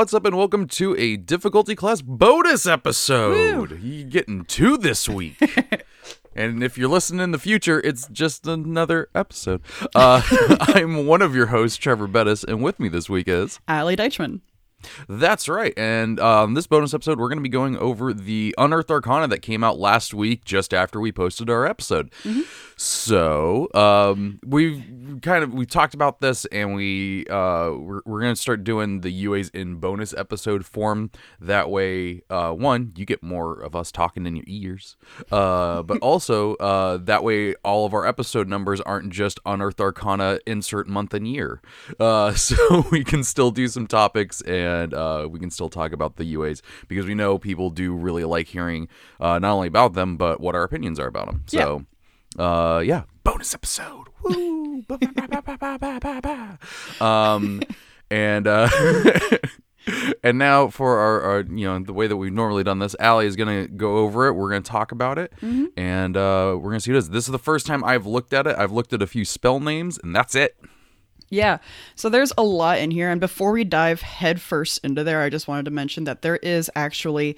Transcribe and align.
What's 0.00 0.14
up, 0.14 0.24
and 0.24 0.34
welcome 0.34 0.66
to 0.66 0.96
a 0.96 1.18
difficulty 1.18 1.74
class 1.74 2.00
bonus 2.00 2.64
episode. 2.64 3.82
You 3.82 4.04
getting 4.04 4.46
two 4.46 4.78
this 4.78 5.10
week. 5.10 5.36
and 6.34 6.64
if 6.64 6.78
you're 6.78 6.88
listening 6.88 7.20
in 7.20 7.32
the 7.32 7.38
future, 7.38 7.80
it's 7.80 8.08
just 8.08 8.46
another 8.46 9.10
episode. 9.14 9.60
Uh, 9.94 10.22
I'm 10.62 11.06
one 11.06 11.20
of 11.20 11.36
your 11.36 11.48
hosts, 11.48 11.76
Trevor 11.76 12.06
Bettis, 12.06 12.44
and 12.44 12.62
with 12.62 12.80
me 12.80 12.88
this 12.88 13.10
week 13.10 13.28
is. 13.28 13.60
Allie 13.68 13.94
Deichman. 13.94 14.40
That's 15.08 15.48
right. 15.48 15.72
And 15.76 16.18
um, 16.20 16.54
this 16.54 16.66
bonus 16.66 16.94
episode, 16.94 17.18
we're 17.18 17.28
going 17.28 17.38
to 17.38 17.42
be 17.42 17.48
going 17.48 17.76
over 17.76 18.12
the 18.12 18.54
Unearthed 18.58 18.90
Arcana 18.90 19.28
that 19.28 19.40
came 19.40 19.62
out 19.64 19.78
last 19.78 20.14
week, 20.14 20.44
just 20.44 20.72
after 20.74 21.00
we 21.00 21.12
posted 21.12 21.50
our 21.50 21.66
episode. 21.66 22.10
So 22.76 23.68
um, 23.74 24.40
we've 24.44 24.82
kind 25.20 25.44
of 25.44 25.52
we 25.52 25.66
talked 25.66 25.92
about 25.92 26.20
this, 26.20 26.46
and 26.46 26.74
we 26.74 27.26
uh, 27.26 27.72
we're, 27.76 28.00
we're 28.06 28.20
going 28.20 28.34
to 28.34 28.40
start 28.40 28.64
doing 28.64 29.02
the 29.02 29.26
UAs 29.26 29.54
in 29.54 29.76
bonus 29.76 30.14
episode 30.14 30.64
form. 30.64 31.10
That 31.40 31.68
way, 31.68 32.22
uh, 32.30 32.52
one, 32.52 32.92
you 32.96 33.04
get 33.04 33.22
more 33.22 33.60
of 33.60 33.76
us 33.76 33.92
talking 33.92 34.24
in 34.24 34.34
your 34.34 34.46
ears, 34.48 34.96
uh, 35.30 35.82
but 35.90 35.98
also 35.98 36.54
uh, 36.54 36.96
that 36.98 37.22
way, 37.22 37.54
all 37.64 37.84
of 37.84 37.92
our 37.92 38.06
episode 38.06 38.48
numbers 38.48 38.80
aren't 38.80 39.10
just 39.10 39.40
Unearthed 39.44 39.80
Arcana 39.80 40.38
insert 40.46 40.88
month 40.88 41.12
and 41.12 41.28
year. 41.28 41.60
Uh, 41.98 42.32
so 42.34 42.86
we 42.90 43.04
can 43.04 43.24
still 43.24 43.50
do 43.50 43.68
some 43.68 43.86
topics 43.86 44.40
and 44.42 44.69
uh, 44.94 45.26
we 45.30 45.38
can 45.38 45.50
still 45.50 45.68
talk 45.68 45.92
about 45.92 46.16
the 46.16 46.34
UAs 46.34 46.62
because 46.88 47.06
we 47.06 47.14
know 47.14 47.38
people 47.38 47.70
do 47.70 47.94
really 47.94 48.24
like 48.24 48.48
hearing 48.48 48.88
uh, 49.20 49.38
not 49.38 49.52
only 49.52 49.68
about 49.68 49.94
them 49.94 50.16
but 50.16 50.40
what 50.40 50.54
our 50.54 50.62
opinions 50.62 50.98
are 50.98 51.06
about 51.06 51.26
them. 51.26 51.42
So, 51.46 51.84
uh, 52.38 52.80
yeah, 52.80 53.02
bonus 53.24 53.54
episode. 53.54 54.06
Woo! 54.22 54.82
Um, 57.00 57.62
and 58.10 58.46
uh, 58.46 58.68
and 60.22 60.38
now 60.38 60.68
for 60.68 60.98
our, 60.98 61.20
our, 61.22 61.40
you 61.40 61.66
know, 61.66 61.78
the 61.78 61.92
way 61.92 62.06
that 62.06 62.16
we've 62.16 62.32
normally 62.32 62.62
done 62.64 62.78
this, 62.78 62.94
Allie 63.00 63.26
is 63.26 63.36
gonna 63.36 63.66
go 63.68 63.98
over 63.98 64.26
it. 64.28 64.32
We're 64.34 64.50
gonna 64.50 64.60
talk 64.62 64.92
about 64.92 65.18
it, 65.18 65.32
and 65.76 66.16
uh, 66.16 66.56
we're 66.58 66.70
gonna 66.70 66.80
see 66.80 66.92
what 66.92 66.96
it 66.96 66.98
is. 66.98 67.10
This 67.10 67.26
is 67.26 67.32
the 67.32 67.38
first 67.38 67.66
time 67.66 67.82
I've 67.84 68.06
looked 68.06 68.32
at 68.32 68.46
it. 68.46 68.56
I've 68.56 68.72
looked 68.72 68.92
at 68.92 69.02
a 69.02 69.06
few 69.06 69.24
spell 69.24 69.60
names, 69.60 69.98
and 70.02 70.14
that's 70.14 70.34
it. 70.34 70.56
Yeah. 71.30 71.58
So 71.94 72.08
there's 72.08 72.32
a 72.36 72.42
lot 72.42 72.78
in 72.80 72.90
here. 72.90 73.08
And 73.08 73.20
before 73.20 73.52
we 73.52 73.64
dive 73.64 74.02
headfirst 74.02 74.84
into 74.84 75.04
there, 75.04 75.22
I 75.22 75.30
just 75.30 75.48
wanted 75.48 75.64
to 75.66 75.70
mention 75.70 76.04
that 76.04 76.22
there 76.22 76.36
is 76.36 76.70
actually 76.74 77.36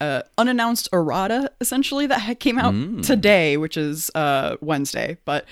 uh, 0.00 0.22
unannounced 0.38 0.88
errata 0.92 1.52
essentially 1.60 2.06
that 2.06 2.40
came 2.40 2.58
out 2.58 2.74
today, 3.04 3.56
which 3.56 3.76
is 3.76 4.10
uh, 4.14 4.56
Wednesday. 4.60 5.18
But 5.24 5.44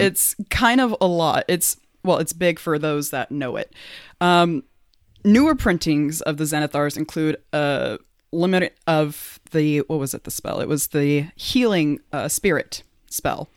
it's 0.00 0.36
kind 0.48 0.80
of 0.80 0.94
a 1.00 1.06
lot. 1.06 1.44
It's, 1.48 1.76
well, 2.04 2.18
it's 2.18 2.32
big 2.32 2.58
for 2.58 2.78
those 2.78 3.10
that 3.10 3.30
know 3.30 3.56
it. 3.56 3.74
Um, 4.20 4.62
newer 5.24 5.54
printings 5.54 6.20
of 6.22 6.36
the 6.36 6.44
Xanathar's 6.44 6.96
include 6.96 7.36
a 7.52 7.98
limit 8.32 8.78
of 8.86 9.40
the, 9.50 9.80
what 9.80 9.98
was 9.98 10.14
it, 10.14 10.22
the 10.24 10.30
spell? 10.30 10.60
It 10.60 10.68
was 10.68 10.88
the 10.88 11.26
healing 11.34 11.98
uh, 12.12 12.28
spirit 12.28 12.84
spell. 13.10 13.48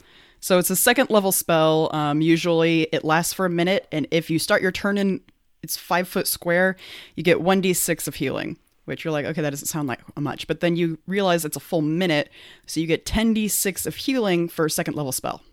So 0.44 0.60
it's 0.60 0.70
a 0.70 0.76
second 0.76 1.10
level 1.10 1.32
spell. 1.32 1.90
Um, 1.96 2.20
usually 2.20 2.82
it 2.92 3.06
lasts 3.06 3.32
for 3.32 3.46
a 3.46 3.50
minute, 3.50 3.88
and 3.94 4.06
if 4.12 4.30
you 4.30 4.40
start 4.40 4.62
your 4.62 4.74
turn 4.74 4.98
in, 4.98 5.22
it's 5.62 5.78
five 5.78 6.06
foot 6.06 6.28
square, 6.28 6.76
you 7.16 7.24
get 7.24 7.38
1d6 7.38 8.10
of 8.10 8.16
healing, 8.16 8.58
which 8.84 9.06
you're 9.06 9.14
like, 9.14 9.26
okay, 9.26 9.42
that 9.42 9.52
doesn't 9.52 9.70
sound 9.70 9.88
like 9.88 10.02
much. 10.20 10.46
But 10.46 10.60
then 10.60 10.76
you 10.76 11.00
realize 11.08 11.46
it's 11.46 11.56
a 11.56 11.62
full 11.62 11.82
minute, 11.82 12.30
so 12.66 12.82
you 12.82 12.88
get 12.88 13.06
10d6 13.06 13.86
of 13.86 13.96
healing 13.96 14.50
for 14.50 14.66
a 14.66 14.70
second 14.70 14.96
level 14.96 15.14
spell. 15.14 15.44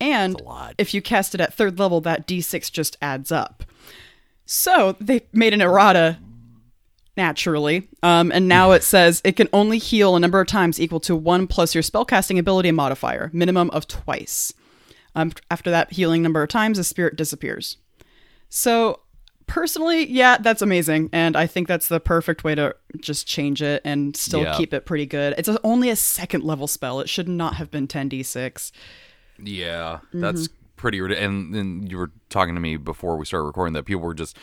And 0.00 0.40
if 0.78 0.94
you 0.94 1.02
cast 1.02 1.34
it 1.34 1.40
at 1.40 1.52
third 1.52 1.80
level, 1.80 2.00
that 2.02 2.28
d6 2.28 2.70
just 2.70 2.96
adds 3.02 3.32
up. 3.32 3.64
So 4.46 4.94
they 5.00 5.22
made 5.32 5.52
an 5.52 5.62
errata 5.62 6.18
naturally. 7.18 7.88
Um, 8.02 8.32
and 8.32 8.48
now 8.48 8.70
it 8.70 8.82
says 8.82 9.20
it 9.24 9.32
can 9.36 9.48
only 9.52 9.76
heal 9.76 10.16
a 10.16 10.20
number 10.20 10.40
of 10.40 10.46
times 10.46 10.80
equal 10.80 11.00
to 11.00 11.14
one 11.14 11.46
plus 11.46 11.74
your 11.74 11.82
spellcasting 11.82 12.38
ability 12.38 12.70
modifier, 12.70 13.28
minimum 13.34 13.68
of 13.70 13.86
twice. 13.86 14.54
Um, 15.14 15.32
after 15.50 15.70
that 15.70 15.92
healing 15.92 16.22
number 16.22 16.42
of 16.42 16.48
times, 16.48 16.78
the 16.78 16.84
spirit 16.84 17.16
disappears. 17.16 17.76
So, 18.48 19.00
personally, 19.46 20.08
yeah, 20.08 20.38
that's 20.38 20.62
amazing. 20.62 21.10
And 21.12 21.36
I 21.36 21.46
think 21.46 21.66
that's 21.66 21.88
the 21.88 21.98
perfect 22.00 22.44
way 22.44 22.54
to 22.54 22.74
just 23.00 23.26
change 23.26 23.60
it 23.62 23.82
and 23.84 24.16
still 24.16 24.42
Yeah. 24.42 24.56
keep 24.56 24.72
it 24.72 24.86
pretty 24.86 25.06
good. 25.06 25.34
It's 25.36 25.48
a- 25.48 25.60
only 25.64 25.90
a 25.90 25.96
second 25.96 26.44
level 26.44 26.66
spell. 26.68 27.00
It 27.00 27.08
should 27.08 27.28
not 27.28 27.54
have 27.54 27.70
been 27.70 27.88
10d6. 27.88 28.70
Yeah, 29.42 29.98
that's 30.14 30.48
pretty. 30.76 31.00
rid- 31.00 31.12
And 31.18 31.52
then 31.54 31.86
you 31.90 31.96
were 31.98 32.12
talking 32.30 32.54
to 32.54 32.60
me 32.60 32.76
before 32.76 33.16
we 33.16 33.24
started 33.24 33.46
recording 33.46 33.72
that 33.74 33.84
people 33.84 34.02
were 34.02 34.14
just 34.14 34.36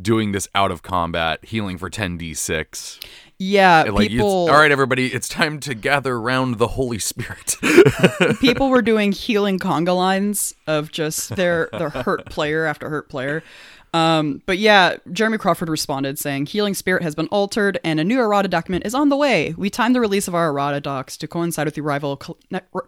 doing 0.00 0.32
this 0.32 0.48
out 0.54 0.70
of 0.70 0.82
combat, 0.82 1.44
healing 1.44 1.78
for 1.78 1.90
10d6. 1.90 3.04
Yeah, 3.38 3.82
Like, 3.90 4.08
people. 4.10 4.48
all 4.48 4.56
right, 4.56 4.70
everybody, 4.70 5.08
it's 5.12 5.28
time 5.28 5.58
to 5.60 5.74
gather 5.74 6.14
around 6.14 6.58
the 6.58 6.68
Holy 6.68 6.98
Spirit. 7.00 7.56
people 8.40 8.68
were 8.70 8.82
doing 8.82 9.10
healing 9.10 9.58
conga 9.58 9.96
lines 9.96 10.54
of 10.68 10.92
just 10.92 11.34
their 11.34 11.68
their 11.72 11.88
hurt 11.88 12.26
player 12.26 12.66
after 12.66 12.88
hurt 12.88 13.08
player. 13.08 13.42
Um, 13.94 14.42
but 14.46 14.58
yeah, 14.58 14.96
Jeremy 15.12 15.38
Crawford 15.38 15.68
responded 15.68 16.18
saying, 16.20 16.46
"Healing 16.46 16.74
Spirit 16.74 17.02
has 17.02 17.14
been 17.16 17.26
altered, 17.26 17.78
and 17.84 17.98
a 18.00 18.04
new 18.04 18.20
errata 18.20 18.48
document 18.48 18.86
is 18.86 18.94
on 18.94 19.08
the 19.08 19.16
way. 19.16 19.54
We 19.58 19.68
timed 19.70 19.94
the 19.96 20.00
release 20.00 20.28
of 20.28 20.34
our 20.36 20.48
errata 20.48 20.80
docs 20.80 21.16
to 21.18 21.26
coincide 21.28 21.66
with 21.66 21.74
the 21.74 21.82
arrival 21.82 22.12
of 22.12 22.18
co- 22.20 22.38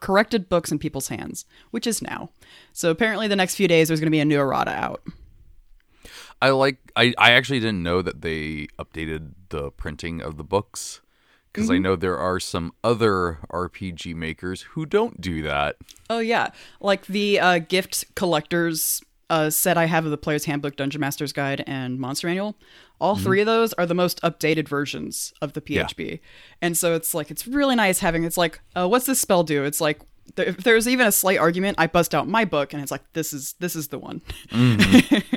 corrected 0.01 0.49
books 0.49 0.71
in 0.73 0.79
people's 0.79 1.09
hands, 1.09 1.45
which 1.73 1.87
is 1.87 2.01
now. 2.01 2.31
So 2.73 2.91
apparently, 2.91 3.27
the 3.29 3.37
next 3.37 3.57
few 3.57 3.67
days 3.69 3.89
there's 3.89 4.01
going 4.01 4.07
to 4.07 4.11
be 4.15 4.21
a 4.21 4.25
new 4.25 4.39
errata 4.41 4.71
out. 4.71 5.03
I 6.45 6.51
like. 6.51 6.77
I 6.95 7.15
I 7.17 7.31
actually 7.31 7.61
didn't 7.61 7.83
know 7.83 8.03
that 8.03 8.21
they 8.21 8.67
updated 8.79 9.33
the 9.49 9.71
printing 9.71 10.21
of 10.21 10.37
the 10.37 10.45
books 10.45 11.01
because 11.51 11.71
I 11.71 11.79
know 11.79 11.97
there 11.97 12.19
are 12.19 12.39
some 12.39 12.75
other 12.85 13.39
RPG 13.51 14.15
makers 14.15 14.61
who 14.61 14.85
don't 14.85 15.23
do 15.23 15.41
that. 15.41 15.77
Oh 16.11 16.19
yeah, 16.19 16.51
like 16.81 17.07
the 17.07 17.41
uh, 17.41 17.59
gift 17.61 18.15
collectors 18.15 19.01
uh, 19.31 19.49
set 19.49 19.79
I 19.79 19.87
have 19.87 20.05
of 20.05 20.11
the 20.11 20.19
Player's 20.19 20.45
Handbook, 20.45 20.77
Dungeon 20.77 21.01
Master's 21.01 21.33
Guide, 21.33 21.65
and 21.67 21.99
Monster 21.99 22.27
Manual. 22.27 22.57
All 23.01 23.17
three 23.17 23.41
of 23.41 23.47
those 23.47 23.73
are 23.75 23.87
the 23.87 23.95
most 23.95 24.21
updated 24.21 24.69
versions 24.69 25.33
of 25.41 25.55
the 25.55 25.63
PHB, 25.63 26.21
and 26.61 26.77
so 26.77 26.95
it's 26.95 27.15
like 27.15 27.31
it's 27.31 27.47
really 27.47 27.75
nice 27.75 28.01
having. 28.01 28.25
It's 28.25 28.37
like, 28.37 28.61
uh, 28.77 28.87
what's 28.87 29.07
this 29.07 29.19
spell 29.19 29.45
do? 29.45 29.65
It's 29.65 29.81
like 29.81 30.03
there, 30.37 30.47
if 30.47 30.59
there's 30.59 30.89
even 30.89 31.07
a 31.07 31.13
slight 31.13 31.39
argument, 31.39 31.77
I 31.79 31.87
bust 31.87 32.15
out 32.15 32.27
my 32.29 32.45
book, 32.45 32.73
and 32.73 32.83
it's 32.83 32.91
like 32.91 33.03
this 33.13 33.33
is 33.33 33.55
this 33.61 33.77
is 33.77 33.89
the 33.89 33.99
one. 33.99 34.21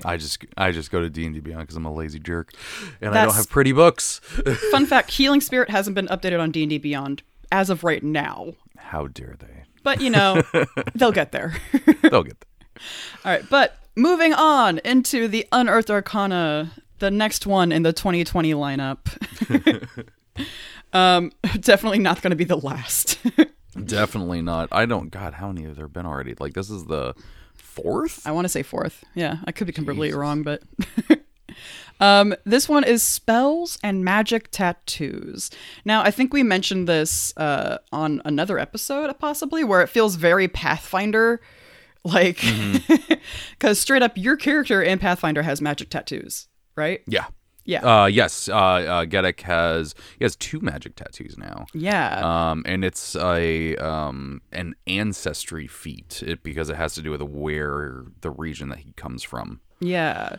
I 0.06 0.18
just 0.18 0.44
I 0.58 0.72
just 0.72 0.92
go 0.92 1.02
to 1.02 1.10
D 1.10 1.26
and 1.26 1.34
D 1.36 1.40
Beyond 1.42 1.64
because 1.64 1.76
I'm 1.76 1.86
a 1.86 1.94
lazy 1.94 2.20
jerk, 2.20 2.54
and 3.02 3.16
I 3.18 3.26
don't 3.26 3.36
have 3.36 3.50
pretty 3.50 3.72
books. 3.72 4.20
Fun 4.72 4.86
fact: 4.86 5.12
Healing 5.12 5.42
Spirit 5.42 5.70
hasn't 5.70 5.96
been 5.96 6.08
updated 6.08 6.40
on 6.40 6.52
D 6.52 6.64
and 6.64 6.70
D 6.70 6.78
Beyond 6.78 7.24
as 7.52 7.70
of 7.70 7.84
right 7.84 8.04
now, 8.04 8.54
How 8.78 9.08
dare 9.08 9.36
they? 9.40 9.64
but 9.84 10.02
you 10.02 10.10
know 10.10 10.42
they'll 10.96 11.12
get 11.12 11.32
there. 11.32 11.56
They'll 12.02 12.24
get 12.24 12.40
there. 12.40 12.82
All 13.24 13.32
right, 13.32 13.44
but 13.50 13.78
moving 13.96 14.34
on 14.34 14.80
into 14.80 15.28
the 15.28 15.48
Unearthed 15.52 15.90
Arcana, 15.90 16.72
the 17.00 17.10
next 17.12 17.46
one 17.48 17.72
in 17.72 17.84
the 17.84 17.94
2020 17.94 18.54
lineup. 18.54 18.98
um, 20.94 21.32
definitely 21.60 22.00
not 22.00 22.22
going 22.22 22.32
to 22.32 22.36
be 22.36 22.44
the 22.44 22.58
last. 22.58 23.18
Definitely 23.86 24.42
not. 24.42 24.70
I 24.72 24.86
don't. 24.86 25.10
God, 25.10 25.36
how 25.36 25.48
many 25.52 25.66
have 25.66 25.76
there 25.76 25.88
been 25.88 26.06
already? 26.06 26.36
Like 26.40 26.54
this 26.54 26.70
is 26.70 26.86
the 26.86 27.16
fourth. 27.56 28.26
I 28.26 28.32
want 28.32 28.46
to 28.46 28.50
say 28.50 28.64
fourth. 28.64 29.04
Yeah, 29.16 29.38
I 29.46 29.52
could 29.52 29.68
be 29.68 29.74
completely 29.74 30.14
wrong, 30.14 30.44
but. 30.44 30.64
Um, 32.00 32.36
this 32.46 32.70
one 32.70 32.84
is 32.84 33.02
spells 33.02 33.80
and 33.84 34.06
magic 34.06 34.50
tattoos. 34.52 35.50
Now, 35.84 36.04
I 36.04 36.12
think 36.12 36.34
we 36.34 36.44
mentioned 36.44 36.88
this 36.88 37.36
uh, 37.38 37.80
on 37.92 38.22
another 38.24 38.60
episode, 38.60 39.18
possibly, 39.20 39.64
where 39.64 39.82
it 39.82 39.90
feels 39.90 40.16
very 40.16 40.48
Pathfinder, 40.48 41.42
like, 42.04 42.44
because 43.52 43.80
straight 43.80 44.04
up, 44.04 44.14
your 44.16 44.36
character 44.36 44.82
in 44.82 45.00
Pathfinder 45.00 45.42
has 45.42 45.60
magic 45.60 45.90
tattoos, 45.90 46.48
right? 46.76 47.02
Yeah. 47.08 47.26
Yeah. 47.68 47.82
Uh, 48.04 48.06
yes. 48.06 48.48
Uh, 48.48 48.56
uh, 48.56 49.06
Gedek 49.06 49.42
has 49.42 49.94
he 50.18 50.24
has 50.26 50.36
two 50.38 50.60
magic 50.62 50.96
tattoos 50.96 51.38
now. 51.38 51.66
yeah. 51.74 52.22
Um, 52.52 52.64
and 52.66 52.84
it's 52.84 53.16
a 53.16 53.76
um 53.76 54.42
an 54.52 54.74
ancestry 54.88 55.68
feat 55.68 56.24
it, 56.26 56.44
because 56.44 56.70
it 56.70 56.78
has 56.78 56.96
to 56.96 57.02
do 57.02 57.12
with 57.12 57.22
where 57.22 58.06
the 58.22 58.32
region 58.32 58.70
that 58.70 58.80
he 58.80 58.94
comes 58.94 59.22
from. 59.22 59.60
Yeah. 59.82 60.38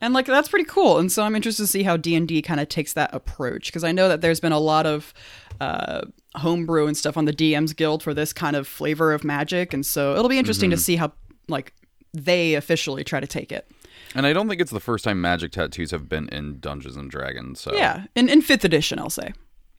And 0.00 0.12
like 0.12 0.26
that's 0.26 0.48
pretty 0.48 0.66
cool. 0.66 0.98
And 0.98 1.10
so 1.10 1.22
I'm 1.22 1.36
interested 1.36 1.62
to 1.62 1.66
see 1.68 1.84
how 1.84 1.96
D&D 1.96 2.42
kind 2.42 2.60
of 2.60 2.68
takes 2.68 2.92
that 2.94 3.14
approach 3.14 3.66
because 3.66 3.84
I 3.84 3.92
know 3.92 4.08
that 4.08 4.20
there's 4.20 4.40
been 4.40 4.52
a 4.52 4.58
lot 4.58 4.86
of 4.86 5.14
uh 5.60 6.02
homebrew 6.34 6.86
and 6.88 6.96
stuff 6.96 7.16
on 7.16 7.24
the 7.26 7.32
DM's 7.32 7.72
guild 7.72 8.02
for 8.02 8.12
this 8.12 8.32
kind 8.32 8.56
of 8.56 8.66
flavor 8.66 9.12
of 9.14 9.24
magic 9.24 9.72
and 9.72 9.86
so 9.86 10.12
it'll 10.14 10.28
be 10.28 10.36
interesting 10.38 10.68
to 10.70 10.76
see 10.76 10.96
how 10.96 11.12
like 11.48 11.72
they 12.12 12.54
officially 12.54 13.04
try 13.04 13.20
to 13.20 13.26
take 13.26 13.52
it. 13.52 13.70
And 14.16 14.26
I 14.26 14.32
don't 14.32 14.48
think 14.48 14.60
it's 14.60 14.72
the 14.72 14.80
first 14.80 15.04
time 15.04 15.20
magic 15.20 15.52
tattoos 15.52 15.90
have 15.92 16.08
been 16.08 16.28
in 16.30 16.58
Dungeons 16.58 16.96
and 16.96 17.10
Dragons. 17.10 17.60
So 17.60 17.72
Yeah, 17.74 18.04
in 18.14 18.28
in 18.28 18.40
5th 18.42 18.64
edition 18.64 18.98
I'll 18.98 19.10
say. 19.10 19.32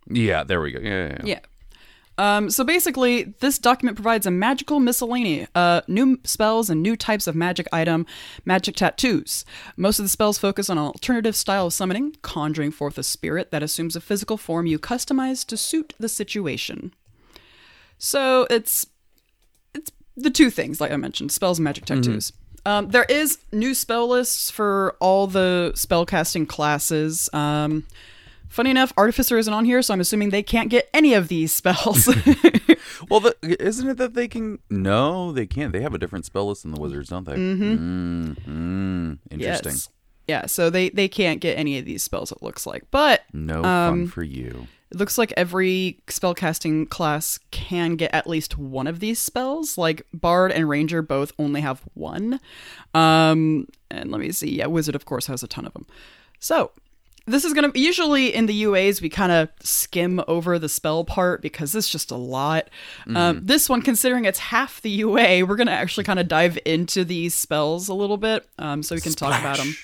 yeah, 0.10 0.44
there 0.44 0.62
we 0.62 0.72
go. 0.72 0.80
Yeah, 0.80 1.08
yeah, 1.08 1.18
yeah. 1.24 1.26
Yeah. 1.26 1.40
Um, 2.20 2.50
so 2.50 2.64
basically, 2.64 3.36
this 3.42 3.60
document 3.60 3.96
provides 3.96 4.26
a 4.26 4.32
magical 4.32 4.80
miscellany, 4.80 5.46
uh, 5.54 5.82
new 5.88 6.18
spells 6.24 6.68
and 6.68 6.82
new 6.82 6.96
types 6.96 7.28
of 7.28 7.36
magic 7.36 7.68
item, 7.72 8.08
magic 8.44 8.76
tattoos. 8.76 9.46
Most 9.76 10.00
of 10.00 10.06
the 10.06 10.10
spells 10.10 10.40
focus 10.40 10.68
on 10.70 10.80
an 10.80 10.84
alternative 10.86 11.36
style 11.36 11.68
of 11.68 11.74
summoning, 11.74 12.16
conjuring 12.24 12.72
forth 12.72 12.98
a 12.98 13.04
spirit 13.04 13.52
that 13.52 13.62
assumes 13.62 13.96
a 13.96 14.02
physical 14.02 14.36
form 14.38 14.66
you 14.66 14.80
customize 14.80 15.46
to 15.46 15.58
suit 15.58 15.94
the 16.00 16.10
situation. 16.10 16.92
So 18.00 18.48
it's 18.50 18.88
it's 19.76 19.92
the 20.16 20.32
two 20.32 20.50
things, 20.50 20.82
like 20.82 20.92
I 20.92 20.98
mentioned, 20.98 21.32
spells 21.32 21.60
and 21.60 21.64
magic 21.66 21.86
tattoos. 21.86 22.34
Um, 22.68 22.90
there 22.90 23.06
is 23.06 23.38
new 23.54 23.74
spell 23.74 24.10
lists 24.10 24.52
for 24.52 24.98
all 25.00 25.26
the 25.26 25.72
spellcasting 25.74 26.50
classes. 26.50 27.30
Um, 27.32 27.86
funny 28.50 28.72
enough, 28.72 28.92
Artificer 28.98 29.38
isn't 29.38 29.54
on 29.54 29.64
here, 29.64 29.82
so 29.82 29.94
I'm 29.94 30.02
assuming 30.02 30.32
they 30.32 30.44
can't 30.44 30.70
get 30.70 30.90
any 30.94 31.14
of 31.14 31.30
these 31.30 31.54
spells. 31.54 32.14
Well, 33.10 33.20
the, 33.20 33.36
isn't 33.60 33.88
it 33.88 33.98
that 33.98 34.14
they 34.16 34.28
can? 34.28 34.60
No, 34.70 35.32
they 35.32 35.46
can't. 35.46 35.72
They 35.72 35.82
have 35.82 35.94
a 35.94 35.98
different 35.98 36.26
spell 36.26 36.48
list 36.48 36.64
than 36.64 36.72
the 36.72 36.80
wizards, 36.80 37.10
don't 37.10 37.26
they? 37.26 37.36
Mm-hmm. 37.36 38.34
Mm, 39.12 39.20
interesting. 39.30 39.72
Yes. 39.72 39.90
Yeah, 40.28 40.46
so 40.46 40.70
they 40.70 40.90
they 40.90 41.08
can't 41.08 41.40
get 41.40 41.58
any 41.58 41.78
of 41.80 41.86
these 41.86 42.04
spells. 42.04 42.32
It 42.32 42.42
looks 42.44 42.66
like, 42.66 42.84
but 42.92 43.24
No 43.34 43.64
Um, 43.64 43.64
fun 43.64 44.08
for 44.08 44.24
you. 44.24 44.68
it 44.92 44.98
looks 44.98 45.18
like 45.18 45.34
every 45.38 46.00
spellcasting 46.08 46.90
class 46.90 47.40
can 47.52 47.96
get 47.96 48.14
at 48.14 48.28
least 48.28 48.58
one 48.58 48.88
of 48.88 49.00
these 49.00 49.20
spells. 49.20 49.78
Like 49.78 50.06
Bard 50.14 50.52
and 50.52 50.68
Ranger 50.68 51.02
both 51.02 51.32
only 51.40 51.62
have 51.62 51.82
one. 51.94 52.40
Um, 52.94 53.68
and 53.90 54.12
let 54.12 54.20
me 54.22 54.32
see. 54.32 54.50
Yeah, 54.58 54.68
Wizard 54.68 54.96
of 54.96 55.06
course 55.06 55.28
has 55.28 55.44
a 55.44 55.48
ton 55.48 55.66
of 55.66 55.74
them. 55.74 55.86
So 56.40 56.72
this 57.26 57.44
is 57.44 57.54
gonna 57.54 57.72
usually 57.76 58.34
in 58.34 58.46
the 58.46 58.64
UAs 58.64 59.02
we 59.02 59.10
kind 59.10 59.32
of 59.34 59.50
skim 59.62 60.22
over 60.30 60.58
the 60.58 60.70
spell 60.70 61.04
part 61.04 61.42
because 61.42 61.76
it's 61.76 61.90
just 61.90 62.10
a 62.12 62.16
lot. 62.16 62.70
Um, 63.14 63.42
this 63.44 63.68
one, 63.70 63.82
considering 63.82 64.24
it's 64.26 64.40
half 64.40 64.82
the 64.82 64.90
UA, 64.90 65.44
we're 65.44 65.58
gonna 65.58 65.72
actually 65.72 66.06
kind 66.06 66.20
of 66.20 66.28
dive 66.30 66.58
into 66.66 67.04
these 67.04 67.34
spells 67.36 67.90
a 67.90 67.94
little 67.94 68.18
bit, 68.18 68.48
um, 68.60 68.82
so 68.84 68.96
we 68.96 69.02
can 69.02 69.12
talk 69.14 69.38
about 69.40 69.58
them. 69.58 69.76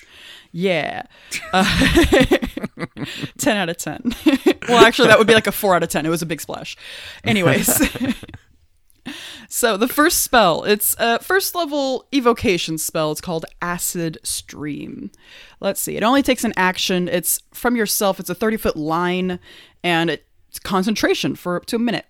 Yeah. 0.54 1.04
Uh, 1.52 1.66
10 3.40 3.58
out 3.58 3.70
of 3.70 3.78
10. 3.78 4.14
well, 4.70 4.86
actually, 4.86 5.08
that 5.10 5.18
would 5.18 5.28
be 5.28 5.34
like 5.34 5.48
a 5.48 5.52
4 5.52 5.76
out 5.76 5.84
of 5.84 5.90
10. 5.90 6.06
It 6.06 6.10
was 6.10 6.22
a 6.22 6.28
big 6.28 6.40
splash. 6.40 6.78
Anyways. 7.24 7.68
so, 9.50 9.76
the 9.78 9.88
first 9.88 10.22
spell, 10.22 10.64
it's 10.64 10.96
a 11.00 11.20
first 11.20 11.56
level 11.56 12.08
evocation 12.14 12.78
spell. 12.78 13.12
It's 13.12 13.20
called 13.20 13.46
Acid 13.64 14.20
Stream. 14.24 15.12
Let's 15.60 15.82
see. 15.82 15.98
It 15.98 16.04
only 16.04 16.22
takes 16.22 16.44
an 16.44 16.54
action. 16.56 17.08
It's 17.08 17.42
from 17.52 17.76
yourself. 17.76 18.20
It's 18.20 18.30
a 18.30 18.36
30 18.36 18.58
foot 18.58 18.78
line 18.78 19.40
and 19.84 20.12
it's 20.12 20.60
concentration 20.60 21.36
for 21.36 21.58
up 21.58 21.66
to 21.66 21.78
a 21.78 21.80
minute. 21.80 22.06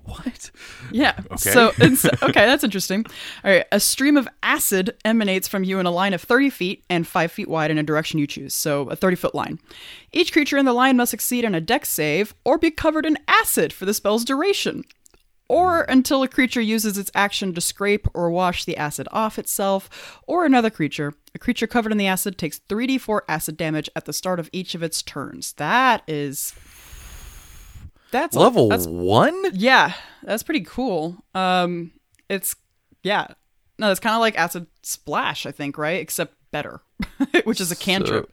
What? 0.10 0.50
Yeah. 0.90 1.14
Okay. 1.26 1.36
So 1.36 1.72
it's 1.78 2.04
okay. 2.22 2.46
That's 2.46 2.64
interesting. 2.64 3.06
All 3.44 3.50
right. 3.50 3.64
A 3.70 3.78
stream 3.78 4.16
of 4.16 4.28
acid 4.42 4.96
emanates 5.04 5.46
from 5.46 5.62
you 5.62 5.78
in 5.78 5.86
a 5.86 5.90
line 5.90 6.14
of 6.14 6.20
30 6.20 6.50
feet 6.50 6.84
and 6.90 7.06
5 7.06 7.30
feet 7.30 7.48
wide 7.48 7.70
in 7.70 7.78
a 7.78 7.82
direction 7.82 8.18
you 8.18 8.26
choose. 8.26 8.52
So 8.52 8.88
a 8.88 8.96
30 8.96 9.16
foot 9.16 9.34
line. 9.34 9.60
Each 10.12 10.32
creature 10.32 10.58
in 10.58 10.64
the 10.64 10.72
line 10.72 10.96
must 10.96 11.10
succeed 11.10 11.44
on 11.44 11.54
a 11.54 11.60
dex 11.60 11.88
save 11.88 12.34
or 12.44 12.58
be 12.58 12.70
covered 12.70 13.06
in 13.06 13.18
acid 13.28 13.72
for 13.72 13.84
the 13.84 13.94
spell's 13.94 14.24
duration. 14.24 14.84
Or 15.48 15.84
hmm. 15.84 15.92
until 15.92 16.22
a 16.22 16.28
creature 16.28 16.60
uses 16.60 16.96
its 16.96 17.10
action 17.14 17.54
to 17.54 17.60
scrape 17.60 18.06
or 18.14 18.30
wash 18.30 18.64
the 18.64 18.76
acid 18.76 19.08
off 19.12 19.38
itself, 19.38 20.20
or 20.26 20.44
another 20.44 20.70
creature. 20.70 21.14
A 21.34 21.38
creature 21.38 21.66
covered 21.66 21.92
in 21.92 21.98
the 21.98 22.06
acid 22.06 22.38
takes 22.38 22.60
3d4 22.68 23.20
acid 23.28 23.56
damage 23.56 23.90
at 23.94 24.04
the 24.04 24.12
start 24.12 24.40
of 24.40 24.48
each 24.52 24.74
of 24.74 24.82
its 24.82 25.02
turns. 25.02 25.52
That 25.54 26.02
is. 26.06 26.54
That's 28.10 28.36
Level 28.36 28.68
that's 28.68 28.86
one? 28.86 29.36
yeah, 29.52 29.92
that's 30.22 30.42
pretty 30.42 30.62
cool. 30.62 31.24
Um, 31.34 31.92
it's 32.28 32.56
yeah, 33.02 33.28
no, 33.78 33.90
it's 33.90 34.00
kind 34.00 34.14
of 34.14 34.20
like 34.20 34.38
acid 34.38 34.66
splash, 34.82 35.46
I 35.46 35.52
think, 35.52 35.78
right? 35.78 36.00
Except 36.00 36.34
better, 36.50 36.80
which 37.44 37.60
is 37.60 37.70
a 37.70 37.76
cantrip. 37.76 38.32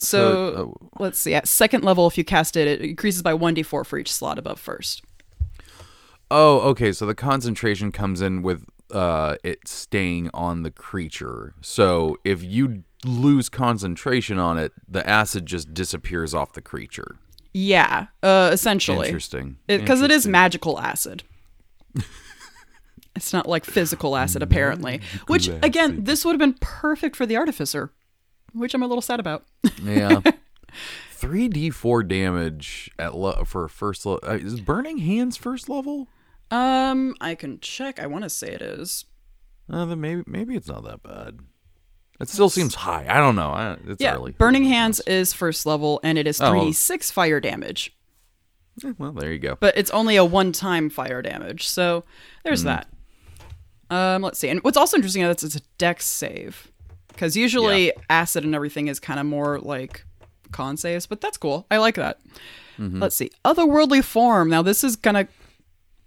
So, 0.00 0.54
so, 0.54 0.90
let's 0.98 1.18
see. 1.18 1.34
At 1.34 1.48
second 1.48 1.84
level, 1.84 2.06
if 2.06 2.16
you 2.16 2.24
cast 2.24 2.56
it, 2.56 2.68
it 2.68 2.80
increases 2.80 3.22
by 3.22 3.34
one 3.34 3.54
d4 3.54 3.84
for 3.84 3.98
each 3.98 4.12
slot 4.12 4.38
above 4.38 4.60
first. 4.60 5.02
Oh, 6.30 6.60
okay. 6.70 6.92
So 6.92 7.06
the 7.06 7.14
concentration 7.14 7.90
comes 7.90 8.20
in 8.20 8.42
with 8.42 8.64
uh, 8.92 9.36
it 9.42 9.66
staying 9.66 10.30
on 10.34 10.62
the 10.62 10.70
creature. 10.70 11.54
So 11.60 12.18
if 12.24 12.42
you 12.42 12.84
lose 13.04 13.48
concentration 13.48 14.38
on 14.38 14.58
it, 14.58 14.72
the 14.86 15.08
acid 15.08 15.46
just 15.46 15.72
disappears 15.72 16.34
off 16.34 16.52
the 16.52 16.62
creature. 16.62 17.16
Yeah, 17.60 18.06
uh, 18.22 18.50
essentially, 18.52 19.08
Interesting. 19.08 19.56
because 19.66 20.00
it 20.00 20.12
is 20.12 20.28
magical 20.28 20.78
acid. 20.78 21.24
it's 23.16 23.32
not 23.32 23.48
like 23.48 23.64
physical 23.64 24.16
acid, 24.16 24.42
apparently. 24.44 25.00
Which 25.26 25.48
again, 25.48 26.04
this 26.04 26.24
would 26.24 26.32
have 26.32 26.38
been 26.38 26.56
perfect 26.60 27.16
for 27.16 27.26
the 27.26 27.36
artificer, 27.36 27.92
which 28.52 28.74
I'm 28.74 28.82
a 28.84 28.86
little 28.86 29.02
sad 29.02 29.18
about. 29.18 29.44
Yeah. 29.82 30.20
3d4 31.18 32.06
damage 32.06 32.92
at 32.96 33.16
lo- 33.16 33.42
for 33.44 33.66
first 33.66 34.06
level. 34.06 34.20
Uh, 34.22 34.34
is 34.36 34.60
Burning 34.60 34.98
Hands 34.98 35.36
first 35.36 35.68
level? 35.68 36.06
Um, 36.52 37.16
I 37.20 37.34
can 37.34 37.58
check. 37.58 37.98
I 37.98 38.06
want 38.06 38.22
to 38.22 38.30
say 38.30 38.52
it 38.52 38.62
is. 38.62 39.04
Uh, 39.68 39.84
then 39.84 40.00
maybe 40.00 40.22
maybe 40.28 40.54
it's 40.54 40.68
not 40.68 40.84
that 40.84 41.02
bad. 41.02 41.40
It 42.20 42.28
still 42.28 42.48
seems 42.48 42.74
high. 42.74 43.06
I 43.08 43.18
don't 43.18 43.36
know. 43.36 43.50
I, 43.50 43.76
it's 43.86 44.00
Yeah, 44.00 44.14
early. 44.14 44.32
Burning 44.32 44.64
Hands 44.64 44.98
is 45.06 45.32
first 45.32 45.66
level, 45.66 46.00
and 46.02 46.18
it 46.18 46.26
is 46.26 46.40
Oh. 46.40 46.50
3d6 46.52 47.12
fire 47.12 47.38
damage, 47.40 47.94
Well, 48.98 49.12
there 49.12 49.32
you 49.32 49.38
go. 49.38 49.56
but 49.60 49.76
it's 49.78 49.90
only 49.92 50.16
a 50.16 50.24
one-time 50.24 50.90
fire 50.90 51.22
damage. 51.22 51.68
So 51.68 52.04
there's 52.44 52.64
Mm-hmm. 52.64 52.80
that. 53.90 54.16
Um, 54.16 54.22
let's 54.22 54.38
see. 54.38 54.48
And 54.48 54.62
what's 54.64 54.76
also 54.76 54.96
interesting 54.96 55.22
is 55.22 55.42
it's 55.44 55.54
a 55.56 55.60
dex 55.78 56.06
save, 56.06 56.70
because 57.08 57.36
usually 57.36 57.92
acid 58.10 58.44
and 58.44 58.54
everything 58.54 58.88
is 58.88 58.98
kind 59.00 59.18
of 59.20 59.26
more 59.26 59.58
like 59.60 60.04
con 60.52 60.76
saves, 60.76 61.06
but 61.06 61.20
that's 61.20 61.36
cool. 61.38 61.66
I 61.70 61.78
like 61.78 61.94
that. 61.94 62.18
Mm-hmm. 62.78 63.00
Let's 63.00 63.16
see. 63.16 63.30
Otherworldly 63.44 64.02
form. 64.04 64.50
Now 64.50 64.62
this 64.62 64.82
is 64.84 64.96
gonna 64.96 65.26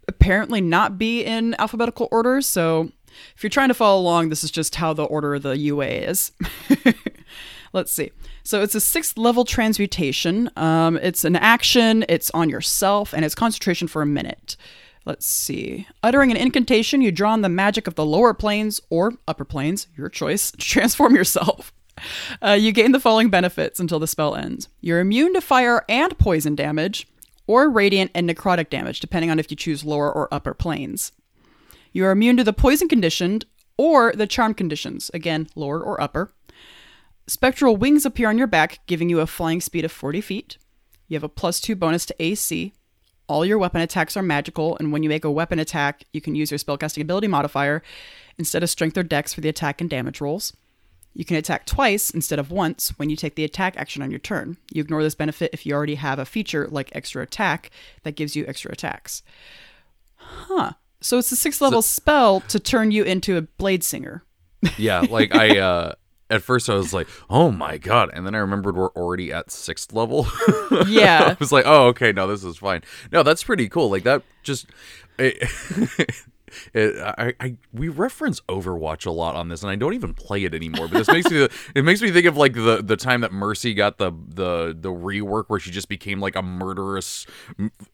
apparently 0.07 0.61
not 0.61 0.97
be 0.97 1.23
in 1.23 1.55
alphabetical 1.57 2.07
order, 2.11 2.41
so 2.41 2.91
if 3.35 3.43
you're 3.43 3.49
trying 3.49 3.69
to 3.69 3.73
follow 3.73 4.01
along, 4.01 4.29
this 4.29 4.43
is 4.43 4.51
just 4.51 4.75
how 4.75 4.93
the 4.93 5.03
order 5.03 5.35
of 5.35 5.43
the 5.43 5.57
UA 5.57 5.85
is. 5.85 6.31
Let's 7.73 7.91
see. 7.91 8.11
So 8.43 8.61
it's 8.61 8.75
a 8.75 8.81
sixth 8.81 9.17
level 9.17 9.45
transmutation. 9.45 10.49
Um, 10.57 10.97
it's 10.97 11.23
an 11.23 11.35
action, 11.35 12.03
it's 12.09 12.29
on 12.31 12.49
yourself, 12.49 13.13
and 13.13 13.23
it's 13.23 13.35
concentration 13.35 13.87
for 13.87 14.01
a 14.01 14.05
minute. 14.05 14.57
Let's 15.05 15.25
see. 15.25 15.87
Uttering 16.03 16.31
an 16.31 16.37
incantation, 16.37 17.01
you 17.01 17.11
draw 17.11 17.31
on 17.31 17.41
the 17.41 17.49
magic 17.49 17.87
of 17.87 17.95
the 17.95 18.05
lower 18.05 18.33
planes 18.33 18.81
or 18.89 19.13
upper 19.27 19.45
planes, 19.45 19.87
your 19.95 20.09
choice, 20.09 20.51
to 20.51 20.57
transform 20.57 21.15
yourself. 21.15 21.73
Uh, 22.41 22.53
you 22.53 22.71
gain 22.71 22.93
the 22.93 22.99
following 22.99 23.29
benefits 23.29 23.79
until 23.79 23.99
the 23.99 24.07
spell 24.07 24.33
ends. 24.33 24.69
You're 24.79 25.01
immune 25.01 25.35
to 25.35 25.41
fire 25.41 25.85
and 25.87 26.17
poison 26.17 26.55
damage, 26.55 27.07
or 27.45 27.69
radiant 27.69 28.09
and 28.15 28.27
necrotic 28.27 28.71
damage, 28.71 29.01
depending 29.01 29.29
on 29.29 29.37
if 29.37 29.51
you 29.51 29.57
choose 29.57 29.85
lower 29.85 30.11
or 30.11 30.33
upper 30.33 30.55
planes. 30.55 31.11
You 31.91 32.05
are 32.05 32.11
immune 32.11 32.37
to 32.37 32.43
the 32.43 32.53
poison 32.53 32.87
conditioned 32.87 33.45
or 33.77 34.13
the 34.13 34.27
charm 34.27 34.53
conditions, 34.53 35.11
again, 35.13 35.47
lower 35.55 35.81
or 35.81 35.99
upper. 36.01 36.33
Spectral 37.27 37.77
wings 37.77 38.05
appear 38.05 38.29
on 38.29 38.37
your 38.37 38.47
back, 38.47 38.79
giving 38.87 39.09
you 39.09 39.19
a 39.19 39.27
flying 39.27 39.61
speed 39.61 39.85
of 39.85 39.91
40 39.91 40.21
feet. 40.21 40.57
You 41.07 41.15
have 41.15 41.23
a 41.23 41.29
plus 41.29 41.59
two 41.59 41.75
bonus 41.75 42.05
to 42.07 42.15
AC. 42.21 42.73
All 43.27 43.45
your 43.45 43.57
weapon 43.57 43.81
attacks 43.81 44.17
are 44.17 44.21
magical, 44.21 44.77
and 44.77 44.91
when 44.91 45.03
you 45.03 45.09
make 45.09 45.23
a 45.23 45.31
weapon 45.31 45.59
attack, 45.59 46.03
you 46.13 46.21
can 46.21 46.35
use 46.35 46.51
your 46.51 46.57
spellcasting 46.57 47.01
ability 47.01 47.27
modifier 47.27 47.81
instead 48.37 48.63
of 48.63 48.69
strength 48.69 48.97
or 48.97 49.03
dex 49.03 49.33
for 49.33 49.41
the 49.41 49.49
attack 49.49 49.79
and 49.79 49.89
damage 49.89 50.19
rolls. 50.19 50.53
You 51.13 51.25
can 51.25 51.35
attack 51.35 51.65
twice 51.65 52.09
instead 52.09 52.39
of 52.39 52.51
once 52.51 52.89
when 52.97 53.09
you 53.09 53.15
take 53.15 53.35
the 53.35 53.43
attack 53.43 53.75
action 53.77 54.01
on 54.01 54.11
your 54.11 54.19
turn. 54.19 54.57
You 54.71 54.81
ignore 54.81 55.03
this 55.03 55.15
benefit 55.15 55.51
if 55.53 55.65
you 55.65 55.73
already 55.73 55.95
have 55.95 56.19
a 56.19 56.25
feature 56.25 56.67
like 56.69 56.89
extra 56.93 57.21
attack 57.23 57.69
that 58.03 58.15
gives 58.15 58.35
you 58.35 58.45
extra 58.47 58.71
attacks. 58.71 59.23
Huh. 60.15 60.73
So 61.01 61.17
it's 61.17 61.31
a 61.31 61.35
sixth 61.35 61.61
level 61.61 61.81
spell 61.81 62.41
to 62.41 62.59
turn 62.59 62.91
you 62.91 63.03
into 63.03 63.37
a 63.37 63.41
blade 63.41 63.83
singer. 63.83 64.23
yeah, 64.77 65.01
like 65.01 65.33
I 65.35 65.57
uh 65.59 65.93
at 66.29 66.41
first 66.41 66.69
I 66.69 66.75
was 66.75 66.93
like, 66.93 67.07
"Oh 67.29 67.51
my 67.51 67.77
god." 67.77 68.09
And 68.13 68.25
then 68.25 68.35
I 68.35 68.37
remembered 68.37 68.75
we're 68.77 68.91
already 68.91 69.33
at 69.33 69.47
6th 69.47 69.93
level. 69.93 70.27
Yeah. 70.87 71.31
I 71.31 71.37
was 71.39 71.51
like, 71.51 71.65
"Oh, 71.67 71.87
okay, 71.87 72.11
no, 72.13 72.27
this 72.27 72.43
is 72.43 72.57
fine." 72.57 72.81
No, 73.11 73.23
that's 73.23 73.43
pretty 73.43 73.67
cool. 73.67 73.89
Like 73.89 74.03
that 74.03 74.23
just 74.41 74.67
it, 75.19 75.43
it, 76.73 76.95
I, 77.17 77.33
I 77.39 77.55
we 77.73 77.87
reference 77.89 78.41
Overwatch 78.41 79.05
a 79.05 79.11
lot 79.11 79.35
on 79.35 79.49
this, 79.49 79.61
and 79.63 79.69
I 79.71 79.75
don't 79.75 79.93
even 79.93 80.13
play 80.13 80.43
it 80.43 80.53
anymore. 80.53 80.87
But 80.87 80.99
this 80.99 81.07
makes 81.07 81.29
me 81.31 81.47
it 81.75 81.83
makes 81.83 82.01
me 82.01 82.11
think 82.11 82.25
of 82.25 82.37
like 82.37 82.53
the 82.53 82.81
the 82.83 82.97
time 82.97 83.21
that 83.21 83.31
Mercy 83.31 83.73
got 83.73 83.97
the 83.97 84.11
the 84.27 84.75
the 84.79 84.89
rework 84.91 85.45
where 85.47 85.59
she 85.59 85.71
just 85.71 85.89
became 85.89 86.19
like 86.19 86.35
a 86.35 86.41
murderous 86.41 87.25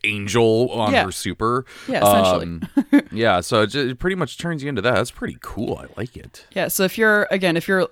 angel 0.03 0.69
on 0.71 0.93
Yeah. 0.93 1.03
her 1.05 1.11
super. 1.11 1.65
Yeah, 1.87 2.03
essentially. 2.07 2.43
Um, 2.45 3.07
yeah, 3.11 3.41
so 3.41 3.61
it, 3.63 3.67
ju- 3.67 3.89
it 3.89 3.99
pretty 3.99 4.15
much 4.15 4.37
turns 4.37 4.63
you 4.63 4.69
into 4.69 4.81
that. 4.81 4.95
That's 4.95 5.11
pretty 5.11 5.37
cool. 5.41 5.77
I 5.77 5.85
like 5.97 6.15
it. 6.17 6.45
Yeah, 6.51 6.67
so 6.67 6.83
if 6.83 6.97
you're 6.97 7.27
again, 7.31 7.57
if 7.57 7.67
you're 7.67 7.87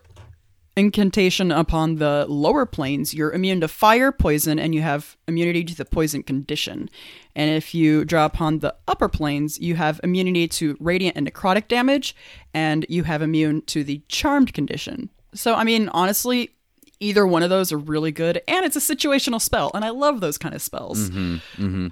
incantation 0.77 1.51
upon 1.51 1.96
the 1.96 2.25
lower 2.27 2.65
planes, 2.65 3.13
you're 3.13 3.32
immune 3.32 3.62
to 3.62 3.67
fire, 3.67 4.12
poison, 4.12 4.60
and 4.60 4.75
you 4.75 4.82
have 4.82 5.15
immunity 5.27 5.63
to 5.63 5.75
the 5.75 5.86
poison 5.86 6.22
condition. 6.22 6.89
And 7.36 7.50
if 7.51 7.74
you 7.74 8.03
draw 8.05 8.25
upon 8.25 8.60
the 8.60 8.75
upper 8.88 9.08
planes, 9.08 9.60
you 9.60 9.75
have 9.75 10.01
immunity 10.03 10.48
to 10.50 10.75
radiant 10.79 11.15
and 11.17 11.32
necrotic 11.32 11.67
damage, 11.67 12.15
and 12.53 12.86
you 12.89 13.03
have 13.03 13.22
immune 13.22 13.62
to 13.63 13.84
the 13.84 14.01
charmed 14.10 14.53
condition. 14.53 15.10
So, 15.34 15.55
I 15.55 15.63
mean, 15.63 15.89
honestly, 15.89 16.51
either 17.00 17.25
one 17.27 17.44
of 17.44 17.50
those 17.50 17.72
are 17.72 17.77
really 17.77 18.12
good, 18.12 18.41
and 18.48 18.65
it's 18.65 18.75
a 18.75 18.96
situational 18.96 19.41
spell, 19.41 19.72
and 19.74 19.86
I 19.86 19.89
love 19.89 20.20
those 20.20 20.38
kind 20.38 20.55
of 20.55 20.62
spells. 20.62 21.10
Mm-hmm, 21.10 21.36
mm-hmm. 21.63 21.88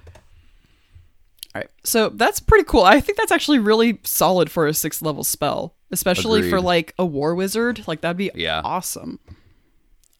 All 1.54 1.60
right, 1.60 1.70
so 1.84 2.08
that's 2.08 2.40
pretty 2.40 2.64
cool. 2.64 2.82
I 2.82 3.00
think 3.00 3.16
that's 3.16 3.30
actually 3.32 3.60
really 3.60 4.00
solid 4.02 4.50
for 4.50 4.66
a 4.66 4.74
sixth 4.74 5.02
level 5.02 5.24
spell, 5.24 5.73
especially 5.90 6.48
for 6.50 6.60
like 6.60 6.94
a 6.98 7.04
war 7.06 7.34
wizard. 7.34 7.86
Like 7.86 8.00
that'd 8.02 8.16
be 8.16 8.30
Yeah. 8.34 8.60
awesome. 8.64 9.18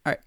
All 0.06 0.12
right, 0.12 0.18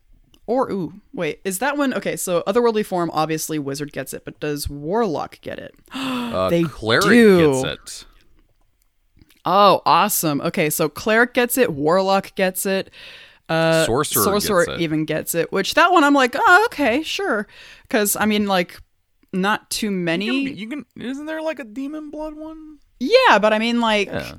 or 0.46 0.72
ooh, 0.72 0.94
wait, 1.13 1.39
is 1.44 1.60
that 1.60 1.77
one 1.77 1.94
okay? 1.94 2.15
So 2.15 2.44
otherworldly 2.48 2.86
form, 2.86 3.10
obviously 3.13 3.60
wizard 3.60 3.91
gets 3.91 4.13
it, 4.13 4.24
but 4.25 4.39
does 4.39 4.70
warlock 4.70 5.39
get 5.41 5.60
it? 5.60 5.75
Uh, 5.94 6.50
They 6.50 6.63
cleric 6.63 7.06
do. 7.06 7.63
gets 7.63 7.63
it. 7.63 8.06
Oh, 9.46 9.82
awesome. 9.86 10.41
Okay, 10.41 10.70
so 10.70 10.89
cleric 10.89 11.34
gets 11.34 11.58
it, 11.58 11.72
warlock 11.72 12.36
gets 12.36 12.65
it. 12.65 12.89
Uh, 13.48 13.86
Sorcerer 13.86 14.24
sorcerer 14.24 14.65
gets 14.65 14.77
it. 14.79 14.82
even 14.84 15.06
gets 15.06 15.34
it. 15.34 15.51
Which 15.53 15.74
that 15.75 15.94
one 15.94 16.03
I'm 16.03 16.13
like, 16.13 16.36
oh, 16.38 16.63
okay, 16.65 17.01
sure. 17.01 17.48
Because 17.84 18.17
I 18.17 18.25
mean, 18.25 18.46
like, 18.48 18.77
not 19.32 19.70
too 19.70 19.89
many. 19.89 20.25
You 20.25 20.50
can, 20.50 20.58
you 20.58 20.67
can. 20.70 20.86
Isn't 21.10 21.27
there 21.27 21.41
like 21.41 21.60
a 21.60 21.63
demon 21.63 22.10
blood 22.12 22.34
one? 22.34 22.79
Yeah, 23.00 23.39
but 23.39 23.53
I 23.53 23.60
mean, 23.60 23.79
like, 23.79 24.10
Yeah. 24.10 24.34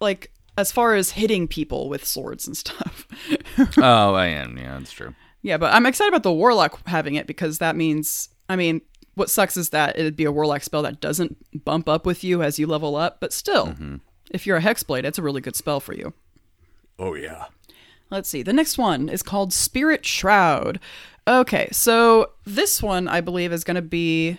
like 0.00 0.32
as 0.58 0.72
far 0.72 0.96
as 0.96 1.12
hitting 1.12 1.46
people 1.46 1.88
with 1.88 2.04
swords 2.04 2.46
and 2.46 2.56
stuff. 2.56 3.06
oh, 3.78 4.14
I 4.14 4.26
am. 4.26 4.58
Yeah, 4.58 4.76
that's 4.76 4.90
true. 4.90 5.14
yeah, 5.40 5.56
but 5.56 5.72
I'm 5.72 5.86
excited 5.86 6.08
about 6.08 6.24
the 6.24 6.32
warlock 6.32 6.80
having 6.88 7.14
it 7.14 7.28
because 7.28 7.58
that 7.58 7.76
means, 7.76 8.28
I 8.48 8.56
mean, 8.56 8.80
what 9.14 9.30
sucks 9.30 9.56
is 9.56 9.70
that 9.70 9.96
it'd 9.96 10.16
be 10.16 10.24
a 10.24 10.32
warlock 10.32 10.64
spell 10.64 10.82
that 10.82 11.00
doesn't 11.00 11.64
bump 11.64 11.88
up 11.88 12.04
with 12.04 12.24
you 12.24 12.42
as 12.42 12.58
you 12.58 12.66
level 12.66 12.96
up, 12.96 13.20
but 13.20 13.32
still, 13.32 13.68
mm-hmm. 13.68 13.96
if 14.32 14.48
you're 14.48 14.56
a 14.56 14.62
hexblade, 14.62 15.04
it's 15.04 15.18
a 15.18 15.22
really 15.22 15.40
good 15.40 15.54
spell 15.54 15.78
for 15.78 15.94
you. 15.94 16.12
Oh 16.98 17.14
yeah. 17.14 17.46
Let's 18.10 18.28
see. 18.28 18.42
The 18.42 18.52
next 18.52 18.78
one 18.78 19.08
is 19.08 19.22
called 19.22 19.52
Spirit 19.52 20.04
Shroud. 20.04 20.80
Okay, 21.28 21.68
so 21.70 22.32
this 22.44 22.82
one 22.82 23.06
I 23.06 23.20
believe 23.20 23.52
is 23.52 23.62
going 23.62 23.76
to 23.76 23.82
be. 23.82 24.38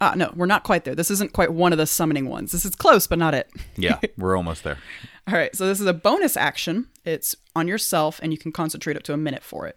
Ah, 0.00 0.14
no, 0.14 0.30
we're 0.36 0.46
not 0.46 0.62
quite 0.62 0.84
there. 0.84 0.94
This 0.94 1.10
isn't 1.10 1.32
quite 1.32 1.52
one 1.52 1.72
of 1.72 1.78
the 1.78 1.86
summoning 1.86 2.28
ones. 2.28 2.52
This 2.52 2.64
is 2.66 2.74
close, 2.74 3.06
but 3.06 3.18
not 3.18 3.34
it. 3.34 3.50
Yeah, 3.78 3.98
we're 4.16 4.36
almost 4.36 4.64
there. 4.64 4.78
All 5.28 5.34
right, 5.34 5.54
so 5.54 5.66
this 5.66 5.80
is 5.80 5.86
a 5.86 5.92
bonus 5.92 6.36
action. 6.36 6.86
It's 7.04 7.34
on 7.54 7.66
yourself, 7.66 8.20
and 8.22 8.32
you 8.32 8.38
can 8.38 8.52
concentrate 8.52 8.96
up 8.96 9.02
to 9.04 9.12
a 9.12 9.16
minute 9.16 9.42
for 9.42 9.66
it. 9.66 9.76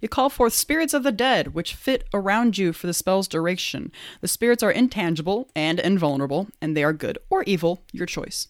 You 0.00 0.08
call 0.08 0.28
forth 0.28 0.52
spirits 0.52 0.92
of 0.92 1.02
the 1.04 1.10
dead, 1.10 1.54
which 1.54 1.74
fit 1.74 2.04
around 2.12 2.58
you 2.58 2.72
for 2.72 2.86
the 2.86 2.92
spell's 2.92 3.26
duration. 3.26 3.92
The 4.20 4.28
spirits 4.28 4.62
are 4.62 4.70
intangible 4.70 5.48
and 5.56 5.80
invulnerable, 5.80 6.48
and 6.60 6.76
they 6.76 6.84
are 6.84 6.92
good 6.92 7.18
or 7.30 7.44
evil, 7.44 7.82
your 7.92 8.06
choice. 8.06 8.48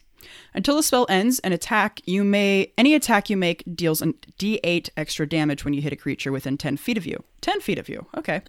Until 0.52 0.76
the 0.76 0.82
spell 0.82 1.06
ends, 1.08 1.38
an 1.40 1.52
attack 1.52 2.00
you 2.04 2.24
may 2.24 2.72
any 2.76 2.94
attack 2.94 3.30
you 3.30 3.36
make 3.36 3.62
deals 3.74 4.02
an 4.02 4.14
D8 4.38 4.90
extra 4.96 5.26
damage 5.26 5.64
when 5.64 5.72
you 5.72 5.80
hit 5.80 5.92
a 5.92 5.96
creature 5.96 6.32
within 6.32 6.58
10 6.58 6.76
feet 6.76 6.98
of 6.98 7.06
you. 7.06 7.22
10 7.40 7.60
feet 7.60 7.78
of 7.78 7.88
you. 7.88 8.06
Okay. 8.16 8.42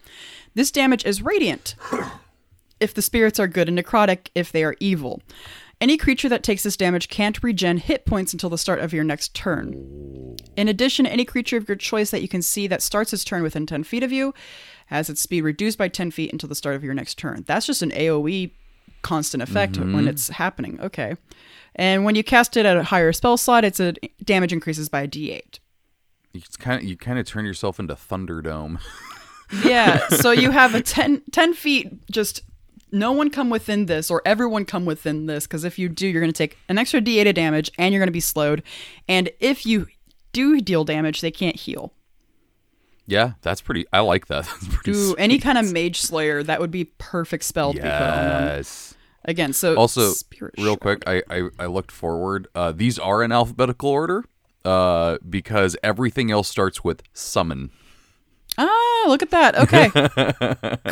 This 0.53 0.71
damage 0.71 1.05
is 1.05 1.21
radiant 1.21 1.75
if 2.81 2.93
the 2.93 3.01
spirits 3.01 3.39
are 3.39 3.47
good 3.47 3.69
and 3.69 3.77
necrotic 3.77 4.29
if 4.35 4.51
they 4.51 4.63
are 4.63 4.75
evil. 4.79 5.21
Any 5.79 5.97
creature 5.97 6.29
that 6.29 6.43
takes 6.43 6.61
this 6.61 6.77
damage 6.77 7.09
can't 7.09 7.41
regen 7.41 7.77
hit 7.77 8.05
points 8.05 8.33
until 8.33 8.51
the 8.51 8.57
start 8.57 8.79
of 8.79 8.93
your 8.93 9.03
next 9.03 9.33
turn. 9.33 10.37
In 10.55 10.67
addition, 10.67 11.07
any 11.07 11.25
creature 11.25 11.57
of 11.57 11.67
your 11.67 11.75
choice 11.75 12.11
that 12.11 12.21
you 12.21 12.27
can 12.27 12.43
see 12.43 12.67
that 12.67 12.83
starts 12.83 13.13
its 13.13 13.23
turn 13.23 13.41
within 13.41 13.65
10 13.65 13.83
feet 13.83 14.03
of 14.03 14.11
you 14.11 14.33
has 14.87 15.09
its 15.09 15.21
speed 15.21 15.41
reduced 15.41 15.79
by 15.79 15.87
10 15.87 16.11
feet 16.11 16.31
until 16.31 16.49
the 16.49 16.55
start 16.55 16.75
of 16.75 16.83
your 16.83 16.93
next 16.93 17.17
turn. 17.17 17.43
That's 17.47 17.65
just 17.65 17.81
an 17.81 17.89
AoE 17.91 18.51
constant 19.01 19.41
effect 19.41 19.73
mm-hmm. 19.73 19.95
when 19.95 20.07
it's 20.07 20.29
happening. 20.29 20.79
Okay. 20.81 21.15
And 21.75 22.05
when 22.05 22.15
you 22.15 22.23
cast 22.23 22.57
it 22.57 22.65
at 22.67 22.77
a 22.77 22.83
higher 22.83 23.11
spell 23.11 23.37
slot, 23.37 23.63
its 23.63 23.79
a 23.79 23.93
damage 24.23 24.53
increases 24.53 24.87
by 24.87 25.01
a 25.01 25.07
d8. 25.07 25.59
It's 26.33 26.57
kind 26.57 26.81
of 26.81 26.87
you 26.87 26.95
kind 26.95 27.17
of 27.17 27.25
turn 27.25 27.45
yourself 27.45 27.79
into 27.79 27.95
Thunderdome. 27.95 28.79
Yeah, 29.65 30.07
so 30.09 30.31
you 30.31 30.51
have 30.51 30.75
a 30.75 30.81
10, 30.81 31.23
10 31.31 31.53
feet, 31.53 32.09
just 32.09 32.43
no 32.91 33.11
one 33.11 33.29
come 33.29 33.49
within 33.49 33.85
this, 33.85 34.09
or 34.11 34.21
everyone 34.25 34.65
come 34.65 34.85
within 34.85 35.25
this, 35.25 35.47
because 35.47 35.63
if 35.63 35.77
you 35.79 35.89
do, 35.89 36.07
you're 36.07 36.21
going 36.21 36.31
to 36.31 36.37
take 36.37 36.57
an 36.69 36.77
extra 36.77 37.01
d8 37.01 37.29
of 37.29 37.35
damage, 37.35 37.71
and 37.77 37.93
you're 37.93 37.99
going 37.99 38.07
to 38.07 38.11
be 38.11 38.19
slowed. 38.19 38.63
And 39.07 39.29
if 39.39 39.65
you 39.65 39.87
do 40.33 40.59
deal 40.61 40.83
damage, 40.83 41.21
they 41.21 41.31
can't 41.31 41.55
heal. 41.55 41.93
yeah, 43.07 43.33
that's 43.41 43.61
pretty. 43.61 43.85
I 43.91 43.99
like 43.99 44.27
that. 44.27 44.45
That's 44.61 44.67
pretty. 44.67 44.91
Do 44.93 45.15
any 45.17 45.37
kind 45.39 45.57
of 45.57 45.71
mage 45.71 45.99
slayer, 45.99 46.43
that 46.43 46.59
would 46.61 46.71
be 46.71 46.85
perfect 46.85 47.43
spell 47.43 47.73
to 47.73 47.79
be 47.79 47.83
put 47.83 47.91
on 47.91 48.27
them. 48.27 48.47
Yes. 48.57 48.93
Again, 49.25 49.53
so 49.53 49.75
Also, 49.75 50.13
real 50.57 50.77
quick, 50.77 51.03
I, 51.05 51.21
I 51.29 51.49
I 51.59 51.65
looked 51.67 51.91
forward. 51.91 52.47
Uh, 52.55 52.71
these 52.71 52.97
are 52.97 53.21
in 53.23 53.31
alphabetical 53.31 53.89
order. 53.89 54.23
Uh, 54.63 55.17
because 55.27 55.75
everything 55.81 56.29
else 56.29 56.47
starts 56.47 56.83
with 56.83 57.01
summon. 57.13 57.71
Ah, 58.57 59.05
look 59.07 59.21
at 59.23 59.31
that. 59.31 59.55
Okay. 59.61 59.89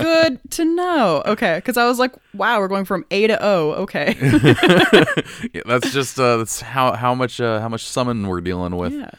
Good 0.01 0.39
to 0.51 0.65
know. 0.65 1.21
Okay. 1.25 1.55
Because 1.57 1.77
I 1.77 1.85
was 1.87 1.99
like, 1.99 2.13
wow, 2.33 2.59
we're 2.59 2.67
going 2.67 2.85
from 2.85 3.05
A 3.11 3.27
to 3.27 3.37
O. 3.43 3.71
Okay. 3.83 4.15
Yeah, 5.53 5.61
that's 5.65 5.91
just 5.91 6.19
uh, 6.19 6.37
that's 6.37 6.61
how 6.61 6.93
how 6.93 7.13
much 7.15 7.39
uh, 7.41 7.59
how 7.59 7.69
much 7.69 7.85
summon 7.85 8.27
we're 8.27 8.41
dealing 8.41 8.75
with. 8.77 8.93
Yeah. 8.93 9.09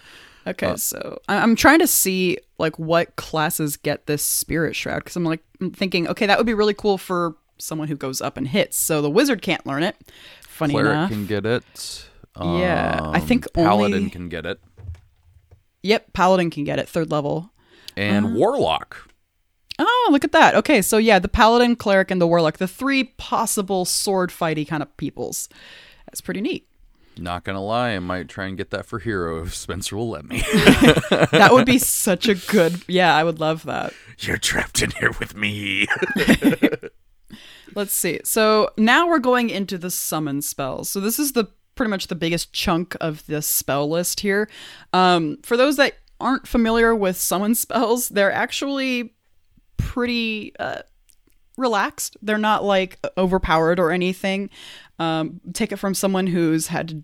Okay, 0.47 0.75
so 0.77 1.21
I- 1.29 1.39
I'm 1.39 1.55
trying 1.55 1.81
to 1.81 1.87
see 1.87 2.39
like 2.59 2.79
what 2.79 3.15
classes 3.17 3.77
get 3.77 4.07
this 4.07 4.23
spirit 4.23 4.75
shroud 4.75 4.99
because 5.01 5.17
I'm 5.17 5.25
like 5.25 5.41
I'm 5.61 5.71
thinking, 5.71 6.09
okay, 6.09 6.27
that 6.27 6.39
would 6.39 6.47
be 6.47 6.55
really 6.55 6.75
cool 6.75 6.99
for 6.99 7.35
someone 7.59 7.89
who 7.89 7.97
goes 7.97 8.21
up 8.21 8.37
and 8.37 8.49
hits. 8.49 8.77
So 8.77 9.03
the 9.03 9.11
wizard 9.11 9.43
can't 9.43 9.65
learn 9.67 9.83
it. 9.83 9.97
Funny 10.43 10.73
Cleric 10.75 10.93
enough. 10.93 11.11
can 11.11 11.27
get 11.27 11.45
it. 11.47 12.09
Yeah, 12.41 12.99
I 13.03 13.19
Um, 13.19 13.27
think 13.27 13.53
paladin 13.53 13.95
only- 13.99 14.11
can 14.11 14.29
get 14.29 14.47
it, 14.47 14.61
Yep, 15.83 16.13
paladin 16.13 16.51
can 16.51 16.65
get 16.65 16.79
it 16.79 16.89
third 16.89 17.11
level. 17.11 17.51
And 17.97 18.27
Uh-huh. 18.27 18.35
warlock. 18.37 19.09
Oh, 19.79 20.09
look 20.13 20.25
at 20.25 20.33
that. 20.33 20.55
Okay, 20.57 20.83
so 20.83 20.99
yeah, 20.99 21.19
the 21.19 21.29
paladin, 21.29 21.75
cleric, 21.77 22.11
and 22.11 22.21
the 22.21 22.27
warlock, 22.27 22.59
the 22.59 22.69
three 22.69 23.05
possible 23.05 23.85
sword 23.87 24.31
fighty 24.31 24.67
kind 24.69 24.83
of 24.83 24.95
peoples. 24.99 25.49
That's 26.07 26.21
pretty 26.21 26.41
neat. 26.43 26.67
Not 27.19 27.45
gonna 27.45 27.63
lie, 27.65 27.91
I 27.91 27.99
might 27.99 28.29
try 28.29 28.47
and 28.47 28.57
get 28.57 28.71
that 28.71 28.87
for 28.87 28.99
hero 28.99 29.43
if 29.43 29.55
Spencer 29.55 29.97
will 29.97 30.09
let 30.11 30.25
me. 30.27 30.43
That 31.33 31.51
would 31.53 31.67
be 31.67 31.79
such 32.07 32.29
a 32.29 32.35
good. 32.35 32.83
Yeah, 32.89 33.15
I 33.15 33.25
would 33.25 33.41
love 33.41 33.65
that. 33.65 33.93
You're 34.19 34.37
trapped 34.39 34.83
in 34.83 34.91
here 34.93 35.13
with 35.19 35.35
me. 35.35 35.87
Let's 37.75 37.93
see. 37.93 38.21
So 38.25 38.71
now 38.77 39.07
we're 39.09 39.19
going 39.21 39.49
into 39.51 39.79
the 39.79 39.91
summon 39.91 40.43
spells. 40.43 40.89
So 40.89 40.99
this 41.01 41.19
is 41.19 41.33
the 41.33 41.47
pretty 41.77 41.91
much 41.91 42.09
the 42.09 42.15
biggest 42.17 42.53
chunk 42.53 42.97
of 43.01 43.25
this 43.27 43.47
spell 43.47 43.89
list 43.89 44.21
here. 44.21 44.49
Um, 44.93 45.39
for 45.43 45.57
those 45.57 45.77
that 45.77 45.95
aren't 46.21 46.47
familiar 46.47 46.95
with 46.95 47.17
summon 47.17 47.55
spells, 47.55 48.09
they're 48.09 48.33
actually 48.33 49.15
pretty 49.77 50.53
uh, 50.59 50.83
relaxed. 51.57 52.17
They're 52.23 52.39
not 52.39 52.65
like 52.65 52.99
overpowered 53.17 53.81
or 53.81 53.91
anything. 53.91 54.51
Um, 54.99 55.41
take 55.53 55.73
it 55.73 55.77
from 55.77 55.95
someone 55.95 56.27
who's 56.27 56.67
had 56.69 56.89
to, 56.89 57.03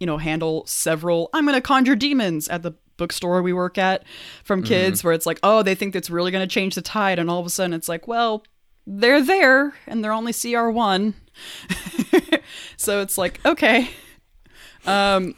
you 0.00 0.06
know, 0.06 0.18
handle 0.18 0.66
several. 0.66 1.30
I'm 1.32 1.46
gonna 1.46 1.60
conjure 1.60 1.96
demons 1.96 2.48
at 2.48 2.62
the 2.62 2.72
bookstore 2.96 3.42
we 3.42 3.52
work 3.52 3.78
at 3.78 4.04
from 4.44 4.62
kids, 4.62 5.04
where 5.04 5.12
it's 5.12 5.26
like, 5.26 5.38
oh, 5.42 5.62
they 5.62 5.74
think 5.74 5.94
that's 5.94 6.10
really 6.10 6.30
gonna 6.30 6.46
change 6.46 6.74
the 6.74 6.82
tide, 6.82 7.18
and 7.18 7.30
all 7.30 7.40
of 7.40 7.46
a 7.46 7.50
sudden 7.50 7.72
it's 7.72 7.88
like, 7.88 8.08
well, 8.08 8.44
they're 8.86 9.22
there 9.22 9.74
and 9.86 10.02
they're 10.02 10.12
only 10.12 10.32
CR 10.32 10.68
one, 10.68 11.14
so 12.76 13.00
it's 13.00 13.16
like 13.18 13.44
okay. 13.46 13.90
Um, 14.86 15.34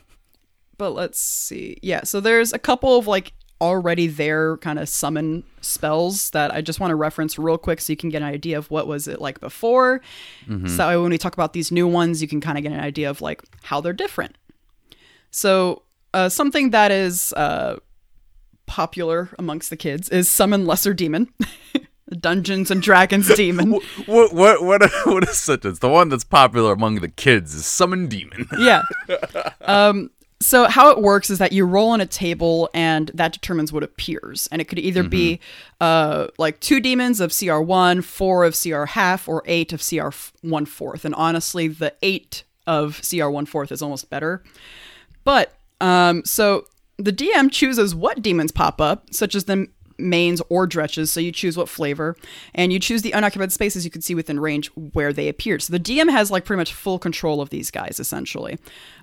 but 0.81 0.95
let's 0.95 1.21
see. 1.21 1.77
Yeah, 1.83 2.05
so 2.05 2.21
there's 2.21 2.55
a 2.55 2.59
couple 2.59 2.97
of 2.99 3.07
like 3.07 3.35
already 3.61 4.07
there 4.07 4.57
kind 4.57 4.79
of 4.79 4.89
summon 4.89 5.45
spells 5.61 6.31
that 6.31 6.55
I 6.55 6.63
just 6.63 6.81
want 6.81 6.91
to 6.91 6.95
reference 6.95 7.39
real 7.39 7.59
quick 7.59 7.83
so 7.83 7.93
you 7.93 7.99
can 7.99 8.09
get 8.09 8.23
an 8.23 8.29
idea 8.29 8.57
of 8.57 8.71
what 8.71 8.87
was 8.87 9.07
it 9.07 9.21
like 9.21 9.41
before. 9.41 10.01
So 10.49 10.57
that 10.57 10.89
way 10.89 10.97
when 10.97 11.11
we 11.11 11.19
talk 11.19 11.35
about 11.35 11.53
these 11.53 11.71
new 11.71 11.87
ones, 11.87 12.23
you 12.23 12.29
can 12.29 12.41
kind 12.41 12.57
of 12.57 12.65
get 12.65 12.73
an 12.73 12.81
idea 12.81 13.11
of 13.11 13.21
like 13.21 13.43
how 13.63 13.83
they're 13.83 13.93
different. 13.93 14.37
So 15.31 15.83
uh, 16.15 16.31
something 16.31 16.71
that 16.71 16.91
is 16.91 17.35
uh, 17.35 17.77
popular 18.65 19.29
amongst 19.39 19.69
the 19.69 19.77
kids 19.77 20.09
is 20.09 20.31
summon 20.31 20.67
lesser 20.67 20.95
demon. 20.95 21.29
Dungeons 22.19 22.71
and 22.71 22.81
Dragons 22.83 23.33
demon. 23.37 23.79
what 24.07 24.33
what 24.33 24.65
what 24.65 24.83
a, 24.83 24.89
what 25.05 25.29
a 25.29 25.33
sentence. 25.35 25.79
The 25.79 25.91
one 25.91 26.09
that's 26.09 26.25
popular 26.25 26.73
among 26.73 26.97
the 26.97 27.09
kids 27.09 27.55
is 27.55 27.67
summon 27.67 28.09
demon. 28.09 28.49
yeah. 28.59 28.83
Um, 29.61 30.11
so 30.43 30.69
how 30.69 30.91
it 30.91 31.01
works 31.03 31.29
is 31.29 31.39
that 31.39 31.53
you 31.53 31.67
roll 31.67 31.91
on 31.91 32.01
a 32.01 32.07
table 32.07 32.71
and 32.73 33.11
that 33.13 33.33
determines 33.33 33.73
what 33.73 33.83
appears. 33.83 34.49
And 34.51 34.61
it 34.61 34.67
could 34.67 34.79
either 34.79 35.03
be 35.03 35.41
uh, 35.81 36.29
like 36.39 36.61
two 36.61 36.81
demons 36.81 37.21
of 37.21 37.37
CR 37.37 37.59
one, 37.61 38.01
four 38.01 38.45
of 38.45 38.59
CR 38.59 38.85
half, 38.85 39.29
or 39.29 39.43
eight 39.45 39.73
of 39.75 39.87
CR 39.87 40.09
f- 40.09 40.33
one 40.41 40.65
fourth. 40.65 41.05
And 41.05 41.15
honestly, 41.15 41.69
the 41.69 41.95
eight 42.03 42.45
of 42.67 43.03
CR 43.09 43.29
one 43.29 43.45
fourth 43.45 43.71
is 43.71 43.83
almost 43.83 44.09
better. 44.09 44.43
But 45.25 45.55
um, 45.81 46.25
so 46.25 46.67
the 46.97 47.13
DM 47.13 47.51
chooses 47.51 47.95
what 47.95 48.23
demons 48.23 48.53
pop 48.53 48.81
up, 48.81 49.13
such 49.13 49.35
as 49.35 49.45
the 49.45 49.69
manes 50.01 50.43
or 50.49 50.67
dretches. 50.67 51.09
So 51.09 51.21
you 51.21 51.33
choose 51.33 51.57
what 51.57 51.69
flavor, 51.69 52.17
and 52.55 52.73
you 52.73 52.79
choose 52.79 53.03
the 53.03 53.13
unoccupied 53.13 53.53
spaces 53.53 53.85
you 53.85 53.91
can 53.91 54.03
see 54.03 54.15
within 54.15 54.41
range 54.41 54.69
where 54.93 55.13
they 55.13 55.29
appeared. 55.29 55.63
So 55.63 55.73
the 55.73 55.81
DM 55.81 56.11
has 56.11 56.31
like 56.31 56.45
pretty 56.45 56.59
much 56.59 56.75
full 56.75 56.99
control 56.99 57.41
of 57.41 57.51
these 57.51 57.71
guys, 57.71 58.01
essentially. 58.01 58.59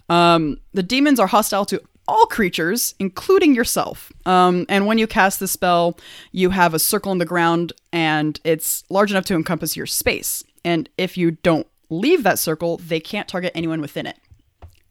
Um, 0.10 0.60
the 0.74 0.84
demons 0.84 1.20
are 1.20 1.28
hostile 1.28 1.66
to 1.66 1.82
all 2.08 2.26
creatures, 2.26 2.96
including 3.00 3.54
yourself. 3.54 4.12
Um, 4.26 4.66
and 4.70 4.86
when 4.86 4.98
you 4.98 5.08
cast 5.08 5.40
the 5.40 5.48
spell, 5.48 5.98
you 6.32 6.52
have 6.52 6.74
a 6.74 6.80
circle 6.80 7.12
in 7.12 7.18
the 7.18 7.26
ground, 7.26 7.74
and 7.92 8.40
it's 8.44 8.84
large 8.90 9.12
enough 9.12 9.26
to 9.26 9.36
encompass 9.36 9.76
your 9.76 9.86
space. 9.86 10.44
And 10.64 10.90
if 10.98 11.18
you 11.18 11.32
don't 11.32 11.68
leave 11.90 12.24
that 12.24 12.40
circle, 12.40 12.78
they 12.78 13.00
can't 13.00 13.28
target 13.28 13.52
anyone 13.56 13.82
within 13.82 14.06
it. 14.06 14.18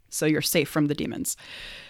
So 0.08 0.26
you're 0.26 0.42
safe 0.42 0.68
from 0.68 0.86
the 0.86 0.94
demons. 0.94 1.36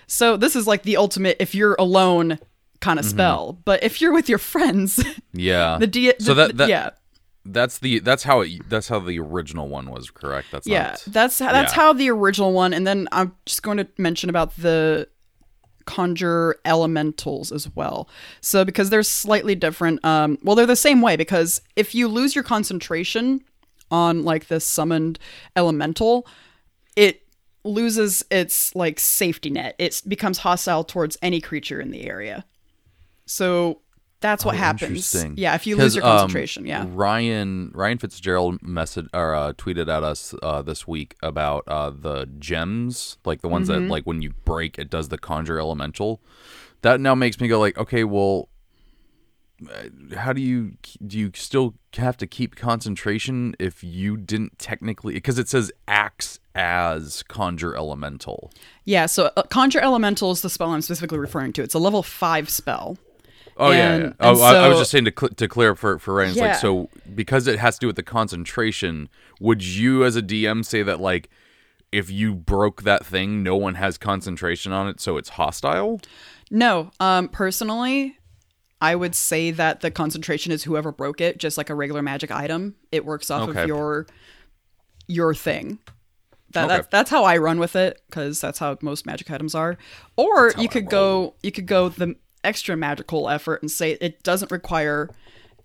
So 0.07 0.37
this 0.37 0.57
is 0.57 0.67
like 0.67 0.83
the 0.83 0.97
ultimate 0.97 1.37
if 1.41 1.55
you're 1.55 1.77
alone 1.79 2.39
kind 2.81 2.99
of 2.99 3.05
spell. 3.05 3.59
But 3.65 3.83
if 3.83 4.01
you're 4.01 4.13
with 4.13 4.29
your 4.29 4.39
friends, 4.39 5.03
Yeah. 5.33 5.79
the 5.79 5.87
D 5.87 6.13
so 6.19 6.35
that, 6.35 6.57
that 6.57 6.69
yeah. 6.69 6.91
that's 7.45 7.79
the 7.79 7.99
that's 8.01 8.23
how 8.25 8.41
it 8.41 8.69
that's 8.69 8.89
how 8.89 8.99
the 8.99 9.19
original 9.19 9.69
one 9.69 9.91
was 9.91 10.11
correct. 10.11 10.49
That's 10.53 10.67
Yeah, 10.67 10.83
not 10.83 11.05
that's 11.09 11.39
that's 11.39 11.73
yeah. 11.73 11.77
how 11.83 11.93
the 11.93 12.11
original 12.11 12.53
one. 12.53 12.73
And 12.73 12.87
then 12.87 13.09
I'm 13.13 13.35
just 13.47 13.63
going 13.63 13.79
to 13.79 13.87
mention 13.99 14.31
about 14.31 14.57
the 14.57 15.09
conjure 15.85 16.57
elementals 16.65 17.53
as 17.53 17.69
well. 17.77 18.09
So 18.41 18.65
because 18.65 18.91
they're 18.91 19.03
slightly 19.05 19.55
different. 19.55 20.05
Um, 20.05 20.39
well, 20.43 20.57
they're 20.57 20.67
the 20.67 20.77
same 20.77 21.01
way 21.01 21.17
because 21.17 21.61
if 21.77 21.95
you 21.95 22.09
lose 22.09 22.35
your 22.35 22.45
concentration 22.45 23.43
on 23.91 24.25
like 24.25 24.49
this 24.49 24.65
summoned 24.65 25.19
elemental, 25.55 26.27
it 26.97 27.23
loses 27.65 28.25
its 28.31 28.75
like 28.75 28.99
safety 28.99 29.51
net. 29.51 29.77
It 29.79 30.03
becomes 30.09 30.39
hostile 30.39 30.83
towards 30.85 31.17
any 31.23 31.41
creature 31.41 31.81
in 31.81 31.91
the 31.93 32.05
area. 32.09 32.45
So 33.27 33.81
that's 34.21 34.45
what 34.45 34.55
Oh, 34.55 34.59
happens. 34.59 35.15
Yeah, 35.37 35.55
if 35.55 35.67
you 35.67 35.77
lose 35.77 35.95
your 35.95 36.05
um, 36.05 36.19
concentration. 36.21 36.65
yeah. 36.67 36.87
Ryan 36.89 37.71
Ryan 37.75 37.99
Fitzgerald 37.99 38.63
message 38.63 39.07
or 39.13 39.35
uh, 39.35 39.53
tweeted 39.53 39.89
at 39.95 40.03
us 40.03 40.35
uh, 40.43 40.63
this 40.63 40.87
week 40.89 41.17
about 41.23 41.65
uh, 41.69 41.91
the 41.91 42.27
gems, 42.39 43.19
like 43.25 43.43
the 43.43 43.49
ones 43.49 43.69
Mm-hmm. 43.69 43.85
that 43.89 43.91
like 43.91 44.05
when 44.05 44.23
you 44.23 44.31
break, 44.45 44.79
it 44.79 44.89
does 44.91 45.09
the 45.11 45.19
conjure 45.19 45.59
elemental. 45.59 46.23
That 46.83 47.01
now 47.01 47.15
makes 47.15 47.41
me 47.41 47.49
go 47.49 47.59
like, 47.61 47.77
okay, 47.79 48.05
well, 48.05 48.49
uh, 49.71 50.17
how 50.17 50.33
do 50.33 50.41
you 50.41 50.73
do? 51.07 51.19
You 51.19 51.31
still 51.35 51.75
have 51.97 52.17
to 52.19 52.27
keep 52.27 52.57
concentration 52.57 53.55
if 53.59 53.83
you 53.83 54.17
didn't 54.19 54.59
technically 54.59 55.15
because 55.15 55.39
it 55.39 55.49
says 55.49 55.73
acts 55.89 56.39
as 56.55 57.23
conjure 57.25 57.75
elemental. 57.77 58.51
Yeah, 58.85 59.07
so 59.07 59.31
uh, 59.37 59.43
Conjure 59.45 59.81
Elemental 59.81 60.31
is 60.31 60.43
the 60.43 60.51
spell 60.51 60.71
I'm 60.73 60.83
specifically 60.83 61.19
referring 61.19 61.53
to. 61.55 61.63
It's 61.63 61.75
a 61.75 61.79
level 61.79 62.03
5 62.03 62.49
spell. 62.51 62.99
Oh 63.59 63.71
yeah, 63.71 63.95
And- 63.95 64.03
yeah. 64.05 64.13
Oh, 64.21 64.33
and 64.33 64.43
I, 64.43 64.65
I 64.67 64.69
was 64.69 64.79
just 64.79 64.91
saying 64.91 65.07
to 65.07 65.13
cl- 65.19 65.31
to 65.31 65.49
clear 65.49 65.71
up 65.73 65.79
for 65.79 65.99
for 65.99 66.15
Ryan. 66.15 66.29
It's 66.31 66.39
Yeah. 66.39 66.47
like 66.49 66.57
so 66.57 66.91
because 67.15 67.47
it 67.47 67.59
has 67.59 67.77
to 67.77 67.81
do 67.81 67.87
with 67.87 67.97
the 67.97 68.03
concentration. 68.03 69.09
Would 69.41 69.65
you, 69.65 70.05
as 70.05 70.17
a 70.17 70.23
DM, 70.23 70.65
say 70.65 70.83
that 70.83 71.01
like 71.01 71.31
if 71.93 72.11
you 72.11 72.35
broke 72.35 72.83
that 72.83 73.07
thing, 73.07 73.43
no 73.43 73.57
one 73.57 73.77
has 73.77 73.97
concentration 73.97 74.73
on 74.73 74.89
it, 74.89 75.01
so 75.01 75.17
it's 75.17 75.31
hostile? 75.31 76.01
No, 76.51 76.91
um, 77.01 77.29
personally, 77.29 78.19
I 78.81 78.95
would 78.95 79.15
say 79.15 79.51
that 79.53 79.81
the 79.81 79.91
concentration 79.91 80.53
is 80.53 80.65
whoever 80.65 80.93
broke 80.93 81.21
it, 81.21 81.39
just 81.39 81.57
like 81.57 81.71
a 81.71 81.75
regular 81.75 82.03
magic 82.03 82.31
item. 82.31 82.75
It 82.93 83.05
works 83.07 83.31
off 83.31 83.49
Okay. 83.49 83.63
of 83.63 83.69
your 83.69 84.07
your 85.07 85.35
thing. 85.35 85.79
That, 86.53 86.65
Okay. 86.67 86.75
that's 86.77 86.89
that's 86.89 87.11
how 87.11 87.25
I 87.25 87.37
run 87.39 87.59
with 87.59 87.75
it 87.77 88.01
because 88.09 88.41
that's 88.41 88.59
how 88.59 88.77
most 88.83 89.07
magic 89.07 89.31
items 89.31 89.55
are. 89.55 89.77
Or 90.17 90.53
you 90.59 90.69
could 90.69 90.89
go 90.91 91.35
you 91.43 91.53
could 91.53 91.67
go 91.67 91.89
the 91.89 92.17
extra 92.47 92.77
magical 92.77 93.29
effort 93.29 93.61
and 93.63 93.71
say 93.71 93.99
it 94.01 94.23
doesn't 94.23 94.51
require 94.51 95.11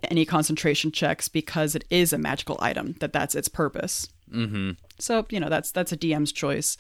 any 0.06 0.26
concentration 0.26 0.92
checks 0.92 1.28
because 1.28 1.76
it 1.76 1.86
is 1.90 2.12
a 2.12 2.18
magical 2.18 2.58
item. 2.60 2.96
That 3.00 3.14
that's 3.14 3.36
its 3.36 3.48
purpose. 3.48 4.08
Mm-hmm. 4.32 4.72
So 5.00 5.26
you 5.30 5.40
know 5.40 5.50
that's 5.50 5.72
that's 5.72 5.92
a 5.92 5.98
DM's 5.98 6.32
choice. 6.32 6.78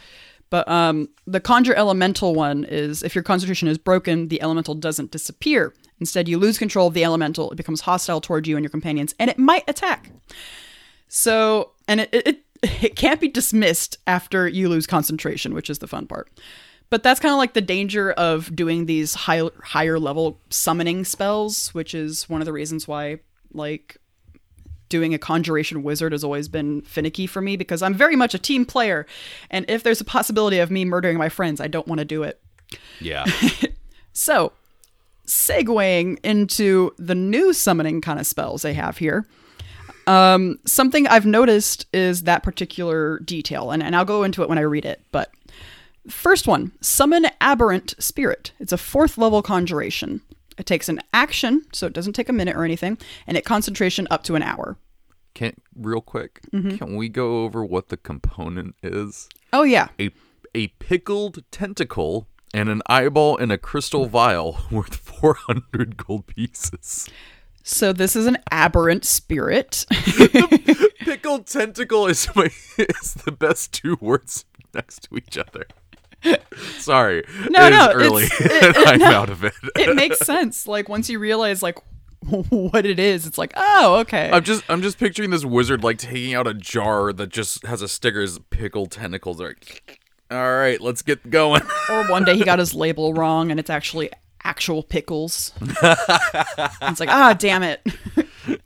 But 0.49 0.67
um, 0.67 1.08
the 1.25 1.39
conjure 1.39 1.75
elemental 1.75 2.36
one 2.36 2.65
is 2.65 3.04
if 3.04 3.15
your 3.15 3.23
concentration 3.23 3.69
is 3.69 3.78
broken, 3.78 4.28
the 4.28 4.41
elemental 4.41 4.75
doesn't 4.75 5.12
disappear. 5.12 5.73
Instead, 6.02 6.28
you 6.28 6.38
lose 6.38 6.58
control 6.58 6.88
of 6.88 6.93
the 6.93 7.06
elemental. 7.06 7.52
It 7.52 7.56
becomes 7.56 7.82
hostile 7.82 8.19
toward 8.19 8.47
you 8.47 8.58
and 8.58 8.63
your 8.63 8.69
companions, 8.69 9.15
and 9.17 9.30
it 9.30 9.38
might 9.38 9.63
attack. 9.69 10.12
So, 11.08 11.71
and 11.88 12.02
it, 12.02 12.10
it 12.13 12.43
it 12.63 12.95
can't 12.95 13.21
be 13.21 13.28
dismissed 13.28 13.97
after 14.08 14.47
you 14.47 14.67
lose 14.67 14.88
concentration, 14.88 15.54
which 15.54 15.69
is 15.69 15.80
the 15.80 15.88
fun 15.88 16.08
part. 16.08 16.30
But 16.91 17.01
that's 17.01 17.19
kind 17.19 17.32
of 17.32 17.39
like 17.39 17.54
the 17.54 17.62
danger 17.62 18.12
of 18.12 18.56
doing 18.56 18.86
these 18.86 19.15
high, 19.15 19.41
higher 19.63 19.97
level 19.97 20.39
summoning 20.51 21.04
spells, 21.06 21.73
which 21.73 21.95
is 21.95 22.30
one 22.30 22.41
of 22.41 22.45
the 22.45 22.54
reasons 22.54 22.88
why 22.88 23.19
like 23.54 23.97
doing 24.89 25.13
a 25.13 25.17
conjuration 25.17 25.82
wizard 25.84 26.12
has 26.12 26.23
always 26.23 26.49
been 26.49 26.82
finicky 26.82 27.25
for 27.25 27.41
me 27.41 27.56
because 27.56 27.82
I'm 27.82 27.93
very 27.93 28.15
much 28.15 28.36
a 28.36 28.39
team 28.39 28.65
player, 28.65 29.08
and 29.49 29.65
if 29.67 29.82
there's 29.82 30.01
a 30.01 30.06
possibility 30.06 30.60
of 30.60 30.69
me 30.69 30.86
murdering 30.86 31.17
my 31.17 31.30
friends, 31.30 31.60
I 31.60 31.67
don't 31.67 31.88
want 31.88 31.99
to 31.99 32.06
do 32.06 32.21
it. 32.21 32.39
Yeah. 32.99 33.25
So, 34.13 34.54
segueing 35.25 36.19
into 36.23 36.93
the 36.97 37.15
new 37.15 37.54
summoning 37.54 38.01
kind 38.01 38.19
of 38.19 38.27
spells 38.27 38.62
they 38.62 38.73
have 38.73 38.97
here. 38.97 39.25
Um, 40.08 40.60
something 40.65 41.08
I've 41.08 41.25
noticed 41.25 41.86
is 41.93 42.23
that 42.23 42.43
particular 42.43 43.19
detail, 43.19 43.71
and, 43.71 43.82
and 43.82 43.95
I'll 43.95 44.06
go 44.06 44.23
into 44.23 44.41
it 44.43 44.49
when 44.49 44.58
I 44.58 44.62
read 44.62 44.86
it. 44.86 45.01
But 45.12 45.32
first 46.09 46.47
one, 46.47 46.71
summon 46.81 47.27
aberrant 47.39 47.95
spirit. 47.99 48.51
It's 48.59 48.71
a 48.73 48.77
fourth 48.77 49.17
level 49.17 49.41
conjuration. 49.41 50.21
It 50.57 50.65
takes 50.65 50.89
an 50.89 50.99
action, 51.13 51.65
so 51.71 51.87
it 51.87 51.93
doesn't 51.93 52.13
take 52.13 52.29
a 52.29 52.33
minute 52.33 52.55
or 52.55 52.63
anything, 52.65 52.97
and 53.25 53.37
it 53.37 53.45
concentration 53.45 54.07
up 54.11 54.23
to 54.25 54.35
an 54.35 54.43
hour. 54.43 54.77
Can 55.33 55.53
real 55.75 56.01
quick, 56.01 56.41
Mm-hmm. 56.53 56.75
can 56.77 56.95
we 56.97 57.07
go 57.07 57.43
over 57.43 57.63
what 57.63 57.87
the 57.89 57.97
component 57.97 58.75
is? 58.83 59.29
Oh 59.53 59.63
yeah, 59.63 59.87
A 59.99 60.11
a 60.53 60.67
pickled 60.79 61.43
tentacle 61.51 62.27
and 62.53 62.67
an 62.67 62.81
eyeball 62.87 63.37
in 63.37 63.49
a 63.51 63.57
crystal 63.57 64.05
vial 64.07 64.59
worth 64.71 64.95
400 64.95 65.95
gold 65.95 66.27
pieces. 66.27 67.07
so 67.63 67.93
this 67.93 68.17
is 68.17 68.25
an 68.27 68.37
aberrant 68.51 69.05
spirit. 69.05 69.85
Pickled 70.99 71.47
tentacle 71.47 72.07
is 72.07 72.27
my 72.35 72.49
is 72.77 73.13
the 73.25 73.31
best 73.31 73.71
two 73.73 73.97
words 74.01 74.43
next 74.73 75.03
to 75.09 75.15
each 75.17 75.37
other. 75.37 75.65
Sorry. 76.77 77.23
No, 77.49 77.67
it 77.67 77.69
no, 77.71 77.91
early. 77.93 78.23
it's- 78.25 78.41
it- 78.45 78.75
it- 78.77 78.88
I'm 78.88 78.99
no. 78.99 79.05
out 79.07 79.29
of 79.29 79.43
it. 79.43 79.53
it 79.75 79.95
makes 79.95 80.19
sense. 80.19 80.67
Like 80.67 80.89
once 80.89 81.10
you 81.10 81.19
realize 81.19 81.62
like 81.63 81.77
what 82.49 82.86
it 82.86 82.99
is, 82.99 83.25
it's 83.25 83.38
like, 83.38 83.53
oh, 83.55 83.95
okay. 84.01 84.29
I'm 84.31 84.43
just 84.43 84.63
I'm 84.69 84.81
just 84.81 84.99
picturing 84.99 85.29
this 85.31 85.43
wizard 85.45 85.84
like 85.84 85.97
taking 85.97 86.34
out 86.36 86.47
a 86.47 86.53
jar 86.53 87.12
that 87.13 87.29
just 87.29 87.65
has 87.65 87.81
a 87.81 87.88
sticker 87.88 88.21
as 88.21 88.39
pickled 88.49 88.91
tentacles. 88.91 89.39
Like, 89.39 89.99
all 90.29 90.38
right, 90.55 90.79
let's 90.79 91.01
get 91.01 91.29
going. 91.29 91.62
or 91.89 92.07
one 92.10 92.23
day 92.23 92.36
he 92.38 92.43
got 92.43 92.60
his 92.60 92.73
label 92.73 93.13
wrong 93.13 93.49
and 93.51 93.60
it's 93.60 93.69
actually 93.69 94.10
actual 94.43 94.81
pickles. 94.84 95.51
it's 95.62 96.99
like, 96.99 97.10
ah, 97.10 97.36
damn 97.38 97.63
it. 97.63 97.86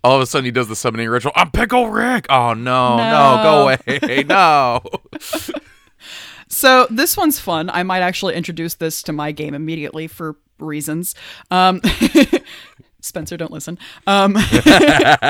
All 0.04 0.16
of 0.16 0.22
a 0.22 0.26
sudden, 0.26 0.46
he 0.46 0.52
does 0.52 0.68
the 0.68 0.76
summoning 0.76 1.10
ritual. 1.10 1.32
I'm 1.36 1.52
Pickle 1.52 1.90
Rick. 1.90 2.28
Oh 2.30 2.54
no, 2.54 2.98
no, 2.98 3.38
No. 3.38 3.44
go 3.44 4.02
away, 4.04 4.24
no. 4.24 4.82
So 6.48 6.88
this 6.90 7.18
one's 7.18 7.40
fun. 7.40 7.70
I 7.70 7.84
might 7.84 8.02
actually 8.02 8.36
introduce 8.36 8.76
this 8.76 9.02
to 9.04 9.14
my 9.14 9.32
game 9.32 9.54
immediately 9.54 10.08
for 10.08 10.38
reasons. 10.60 11.16
Um, 11.52 11.82
Spencer, 13.06 13.38
don't 13.38 13.52
listen. 13.52 13.78
Um, 14.08 14.36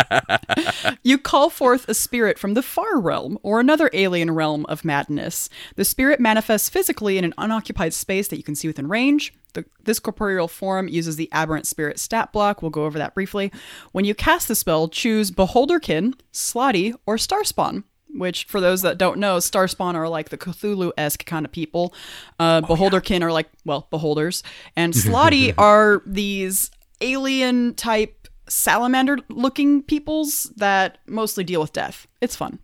you 1.04 1.18
call 1.18 1.50
forth 1.50 1.88
a 1.90 1.94
spirit 1.94 2.40
from 2.40 2.54
the 2.54 2.62
far 2.62 3.00
realm 3.00 3.38
or 3.44 3.60
another 3.60 3.90
alien 3.92 4.32
realm 4.32 4.66
of 4.68 4.86
madness. 4.86 5.50
The 5.76 5.84
spirit 5.84 6.20
manifests 6.20 6.70
physically 6.70 7.18
in 7.18 7.26
an 7.26 7.34
unoccupied 7.38 7.94
space 7.94 8.30
that 8.30 8.38
you 8.38 8.44
can 8.44 8.56
see 8.56 8.68
within 8.68 8.88
range. 8.88 9.34
The, 9.54 9.66
this 9.84 10.00
corporeal 10.00 10.48
form 10.48 10.88
uses 10.88 11.18
the 11.18 11.30
aberrant 11.32 11.68
spirit 11.68 12.00
stat 12.00 12.32
block. 12.32 12.62
We'll 12.62 12.72
go 12.72 12.86
over 12.86 12.98
that 12.98 13.14
briefly. 13.14 13.52
When 13.92 14.06
you 14.06 14.16
cast 14.16 14.48
the 14.48 14.56
spell, 14.56 14.88
choose 14.88 15.32
Beholderkin, 15.32 16.14
Slaadi, 16.32 16.94
or 17.06 17.18
Starspawn 17.18 17.84
which 18.18 18.46
for 18.46 18.60
those 18.62 18.82
that 18.82 18.98
don't 18.98 19.20
know, 19.20 19.38
Starspawn 19.38 19.96
are 19.96 20.10
like 20.10 20.30
the 20.30 20.38
Cthulhu-esque 20.38 21.26
kind 21.26 21.46
of 21.46 21.52
people. 21.52 21.94
Uh, 22.40 22.62
Beholderkin 22.62 23.22
are 23.22 23.32
like, 23.32 23.50
well, 23.66 23.88
beholders. 23.90 24.44
And 24.76 24.94
Slaadi 24.96 25.54
are 25.58 26.02
these 26.06 26.72
alien 27.02 27.76
type 27.76 28.28
salamander 28.48 29.18
looking 29.30 29.82
peoples 29.82 30.52
that 30.56 31.00
mostly 31.08 31.44
deal 31.44 31.62
with 31.62 31.74
death. 31.74 32.08
It's 32.22 32.36
fun. 32.36 32.60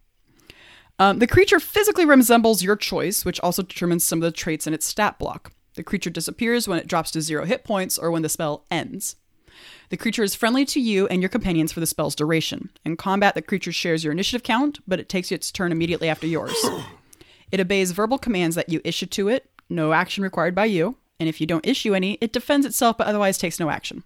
Um, 1.00 1.20
the 1.20 1.28
creature 1.28 1.60
physically 1.60 2.06
resembles 2.06 2.62
your 2.62 2.76
choice, 2.76 3.26
which 3.26 3.40
also 3.40 3.64
determines 3.64 4.04
some 4.04 4.20
of 4.20 4.24
the 4.24 4.32
traits 4.32 4.68
in 4.68 4.74
its 4.74 4.86
stat 4.86 5.18
block. 5.18 5.52
The 5.76 5.84
creature 5.84 6.10
disappears 6.10 6.68
when 6.68 6.78
it 6.78 6.88
drops 6.88 7.12
to 7.12 7.22
zero 7.22 7.46
hit 7.46 7.64
points 7.64 7.98
or 7.98 8.12
when 8.12 8.22
the 8.22 8.30
spell 8.30 8.66
ends. 8.70 9.16
The 9.92 9.98
creature 9.98 10.24
is 10.24 10.36
friendly 10.36 10.64
to 10.68 10.80
you 10.80 11.06
and 11.08 11.22
your 11.22 11.28
companions 11.28 11.74
for 11.74 11.82
the 11.82 11.86
spell's 11.86 12.16
duration. 12.16 12.70
In 12.86 12.96
combat, 12.96 13.36
the 13.36 13.42
creature 13.42 13.74
shares 13.74 14.06
your 14.06 14.14
initiative 14.14 14.42
count, 14.42 14.80
but 14.88 15.02
it 15.02 15.10
takes 15.10 15.34
its 15.34 15.52
turn 15.52 15.74
immediately 15.74 16.08
after 16.08 16.26
yours. 16.26 16.56
it 17.52 17.60
obeys 17.60 17.92
verbal 17.92 18.18
commands 18.18 18.56
that 18.56 18.70
you 18.70 18.80
issue 18.86 19.06
to 19.08 19.28
it, 19.28 19.50
no 19.70 19.92
action 19.92 20.24
required 20.24 20.56
by 20.56 20.64
you, 20.64 20.96
and 21.20 21.28
if 21.28 21.42
you 21.42 21.46
don't 21.46 21.68
issue 21.68 21.94
any, 21.94 22.18
it 22.22 22.32
defends 22.32 22.66
itself 22.66 22.98
but 22.98 23.06
otherwise 23.06 23.38
takes 23.38 23.60
no 23.60 23.70
action. 23.70 24.06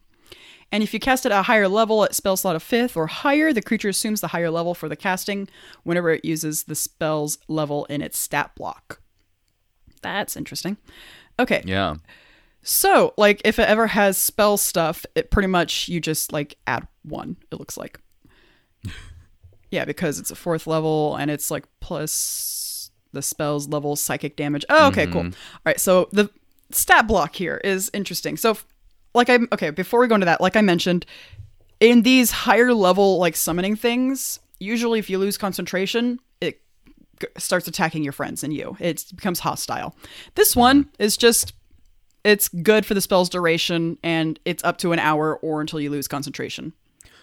And 0.72 0.82
if 0.82 0.92
you 0.92 1.00
cast 1.00 1.24
it 1.28 1.32
at 1.32 1.42
a 1.42 1.44
higher 1.44 1.68
level 1.68 2.04
at 2.04 2.16
spell 2.16 2.36
slot 2.36 2.56
of 2.56 2.64
fifth 2.64 2.98
or 2.98 3.06
higher, 3.06 3.54
the 3.54 3.62
creature 3.62 3.90
assumes 3.90 4.22
the 4.22 4.30
higher 4.30 4.50
level 4.50 4.74
for 4.74 4.90
the 4.90 4.96
casting 4.96 5.48
whenever 5.84 6.10
it 6.10 6.26
uses 6.26 6.64
the 6.64 6.74
spell's 6.74 7.38
level 7.48 7.86
in 7.86 8.02
its 8.02 8.18
stat 8.18 8.56
block. 8.56 9.02
That's 10.02 10.36
interesting. 10.36 10.78
Okay. 11.40 11.62
Yeah. 11.64 11.98
So, 12.68 13.14
like, 13.16 13.44
if 13.46 13.60
it 13.60 13.70
ever 13.70 13.86
has 13.86 14.18
spell 14.18 14.58
stuff, 14.58 15.06
it 15.14 15.30
pretty 15.30 15.48
much 15.48 15.88
you 15.88 16.02
just 16.02 16.34
like 16.34 16.58
add 16.66 16.88
one. 17.04 17.38
It 17.52 17.60
looks 17.60 17.78
like. 17.78 18.00
yeah, 19.72 19.86
because 19.86 20.18
it's 20.18 20.32
a 20.32 20.36
fourth 20.36 20.66
level 20.66 21.16
and 21.16 21.30
it's 21.30 21.52
like 21.52 21.66
plus 21.80 22.90
the 23.12 23.22
spell's 23.22 23.68
level 23.68 23.96
psychic 23.96 24.36
damage. 24.36 24.66
Oh, 24.68 24.88
okay, 24.88 25.06
cool. 25.06 25.22
Mm-hmm. 25.22 25.28
All 25.28 25.62
right, 25.64 25.80
so 25.80 26.10
the 26.12 26.32
stat 26.72 27.08
block 27.08 27.36
here 27.36 27.62
is 27.64 27.92
interesting. 27.94 28.36
So, 28.36 28.58
like 29.14 29.30
I'm 29.30 29.48
okay, 29.52 29.70
before 29.70 30.00
we 30.00 30.08
go 30.08 30.16
into 30.16 30.26
that, 30.26 30.42
like 30.42 30.56
I 30.56 30.62
mentioned, 30.62 31.06
in 31.80 32.02
these 32.02 32.32
higher 32.32 32.74
level 32.74 33.20
like 33.20 33.36
summoning 33.36 33.76
things, 33.76 34.40
usually 34.60 34.98
if 34.98 35.08
you 35.08 35.20
lose 35.20 35.38
concentration, 35.38 36.20
it 36.42 36.60
g- 37.22 37.28
starts 37.38 37.68
attacking 37.68 38.04
your 38.04 38.12
friends 38.12 38.44
and 38.44 38.52
you. 38.52 38.76
It 38.80 39.06
becomes 39.16 39.40
hostile. 39.40 39.96
This 40.34 40.54
mm-hmm. 40.54 40.60
one 40.62 40.90
is 40.98 41.16
just 41.16 41.54
it's 42.26 42.50
good 42.50 42.86
for 42.86 42.94
the 42.94 43.00
spell's 43.02 43.30
duration 43.30 43.98
and 44.04 44.38
it's 44.44 44.64
up 44.66 44.78
to 44.80 44.92
an 44.92 45.00
hour 45.00 45.38
or 45.38 45.62
until 45.62 45.80
you 45.80 45.90
lose 45.90 46.08
concentration. 46.10 46.74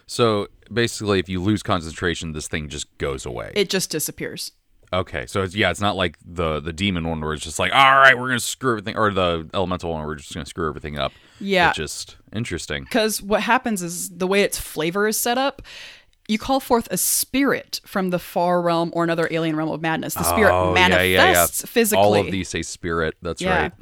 So 0.07 0.49
basically, 0.73 1.19
if 1.19 1.29
you 1.29 1.41
lose 1.43 1.63
concentration, 1.63 2.33
this 2.33 2.49
thing 2.49 2.69
just 2.69 2.87
goes 2.99 3.27
away. 3.27 3.53
It 3.55 3.69
just 3.69 3.91
disappears. 3.91 4.53
okay. 4.93 5.27
So 5.27 5.43
it's, 5.43 5.55
yeah, 5.55 5.71
it's 5.71 5.81
not 5.81 5.97
like 5.97 6.19
the 6.25 6.61
the 6.61 6.73
demon 6.73 7.09
one 7.09 7.21
where 7.21 7.33
it's 7.35 7.45
just 7.45 7.59
like, 7.59 7.73
all 7.73 7.97
right, 7.97 8.19
we're 8.19 8.29
gonna 8.29 8.41
screw 8.41 8.73
everything, 8.73 8.97
or 8.97 9.11
the 9.13 9.49
elemental 9.55 9.91
one 9.91 10.01
where 10.01 10.09
we're 10.09 10.17
just 10.17 10.35
gonna 10.35 10.47
screw 10.47 10.69
everything 10.69 10.99
up. 10.99 11.13
Yeah. 11.41 11.69
It's 11.71 11.79
just 11.79 12.17
interesting. 12.35 12.85
Because 12.85 13.23
what 13.23 13.43
happens 13.43 13.83
is 13.83 14.11
the 14.11 14.27
way 14.27 14.43
its 14.43 14.59
flavor 14.59 15.07
is 15.09 15.17
set 15.17 15.39
up, 15.39 15.63
you 16.29 16.39
call 16.39 16.61
forth 16.61 16.89
a 16.91 16.97
spirit 16.99 17.81
from 17.87 18.11
the 18.11 18.19
far 18.19 18.61
realm 18.63 18.91
or 18.95 19.03
another 19.05 19.29
alien 19.31 19.57
realm 19.57 19.71
of 19.71 19.81
madness. 19.81 20.15
The 20.15 20.23
spirit 20.25 20.53
Oh, 20.53 20.69
yeah, 20.69 20.89
manifests 20.89 21.61
yeah, 21.63 21.67
yeah. 21.67 21.73
physically. 21.73 22.03
All 22.05 22.15
of 22.15 22.31
these 22.31 22.49
say 22.49 22.63
spirit. 22.63 23.17
That's 23.23 23.41
Yeah. 23.43 23.63
right. 23.63 23.73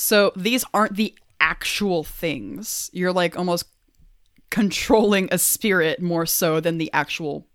So 0.00 0.32
these 0.34 0.64
aren't 0.72 0.96
the 0.96 1.14
actual 1.40 2.04
things. 2.04 2.90
You're 2.94 3.12
like 3.12 3.36
almost 3.36 3.66
controlling 4.50 5.28
a 5.30 5.38
spirit 5.38 6.00
more 6.00 6.24
so 6.26 6.58
than 6.58 6.78
the 6.78 6.90
actual 6.92 7.46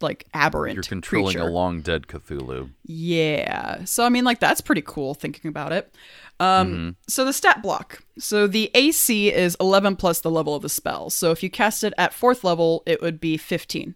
like 0.00 0.26
aberrant 0.34 0.74
You're 0.74 0.82
controlling 0.82 1.36
creature. 1.36 1.48
a 1.48 1.50
long 1.50 1.80
dead 1.80 2.08
Cthulhu. 2.08 2.70
Yeah. 2.84 3.84
So 3.84 4.04
I 4.04 4.08
mean 4.08 4.24
like 4.24 4.40
that's 4.40 4.60
pretty 4.60 4.82
cool 4.82 5.14
thinking 5.14 5.48
about 5.48 5.72
it. 5.72 5.94
Um 6.40 6.96
so 7.08 7.24
the 7.24 7.32
stat 7.32 7.62
block. 7.62 8.02
So 8.18 8.48
the 8.48 8.70
AC 8.74 9.32
is 9.32 9.56
11 9.60 9.94
plus 9.94 10.20
the 10.20 10.30
level 10.32 10.56
of 10.56 10.62
the 10.62 10.68
spell. 10.68 11.08
So 11.10 11.30
if 11.30 11.44
you 11.44 11.48
cast 11.48 11.84
it 11.84 11.94
at 11.96 12.10
4th 12.10 12.42
level, 12.42 12.82
it 12.86 13.00
would 13.00 13.20
be 13.20 13.36
15, 13.36 13.94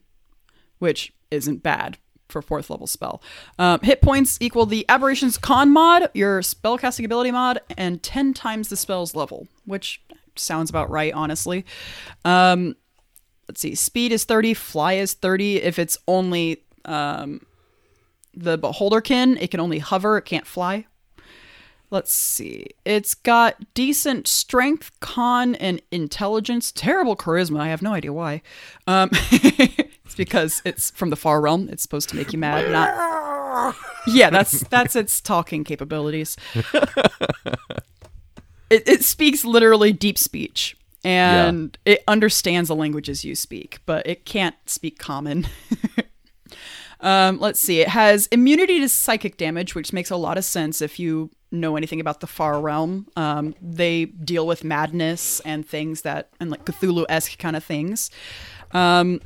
which 0.78 1.12
isn't 1.32 1.64
bad 1.64 1.98
for 2.28 2.42
4th 2.42 2.70
level 2.70 2.86
spell. 2.86 3.22
Um, 3.58 3.80
hit 3.80 4.02
points 4.02 4.38
equal 4.40 4.66
the 4.66 4.84
aberration's 4.88 5.38
con 5.38 5.70
mod, 5.70 6.10
your 6.14 6.42
spell 6.42 6.78
casting 6.78 7.04
ability 7.04 7.30
mod, 7.30 7.60
and 7.76 8.02
10 8.02 8.34
times 8.34 8.68
the 8.68 8.76
spell's 8.76 9.14
level, 9.14 9.48
which 9.64 10.02
sounds 10.36 10.70
about 10.70 10.88
right 10.90 11.12
honestly. 11.12 11.64
Um 12.24 12.76
let's 13.48 13.60
see. 13.60 13.74
Speed 13.74 14.12
is 14.12 14.24
30, 14.24 14.54
fly 14.54 14.92
is 14.94 15.14
30 15.14 15.62
if 15.62 15.78
it's 15.78 15.98
only 16.06 16.62
um 16.84 17.40
the 18.34 18.58
beholderkin 18.58 19.40
it 19.40 19.50
can 19.50 19.60
only 19.60 19.78
hover 19.78 20.16
it 20.16 20.22
can't 20.22 20.46
fly 20.46 20.86
let's 21.90 22.12
see 22.12 22.66
it's 22.84 23.14
got 23.14 23.56
decent 23.74 24.28
strength 24.28 24.90
con 25.00 25.54
and 25.56 25.82
intelligence 25.90 26.70
terrible 26.70 27.16
charisma 27.16 27.60
i 27.60 27.68
have 27.68 27.82
no 27.82 27.92
idea 27.92 28.12
why 28.12 28.40
um 28.86 29.10
because 30.18 30.60
it's 30.66 30.90
from 30.90 31.08
the 31.08 31.16
far 31.16 31.40
realm 31.40 31.68
it's 31.70 31.82
supposed 31.82 32.08
to 32.10 32.16
make 32.16 32.32
you 32.32 32.38
mad 32.38 32.70
not 32.70 33.74
yeah 34.06 34.28
that's 34.28 34.60
that's 34.68 34.94
its 34.94 35.20
talking 35.20 35.64
capabilities 35.64 36.36
it, 38.68 38.86
it 38.86 39.02
speaks 39.02 39.44
literally 39.44 39.92
deep 39.92 40.18
speech 40.18 40.76
and 41.04 41.78
it 41.86 42.04
understands 42.06 42.68
the 42.68 42.76
languages 42.76 43.24
you 43.24 43.34
speak 43.34 43.78
but 43.86 44.06
it 44.06 44.26
can't 44.26 44.56
speak 44.66 44.98
common 44.98 45.46
Um, 47.00 47.38
let's 47.38 47.60
see. 47.60 47.80
It 47.80 47.88
has 47.88 48.26
immunity 48.28 48.80
to 48.80 48.88
psychic 48.88 49.36
damage, 49.36 49.74
which 49.74 49.92
makes 49.92 50.10
a 50.10 50.16
lot 50.16 50.36
of 50.36 50.44
sense 50.44 50.82
if 50.82 50.98
you 50.98 51.30
know 51.50 51.76
anything 51.76 52.00
about 52.00 52.20
the 52.20 52.26
far 52.26 52.60
realm. 52.60 53.06
Um, 53.16 53.54
they 53.62 54.06
deal 54.06 54.46
with 54.46 54.64
madness 54.64 55.40
and 55.40 55.66
things 55.66 56.02
that, 56.02 56.30
and 56.40 56.50
like 56.50 56.64
Cthulhu 56.64 57.04
esque 57.08 57.38
kind 57.38 57.56
of 57.56 57.64
things. 57.64 58.10
Um, 58.72 59.20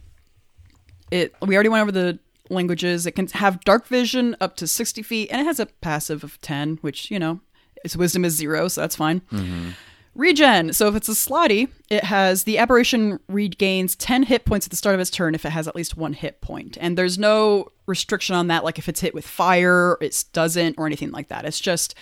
it. 1.12 1.34
We 1.40 1.54
already 1.54 1.68
went 1.68 1.82
over 1.82 1.92
the 1.92 2.18
languages. 2.50 3.06
It 3.06 3.12
can 3.12 3.28
have 3.28 3.60
dark 3.64 3.86
vision 3.86 4.36
up 4.40 4.56
to 4.56 4.66
sixty 4.66 5.02
feet, 5.02 5.28
and 5.30 5.40
it 5.40 5.44
has 5.44 5.60
a 5.60 5.66
passive 5.66 6.24
of 6.24 6.40
ten, 6.40 6.78
which 6.80 7.10
you 7.10 7.18
know, 7.18 7.40
its 7.84 7.96
wisdom 7.96 8.24
is 8.24 8.34
zero, 8.34 8.68
so 8.68 8.80
that's 8.80 8.96
fine. 8.96 9.20
Mm-hmm. 9.32 9.70
Regen. 10.14 10.72
So 10.74 10.88
if 10.88 10.94
it's 10.94 11.08
a 11.08 11.12
slaadi, 11.12 11.68
it 11.88 12.04
has 12.04 12.44
the 12.44 12.58
aberration 12.58 13.18
regains 13.28 13.96
10 13.96 14.24
hit 14.24 14.44
points 14.44 14.66
at 14.66 14.70
the 14.70 14.76
start 14.76 14.94
of 14.94 15.00
its 15.00 15.10
turn 15.10 15.34
if 15.34 15.46
it 15.46 15.50
has 15.50 15.66
at 15.66 15.74
least 15.74 15.96
one 15.96 16.12
hit 16.12 16.42
point. 16.42 16.76
And 16.80 16.98
there's 16.98 17.18
no 17.18 17.68
restriction 17.86 18.34
on 18.34 18.48
that, 18.48 18.62
like 18.62 18.78
if 18.78 18.88
it's 18.90 19.00
hit 19.00 19.14
with 19.14 19.26
fire, 19.26 19.96
it 20.02 20.24
doesn't, 20.34 20.76
or 20.76 20.86
anything 20.86 21.12
like 21.12 21.28
that. 21.28 21.46
It's 21.46 21.60
just 21.60 21.94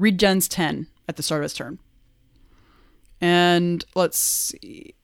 regens 0.00 0.48
10 0.48 0.86
at 1.08 1.16
the 1.16 1.22
start 1.22 1.42
of 1.42 1.44
its 1.44 1.54
turn. 1.54 1.78
And 3.20 3.84
let's 3.94 4.18
see. 4.18 4.94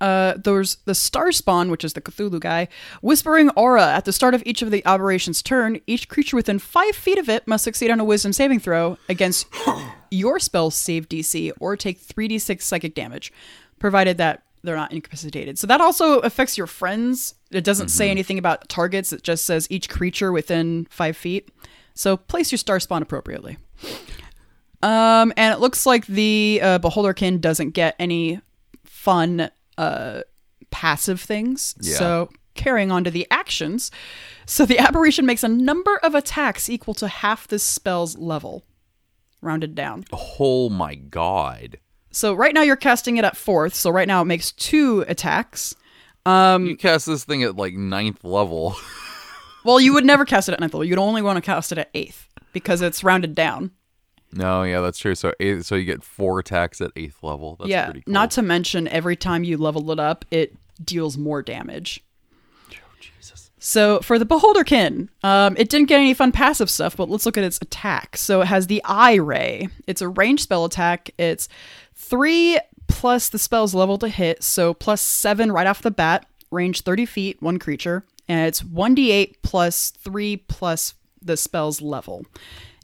Uh, 0.00 0.34
there's 0.36 0.76
the 0.84 0.94
Star 0.94 1.32
Spawn, 1.32 1.70
which 1.70 1.84
is 1.84 1.92
the 1.92 2.00
Cthulhu 2.00 2.40
guy, 2.40 2.68
whispering 3.00 3.50
aura. 3.50 3.94
At 3.94 4.04
the 4.04 4.12
start 4.12 4.34
of 4.34 4.42
each 4.44 4.60
of 4.60 4.70
the 4.70 4.84
aberration's 4.84 5.42
turn, 5.42 5.80
each 5.86 6.08
creature 6.08 6.36
within 6.36 6.58
five 6.58 6.94
feet 6.94 7.18
of 7.18 7.28
it 7.28 7.46
must 7.46 7.64
succeed 7.64 7.90
on 7.90 8.00
a 8.00 8.04
Wisdom 8.04 8.32
saving 8.32 8.60
throw 8.60 8.98
against 9.08 9.46
your 10.10 10.38
spell 10.38 10.70
save 10.70 11.08
DC 11.08 11.52
or 11.60 11.76
take 11.76 12.00
3d6 12.00 12.62
psychic 12.62 12.94
damage, 12.94 13.32
provided 13.78 14.18
that 14.18 14.42
they're 14.62 14.76
not 14.76 14.92
incapacitated. 14.92 15.58
So 15.58 15.66
that 15.66 15.80
also 15.80 16.20
affects 16.20 16.56
your 16.56 16.66
friends. 16.66 17.34
It 17.50 17.64
doesn't 17.64 17.88
say 17.88 18.10
anything 18.10 18.38
about 18.38 18.68
targets. 18.68 19.12
It 19.12 19.22
just 19.22 19.44
says 19.44 19.66
each 19.70 19.88
creature 19.88 20.32
within 20.32 20.86
five 20.90 21.16
feet. 21.16 21.50
So 21.94 22.16
place 22.16 22.50
your 22.50 22.58
Star 22.58 22.80
Spawn 22.80 23.02
appropriately. 23.02 23.58
Um, 24.82 25.32
and 25.36 25.54
it 25.54 25.60
looks 25.60 25.86
like 25.86 26.06
the 26.06 26.60
uh, 26.62 26.78
Beholderkin 26.78 27.40
doesn't 27.40 27.70
get 27.70 27.94
any 27.98 28.40
fun 28.84 29.50
uh, 29.78 30.20
passive 30.70 31.20
things. 31.20 31.74
Yeah. 31.80 31.96
So 31.96 32.28
carrying 32.54 32.90
on 32.92 33.04
to 33.04 33.10
the 33.10 33.26
actions. 33.30 33.90
So 34.46 34.64
the 34.66 34.78
aberration 34.78 35.26
makes 35.26 35.42
a 35.42 35.48
number 35.48 35.96
of 36.02 36.14
attacks 36.14 36.68
equal 36.70 36.94
to 36.94 37.08
half 37.08 37.48
this 37.48 37.62
spell's 37.64 38.16
level, 38.16 38.64
rounded 39.40 39.74
down. 39.74 40.04
Oh 40.38 40.68
my 40.68 40.94
god. 40.94 41.78
So 42.12 42.32
right 42.34 42.54
now 42.54 42.62
you're 42.62 42.76
casting 42.76 43.16
it 43.16 43.24
at 43.24 43.36
fourth. 43.36 43.74
So 43.74 43.90
right 43.90 44.06
now 44.06 44.22
it 44.22 44.26
makes 44.26 44.52
two 44.52 45.04
attacks. 45.08 45.74
Um, 46.24 46.66
You 46.66 46.76
cast 46.76 47.06
this 47.06 47.24
thing 47.24 47.42
at 47.42 47.56
like 47.56 47.74
ninth 47.74 48.24
level. 48.24 48.76
Well, 49.64 49.80
you 49.80 49.94
would 49.94 50.04
never 50.04 50.26
cast 50.26 50.50
it 50.50 50.52
at 50.52 50.60
ninth 50.60 50.74
level. 50.74 50.84
You'd 50.84 50.98
only 50.98 51.22
want 51.22 51.38
to 51.38 51.40
cast 51.40 51.72
it 51.72 51.78
at 51.78 51.88
eighth 51.94 52.28
because 52.52 52.82
it's 52.82 53.02
rounded 53.02 53.34
down. 53.34 53.70
No, 54.34 54.62
yeah, 54.64 54.80
that's 54.80 54.98
true. 54.98 55.14
So 55.14 55.32
eighth, 55.40 55.66
so 55.66 55.74
you 55.76 55.84
get 55.84 56.02
four 56.02 56.38
attacks 56.38 56.80
at 56.80 56.90
eighth 56.96 57.22
level. 57.22 57.56
That's 57.56 57.70
yeah. 57.70 57.84
pretty 57.86 58.02
cool. 58.02 58.12
Not 58.12 58.30
to 58.32 58.42
mention 58.42 58.88
every 58.88 59.16
time 59.16 59.44
you 59.44 59.56
level 59.56 59.90
it 59.90 60.00
up, 60.00 60.24
it 60.30 60.56
deals 60.84 61.16
more 61.16 61.42
damage. 61.42 62.02
Oh, 62.72 62.76
Jesus. 63.00 63.50
So 63.58 64.00
for 64.00 64.18
the 64.18 64.26
Beholderkin, 64.26 65.08
um, 65.22 65.56
it 65.56 65.68
didn't 65.68 65.88
get 65.88 66.00
any 66.00 66.14
fun 66.14 66.32
passive 66.32 66.68
stuff, 66.68 66.96
but 66.96 67.08
let's 67.08 67.26
look 67.26 67.38
at 67.38 67.44
its 67.44 67.58
attack. 67.62 68.16
So 68.16 68.40
it 68.40 68.46
has 68.46 68.66
the 68.66 68.82
Eye 68.84 69.14
Ray. 69.14 69.68
It's 69.86 70.02
a 70.02 70.08
ranged 70.08 70.42
spell 70.42 70.64
attack. 70.64 71.10
It's 71.16 71.48
three 71.94 72.58
plus 72.88 73.28
the 73.28 73.38
spell's 73.38 73.74
level 73.74 73.98
to 73.98 74.08
hit, 74.08 74.42
so 74.42 74.74
plus 74.74 75.00
seven 75.00 75.52
right 75.52 75.66
off 75.66 75.82
the 75.82 75.90
bat, 75.90 76.26
range 76.50 76.82
30 76.82 77.06
feet, 77.06 77.42
one 77.42 77.58
creature. 77.58 78.04
And 78.28 78.46
it's 78.48 78.62
1d8 78.62 79.36
plus 79.42 79.90
three 79.90 80.38
plus 80.38 80.94
the 81.20 81.36
spell's 81.36 81.82
level. 81.82 82.24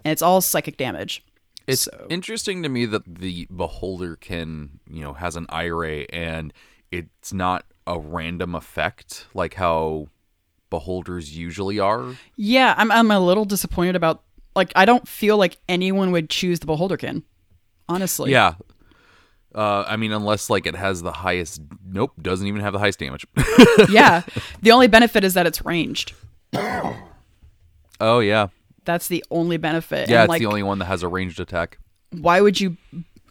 And 0.04 0.12
it's 0.12 0.22
all 0.22 0.40
psychic 0.40 0.76
damage. 0.76 1.24
It's 1.70 1.82
So- 1.82 2.06
interesting 2.10 2.62
to 2.62 2.68
me 2.68 2.86
that 2.86 3.02
the 3.06 3.46
beholder 3.54 4.16
can, 4.16 4.80
you 4.90 5.02
know, 5.02 5.12
has 5.14 5.36
an 5.36 5.46
ray 5.52 6.06
and 6.06 6.52
it's 6.90 7.32
not 7.32 7.64
a 7.86 7.98
random 7.98 8.54
effect 8.54 9.26
like 9.34 9.54
how 9.54 10.08
beholders 10.70 11.36
usually 11.36 11.78
are. 11.78 12.14
Yeah, 12.36 12.74
I'm, 12.76 12.90
I'm 12.92 13.10
a 13.10 13.18
little 13.20 13.44
disappointed 13.44 13.96
about, 13.96 14.22
like, 14.54 14.72
I 14.76 14.84
don't 14.84 15.06
feel 15.08 15.36
like 15.36 15.58
anyone 15.68 16.10
would 16.12 16.30
choose 16.30 16.60
the 16.60 16.66
Beholderkin, 16.66 17.22
honestly. 17.88 18.30
Yeah. 18.30 18.54
Uh, 19.52 19.82
I 19.86 19.96
mean, 19.96 20.12
unless 20.12 20.48
like 20.48 20.64
it 20.66 20.76
has 20.76 21.02
the 21.02 21.10
highest. 21.10 21.60
Nope, 21.84 22.12
doesn't 22.22 22.46
even 22.46 22.60
have 22.60 22.72
the 22.72 22.78
highest 22.78 23.00
damage. 23.00 23.26
yeah. 23.90 24.22
The 24.62 24.70
only 24.70 24.86
benefit 24.86 25.24
is 25.24 25.34
that 25.34 25.44
it's 25.44 25.64
ranged. 25.64 26.12
oh 28.00 28.20
yeah, 28.20 28.48
That's 28.90 29.08
the 29.08 29.24
only 29.30 29.56
benefit. 29.56 30.08
yeah. 30.08 30.22
And, 30.22 30.24
It's 30.24 30.28
like, 30.30 30.40
the 30.40 30.46
only 30.46 30.62
one 30.62 30.78
that 30.80 30.86
has 30.86 31.02
a 31.02 31.08
ranged 31.08 31.38
attack. 31.40 31.78
why 32.10 32.40
would 32.40 32.60
you 32.60 32.76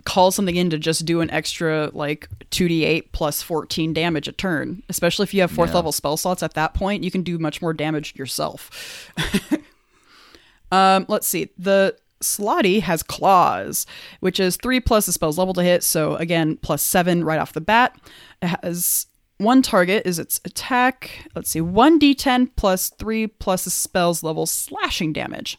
call 0.06 0.32
something 0.32 0.56
in 0.56 0.70
to 0.70 0.78
just 0.80 1.06
do 1.06 1.20
an 1.20 1.30
extra 1.30 1.92
like 1.94 2.30
2d8 2.52 3.12
plus 3.12 3.42
14 3.42 3.94
damage 3.94 4.28
a 4.28 4.32
turn? 4.32 4.82
Especially 4.90 5.24
if 5.24 5.34
you 5.34 5.42
have 5.42 5.52
fourth 5.52 5.72
Yeah. 5.72 5.76
level 5.76 5.92
spell 5.92 6.16
slots 6.18 6.42
at 6.42 6.54
that 6.54 6.74
point, 6.74 7.04
you 7.04 7.12
can 7.12 7.22
do 7.22 7.38
much 7.38 7.62
more 7.62 7.74
damage 7.74 8.16
yourself. 8.16 9.12
um, 10.72 11.06
let's 11.10 11.28
see. 11.28 11.50
The 11.58 11.96
Slaadi 12.22 12.82
has 12.82 13.02
claws, 13.04 13.86
which 14.20 14.40
is 14.40 14.58
three 14.58 14.80
plus 14.80 15.06
the 15.06 15.12
spell's 15.12 15.38
level 15.38 15.54
to 15.56 15.64
hit. 15.64 15.84
So 15.84 16.16
again, 16.16 16.58
plus 16.58 16.82
seven 16.82 17.24
right 17.24 17.40
off 17.40 17.54
the 17.54 17.62
bat. 17.62 18.00
It 18.42 18.48
has 18.64 19.08
one 19.40 19.62
target 19.64 20.04
is 20.06 20.20
its 20.20 20.40
attack. 20.46 21.28
Let's 21.36 21.50
see, 21.50 21.62
one 21.62 22.00
d10 22.00 22.52
plus 22.56 22.90
three 22.92 23.26
plus 23.28 23.64
the 23.64 23.72
spell's 23.72 24.22
level 24.22 24.46
slashing 24.46 25.12
damage. 25.14 25.58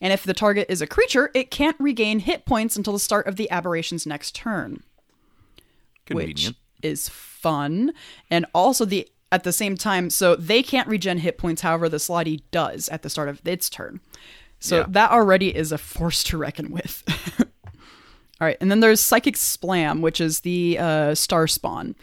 And 0.00 0.12
if 0.12 0.24
the 0.24 0.34
target 0.34 0.66
is 0.68 0.80
a 0.80 0.86
creature, 0.86 1.30
it 1.34 1.50
can't 1.50 1.76
regain 1.78 2.20
hit 2.20 2.44
points 2.46 2.74
until 2.76 2.92
the 2.94 2.98
start 2.98 3.26
of 3.26 3.36
the 3.36 3.48
aberration's 3.50 4.06
next 4.06 4.34
turn, 4.34 4.82
Convenient. 6.06 6.38
which 6.38 6.54
is 6.82 7.08
fun. 7.08 7.92
And 8.30 8.46
also 8.54 8.84
the 8.84 9.08
at 9.30 9.44
the 9.44 9.52
same 9.52 9.76
time, 9.76 10.10
so 10.10 10.36
they 10.36 10.62
can't 10.62 10.88
regen 10.88 11.18
hit 11.18 11.38
points. 11.38 11.62
However, 11.62 11.88
the 11.88 11.96
Slaadi 11.98 12.42
does 12.50 12.88
at 12.90 13.02
the 13.02 13.08
start 13.10 13.28
of 13.28 13.40
its 13.46 13.70
turn. 13.70 14.00
So 14.60 14.78
Yeah. 14.80 14.86
that 14.90 15.10
already 15.10 15.54
is 15.56 15.72
a 15.72 15.78
force 15.78 16.22
to 16.24 16.36
reckon 16.36 16.70
with. 16.70 17.02
All 18.40 18.46
right, 18.48 18.56
and 18.60 18.70
then 18.70 18.80
there's 18.80 19.00
Psychic 19.00 19.36
Slam, 19.36 20.02
which 20.02 20.20
is 20.20 20.40
the 20.40 20.76
uh, 20.78 21.14
Star 21.14 21.46
Spawn. 21.46 21.94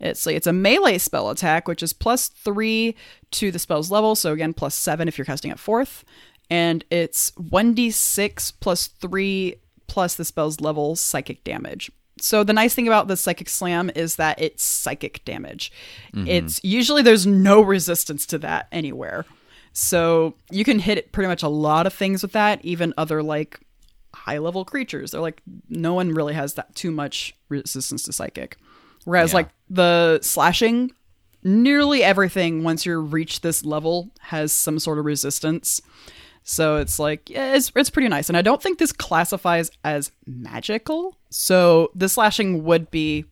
It's 0.00 0.26
like 0.26 0.36
it's 0.36 0.46
a 0.46 0.52
melee 0.52 0.98
spell 0.98 1.30
attack, 1.30 1.66
which 1.66 1.82
is 1.82 1.92
plus 1.92 2.28
three 2.28 2.96
to 3.32 3.50
the 3.50 3.58
spell's 3.58 3.90
level. 3.90 4.14
So 4.14 4.32
again, 4.32 4.54
plus 4.54 4.74
seven 4.74 5.08
if 5.08 5.18
you're 5.18 5.24
casting 5.24 5.50
at 5.50 5.58
fourth, 5.58 6.04
and 6.50 6.84
it's 6.90 7.32
one 7.36 7.74
d 7.74 7.90
six 7.90 8.50
plus 8.50 8.86
three 8.86 9.56
plus 9.86 10.14
the 10.14 10.24
spell's 10.24 10.60
level 10.60 10.96
psychic 10.96 11.42
damage. 11.44 11.90
So 12.20 12.44
the 12.44 12.52
nice 12.52 12.74
thing 12.74 12.88
about 12.88 13.08
the 13.08 13.16
Psychic 13.16 13.48
Slam 13.48 13.90
is 13.94 14.16
that 14.16 14.40
it's 14.40 14.62
psychic 14.62 15.24
damage. 15.24 15.72
Mm-hmm. 16.12 16.26
It's 16.26 16.60
usually 16.64 17.02
there's 17.02 17.26
no 17.26 17.60
resistance 17.60 18.26
to 18.26 18.38
that 18.38 18.66
anywhere. 18.72 19.24
So 19.72 20.34
you 20.50 20.64
can 20.64 20.80
hit 20.80 21.12
pretty 21.12 21.28
much 21.28 21.42
a 21.42 21.48
lot 21.48 21.86
of 21.86 21.92
things 21.92 22.22
with 22.22 22.32
that, 22.32 22.64
even 22.64 22.92
other 22.96 23.22
like 23.22 23.60
high 24.14 24.38
level 24.38 24.64
creatures. 24.64 25.12
They're 25.12 25.20
like 25.20 25.42
no 25.68 25.94
one 25.94 26.12
really 26.12 26.34
has 26.34 26.54
that 26.54 26.74
too 26.74 26.90
much 26.90 27.34
resistance 27.48 28.02
to 28.04 28.12
psychic. 28.12 28.56
Whereas 29.08 29.30
Yeah. 29.30 29.36
like 29.36 29.48
the 29.70 30.18
slashing, 30.22 30.92
nearly 31.42 32.02
everything 32.02 32.62
once 32.62 32.84
you 32.84 32.98
reach 33.00 33.40
this 33.40 33.64
level 33.64 34.10
has 34.20 34.52
some 34.52 34.78
sort 34.78 34.98
of 34.98 35.04
resistance. 35.06 35.80
So 36.42 36.76
it's 36.76 36.98
like 36.98 37.30
yeah, 37.30 37.54
it's 37.54 37.72
it's 37.74 37.88
pretty 37.90 38.08
nice. 38.08 38.28
And 38.28 38.36
I 38.36 38.42
don't 38.42 38.62
think 38.62 38.78
this 38.78 38.92
classifies 38.92 39.70
as 39.82 40.10
magical. 40.26 41.16
So 41.30 41.90
the 41.94 42.08
slashing 42.08 42.64
would 42.64 42.90
be 42.90 43.24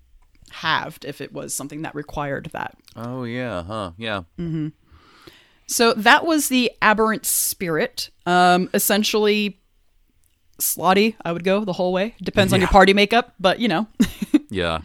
halved 0.51 1.05
if 1.05 1.21
it 1.21 1.33
was 1.33 1.53
something 1.53 1.83
that 1.83 1.95
required 1.95 2.49
that. 2.53 2.77
Oh 2.95 3.25
yeah, 3.25 3.63
huh? 3.63 3.93
Yeah. 3.99 4.23
So 5.67 5.93
that 5.95 6.25
was 6.25 6.49
the 6.49 6.71
aberrant 6.81 7.27
spirit. 7.27 8.11
Um, 8.25 8.71
essentially, 8.73 9.59
slaadi. 10.61 11.17
I 11.25 11.33
would 11.33 11.45
go 11.45 11.65
the 11.65 11.73
whole 11.73 11.93
way. 11.93 12.15
Depends 12.23 12.53
on 12.53 12.61
your 12.61 12.69
party 12.69 12.93
makeup, 12.95 13.35
but 13.41 13.59
you 13.61 13.69
know, 13.69 13.87
Yeah. 14.51 14.81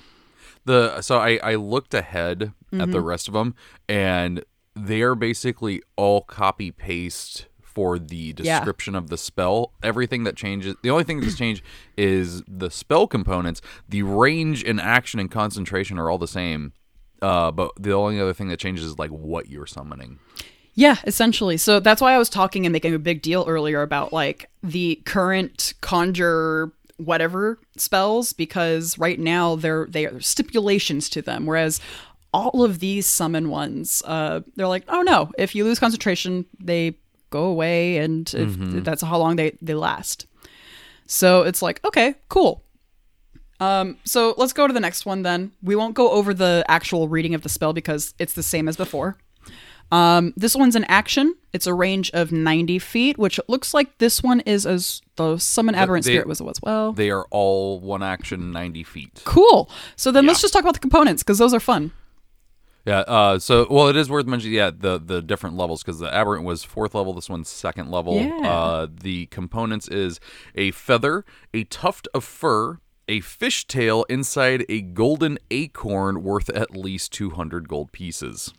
The 0.66 1.02
so 1.02 1.18
I 1.20 1.40
I 1.44 1.56
looked 1.56 1.94
ahead 1.94 2.42
at 2.44 2.52
Mm-hmm. 2.78 2.92
the 2.92 3.02
rest 3.02 3.28
of 3.28 3.34
them 3.34 3.54
and 3.90 4.46
they 4.76 5.02
are 5.02 5.14
basically 5.16 5.82
all 5.98 6.22
copy 6.22 6.72
paste 6.72 7.48
for 7.62 8.00
the 8.00 8.34
Yeah. 8.38 8.60
description 8.60 8.96
of 8.96 9.10
the 9.10 9.18
spell. 9.18 9.74
Everything 9.84 10.24
that 10.24 10.36
changes, 10.38 10.76
the 10.82 10.90
only 10.90 11.04
thing 11.04 11.20
that's 11.20 11.36
changed 11.46 11.64
is 11.98 12.44
the 12.48 12.70
spell 12.72 13.08
components. 13.08 13.62
The 13.90 14.04
range 14.04 14.64
and 14.64 14.80
action 14.80 15.20
and 15.20 15.30
concentration 15.30 15.98
are 16.00 16.10
all 16.10 16.18
the 16.18 16.28
same. 16.28 16.72
Uh, 17.22 17.52
but 17.52 17.72
the 17.80 17.92
only 17.94 18.20
other 18.20 18.34
thing 18.34 18.48
that 18.48 18.58
changes 18.58 18.84
is 18.86 18.98
like 18.98 19.10
what 19.12 19.50
you're 19.50 19.68
summoning. 19.68 20.20
yeah, 20.74 20.96
essentially. 21.06 21.58
So 21.58 21.80
that's 21.82 22.02
why 22.02 22.14
I 22.14 22.18
was 22.18 22.30
talking 22.30 22.66
and 22.66 22.72
making 22.74 22.94
a 22.96 23.00
big 23.00 23.22
deal 23.22 23.44
earlier 23.48 23.82
about 23.82 24.12
like 24.14 24.50
the 24.64 25.02
current 25.06 25.74
conjure 25.82 26.72
whatever 27.06 27.60
spells 27.78 28.34
because 28.34 28.98
right 28.98 29.20
now 29.20 29.56
there 29.56 29.88
they 29.90 30.06
are 30.06 30.20
stipulations 30.20 31.10
to 31.10 31.22
them, 31.22 31.46
whereas 31.46 31.80
all 32.34 32.64
of 32.64 32.80
these 32.80 33.06
summon 33.06 33.50
ones, 33.50 34.02
uh, 34.06 34.40
they're 34.56 34.68
like, 34.68 34.86
oh 34.88 35.02
no, 35.02 35.32
if 35.38 35.54
you 35.54 35.64
lose 35.64 35.80
concentration, 35.80 36.46
they 36.60 36.96
go 37.30 37.44
away, 37.46 37.98
and 37.98 38.34
if 38.34 38.84
that's 38.84 39.02
how 39.02 39.18
long 39.18 39.36
they 39.36 39.58
they 39.62 39.74
last. 39.74 40.26
So 41.08 41.42
it's 41.44 41.62
like, 41.62 41.84
okay, 41.86 42.16
cool. 42.30 42.64
Um, 43.60 43.98
so 44.06 44.34
let's 44.38 44.54
go 44.54 44.66
to 44.66 44.74
the 44.74 44.80
next 44.80 45.06
one 45.06 45.22
then. 45.24 45.52
We 45.62 45.76
won't 45.76 45.94
go 45.94 46.10
over 46.10 46.34
the 46.34 46.64
actual 46.68 47.08
reading 47.08 47.36
of 47.36 47.44
the 47.44 47.50
spell 47.50 47.74
because 47.74 48.14
it's 48.18 48.34
the 48.34 48.42
same 48.44 48.68
as 48.68 48.76
before. 48.78 49.18
Um, 49.92 50.34
this 50.38 50.56
one's 50.56 50.76
an 50.76 50.86
action. 50.86 51.36
It's 51.54 51.68
a 51.68 51.74
range 51.74 52.10
of 52.12 52.32
90 52.32 52.80
feet, 52.80 53.18
which 53.18 53.38
it 53.38 53.46
looks 53.50 53.74
like 53.74 53.98
this 53.98 54.24
one 54.24 54.40
is 54.42 54.66
as 54.66 55.02
the 55.18 55.38
summon 55.38 55.76
aberrant 55.76 56.06
they- 56.06 56.14
spirit 56.14 56.28
was 56.28 56.40
as 56.42 56.60
well. 56.64 56.94
They 56.94 57.10
are 57.12 57.26
all 57.30 57.80
one 57.80 58.02
action, 58.02 58.52
ninety 58.52 58.84
feet. 58.84 59.22
cool. 59.26 59.70
So 59.98 60.12
then 60.12 60.26
let's 60.26 60.42
just 60.42 60.54
talk 60.54 60.62
about 60.62 60.76
the 60.76 60.80
components 60.80 61.24
because 61.24 61.38
those 61.40 61.54
are 61.54 61.60
fun. 61.60 61.92
Yeah. 62.86 63.00
Uh. 63.02 63.38
So, 63.38 63.68
well, 63.70 63.90
it 63.90 63.96
is 63.96 64.10
worth 64.10 64.26
mentioning. 64.26 64.56
Yeah. 64.56 64.72
The 64.76 64.98
the 65.00 65.22
different 65.22 65.56
levels 65.56 65.84
because 65.84 66.00
the 66.00 66.12
aberrant 66.12 66.44
was 66.46 66.64
fourth 66.64 66.96
level. 66.96 67.14
This 67.14 67.30
one's 67.30 67.48
second 67.50 67.92
level. 67.92 68.20
Yeah. 68.20 68.50
Uh. 68.50 68.88
The 68.92 69.28
components 69.28 69.88
is 69.88 70.20
a 70.56 70.72
feather, 70.72 71.24
a 71.54 71.64
tuft 71.66 72.08
of 72.14 72.24
fur, 72.24 72.80
a 73.08 73.20
fishtail 73.20 74.06
inside 74.10 74.66
a 74.68 74.82
golden 74.82 75.38
acorn 75.52 76.24
worth 76.24 76.50
at 76.50 76.76
least 76.76 77.12
two 77.14 77.30
hundred 77.32 77.68
gold 77.68 77.92
pieces. 77.92 78.52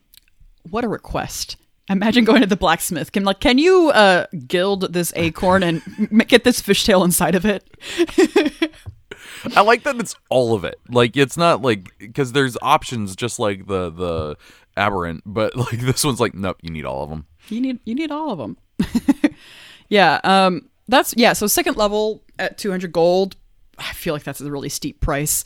What 0.71 0.85
a 0.85 0.89
request. 0.89 1.57
Imagine 1.89 2.25
going 2.25 2.41
to 2.41 2.47
the 2.47 2.57
blacksmith. 2.57 3.13
Can 3.13 3.25
like, 3.25 3.41
can 3.41 3.59
you 3.59 3.91
uh 3.91 4.27
gild 4.47 4.93
this 4.93 5.13
acorn 5.17 5.63
and 5.63 5.83
m- 5.99 6.19
get 6.27 6.45
this 6.45 6.63
fishtail 6.63 7.05
inside 7.05 7.35
of 7.35 7.45
it? 7.45 7.69
I 9.57 9.63
like 9.63 9.83
that 9.83 9.97
it's 9.97 10.15
all 10.31 10.55
of 10.55 10.65
it. 10.65 10.77
Like 10.89 11.17
it's 11.17 11.37
not 11.37 11.63
like 11.63 11.89
because 11.99 12.33
there's 12.33 12.57
options 12.63 13.17
just 13.17 13.39
like 13.39 13.67
the 13.67 13.91
the 13.91 14.37
aberrant, 14.77 15.23
but 15.27 15.57
like 15.57 15.81
this 15.81 16.05
one's 16.05 16.21
like 16.21 16.35
nope, 16.35 16.59
you 16.63 16.71
need 16.71 16.85
all 16.85 17.03
of 17.03 17.11
them. 17.11 17.27
You 17.49 17.61
need 17.61 17.81
you 17.85 17.95
need 17.95 18.11
all 18.11 18.31
of 18.31 18.39
them. 18.39 18.57
yeah, 19.89 20.21
um 20.25 20.69
that's 20.89 21.15
yeah, 21.17 21.33
so 21.33 21.47
second 21.47 21.77
level 21.77 22.23
at 22.39 22.59
200 22.59 22.93
gold. 22.93 23.37
I 23.79 23.93
feel 23.93 24.15
like 24.15 24.23
that's 24.25 24.41
a 24.41 24.51
really 24.51 24.69
steep 24.69 25.01
price. 25.01 25.45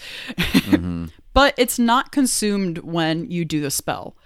but 1.33 1.55
it's 1.57 1.79
not 1.79 2.13
consumed 2.13 2.79
when 2.79 3.31
you 3.31 3.45
do 3.45 3.61
the 3.61 3.71
spell. 3.71 4.17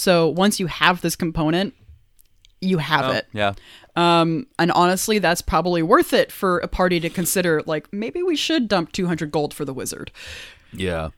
So 0.00 0.28
once 0.28 0.58
you 0.58 0.66
have 0.66 1.02
this 1.02 1.14
component, 1.14 1.74
you 2.62 2.78
have 2.78 3.14
it. 3.14 3.28
Yeah. 3.34 3.52
Um, 3.96 4.46
and 4.58 4.72
honestly, 4.72 5.18
that's 5.18 5.42
probably 5.42 5.82
worth 5.82 6.14
it 6.14 6.32
for 6.32 6.58
a 6.60 6.68
party 6.68 7.00
to 7.00 7.10
consider. 7.10 7.62
Like, 7.66 7.92
maybe 7.92 8.22
we 8.22 8.34
should 8.34 8.66
dump 8.66 8.92
200 8.92 9.30
gold 9.30 9.52
for 9.52 9.66
the 9.66 9.74
wizard. 9.74 10.10
Yeah. 10.72 11.10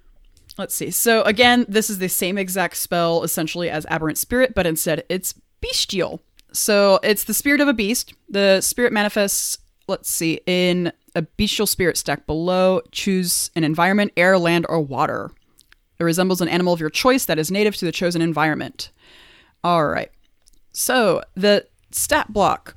Let's 0.59 0.75
see. 0.75 0.91
So 0.91 1.23
again, 1.23 1.65
this 1.69 1.91
is 1.91 1.99
the 1.99 2.09
same 2.09 2.37
exact 2.37 2.77
spell 2.77 3.23
essentially 3.23 3.71
as 3.71 3.87
Aberrant 3.87 4.19
Spirit, 4.19 4.53
but 4.53 4.67
instead 4.67 5.05
it's 5.09 5.35
bestial. 5.61 6.21
So 6.53 6.99
it's 7.05 7.25
the 7.25 7.35
spirit 7.35 7.61
of 7.61 7.69
a 7.69 7.73
beast. 7.73 8.13
The 8.29 8.61
spirit 8.61 8.93
manifests, 8.93 9.59
let's 9.87 10.11
see, 10.11 10.41
in 10.45 10.93
a 11.15 11.23
bestial 11.23 11.69
spirit 11.69 11.97
stat 11.97 12.27
block. 12.27 12.85
Choose 12.91 13.53
an 13.55 13.63
environment, 13.63 14.13
air, 14.17 14.39
land, 14.39 14.67
or 14.69 14.81
water. 14.81 15.31
It 16.03 16.05
resembles 16.05 16.41
an 16.41 16.49
animal 16.49 16.73
of 16.73 16.81
your 16.81 16.91
choice 16.91 17.25
that 17.27 17.39
is 17.39 17.51
native 17.51 17.77
to 17.77 17.85
the 17.85 17.93
chosen 17.93 18.21
environment. 18.21 18.91
All 19.63 19.87
right. 19.87 20.11
So 20.73 21.23
the 21.35 21.67
stat 21.91 22.33
block 22.33 22.77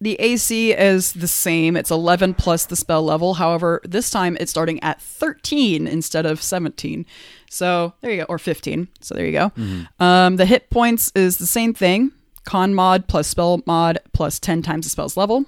the 0.00 0.14
AC 0.20 0.72
is 0.72 1.12
the 1.12 1.28
same. 1.28 1.76
It's 1.76 1.90
11 1.90 2.34
plus 2.34 2.66
the 2.66 2.76
spell 2.76 3.02
level. 3.02 3.34
However, 3.34 3.80
this 3.82 4.10
time 4.10 4.36
it's 4.38 4.50
starting 4.50 4.82
at 4.82 5.00
13 5.00 5.86
instead 5.86 6.26
of 6.26 6.42
17. 6.42 7.06
So 7.48 7.94
there 8.02 8.10
you 8.10 8.18
go, 8.18 8.24
or 8.24 8.38
15. 8.38 8.88
So 9.00 9.14
there 9.14 9.24
you 9.26 9.32
go. 9.32 9.52
Um, 9.98 10.36
the 10.36 10.44
hit 10.44 10.68
points 10.68 11.12
is 11.14 11.38
the 11.38 11.46
same 11.46 11.72
thing 11.72 12.12
con 12.44 12.74
mod 12.74 13.08
plus 13.08 13.26
spell 13.26 13.62
mod 13.66 13.98
plus 14.12 14.38
10 14.38 14.62
times 14.62 14.86
the 14.86 14.90
spell's 14.90 15.16
level, 15.16 15.46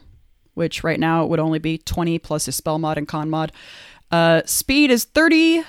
which 0.55 0.83
right 0.83 0.99
now 0.99 1.25
would 1.27 1.39
only 1.39 1.59
be 1.59 1.79
20 1.79 2.19
plus 2.19 2.47
your 2.47 2.53
spell 2.53 2.79
mod 2.79 2.99
and 2.99 3.07
con 3.07 3.29
mod. 3.29 3.53
Uh, 4.11 4.41
speed 4.47 4.91
is 4.91 5.05
30, 5.05 5.63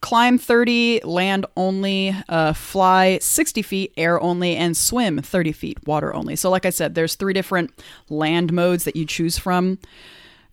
climb 0.00 0.38
30, 0.38 1.00
land 1.04 1.46
only, 1.56 2.14
uh, 2.28 2.52
fly 2.52 3.18
60 3.20 3.62
feet, 3.62 3.92
air 3.96 4.20
only, 4.20 4.56
and 4.56 4.76
swim 4.76 5.18
30 5.20 5.52
feet, 5.52 5.78
water 5.86 6.14
only. 6.14 6.36
So, 6.36 6.50
like 6.50 6.66
I 6.66 6.70
said, 6.70 6.94
there's 6.94 7.14
three 7.14 7.32
different 7.32 7.70
land 8.08 8.52
modes 8.52 8.84
that 8.84 8.96
you 8.96 9.04
choose 9.06 9.38
from. 9.38 9.78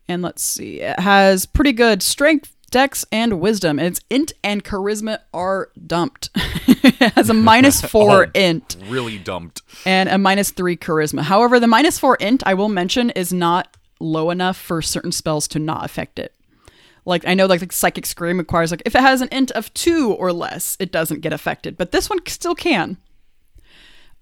And 0.08 0.22
let's 0.22 0.44
see, 0.44 0.82
it 0.82 1.00
has 1.00 1.48
pretty 1.48 1.72
good 1.74 2.04
strength, 2.04 2.56
dex, 2.70 3.06
and 3.12 3.40
wisdom. 3.40 3.80
Its 3.80 4.00
int 4.12 4.34
and 4.44 4.64
charisma 4.64 5.18
are 5.34 5.70
dumped. 5.88 6.30
it 6.36 7.14
has 7.16 7.30
a 7.30 7.34
minus 7.52 7.82
four 7.82 8.26
Oh. 8.28 8.32
int 8.36 8.76
Really 8.88 9.18
dumped. 9.18 9.64
and 9.84 10.08
a 10.08 10.20
minus 10.20 10.52
three 10.52 10.78
charisma. 10.78 11.22
However, 11.22 11.60
the 11.60 11.66
minus 11.68 11.98
four 11.98 12.18
int, 12.18 12.44
I 12.46 12.54
will 12.54 12.70
mention, 12.70 13.10
is 13.12 13.34
not 13.34 13.76
low 14.00 14.30
enough 14.30 14.58
for 14.58 14.82
certain 14.84 15.12
spells 15.12 15.48
to 15.48 15.58
not 15.58 15.84
affect 15.86 16.20
it. 16.20 16.35
Like 17.06 17.28
I 17.28 17.36
know 17.36 17.46
like 17.46 17.60
the 17.60 17.74
psychic 17.74 18.06
scream 18.06 18.40
requires 18.40 18.72
like 18.72 18.82
if 18.86 18.96
it 18.96 19.02
has 19.02 19.22
an 19.22 19.30
int 19.32 19.52
of 19.52 19.74
2 19.74 20.14
or 20.14 20.34
less, 20.34 20.76
it 20.80 20.92
doesn't 20.92 21.22
get 21.22 21.34
affected, 21.34 21.78
but 21.78 21.92
this 21.92 22.10
one 22.10 22.20
still 22.26 22.56
can. 22.56 22.98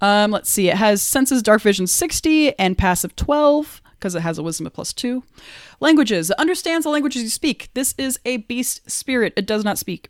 Um, 0.02 0.32
let's 0.32 0.50
see. 0.50 0.67
It 0.69 0.76
has 0.76 1.02
senses 1.02 1.41
dark 1.41 1.62
vision 1.62 1.88
60 1.88 2.60
and 2.60 2.78
passive 2.78 3.15
12 3.15 3.82
because 3.93 4.15
it 4.15 4.19
has 4.22 4.38
a 4.38 4.43
wisdom 4.43 4.67
of 4.67 4.74
plus 4.74 4.91
2. 4.91 5.24
Languages. 5.80 6.30
It 6.30 6.38
understands 6.38 6.84
the 6.84 6.89
languages 6.89 7.24
you 7.24 7.30
speak. 7.30 7.69
This 7.74 7.96
is 7.98 8.19
a 8.26 8.38
beast 8.38 8.89
spirit. 8.91 9.32
It 9.38 9.46
does 9.46 9.63
not 9.63 9.78
speak. 9.78 10.10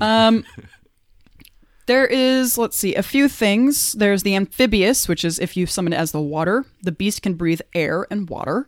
Um 0.00 0.44
there 1.86 2.06
is, 2.06 2.58
let's 2.58 2.76
see, 2.76 2.94
a 2.94 3.02
few 3.02 3.28
things. 3.28 3.92
There's 3.92 4.24
the 4.24 4.36
amphibious, 4.36 5.08
which 5.08 5.24
is 5.24 5.38
if 5.38 5.56
you 5.56 5.66
summon 5.66 5.94
it 5.94 5.96
as 5.96 6.12
the 6.12 6.20
water. 6.20 6.66
The 6.82 6.92
beast 6.92 7.22
can 7.22 7.34
breathe 7.34 7.62
air 7.74 8.06
and 8.10 8.28
water. 8.28 8.66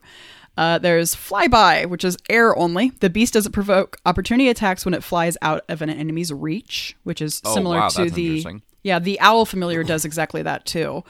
Uh, 0.57 0.79
there's 0.79 1.15
flyby, 1.17 1.87
which 1.87 2.05
is 2.05 2.17
air 2.31 2.57
only. 2.57 2.91
The 3.01 3.11
beast 3.11 3.35
doesn't 3.35 3.53
provoke 3.53 3.97
opportunity 4.07 4.49
attacks 4.49 4.85
when 4.85 4.95
it 4.95 5.03
flies 5.03 5.37
out 5.43 5.65
of 5.69 5.83
an 5.83 5.91
enemy's 5.91 6.33
reach, 6.33 6.97
which 7.03 7.21
is 7.21 7.43
Oh, 7.45 7.55
similar 7.55 7.79
wow, 7.79 7.89
to 7.89 8.03
that's 8.03 8.13
the 8.15 8.61
yeah 8.85 8.99
the 8.99 9.19
owl 9.21 9.47
familiar 9.47 9.83
does 9.83 10.05
exactly 10.11 10.43
that 10.43 10.65
too. 10.67 11.03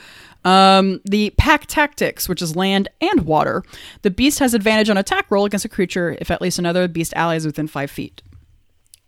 Um, 0.47 1.01
the 1.05 1.31
pack 1.39 1.67
tactics, 1.67 2.29
which 2.29 2.41
is 2.41 2.55
land 2.57 2.89
and 3.01 3.23
water. 3.23 3.63
The 4.03 4.11
beast 4.11 4.39
has 4.39 4.55
advantage 4.55 4.89
on 4.91 4.97
attack 4.97 5.31
roll 5.31 5.45
against 5.45 5.65
a 5.65 5.69
creature 5.69 6.17
if 6.21 6.31
at 6.31 6.41
least 6.41 6.59
another 6.59 6.87
beast 6.89 7.13
ally 7.17 7.37
is 7.37 7.45
within 7.47 7.67
five 7.67 7.91
feet. 7.91 8.23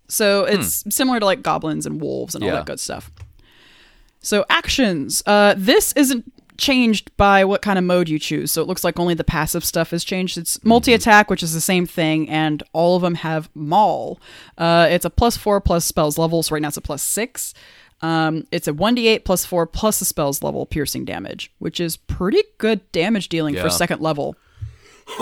So 0.08 0.44
it's 0.44 0.84
similar 0.94 1.18
to 1.18 1.24
like 1.26 1.42
goblins 1.42 1.84
and 1.86 2.00
wolves 2.00 2.34
and 2.34 2.44
all 2.44 2.50
Hmm. 2.50 2.54
Yeah. 2.54 2.60
that 2.60 2.66
good 2.66 2.80
stuff. 2.80 3.10
So 4.20 4.44
actions. 4.50 5.22
Uh, 5.26 5.54
this 5.56 5.92
isn't 5.94 6.30
changed 6.58 7.16
by 7.16 7.44
what 7.44 7.62
kind 7.62 7.78
of 7.78 7.84
mode 7.84 8.08
you 8.08 8.18
choose. 8.18 8.50
So 8.52 8.62
it 8.62 8.68
looks 8.68 8.84
like 8.84 8.98
only 8.98 9.14
the 9.14 9.24
passive 9.24 9.64
stuff 9.64 9.90
has 9.90 10.04
changed. 10.04 10.36
It's 10.38 10.62
multi 10.64 10.92
attack, 10.92 11.30
which 11.30 11.42
is 11.42 11.52
the 11.54 11.60
same 11.60 11.86
thing, 11.86 12.28
and 12.28 12.62
all 12.72 12.96
of 12.96 13.02
them 13.02 13.14
have 13.16 13.48
maul. 13.54 14.20
Uh, 14.58 14.86
it's 14.90 15.04
a 15.04 15.10
plus 15.10 15.36
four 15.36 15.60
plus 15.60 15.84
spells 15.84 16.18
level. 16.18 16.42
So 16.42 16.54
right 16.54 16.62
now 16.62 16.68
it's 16.68 16.76
a 16.76 16.80
plus 16.82 17.02
six. 17.02 17.54
Um, 18.02 18.46
it's 18.52 18.68
a 18.68 18.74
1d8 18.74 19.24
plus 19.24 19.46
4 19.46 19.66
plus 19.66 20.00
the 20.00 20.04
spells 20.04 20.42
level 20.42 20.66
piercing 20.66 21.06
damage, 21.06 21.50
which 21.60 21.80
is 21.80 21.96
pretty 21.96 22.42
good 22.58 22.80
damage 22.92 23.30
dealing 23.30 23.54
Yeah. 23.54 23.62
for 23.62 23.70
second 23.70 24.02
level. 24.02 24.36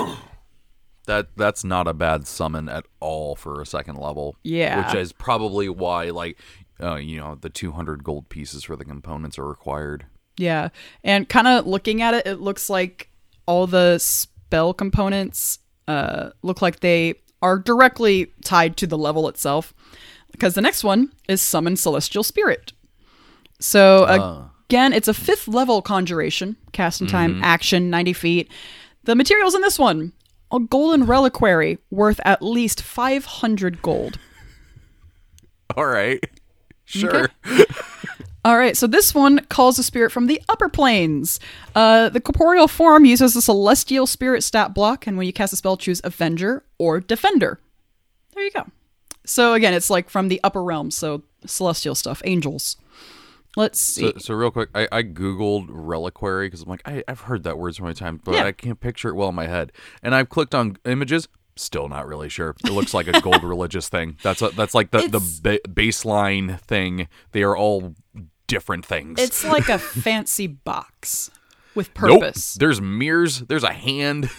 That 1.07 1.27
that's 1.37 1.63
not 1.63 1.87
a 1.87 1.93
bad 1.93 2.25
summon 2.25 2.67
at 2.67 2.85
all 2.99 3.35
for 3.35 3.61
a 3.61 3.65
second 3.65 3.97
level. 3.97 4.35
Yeah. 4.43 4.87
which 4.87 4.95
is 4.95 5.11
probably 5.13 5.69
why 5.69 6.09
like 6.09 6.39
uh, 6.81 6.95
you 6.95 7.17
know 7.19 7.35
the 7.35 7.49
200 7.49 8.03
gold 8.03 8.27
pieces 8.29 8.63
for 8.63 8.75
the 8.75 8.85
components 8.85 9.37
are 9.37 9.45
required. 9.45 10.07
Yeah. 10.37 10.69
And 11.03 11.27
kind 11.29 11.47
of 11.47 11.65
looking 11.65 12.01
at 12.01 12.13
it, 12.13 12.27
it 12.27 12.41
looks 12.41 12.69
like 12.69 13.09
all 13.45 13.67
the 13.67 13.99
spell 13.99 14.73
components 14.73 15.59
uh, 15.87 16.31
look 16.41 16.61
like 16.61 16.79
they 16.79 17.15
are 17.41 17.57
directly 17.59 18.31
tied 18.43 18.75
to 18.77 18.87
the 18.87 18.97
level 18.97 19.27
itself. 19.27 19.73
Because 20.31 20.55
the 20.55 20.61
next 20.61 20.83
one 20.83 21.11
is 21.29 21.41
Summon 21.41 21.77
Celestial 21.77 22.23
Spirit. 22.23 22.73
So, 23.59 24.05
Ah. 24.09 24.49
again, 24.67 24.91
it's 24.91 25.07
a 25.07 25.13
fifth 25.13 25.47
level 25.47 25.81
conjuration, 25.81 26.57
cast 26.73 26.99
in 26.99 27.07
time, 27.07 27.39
action, 27.43 27.89
90 27.89 28.11
feet. 28.13 28.51
The 29.05 29.15
materials 29.15 29.55
in 29.55 29.61
this 29.61 29.79
one 29.79 30.11
a 30.51 30.59
golden 30.59 31.05
reliquary 31.05 31.77
worth 31.89 32.19
at 32.23 32.41
least 32.41 32.81
500 32.81 33.81
gold. 33.81 34.19
All 35.75 35.85
right, 35.87 36.23
sure. 36.85 37.29
All 38.45 38.57
right, 38.57 38.77
so 38.77 38.85
this 38.85 39.13
one 39.15 39.39
calls 39.49 39.79
a 39.79 39.83
spirit 39.83 40.11
from 40.11 40.27
the 40.27 40.39
upper 40.47 40.69
planes. 40.69 41.39
Uh, 41.73 42.09
the 42.09 42.21
corporeal 42.21 42.67
form 42.67 43.03
uses 43.03 43.33
the 43.33 43.41
celestial 43.41 44.05
spirit 44.05 44.43
stat 44.43 44.73
block, 44.75 45.07
and 45.07 45.17
when 45.17 45.25
you 45.25 45.33
cast 45.33 45.51
a 45.51 45.55
spell, 45.55 45.77
choose 45.77 45.99
Avenger 46.03 46.63
or 46.77 46.99
Defender. 46.99 47.59
There 48.35 48.43
you 48.43 48.51
go. 48.51 48.67
So 49.25 49.53
again, 49.53 49.73
it's 49.73 49.89
like 49.89 50.11
from 50.11 50.27
the 50.27 50.39
upper 50.43 50.63
realms, 50.63 50.95
so 50.95 51.23
celestial 51.47 51.95
stuff, 51.95 52.21
angels. 52.23 52.77
Let's 53.57 53.79
see. 53.79 54.01
So, 54.11 54.13
so 54.19 54.33
real 54.35 54.51
quick, 54.51 54.69
I, 54.75 54.87
I 54.91 55.01
googled 55.01 55.65
reliquary 55.69 56.47
because 56.47 56.61
I'm 56.61 56.69
like 56.69 56.81
I, 56.85 57.03
I've 57.07 57.21
heard 57.21 57.41
that 57.43 57.57
word 57.57 57.73
so 57.73 57.81
many 57.83 57.95
times, 57.95 58.21
but 58.23 58.35
Yeah. 58.35 58.43
I 58.45 58.51
can't 58.51 58.79
picture 58.79 59.09
it 59.09 59.15
well 59.15 59.29
in 59.29 59.35
my 59.35 59.47
head. 59.47 59.71
And 60.03 60.13
I've 60.13 60.29
clicked 60.29 60.53
on 60.53 60.77
images, 60.85 61.27
still 61.55 61.87
not 61.89 62.05
really 62.05 62.29
sure. 62.29 62.53
It 62.63 62.71
looks 62.71 62.93
like 62.93 63.07
a 63.07 63.19
gold 63.21 63.43
religious 63.45 63.87
thing. 63.89 64.17
That's 64.21 64.41
a, 64.43 64.49
that's 64.49 64.75
like 64.75 64.91
the 64.91 64.99
It's- 64.99 65.39
the 65.39 65.59
ba- 65.63 65.69
baseline 65.69 66.59
thing. 66.59 67.07
They 67.31 67.41
are 67.43 67.55
all 67.57 67.95
different 68.47 68.85
things. 68.85 69.19
it's 69.21 69.43
like 69.55 69.69
a 69.69 69.77
fancy 69.79 70.47
box 70.47 71.31
with 71.75 71.89
nope. 72.01 72.21
purpose. 72.21 72.53
There's 72.55 72.79
mirrors. 72.81 73.39
There's 73.41 73.63
a 73.63 73.73
hand. 73.73 74.29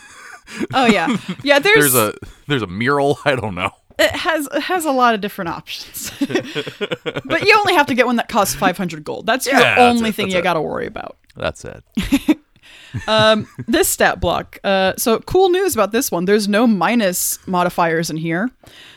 Oh 0.73 0.87
yeah, 0.87 1.17
yeah. 1.43 1.59
There's, 1.59 1.93
There's 1.93 1.95
a 1.95 2.15
there's 2.47 2.63
a 2.63 2.67
mural. 2.69 3.19
I 3.25 3.35
don't 3.37 3.55
know. 3.55 3.71
it 3.99 4.11
has 4.11 4.49
it 4.55 4.61
has 4.63 4.85
a 4.85 4.93
lot 4.93 5.15
of 5.15 5.21
different 5.21 5.49
options, 5.49 6.11
but 6.21 7.43
you 7.45 7.55
only 7.59 7.75
have 7.75 7.87
to 7.87 7.95
get 7.95 8.07
one 8.07 8.17
that 8.17 8.29
costs 8.29 8.55
500 8.55 9.03
gold. 9.05 9.27
That's 9.27 9.47
Yeah, 9.47 9.77
your 9.77 9.89
only 9.89 10.13
thing 10.13 10.31
you 10.31 10.41
got 10.43 10.55
to 10.55 10.61
worry 10.63 10.87
about. 10.87 11.17
That's 11.35 11.65
it. 11.65 11.83
um, 13.09 13.49
this 13.67 13.89
stat 13.89 14.21
block. 14.21 14.59
Uh, 14.65 14.95
so 14.97 15.19
cool 15.21 15.49
news 15.49 15.75
about 15.75 15.93
this 15.93 16.11
one. 16.11 16.25
There's 16.27 16.49
no 16.49 16.67
minus 16.67 17.45
modifiers 17.47 18.11
in 18.11 18.17
here, 18.17 18.51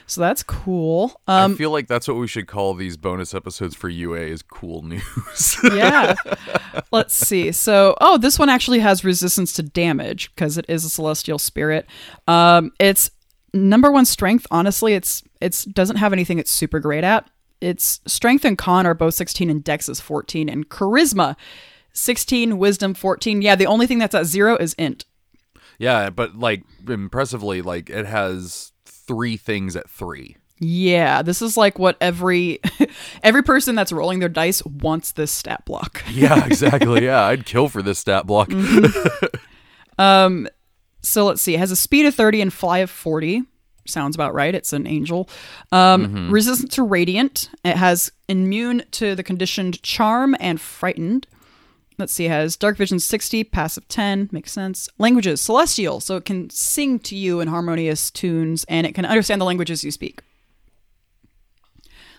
so 0.09 0.21
that's 0.21 0.41
cool. 0.41 1.21
Um, 1.27 1.53
I 1.53 1.55
feel 1.55 1.69
like 1.69 1.87
that's 1.87 2.07
what 2.07 2.17
we 2.17 2.25
should 2.25 2.47
call 2.47 2.73
these 2.73 2.97
bonus 2.97 3.35
episodes 3.35 3.75
for 3.75 3.89
UA 3.89 4.21
is 4.21 4.41
cool 4.41 4.81
news. 4.81 5.57
yeah. 5.63 6.15
Let's 6.91 7.13
see. 7.13 7.51
So, 7.51 7.95
oh, 8.01 8.17
this 8.17 8.39
one 8.39 8.49
actually 8.49 8.79
has 8.79 9.05
resistance 9.05 9.53
to 9.53 9.63
damage 9.63 10.33
because 10.33 10.57
it 10.57 10.65
is 10.67 10.83
a 10.83 10.89
celestial 10.89 11.37
spirit. 11.37 11.85
Um, 12.27 12.71
it's 12.79 13.11
number 13.53 13.91
one 13.91 14.05
strength. 14.05 14.47
Honestly, 14.49 14.95
it's 14.95 15.21
it's 15.41 15.63
doesn't 15.65 15.97
have 15.97 16.11
anything 16.11 16.39
it's 16.39 16.49
super 16.51 16.79
great 16.79 17.03
at. 17.03 17.29
Its 17.61 17.99
strength 18.07 18.45
and 18.45 18.57
con 18.57 18.87
are 18.87 18.95
both 18.95 19.13
16 19.13 19.47
and 19.47 19.63
dex 19.63 19.87
is 19.89 19.99
14 19.99 20.49
and 20.49 20.69
charisma 20.69 21.35
16 21.91 22.57
wisdom 22.57 22.93
14 22.93 23.41
yeah 23.41 23.55
the 23.55 23.65
only 23.65 23.85
thing 23.85 23.99
that's 23.99 24.15
at 24.15 24.25
zero 24.25 24.55
is 24.55 24.73
int 24.75 25.03
yeah, 25.79 26.09
but 26.09 26.35
like 26.35 26.63
impressively, 26.87 27.61
like 27.61 27.89
it 27.89 28.05
has 28.05 28.73
three 29.09 29.35
things 29.37 29.75
at 29.75 29.89
three. 29.89 30.37
Yeah, 30.59 31.21
this 31.23 31.41
is 31.41 31.55
like 31.57 31.79
what 31.79 31.97
every 31.99 32.59
every 33.23 33.41
person 33.43 33.75
that's 33.75 33.91
rolling 33.91 34.19
their 34.19 34.29
dice 34.29 34.63
wants 34.65 35.13
this 35.13 35.31
stat 35.31 35.65
block. 35.65 36.03
Yeah, 36.11 36.45
exactly. 36.45 37.05
yeah, 37.05 37.23
I'd 37.23 37.45
kill 37.45 37.69
for 37.69 37.81
this 37.81 37.97
stat 37.99 38.27
block. 38.27 38.51
Um 39.97 40.47
so 41.01 41.25
let's 41.25 41.41
see. 41.41 41.55
It 41.55 41.59
has 41.59 41.71
a 41.71 41.75
speed 41.75 42.05
of 42.05 42.13
30 42.15 42.41
and 42.41 42.53
fly 42.53 42.79
of 42.79 42.89
40. 42.89 43.43
Sounds 43.87 44.15
about 44.15 44.33
right. 44.33 44.53
It's 44.53 44.73
an 44.73 44.85
angel. 44.85 45.29
Um, 45.71 46.29
Resistant 46.29 46.71
to 46.73 46.83
radiant. 46.83 47.49
It 47.63 47.77
has 47.77 48.11
immune 48.27 48.83
to 48.91 49.15
the 49.15 49.23
conditioned 49.23 49.81
charm 49.81 50.35
and 50.41 50.59
frightened. 50.59 51.25
Let's 51.99 52.13
see. 52.13 52.25
Has 52.25 52.55
dark 52.55 52.77
vision 52.77 52.97
60, 52.97 53.43
passive 53.43 53.85
10. 53.89 54.29
Makes 54.31 54.53
sense. 54.53 54.87
Languages 54.97 55.41
celestial. 55.41 55.99
So 55.99 56.15
it 56.15 56.23
can 56.23 56.49
sing 56.49 56.97
to 56.99 57.15
you 57.15 57.41
in 57.41 57.49
harmonious 57.49 58.09
tunes 58.09 58.63
and 58.69 58.87
it 58.87 58.95
can 58.95 59.05
understand 59.05 59.41
the 59.41 59.45
languages 59.45 59.83
you 59.83 59.91
speak. 59.91 60.21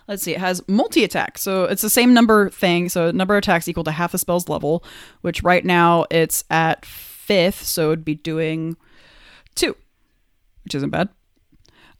Let's 0.06 0.22
see, 0.22 0.34
it 0.34 0.40
has 0.40 0.60
multi 0.68 1.02
attack. 1.02 1.38
So 1.38 1.64
it's 1.64 1.82
the 1.82 1.88
same 1.88 2.12
number 2.12 2.50
thing. 2.50 2.90
So 2.90 3.10
number 3.10 3.34
of 3.34 3.38
attacks 3.38 3.68
equal 3.68 3.84
to 3.84 3.92
half 3.92 4.12
the 4.12 4.18
spell's 4.18 4.48
level, 4.48 4.84
which 5.22 5.42
right 5.42 5.64
now 5.64 6.04
it's 6.10 6.44
at 6.50 6.84
fifth. 6.84 7.62
So 7.64 7.92
it'd 7.92 8.04
be 8.04 8.16
doing 8.16 8.76
two, 9.54 9.76
which 10.64 10.74
isn't 10.74 10.90
bad. 10.90 11.08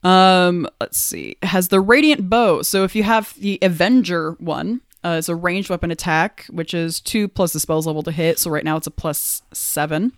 Um, 0.03 0.69
let's 0.81 0.99
see. 0.99 1.37
It 1.41 1.47
has 1.47 1.69
the 1.69 1.81
radiant 1.81 2.29
bow. 2.29 2.63
So 2.63 2.85
if 2.85 2.95
you 2.95 3.05
have 3.05 3.35
the 3.39 3.59
Avenger 3.63 4.33
one, 4.33 4.83
uh, 5.05 5.17
it's 5.19 5.29
a 5.29 5.35
ranged 5.35 5.71
weapon 5.71 5.91
attack, 5.91 6.47
which 6.51 6.75
is 6.75 7.01
two 7.01 7.29
plus 7.29 7.53
the 7.53 7.61
spell's 7.61 7.87
level 7.87 8.03
to 8.03 8.13
hit. 8.13 8.39
So 8.39 8.51
right 8.51 8.65
now 8.65 8.77
it's 8.77 8.87
a 8.87 8.91
plus 8.91 9.43
seven. 9.53 10.13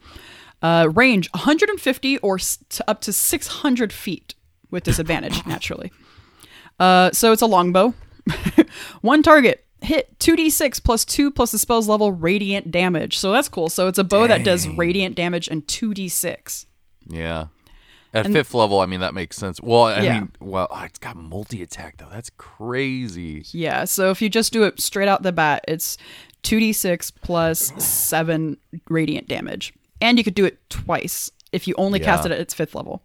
Uh, 0.61 0.89
range 0.95 1.29
150 1.33 2.19
or 2.19 2.39
to 2.39 2.85
up 2.89 3.01
to 3.03 3.13
600 3.13 3.93
feet 3.93 4.35
with 4.71 4.85
disadvantage, 4.85 5.45
naturally. 5.47 5.93
Uh, 6.79 7.11
so 7.13 7.33
it's 7.33 7.43
a 7.43 7.47
longbow. 7.47 7.95
One 9.01 9.23
target. 9.23 9.65
Hit 9.81 10.17
2d6 10.21 10.83
plus 10.85 11.05
2 11.05 11.33
plus 11.33 11.51
the 11.51 11.59
spell's 11.59 11.89
level 11.89 12.13
radiant 12.13 12.71
damage. 12.71 13.19
So 13.19 13.33
that's 13.33 13.49
cool. 13.49 13.69
So 13.69 13.89
it's 13.89 13.99
a 13.99 14.05
bow 14.05 14.29
that 14.29 14.45
does 14.45 14.69
radiant 14.69 15.17
damage 15.17 15.49
and 15.49 15.67
2d6. 15.67 16.67
yeah. 17.09 17.47
At 18.15 18.27
fifth 18.27 18.53
level, 18.53 18.81
I 18.81 18.87
mean 18.87 19.01
that 19.01 19.15
makes 19.15 19.37
sense. 19.37 19.61
Well, 19.61 19.85
I 19.85 20.01
Yeah. 20.03 20.21
mean, 20.21 20.33
well, 20.41 20.67
oh, 20.71 20.83
it's 20.85 20.99
got 20.99 21.17
multi 21.17 21.63
attack 21.63 21.97
though. 21.97 22.09
That's 22.13 22.31
crazy. 22.37 23.45
Yeah. 23.53 23.85
So 23.85 24.11
if 24.11 24.21
you 24.21 24.29
just 24.29 24.53
do 24.53 24.65
it 24.65 24.81
straight 24.81 25.09
out 25.09 25.23
the 25.23 25.33
bat, 25.33 25.65
it's 25.67 25.97
2d6 26.43 27.13
plus 27.23 27.73
7 27.83 28.57
radiant 28.89 29.29
damage. 29.29 29.73
And 30.01 30.19
you 30.19 30.25
could 30.25 30.35
do 30.35 30.45
it 30.45 30.59
twice 30.69 31.31
if 31.53 31.67
you 31.69 31.75
only 31.79 32.01
cast 32.01 32.27
it 32.27 32.33
at 32.33 32.41
its 32.41 32.53
fifth 32.55 32.75
level. 32.75 33.03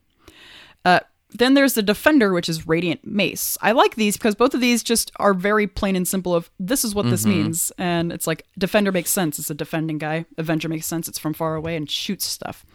Uh, 0.83 0.99
then 1.31 1.53
there's 1.53 1.73
the 1.73 1.83
defender, 1.83 2.33
which 2.33 2.49
is 2.49 2.67
radiant 2.67 3.05
mace. 3.05 3.57
I 3.61 3.73
like 3.73 3.95
these 3.95 4.17
because 4.17 4.33
both 4.35 4.53
of 4.53 4.61
these 4.61 4.81
just 4.81 5.11
are 5.17 5.33
very 5.33 5.67
plain 5.67 5.95
and 5.95 6.07
simple. 6.07 6.33
Of 6.33 6.49
this 6.59 6.83
is 6.85 6.95
what 6.95 7.09
this 7.09 7.25
means, 7.25 7.71
and 7.77 8.11
it's 8.13 8.25
like 8.25 8.45
defender 8.57 8.91
makes 8.93 9.09
sense. 9.11 9.37
It's 9.37 9.49
a 9.49 9.53
defending 9.53 9.97
guy. 9.97 10.25
Avenger 10.37 10.69
makes 10.69 10.85
sense. 10.87 11.07
It's 11.09 11.19
from 11.19 11.33
far 11.33 11.55
away 11.55 11.75
and 11.75 11.89
shoots 11.91 12.25
stuff. 12.25 12.65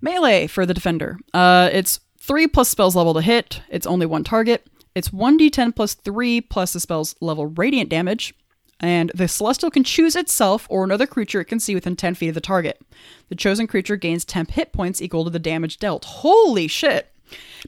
Melee 0.00 0.46
for 0.46 0.66
the 0.66 0.74
defender. 0.74 1.18
Uh, 1.32 1.70
it's 1.72 2.00
three 2.18 2.46
plus 2.46 2.68
spells 2.68 2.96
level 2.96 3.14
to 3.14 3.20
hit. 3.20 3.62
It's 3.68 3.86
only 3.86 4.06
one 4.06 4.24
target. 4.24 4.66
It's 4.96 5.10
1d10 5.10 5.76
plus 5.76 5.92
3 5.92 6.40
plus 6.40 6.72
the 6.72 6.80
spell's 6.80 7.14
level 7.20 7.48
radiant 7.48 7.90
damage. 7.90 8.34
And 8.80 9.10
the 9.14 9.28
celestial 9.28 9.70
can 9.70 9.84
choose 9.84 10.16
itself 10.16 10.66
or 10.70 10.84
another 10.84 11.06
creature 11.06 11.40
it 11.40 11.46
can 11.46 11.60
see 11.60 11.74
within 11.74 11.96
10 11.96 12.14
feet 12.14 12.28
of 12.28 12.34
the 12.34 12.40
target. 12.40 12.80
The 13.28 13.34
chosen 13.34 13.66
creature 13.66 13.96
gains 13.96 14.24
10 14.24 14.46
hit 14.46 14.72
points 14.72 15.02
equal 15.02 15.24
to 15.24 15.30
the 15.30 15.38
damage 15.38 15.78
dealt. 15.78 16.04
Holy 16.06 16.66
shit! 16.66 17.12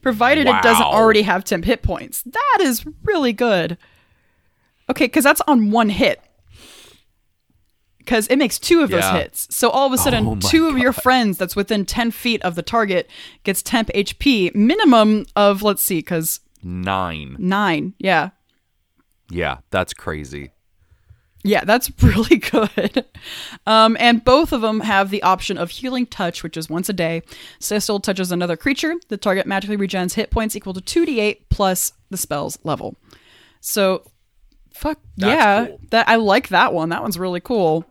Provided 0.01 0.47
it 0.47 0.62
doesn't 0.62 0.87
already 0.87 1.22
have 1.22 1.45
10 1.45 1.64
hit 1.64 1.83
points. 1.83 2.22
That 2.22 2.59
is 2.61 2.87
really 3.05 3.33
good. 3.33 3.76
Okay, 4.91 5.05
because 5.05 5.24
that's 5.24 5.43
on 5.47 5.70
one 5.70 5.91
hit. 5.91 6.22
Because 8.09 8.27
it 8.29 8.37
makes 8.37 8.59
two 8.59 8.81
of 8.81 8.89
those 8.89 9.05
hits. 9.11 9.55
So 9.55 9.69
all 9.69 9.87
of 9.87 9.93
a 9.93 9.99
sudden, 9.99 10.27
Oh 10.27 10.37
two 10.37 10.67
of 10.67 10.79
your 10.79 10.95
friends 10.95 11.37
that's 11.37 11.55
within 11.55 11.85
10 11.85 12.11
feet 12.11 12.41
of 12.41 12.55
the 12.55 12.63
target 12.63 13.07
gets 13.45 13.63
temp 13.63 13.91
HP, 13.91 14.55
minimum 14.55 15.27
of, 15.37 15.63
let's 15.63 15.83
see, 15.83 15.99
because 15.99 16.41
Nine. 16.63 17.37
nine. 17.39 17.93
Yeah. 17.99 18.31
Yeah, 19.31 19.59
that's 19.71 19.93
crazy. 19.93 20.53
Yeah, 21.45 21.65
that's 21.65 21.93
really 22.03 22.39
good. 22.39 23.05
Um, 23.67 23.95
and 24.01 24.25
both 24.25 24.55
of 24.55 24.63
them 24.63 24.81
have 24.81 25.11
the 25.11 25.23
option 25.23 25.59
of 25.59 25.69
healing 25.69 26.07
touch, 26.07 26.43
which 26.43 26.57
is 26.57 26.71
once 26.71 26.89
a 26.89 26.95
day. 26.95 27.21
Cecil 27.61 28.01
touches 28.01 28.33
another 28.33 28.57
creature. 28.57 28.95
The 29.09 29.19
target 29.19 29.47
magically 29.47 29.77
regens 29.77 30.15
hit 30.15 30.31
points 30.31 30.57
equal 30.57 30.73
to 30.73 30.81
2d8 30.81 31.41
plus 31.51 31.93
the 32.09 32.17
spell's 32.17 32.59
level. 32.65 32.97
So, 33.61 34.05
fuck 34.73 34.99
That's 35.19 35.29
yeah. 35.31 35.67
cool. 35.67 35.81
That 35.91 36.09
I 36.09 36.17
like 36.17 36.49
that 36.49 36.73
one. 36.73 36.89
That 36.89 37.03
one's 37.03 37.19
really 37.19 37.41
cool. 37.41 37.85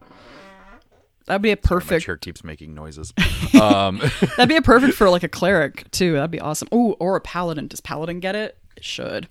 That'd 1.27 1.41
be 1.41 1.51
a 1.51 1.55
My 1.55 1.61
perfect. 1.61 2.05
chair 2.05 2.17
keeps 2.17 2.43
making 2.43 2.73
noises. 2.73 3.13
um, 3.61 3.97
That'd 4.37 4.49
be 4.49 4.55
a 4.55 4.61
perfect 4.61 4.93
for 4.95 5.09
like 5.09 5.23
a 5.23 5.27
cleric 5.29 5.89
too. 5.91 6.13
That'd 6.13 6.31
be 6.31 6.39
awesome. 6.39 6.67
Ooh, 6.73 6.93
or 6.93 7.15
a 7.15 7.21
paladin. 7.21 7.67
Does 7.67 7.81
paladin 7.81 8.19
get 8.19 8.35
it? 8.35 8.57
It 8.75 8.83
should. 8.83 9.27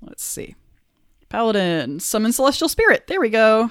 Let's 0.00 0.24
see. 0.24 0.54
Paladin 1.28 2.00
summon 2.00 2.32
celestial 2.32 2.68
spirit. 2.68 3.06
There 3.08 3.20
we 3.20 3.28
go. 3.30 3.70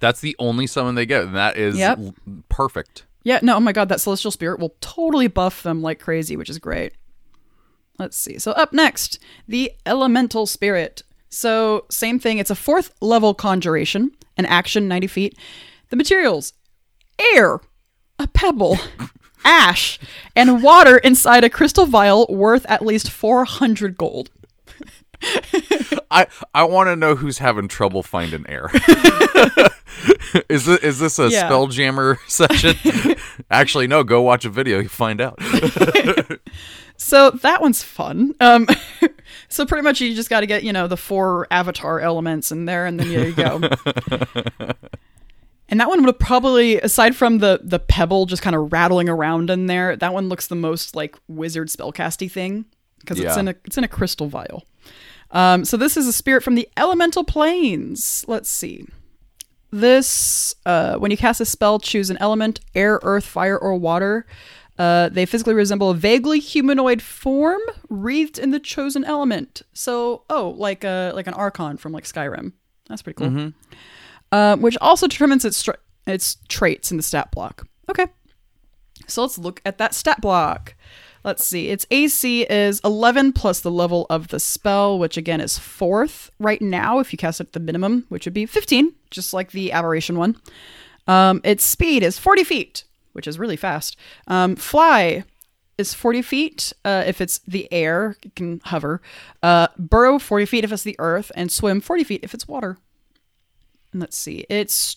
that's 0.00 0.20
the 0.20 0.36
only 0.38 0.66
summon 0.66 0.94
they 0.94 1.06
get, 1.06 1.22
and 1.22 1.34
that 1.36 1.56
is 1.56 1.76
Yep. 1.78 1.98
l- 1.98 2.14
perfect. 2.48 3.04
Yeah, 3.22 3.38
no, 3.42 3.56
oh 3.56 3.60
my 3.60 3.72
god, 3.72 3.88
that 3.88 4.00
celestial 4.00 4.30
spirit 4.30 4.60
will 4.60 4.74
totally 4.80 5.26
buff 5.26 5.62
them 5.62 5.82
like 5.82 5.98
crazy, 6.00 6.36
which 6.36 6.50
is 6.50 6.58
great. 6.58 6.92
Let's 7.98 8.16
see. 8.16 8.38
So 8.38 8.52
up 8.52 8.72
next, 8.72 9.18
the 9.48 9.72
elemental 9.86 10.46
spirit. 10.46 11.02
So 11.30 11.86
same 11.90 12.18
thing. 12.18 12.38
It's 12.38 12.50
a 12.50 12.54
fourth 12.54 12.92
level 13.00 13.32
conjuration, 13.34 14.12
an 14.36 14.44
action 14.46 14.86
90 14.88 15.06
feet. 15.06 15.38
The 15.90 15.96
materials: 15.96 16.52
air, 17.34 17.60
a 18.18 18.26
pebble, 18.28 18.78
ash, 19.44 19.98
and 20.34 20.62
water 20.62 20.98
inside 20.98 21.44
a 21.44 21.50
crystal 21.50 21.86
vial 21.86 22.26
worth 22.28 22.64
at 22.68 22.84
least 22.84 23.10
400 23.10 23.96
gold. 23.96 24.30
I 26.10 26.26
I 26.54 26.64
want 26.64 26.88
to 26.88 26.96
know 26.96 27.14
who's 27.16 27.38
having 27.38 27.68
trouble 27.68 28.02
finding 28.02 28.44
air. 28.48 28.70
is 30.50 30.66
this 30.66 30.78
is 30.80 30.98
this 30.98 31.18
a 31.18 31.28
Yeah. 31.30 31.48
spelljammer 31.50 32.18
session? 32.28 33.16
Actually, 33.50 33.86
no. 33.86 34.04
Go 34.04 34.20
watch 34.20 34.44
a 34.44 34.50
video. 34.50 34.78
You 34.78 34.90
find 34.90 35.22
out. 35.22 35.38
So 36.98 37.30
that 37.30 37.60
one's 37.62 37.82
fun. 37.82 38.34
Um, 38.40 38.66
so 39.48 39.64
pretty 39.64 39.82
much 39.82 40.00
you 40.02 40.14
just 40.14 40.28
got 40.30 40.40
to 40.40 40.46
get 40.46 40.64
you 40.64 40.72
know 40.72 40.86
the 40.86 40.96
four 40.98 41.46
avatar 41.50 41.98
elements 42.00 42.52
in 42.52 42.66
there, 42.66 42.84
and 42.84 43.00
then 43.00 43.08
there 43.08 43.26
you 43.26 43.34
go. 43.34 43.60
And 45.68 45.80
that 45.80 45.88
one 45.88 46.04
would 46.04 46.18
probably, 46.18 46.80
aside 46.80 47.16
from 47.16 47.38
the 47.38 47.60
the 47.62 47.78
pebble 47.78 48.26
just 48.26 48.42
kind 48.42 48.54
of 48.56 48.72
rattling 48.72 49.08
around 49.08 49.50
in 49.50 49.66
there, 49.66 49.96
that 49.96 50.12
one 50.12 50.28
looks 50.28 50.46
the 50.46 50.54
most 50.54 50.94
like 50.94 51.16
wizard 51.28 51.68
spellcasty 51.68 52.30
thing 52.30 52.66
because 53.00 53.18
it's 53.20 53.36
in 53.36 53.48
a 53.48 53.54
it's 53.64 53.78
in 53.78 53.84
a 53.84 53.88
crystal 53.88 54.28
vial. 54.28 54.64
Um, 55.32 55.64
so 55.64 55.76
this 55.76 55.96
is 55.96 56.06
a 56.06 56.12
spirit 56.12 56.42
from 56.42 56.54
the 56.54 56.68
elemental 56.76 57.24
planes. 57.24 58.24
Let's 58.28 58.48
see. 58.48 58.86
This, 59.72 60.54
uh, 60.64 60.96
when 60.96 61.10
you 61.10 61.16
cast 61.16 61.40
a 61.40 61.44
spell, 61.44 61.80
choose 61.80 62.08
an 62.08 62.16
element 62.18 62.60
air, 62.74 63.00
earth, 63.02 63.24
fire, 63.24 63.58
or 63.58 63.74
water. 63.74 64.24
Uh, 64.78 65.08
they 65.08 65.26
physically 65.26 65.54
resemble 65.54 65.90
a 65.90 65.94
vaguely 65.94 66.38
humanoid 66.38 67.02
form 67.02 67.60
wreathed 67.88 68.38
in 68.38 68.52
the 68.52 68.60
chosen 68.60 69.04
element. 69.04 69.62
So, 69.72 70.22
oh, 70.30 70.54
like 70.56 70.84
a 70.84 71.12
like 71.14 71.26
an 71.26 71.34
archon 71.34 71.76
from 71.76 71.92
like 71.92 72.04
Skyrim. 72.04 72.52
That's 72.88 73.02
pretty 73.02 73.16
cool. 73.18 73.52
Uh, 74.32 74.56
which 74.56 74.76
also 74.80 75.06
determines 75.06 75.44
its 75.44 75.68
its 76.06 76.36
traits 76.48 76.90
in 76.90 76.96
the 76.96 77.02
stat 77.02 77.30
block. 77.30 77.66
Okay, 77.88 78.06
so 79.06 79.22
let's 79.22 79.38
look 79.38 79.60
at 79.64 79.78
that 79.78 79.94
stat 79.94 80.20
block. 80.20 80.74
Let's 81.24 81.44
see. 81.44 81.70
Its 81.70 81.86
AC 81.90 82.42
is 82.42 82.80
11 82.84 83.32
plus 83.32 83.60
the 83.60 83.70
level 83.70 84.06
of 84.08 84.28
the 84.28 84.38
spell, 84.38 84.96
which 84.96 85.16
again 85.16 85.40
is 85.40 85.58
fourth 85.58 86.30
right 86.38 86.62
now 86.62 87.00
if 87.00 87.12
you 87.12 87.16
cast 87.16 87.40
it 87.40 87.48
at 87.48 87.52
the 87.52 87.58
minimum, 87.58 88.04
which 88.10 88.26
would 88.26 88.34
be 88.34 88.46
15, 88.46 88.92
just 89.10 89.34
like 89.34 89.50
the 89.50 89.72
aberration 89.72 90.18
one. 90.18 90.36
Um, 91.08 91.40
its 91.42 91.64
speed 91.64 92.04
is 92.04 92.16
40 92.16 92.44
feet, 92.44 92.84
which 93.12 93.26
is 93.26 93.40
really 93.40 93.56
fast. 93.56 93.96
Um, 94.28 94.54
fly 94.54 95.24
is 95.78 95.94
40 95.94 96.22
feet 96.22 96.72
uh, 96.84 97.02
if 97.06 97.20
it's 97.20 97.38
the 97.38 97.70
air, 97.72 98.16
it 98.22 98.36
can 98.36 98.60
hover. 98.64 99.02
Uh, 99.42 99.66
burrow 99.76 100.20
40 100.20 100.46
feet 100.46 100.64
if 100.64 100.72
it's 100.72 100.84
the 100.84 100.96
earth, 101.00 101.32
and 101.34 101.50
swim 101.50 101.80
40 101.80 102.04
feet 102.04 102.20
if 102.22 102.34
it's 102.34 102.46
water. 102.46 102.78
Let's 103.98 104.16
see. 104.16 104.44
Its 104.48 104.96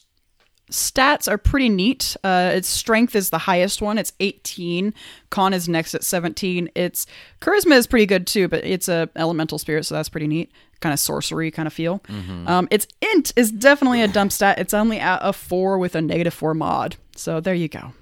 stats 0.72 1.28
are 1.28 1.38
pretty 1.38 1.70
neat. 1.70 2.16
Uh, 2.24 2.52
its 2.54 2.68
strength 2.68 3.16
is 3.16 3.30
the 3.32 3.39
highest 3.39 3.82
one. 3.82 3.97
It's 3.97 4.14
18. 4.20 4.93
Con 5.30 5.54
is 5.54 5.68
next 5.68 5.95
at 5.95 6.04
17. 6.04 6.70
Its 6.76 7.08
charisma 7.41 7.74
is 7.74 7.88
pretty 7.88 8.06
good 8.06 8.28
too, 8.28 8.47
but 8.47 8.64
it's 8.64 8.88
a 8.88 9.10
elemental 9.16 9.58
spirit, 9.58 9.86
so 9.86 9.95
that's 9.95 10.10
pretty 10.10 10.28
neat. 10.28 10.52
Kind 10.80 10.93
of 10.93 11.00
sorcery 11.00 11.50
kind 11.52 11.68
of 11.68 11.74
feel. 11.74 12.02
Um, 12.47 12.68
its 12.72 12.88
int 13.14 13.34
is 13.36 13.52
definitely 13.52 14.02
a 14.02 14.08
dump 14.08 14.32
stat. 14.32 14.60
It's 14.60 14.74
only 14.74 15.00
at 15.00 15.20
a 15.22 15.34
four 15.34 15.78
with 15.78 15.95
a 15.95 16.02
negative 16.02 16.34
four 16.34 16.54
mod. 16.54 16.95
So 17.16 17.39
there 17.41 17.56
you 17.56 17.68
go. 17.68 17.93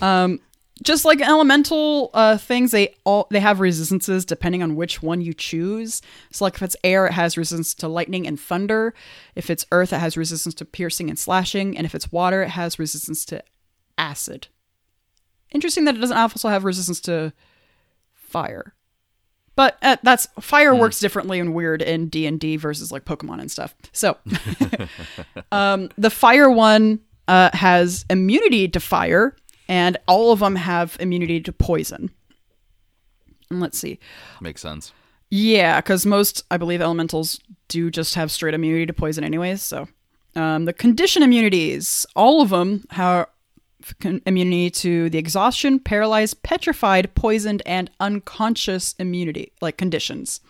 Um, 0.00 0.40
just 0.82 1.04
like 1.04 1.20
elemental 1.20 2.10
uh, 2.14 2.38
things, 2.38 2.70
they 2.70 2.94
all 3.04 3.26
they 3.30 3.40
have 3.40 3.60
resistances 3.60 4.24
depending 4.24 4.62
on 4.62 4.76
which 4.76 5.02
one 5.02 5.20
you 5.20 5.34
choose. 5.34 6.00
So, 6.30 6.44
like 6.44 6.54
if 6.54 6.62
it's 6.62 6.76
air, 6.82 7.06
it 7.06 7.12
has 7.12 7.36
resistance 7.36 7.74
to 7.74 7.88
lightning 7.88 8.26
and 8.26 8.40
thunder. 8.40 8.94
If 9.34 9.50
it's 9.50 9.66
earth, 9.70 9.92
it 9.92 9.98
has 9.98 10.16
resistance 10.16 10.54
to 10.56 10.64
piercing 10.64 11.10
and 11.10 11.18
slashing, 11.18 11.76
and 11.76 11.84
if 11.84 11.94
it's 11.94 12.10
water, 12.10 12.42
it 12.42 12.50
has 12.50 12.78
resistance 12.78 13.24
to 13.26 13.42
acid. 13.98 14.48
Interesting 15.52 15.84
that 15.84 15.96
it 15.96 16.00
doesn't 16.00 16.16
also 16.16 16.48
have 16.48 16.64
resistance 16.64 17.00
to 17.02 17.32
fire. 18.14 18.74
But 19.54 19.76
uh, 19.82 19.98
that's 20.02 20.26
fire 20.40 20.74
works 20.74 20.98
differently 20.98 21.38
and 21.38 21.54
weird 21.54 21.82
in 21.82 22.08
D 22.08 22.26
and 22.26 22.40
D 22.40 22.56
versus 22.56 22.90
like 22.90 23.04
Pokemon 23.04 23.40
and 23.40 23.50
stuff. 23.50 23.74
So, 23.92 24.16
um, 25.52 25.90
the 25.98 26.08
fire 26.08 26.50
one 26.50 27.00
uh, 27.28 27.50
has 27.52 28.06
immunity 28.08 28.66
to 28.68 28.80
fire, 28.80 29.36
and 29.68 29.96
all 30.06 30.32
of 30.32 30.40
them 30.40 30.56
have 30.56 30.96
immunity 31.00 31.40
to 31.40 31.52
poison. 31.52 32.10
And 33.50 33.60
let's 33.60 33.78
see. 33.78 33.98
Makes 34.40 34.62
sense. 34.62 34.92
Yeah, 35.30 35.80
because 35.80 36.04
most, 36.04 36.44
I 36.50 36.56
believe, 36.56 36.80
elementals 36.80 37.40
do 37.68 37.90
just 37.90 38.14
have 38.14 38.30
straight 38.30 38.54
immunity 38.54 38.86
to 38.86 38.92
poison, 38.92 39.24
anyways. 39.24 39.62
So, 39.62 39.88
um, 40.36 40.66
the 40.66 40.72
condition 40.72 41.22
immunities, 41.22 42.06
all 42.14 42.42
of 42.42 42.50
them 42.50 42.84
have 42.90 43.28
immunity 44.26 44.70
to 44.70 45.10
the 45.10 45.18
exhaustion, 45.18 45.78
paralyzed, 45.78 46.42
petrified, 46.42 47.14
poisoned, 47.14 47.62
and 47.66 47.90
unconscious 48.00 48.94
immunity, 48.98 49.52
like 49.60 49.76
conditions. 49.76 50.40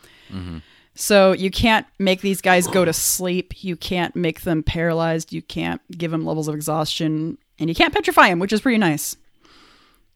So 0.94 1.32
you 1.32 1.50
can't 1.50 1.86
make 1.98 2.20
these 2.20 2.40
guys 2.40 2.66
go 2.66 2.84
to 2.84 2.92
sleep. 2.92 3.64
You 3.64 3.76
can't 3.76 4.14
make 4.14 4.42
them 4.42 4.62
paralyzed. 4.62 5.32
You 5.32 5.42
can't 5.42 5.80
give 5.90 6.10
them 6.10 6.26
levels 6.26 6.48
of 6.48 6.54
exhaustion, 6.54 7.38
and 7.62 7.70
you 7.70 7.74
can't 7.74 7.94
petrify 7.94 8.28
them, 8.28 8.40
which 8.40 8.52
is 8.52 8.60
pretty 8.60 8.78
nice. 8.78 9.16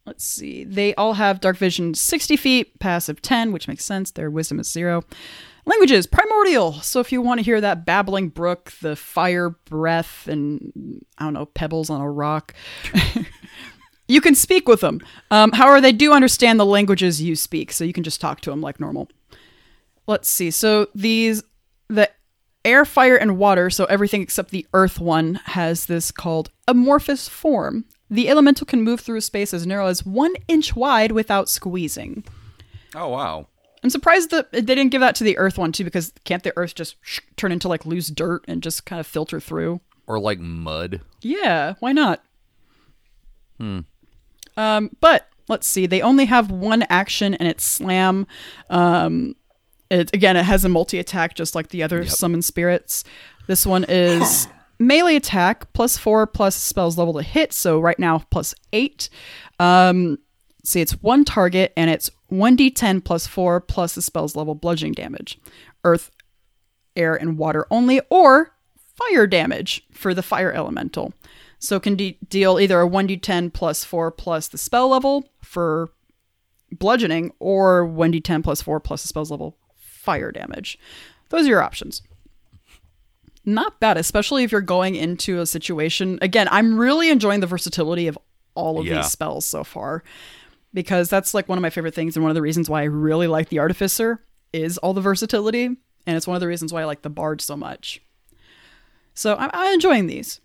Let's 0.05 0.25
see. 0.25 0.63
They 0.63 0.93
all 0.95 1.13
have 1.13 1.41
dark 1.41 1.57
vision 1.57 1.93
60 1.93 2.37
feet, 2.37 2.79
passive 2.79 3.21
10, 3.21 3.51
which 3.51 3.67
makes 3.67 3.83
sense. 3.83 4.11
Their 4.11 4.29
wisdom 4.29 4.59
is 4.59 4.69
zero. 4.69 5.03
Languages, 5.65 6.07
primordial. 6.07 6.73
So 6.73 6.99
if 6.99 7.11
you 7.11 7.21
want 7.21 7.39
to 7.39 7.43
hear 7.43 7.59
that 7.59 7.85
babbling 7.85 8.29
brook, 8.29 8.71
the 8.81 8.95
fire 8.95 9.49
breath, 9.49 10.27
and 10.27 11.05
I 11.17 11.25
don't 11.25 11.33
know, 11.33 11.45
pebbles 11.45 11.89
on 11.89 11.99
a 11.99 12.09
rock, 12.09 12.53
you 14.07 14.21
can 14.21 14.35
speak 14.35 14.67
with 14.67 14.81
them. 14.81 15.01
Um, 15.31 15.51
however, 15.51 15.81
they 15.81 15.91
do 15.91 16.13
understand 16.13 16.59
the 16.59 16.65
languages 16.65 17.21
you 17.21 17.35
speak, 17.35 17.73
so 17.73 17.83
you 17.83 17.93
can 17.93 18.03
just 18.03 18.21
talk 18.21 18.39
to 18.41 18.49
them 18.49 18.61
like 18.61 18.79
normal. 18.79 19.09
Let's 20.05 20.29
see. 20.29 20.51
So 20.51 20.87
these, 20.95 21.43
the 21.89 22.09
air, 22.67 22.85
fire, 22.85 23.15
and 23.15 23.37
water, 23.37 23.69
so 23.69 23.85
everything 23.85 24.21
except 24.21 24.51
the 24.51 24.67
earth 24.73 24.99
one, 24.99 25.35
has 25.45 25.87
this 25.87 26.11
called 26.11 26.51
amorphous 26.67 27.27
form. 27.27 27.85
The 28.09 28.29
elemental 28.29 28.65
can 28.65 28.83
move 28.83 28.99
through 28.99 29.21
space 29.21 29.53
as 29.53 29.65
narrow 29.65 29.87
as 29.87 30.05
one 30.05 30.33
inch 30.47 30.75
wide 30.75 31.11
without 31.11 31.49
squeezing. 31.49 32.23
Oh 32.93 33.09
wow. 33.09 33.47
I'm 33.83 33.89
surprised 33.89 34.31
that 34.31 34.51
they 34.51 34.61
didn't 34.61 34.89
give 34.89 35.01
that 35.01 35.15
to 35.15 35.23
the 35.23 35.37
earth 35.37 35.57
one 35.57 35.71
too, 35.71 35.83
because 35.83 36.13
can't 36.25 36.43
the 36.43 36.53
earth 36.57 36.75
just 36.75 36.95
sh- 37.01 37.21
turn 37.35 37.51
into 37.51 37.67
like 37.67 37.85
loose 37.85 38.09
dirt 38.09 38.43
and 38.47 38.61
just 38.61 38.85
kind 38.85 38.99
of 38.99 39.07
filter 39.07 39.39
through? 39.39 39.81
Or 40.07 40.19
like 40.19 40.39
mud. 40.39 41.01
Yeah, 41.21 41.75
why 41.79 41.91
not? 41.91 42.23
Hmm. 43.59 43.81
Um, 44.55 44.89
but 44.99 45.27
let's 45.47 45.67
see. 45.67 45.85
They 45.85 46.01
only 46.01 46.25
have 46.25 46.49
one 46.49 46.83
action, 46.89 47.33
and 47.35 47.47
it's 47.47 47.63
slam. 47.63 48.25
Um, 48.69 49.35
it 49.89 50.13
again, 50.13 50.37
it 50.37 50.43
has 50.43 50.65
a 50.65 50.69
multi 50.69 50.99
attack 50.99 51.35
just 51.35 51.55
like 51.55 51.69
the 51.69 51.83
other 51.83 52.05
summon 52.05 52.41
spirits. 52.41 53.03
This 53.47 53.65
one 53.65 53.83
is 53.89 54.47
melee 54.79 55.15
attack 55.15 55.71
plus 55.73 55.97
four 55.97 56.27
plus 56.27 56.55
spells 56.55 56.97
level 56.97 57.13
to 57.13 57.21
hit. 57.21 57.53
So 57.53 57.79
right 57.79 57.97
now 57.97 58.19
plus 58.29 58.53
eight. 58.73 59.09
Um, 59.59 60.19
see, 60.63 60.81
it's 60.81 61.01
one 61.01 61.25
target, 61.25 61.73
and 61.75 61.89
it's 61.89 62.11
one 62.27 62.57
d10 62.57 63.03
plus 63.03 63.27
four 63.27 63.59
plus 63.59 63.95
the 63.95 64.01
spell's 64.01 64.35
level 64.35 64.55
bludgeoning 64.55 64.93
damage. 64.93 65.39
Earth, 65.83 66.11
air, 66.95 67.15
and 67.15 67.37
water 67.37 67.65
only, 67.71 68.01
or 68.09 68.53
fire 68.95 69.27
damage 69.27 69.83
for 69.91 70.13
the 70.13 70.23
fire 70.23 70.51
elemental. 70.51 71.13
So 71.59 71.77
it 71.77 71.83
can 71.83 71.95
de- 71.95 72.17
deal 72.27 72.59
either 72.59 72.81
a 72.81 72.89
1d10 72.89 73.51
plus 73.51 73.83
4 73.83 74.11
plus 74.11 74.47
the 74.47 74.59
spell 74.59 74.89
level 74.89 75.27
for 75.41 75.89
bludgeoning, 76.71 77.31
or 77.39 77.87
1d10 77.87 78.43
plus 78.43 78.61
4 78.61 78.79
plus 78.79 79.01
the 79.01 79.07
spell's 79.07 79.31
level 79.31 79.57
fire 80.07 80.31
damage. 80.31 80.79
Those 81.29 81.45
are 81.45 81.49
your 81.49 81.61
options. 81.61 82.01
Not 83.43 83.79
bad, 83.81 83.97
especially 83.97 84.43
if 84.45 84.51
you're 84.53 84.61
going 84.61 84.95
into 84.95 85.39
a 85.39 85.45
situation. 85.45 86.17
Again, 86.21 86.47
I'm 86.49 86.77
really 86.77 87.09
enjoying 87.09 87.41
the 87.41 87.47
versatility 87.47 88.07
of 88.07 88.17
all 88.55 88.79
of 88.79 88.85
Yeah. 88.85 88.95
these 89.01 89.11
spells 89.11 89.45
so 89.45 89.63
far 89.65 90.03
because 90.73 91.09
that's 91.09 91.33
like 91.33 91.49
one 91.49 91.57
of 91.57 91.61
my 91.61 91.69
favorite 91.69 91.93
things 91.93 92.15
and 92.15 92.23
one 92.23 92.31
of 92.31 92.35
the 92.35 92.41
reasons 92.41 92.69
why 92.69 92.81
I 92.81 92.85
really 92.85 93.27
like 93.27 93.49
the 93.49 93.59
artificer 93.59 94.23
is 94.53 94.77
all 94.77 94.93
the 94.93 95.01
versatility 95.01 95.65
and 95.65 96.15
it's 96.17 96.25
one 96.27 96.35
of 96.35 96.41
the 96.41 96.47
reasons 96.47 96.71
why 96.71 96.81
I 96.81 96.85
like 96.85 97.01
the 97.01 97.09
bard 97.09 97.41
so 97.41 97.55
much. 97.57 98.01
So 99.13 99.35
I'm, 99.35 99.49
I'm 99.53 99.73
enjoying 99.73 100.07
these. 100.07 100.39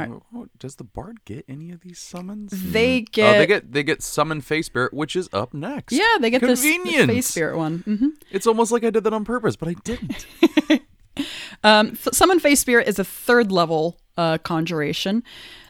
Oh, 0.00 0.46
does 0.58 0.76
the 0.76 0.84
bard 0.84 1.24
get 1.24 1.44
any 1.48 1.70
of 1.70 1.80
these 1.80 1.98
summons? 1.98 2.50
They 2.72 3.00
Oh, 3.02 3.10
get, 3.12 3.38
they 3.38 3.46
get 3.46 3.72
they 3.72 3.82
get 3.82 4.02
summon 4.02 4.40
Fey 4.40 4.62
spirit, 4.62 4.92
which 4.94 5.14
is 5.14 5.28
up 5.32 5.54
next. 5.54 5.92
yeah, 5.92 6.16
they 6.20 6.30
get 6.30 6.40
this, 6.40 6.60
this 6.62 6.72
convenient. 6.72 7.08
Fey 7.10 7.20
spirit 7.20 7.56
one. 7.56 7.78
hmm 7.84 8.08
It's 8.30 8.46
almost 8.46 8.72
like 8.72 8.84
I 8.84 8.90
did 8.90 9.04
that 9.04 9.12
on 9.12 9.24
purpose, 9.24 9.54
but 9.56 9.68
I 9.68 9.74
didn't. 9.84 10.26
Um, 11.62 11.88
F- 11.92 12.08
Summon 12.14 12.40
Fey 12.40 12.54
Spirit 12.54 12.88
is 12.88 12.98
a 12.98 13.04
third 13.04 13.52
level 13.52 13.98
uh, 14.16 14.38
conjuration. 14.38 15.22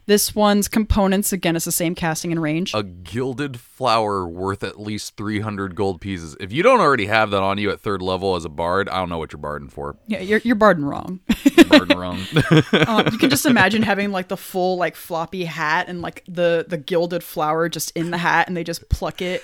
This 0.07 0.35
one's 0.35 0.69
components 0.69 1.33
again 1.33 1.55
it's 1.55 1.65
the 1.65 1.73
same 1.73 1.95
casting 1.95 2.33
and 2.33 2.43
range. 2.43 2.75
a 2.75 2.83
gilded 2.83 3.59
flower 3.61 4.27
worth 4.27 4.65
at 4.65 4.81
least 4.81 5.17
300 5.17 5.75
gold 5.75 6.01
pieces. 6.01 6.37
If 6.41 6.53
you 6.53 6.63
don't 6.63 6.81
already 6.81 7.07
have 7.07 7.31
that 7.31 7.43
on 7.43 7.59
you 7.59 7.71
at 7.71 7.81
third 7.81 8.03
level 8.03 8.35
as 8.35 8.45
a 8.45 8.49
bard, 8.49 8.89
I 8.89 8.99
don't 8.99 9.09
know 9.09 9.19
what 9.19 9.33
you're 9.33 9.41
barding 9.41 9.69
for. 9.69 9.97
yeah, 10.09 10.21
you're 10.21 10.41
you're 10.45 10.57
barding 10.57 10.85
wrong. 10.85 11.21
You're 11.57 11.67
barding 11.67 11.99
wrong. 11.99 12.19
um, 12.87 13.09
you 13.13 13.19
can 13.19 13.31
just 13.31 13.47
imagine 13.47 13.83
having 13.83 14.11
like 14.11 14.29
the 14.29 14.37
full 14.37 14.77
like 14.77 14.97
floppy 14.97 15.45
hat 15.45 15.89
and 15.89 16.03
like 16.03 16.25
the 16.27 16.65
the 16.69 16.79
gilded 16.79 17.23
flower 17.23 17.69
just 17.69 17.91
in 17.93 18.11
the 18.11 18.19
hat, 18.19 18.49
and 18.49 18.57
they 18.57 18.65
just 18.65 18.89
pluck 18.89 19.23
it 19.23 19.43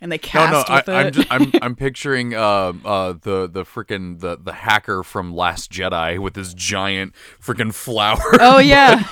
and 0.00 0.12
they 0.12 0.16
no, 0.16 0.22
cast 0.22 0.68
no, 0.68 0.74
I, 0.74 0.78
with 0.78 0.88
it. 0.88 0.92
I'm, 0.92 1.12
just, 1.12 1.28
I'm 1.30 1.52
I'm 1.62 1.76
picturing 1.76 2.34
uh, 2.34 2.72
uh, 2.84 3.12
the 3.20 3.48
the 3.48 3.64
freaking 3.64 4.20
the 4.20 4.36
the 4.36 4.52
hacker 4.52 5.02
from 5.02 5.34
Last 5.34 5.70
Jedi 5.70 6.18
with 6.18 6.36
his 6.36 6.54
giant 6.54 7.14
freaking 7.42 7.74
flower. 7.74 8.18
oh 8.40 8.58
yeah, 8.58 9.02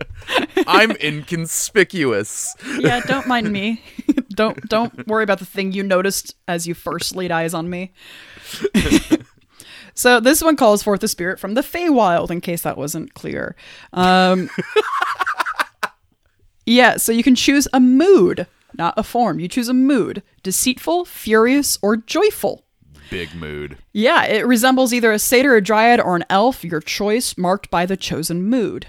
I'm 0.66 0.92
inconspicuous. 0.92 2.54
yeah. 2.78 3.00
Don't 3.00 3.26
mind 3.26 3.50
me. 3.52 3.82
don't 4.30 4.60
don't 4.68 5.06
worry 5.06 5.24
about 5.24 5.38
the 5.38 5.46
thing 5.46 5.72
you 5.72 5.82
noticed 5.82 6.34
as 6.48 6.66
you 6.66 6.74
first 6.74 7.14
laid 7.16 7.30
eyes 7.30 7.54
on 7.54 7.68
me. 7.70 7.92
so 9.94 10.20
this 10.20 10.42
one 10.42 10.56
calls 10.56 10.82
forth 10.82 11.00
the 11.00 11.08
spirit 11.08 11.38
from 11.38 11.54
the 11.54 11.62
Feywild, 11.62 12.30
in 12.30 12.40
case 12.40 12.62
that 12.62 12.76
wasn't 12.76 13.14
clear. 13.14 13.56
Um, 13.92 14.50
yeah, 16.66 16.96
so 16.96 17.12
you 17.12 17.22
can 17.22 17.34
choose 17.34 17.66
a 17.72 17.80
mood, 17.80 18.46
not 18.78 18.94
a 18.96 19.02
form. 19.02 19.40
You 19.40 19.48
choose 19.48 19.68
a 19.68 19.74
mood: 19.74 20.22
deceitful, 20.42 21.04
furious, 21.04 21.78
or 21.82 21.96
joyful. 21.96 22.64
Big 23.10 23.34
mood. 23.34 23.76
Yeah, 23.92 24.24
it 24.24 24.46
resembles 24.46 24.92
either 24.92 25.10
a 25.12 25.18
satyr, 25.18 25.56
a 25.56 25.60
dryad, 25.60 26.00
or 26.00 26.14
an 26.16 26.24
elf, 26.30 26.62
your 26.64 26.80
choice, 26.80 27.36
marked 27.36 27.68
by 27.70 27.84
the 27.84 27.96
chosen 27.96 28.44
mood. 28.44 28.86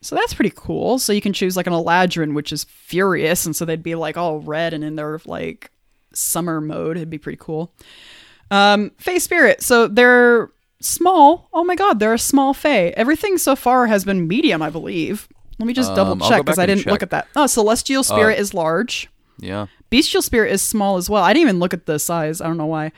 So 0.00 0.16
that's 0.16 0.34
pretty 0.34 0.52
cool. 0.56 0.98
So 0.98 1.12
you 1.12 1.20
can 1.20 1.32
choose 1.32 1.56
like 1.56 1.66
an 1.66 1.72
Eladrin, 1.72 2.34
which 2.34 2.52
is 2.52 2.64
furious, 2.64 3.46
and 3.46 3.54
so 3.54 3.64
they'd 3.64 3.82
be 3.82 3.94
like 3.94 4.16
all 4.16 4.40
red 4.40 4.72
and 4.74 4.82
in 4.82 4.96
their 4.96 5.20
like 5.24 5.70
summer 6.12 6.60
mode. 6.60 6.96
It'd 6.96 7.10
be 7.10 7.18
pretty 7.18 7.38
cool. 7.40 7.72
Um, 8.50 8.90
Fey 8.98 9.18
Spirit. 9.20 9.62
So 9.62 9.86
they're 9.86 10.50
small. 10.80 11.48
Oh 11.52 11.62
my 11.62 11.76
god, 11.76 12.00
they're 12.00 12.14
a 12.14 12.18
small 12.18 12.54
Fey. 12.54 12.92
Everything 12.96 13.38
so 13.38 13.54
far 13.54 13.86
has 13.86 14.04
been 14.04 14.26
medium, 14.26 14.62
I 14.62 14.70
believe. 14.70 15.28
Let 15.58 15.66
me 15.66 15.74
just 15.74 15.94
double 15.94 16.12
Um, 16.12 16.20
check 16.28 16.44
because 16.44 16.58
I 16.58 16.64
didn't 16.66 16.86
look 16.86 17.02
at 17.02 17.10
that. 17.10 17.28
Oh, 17.36 17.46
Celestial 17.46 18.02
Spirit 18.02 18.38
is 18.38 18.54
large. 18.54 19.08
Yeah. 19.40 19.66
Bestial 19.88 20.22
Spirit 20.22 20.52
is 20.52 20.62
small 20.62 20.96
as 20.96 21.10
well. 21.10 21.24
I 21.24 21.32
didn't 21.32 21.48
even 21.48 21.58
look 21.58 21.74
at 21.74 21.86
the 21.86 21.98
size. 21.98 22.40
I 22.40 22.46
don't 22.46 22.56
know 22.56 22.66
why. 22.66 22.92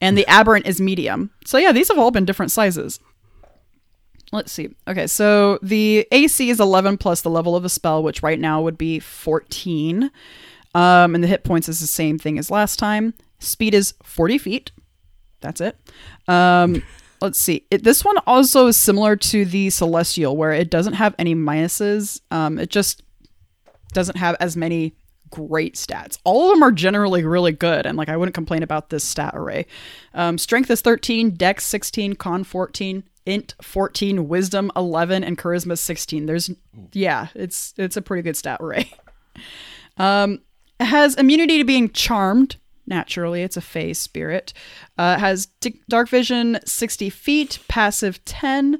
And 0.00 0.16
the 0.16 0.26
Aberrant 0.26 0.66
is 0.66 0.80
medium. 0.80 1.30
So 1.44 1.58
yeah, 1.58 1.72
these 1.72 1.88
have 1.88 1.98
all 1.98 2.10
been 2.10 2.24
different 2.24 2.52
sizes. 2.52 3.00
Let's 4.32 4.52
see. 4.52 4.70
Okay, 4.86 5.06
so 5.06 5.58
the 5.60 6.06
AC 6.12 6.50
is 6.50 6.60
11 6.60 6.98
plus 6.98 7.20
the 7.20 7.30
level 7.30 7.56
of 7.56 7.64
the 7.64 7.68
spell, 7.68 8.02
which 8.02 8.22
right 8.22 8.38
now 8.38 8.62
would 8.62 8.78
be 8.78 9.00
14. 9.00 10.10
Um, 10.74 11.14
and 11.14 11.24
the 11.24 11.28
hit 11.28 11.42
points 11.42 11.68
is 11.68 11.80
the 11.80 11.86
same 11.88 12.18
thing 12.18 12.38
as 12.38 12.50
last 12.50 12.78
time. 12.78 13.12
Speed 13.40 13.74
is 13.74 13.94
40 14.04 14.38
feet. 14.38 14.70
That's 15.40 15.60
it. 15.60 15.76
Um, 16.28 16.82
let's 17.20 17.40
see. 17.40 17.66
It, 17.70 17.82
this 17.82 18.04
one 18.04 18.18
also 18.26 18.68
is 18.68 18.76
similar 18.76 19.16
to 19.16 19.44
the 19.44 19.68
Celestial, 19.70 20.36
where 20.36 20.52
it 20.52 20.70
doesn't 20.70 20.94
have 20.94 21.14
any 21.18 21.34
minuses. 21.34 22.20
Um, 22.30 22.58
it 22.58 22.70
just 22.70 23.02
doesn't 23.92 24.16
have 24.16 24.36
as 24.38 24.56
many 24.56 24.94
great 25.30 25.74
stats. 25.74 26.18
All 26.24 26.50
of 26.50 26.56
them 26.56 26.62
are 26.62 26.72
generally 26.72 27.24
really 27.24 27.52
good, 27.52 27.86
and 27.86 27.96
like 27.96 28.08
I 28.08 28.16
wouldn't 28.16 28.34
complain 28.34 28.62
about 28.62 28.90
this 28.90 29.04
stat 29.04 29.32
array. 29.34 29.66
Um, 30.14 30.38
strength 30.38 30.70
is 30.70 30.80
13, 30.80 31.30
Dex 31.32 31.64
16, 31.64 32.14
Con 32.14 32.44
14, 32.44 33.04
Int 33.26 33.54
14, 33.62 34.28
Wisdom 34.28 34.70
11, 34.76 35.24
and 35.24 35.38
Charisma 35.38 35.78
16. 35.78 36.26
There's 36.26 36.50
yeah, 36.92 37.28
it's 37.34 37.74
it's 37.76 37.96
a 37.96 38.02
pretty 38.02 38.22
good 38.22 38.36
stat 38.36 38.60
array. 38.60 38.92
Um, 39.96 40.40
has 40.78 41.14
immunity 41.16 41.58
to 41.58 41.64
being 41.64 41.90
charmed. 41.90 42.56
Naturally, 42.86 43.42
it's 43.42 43.56
a 43.58 43.60
Fey 43.60 43.92
spirit. 43.92 44.54
Uh, 44.96 45.18
has 45.18 45.46
d- 45.60 45.80
dark 45.90 46.08
vision 46.08 46.58
60 46.64 47.10
feet, 47.10 47.58
passive 47.68 48.24
10. 48.24 48.78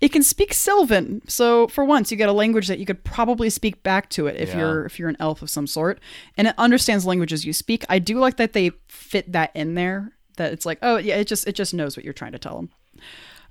It 0.00 0.12
can 0.12 0.22
speak 0.22 0.54
Sylvan, 0.54 1.20
so 1.28 1.68
for 1.68 1.84
once 1.84 2.10
you 2.10 2.16
get 2.16 2.28
a 2.28 2.32
language 2.32 2.68
that 2.68 2.78
you 2.78 2.86
could 2.86 3.04
probably 3.04 3.50
speak 3.50 3.82
back 3.82 4.08
to 4.10 4.26
it 4.28 4.36
if 4.36 4.50
Yeah. 4.50 4.58
you're 4.58 4.86
if 4.86 4.98
you're 4.98 5.08
an 5.10 5.16
elf 5.20 5.42
of 5.42 5.50
some 5.50 5.66
sort, 5.66 6.00
and 6.38 6.48
it 6.48 6.54
understands 6.56 7.04
languages 7.04 7.44
you 7.44 7.52
speak. 7.52 7.84
I 7.88 7.98
do 7.98 8.18
like 8.18 8.36
that 8.38 8.54
they 8.54 8.70
fit 8.88 9.32
that 9.32 9.50
in 9.54 9.74
there. 9.74 10.12
That 10.36 10.52
it's 10.52 10.64
like, 10.64 10.78
oh 10.82 10.96
yeah, 10.96 11.16
it 11.16 11.26
just 11.26 11.46
it 11.46 11.52
just 11.54 11.74
knows 11.74 11.96
what 11.96 12.04
you're 12.04 12.14
trying 12.14 12.32
to 12.32 12.38
tell 12.38 12.56
them. 12.56 12.70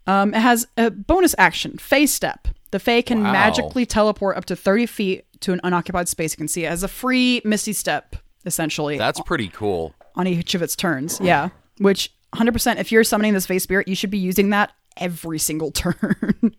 Um, 0.08 0.34
it 0.34 0.40
has 0.40 0.66
a 0.76 0.90
bonus 0.90 1.36
action, 1.38 1.78
Fey 1.78 2.08
Step. 2.08 2.48
The 2.72 2.80
Fey 2.80 3.02
can 3.04 3.22
Wow. 3.24 3.32
magically 3.32 3.86
teleport 3.86 4.38
up 4.38 4.46
to 4.46 4.56
30 4.56 4.86
feet 4.88 5.26
to 5.42 5.54
an 5.54 5.60
unoccupied 5.64 6.08
space. 6.10 6.34
You 6.34 6.38
can 6.38 6.48
see 6.48 6.66
it 6.66 6.68
as 6.70 6.82
a 6.84 6.88
free 6.88 7.42
Misty 7.46 7.74
Step, 7.74 8.16
essentially, 8.46 8.98
That's 8.98 9.22
pretty 9.22 9.50
cool. 9.50 9.94
on 10.16 10.26
each 10.26 10.56
of 10.56 10.62
its 10.64 10.76
turns. 10.76 11.20
Yeah. 11.22 11.50
Which 11.78 12.12
100%, 12.34 12.78
if 12.80 12.92
you're 12.92 13.04
summoning 13.04 13.34
this 13.34 13.46
Fey 13.46 13.60
Spirit, 13.60 13.88
you 13.88 13.96
should 13.96 14.10
be 14.12 14.18
using 14.18 14.50
that 14.50 14.72
every 15.00 15.40
single 15.40 15.72
turn 15.84 16.56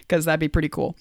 because 0.00 0.24
that'd 0.24 0.40
be 0.40 0.48
pretty 0.48 0.68
cool. 0.68 0.96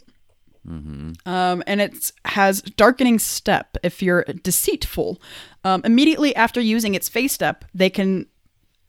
Um, 0.70 1.64
and 1.66 1.82
it 1.82 2.12
has 2.26 2.62
darkening 2.62 3.18
step 3.20 3.78
if 3.84 4.02
you're 4.04 4.24
deceitful. 4.44 5.20
Um, 5.64 5.82
immediately 5.84 6.36
after 6.36 6.62
using 6.62 6.94
its 6.94 7.10
Fey 7.10 7.28
Step, 7.28 7.66
they 7.74 7.90
can 7.90 8.28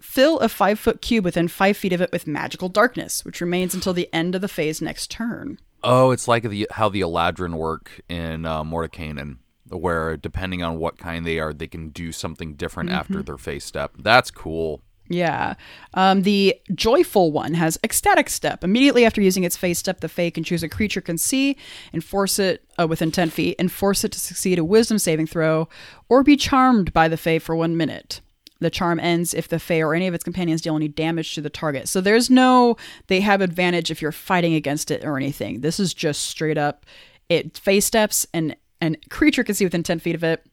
fill 0.01 0.38
a 0.40 0.49
five 0.49 0.78
foot 0.78 1.01
cube 1.01 1.24
within 1.24 1.49
five 1.49 1.76
feet 1.76 1.93
of 1.95 2.01
it 2.03 2.12
with 2.12 2.26
magical 2.26 2.68
darkness, 2.68 3.24
which 3.24 3.40
remains 3.40 3.74
until 3.74 3.95
the 3.95 4.09
end 4.12 4.34
of 4.34 4.40
the 4.43 4.49
Fey's 4.49 4.82
next 4.82 5.11
turn. 5.11 5.59
Oh, 5.82 6.11
it's 6.11 6.28
like 6.28 6.43
the 6.45 6.68
how 6.72 6.88
the 6.90 7.01
Eladrin 7.01 7.55
work 7.55 8.03
in 8.09 8.45
uh, 8.45 8.62
Mordenkainen, 8.62 9.38
where 9.70 10.16
depending 10.18 10.62
on 10.62 10.78
what 10.78 10.99
kind 10.99 11.24
they 11.26 11.38
are, 11.38 11.55
they 11.55 11.66
can 11.68 11.88
do 11.88 12.12
something 12.12 12.55
different 12.55 12.90
Mm-hmm. 12.90 12.99
after 12.99 13.22
their 13.22 13.38
Fey 13.38 13.59
Step. 13.59 13.93
That's 13.99 14.30
cool. 14.30 14.82
Yeah. 15.13 15.55
Um, 15.93 16.23
the 16.23 16.59
joyful 16.75 17.33
one 17.33 17.55
has 17.55 17.79
ecstatic 17.85 18.31
step. 18.31 18.65
Immediately 18.65 19.05
after 19.05 19.21
using 19.21 19.45
its 19.45 19.59
Fey 19.59 19.75
Step, 19.75 20.01
the 20.01 20.09
Fae 20.09 20.31
can 20.31 20.43
choose 20.43 20.63
a 20.63 20.69
creature 20.69 21.03
can 21.03 21.19
see 21.19 21.57
and 21.93 22.03
force 22.03 22.39
it 22.39 22.65
uh, 22.81 22.87
within 22.87 23.13
10 23.13 23.29
feet 23.29 23.57
and 23.59 23.71
force 23.71 24.05
it 24.05 24.13
to 24.13 24.19
succeed 24.19 24.59
a 24.59 24.65
wisdom 24.65 24.99
saving 24.99 25.27
throw 25.27 25.69
or 26.09 26.23
be 26.23 26.37
charmed 26.37 26.95
by 26.95 27.09
the 27.09 27.19
Fae 27.19 27.39
for 27.39 27.55
one 27.55 27.77
minute. 27.77 28.23
The 28.61 28.71
charm 28.71 28.99
ends 29.01 29.35
if 29.35 29.49
the 29.49 29.59
Fae 29.59 29.83
or 29.83 29.95
any 29.95 30.07
of 30.07 30.15
its 30.15 30.25
companions 30.25 30.63
deal 30.63 30.77
any 30.77 30.89
damage 30.89 31.35
to 31.35 31.43
the 31.43 31.51
target. 31.51 31.89
So 31.89 32.01
there's 32.01 32.31
no, 32.31 32.77
they 33.09 33.21
have 33.21 33.43
advantage 33.43 33.91
if 33.91 34.01
you're 34.01 34.13
fighting 34.13 34.55
against 34.55 34.91
it 34.91 35.05
or 35.05 35.19
anything. 35.19 35.61
This 35.61 35.79
is 35.79 35.93
just 35.93 36.23
straight 36.23 36.59
up, 36.59 36.87
it 37.29 37.59
Fey 37.59 37.81
steps 37.81 38.27
and 38.33 38.57
and 38.81 38.99
creature 39.11 39.45
can 39.45 39.55
see 39.55 39.65
within 39.65 39.85
10 39.85 40.01
feet 40.01 40.17
of 40.17 40.25
it 40.25 40.45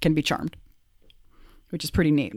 can 0.00 0.14
be 0.14 0.22
charmed 0.22 0.56
which 1.72 1.84
is 1.84 1.90
pretty 1.90 2.10
neat. 2.10 2.34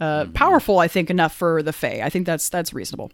Uh, 0.00 0.26
Powerful, 0.32 0.78
I 0.78 0.88
think, 0.88 1.10
enough 1.10 1.34
for 1.34 1.62
the 1.62 1.72
Fae. 1.72 2.00
I 2.02 2.08
think 2.08 2.24
that's 2.24 2.48
that's 2.48 2.72
reasonable. 2.72 3.10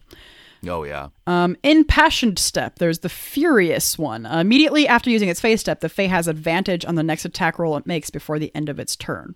Oh 0.69 0.85
yeah. 0.85 1.09
Um, 1.27 1.57
impassioned 1.65 2.39
step, 2.39 2.79
there's 2.79 3.01
the 3.01 3.09
furious 3.09 3.99
one. 3.99 4.27
Uh, 4.27 4.39
immediately 4.39 4.87
after 4.87 5.11
using 5.11 5.29
its 5.29 5.41
Fey 5.41 5.57
Step, 5.57 5.81
the 5.81 5.89
Fae 5.89 6.07
has 6.07 6.29
advantage 6.29 6.85
on 6.85 6.95
the 6.95 7.03
next 7.03 7.25
attack 7.25 7.59
roll 7.59 7.77
it 7.77 7.87
makes 7.87 8.11
before 8.11 8.39
the 8.39 8.55
end 8.55 8.69
of 8.69 8.79
its 8.79 8.95
turn. 8.95 9.35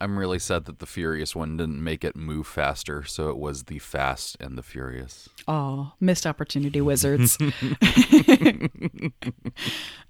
I'm 0.00 0.18
really 0.18 0.38
sad 0.38 0.64
that 0.66 0.78
the 0.78 0.86
Furious 0.86 1.34
one 1.34 1.56
didn't 1.56 1.82
make 1.82 2.04
it 2.04 2.14
move 2.14 2.46
faster, 2.46 3.02
so 3.04 3.30
it 3.30 3.36
was 3.36 3.64
the 3.64 3.80
Fast 3.80 4.36
and 4.40 4.56
the 4.56 4.62
Furious. 4.62 5.28
Oh, 5.46 5.92
missed 6.00 6.26
opportunity, 6.26 6.80
wizards. 6.80 7.36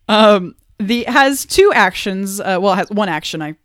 um, 0.08 0.54
the 0.78 1.04
has 1.04 1.46
two 1.46 1.72
actions. 1.74 2.40
Uh, 2.40 2.58
well, 2.60 2.74
it 2.74 2.76
has 2.76 2.90
one 2.90 3.08
action. 3.08 3.42
I 3.42 3.56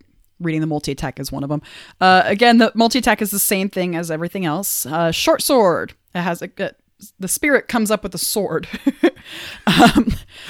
reading 0.44 0.62
the 0.62 0.68
multi 0.68 0.91
attack 0.91 1.20
is 1.20 1.32
one 1.32 1.44
of 1.44 1.50
them. 1.50 1.62
Uh, 2.00 2.24
again, 2.26 2.58
the 2.58 2.72
multi 2.76 3.00
attack 3.00 3.22
is 3.22 3.32
the 3.32 3.39
same 3.39 3.70
thing 3.70 3.96
as 3.96 4.12
everything 4.12 4.46
else. 4.46 4.86
Uh, 4.86 5.12
short 5.12 5.41
sword. 5.41 5.94
It 6.14 6.22
has 6.22 6.41
a 6.41 6.48
good. 6.48 6.76
The 7.20 7.28
spirit 7.28 7.68
comes 7.68 7.91
up 7.91 8.04
with 8.04 8.16
a 8.16 8.18
sword. 8.18 8.68
um, 9.68 10.14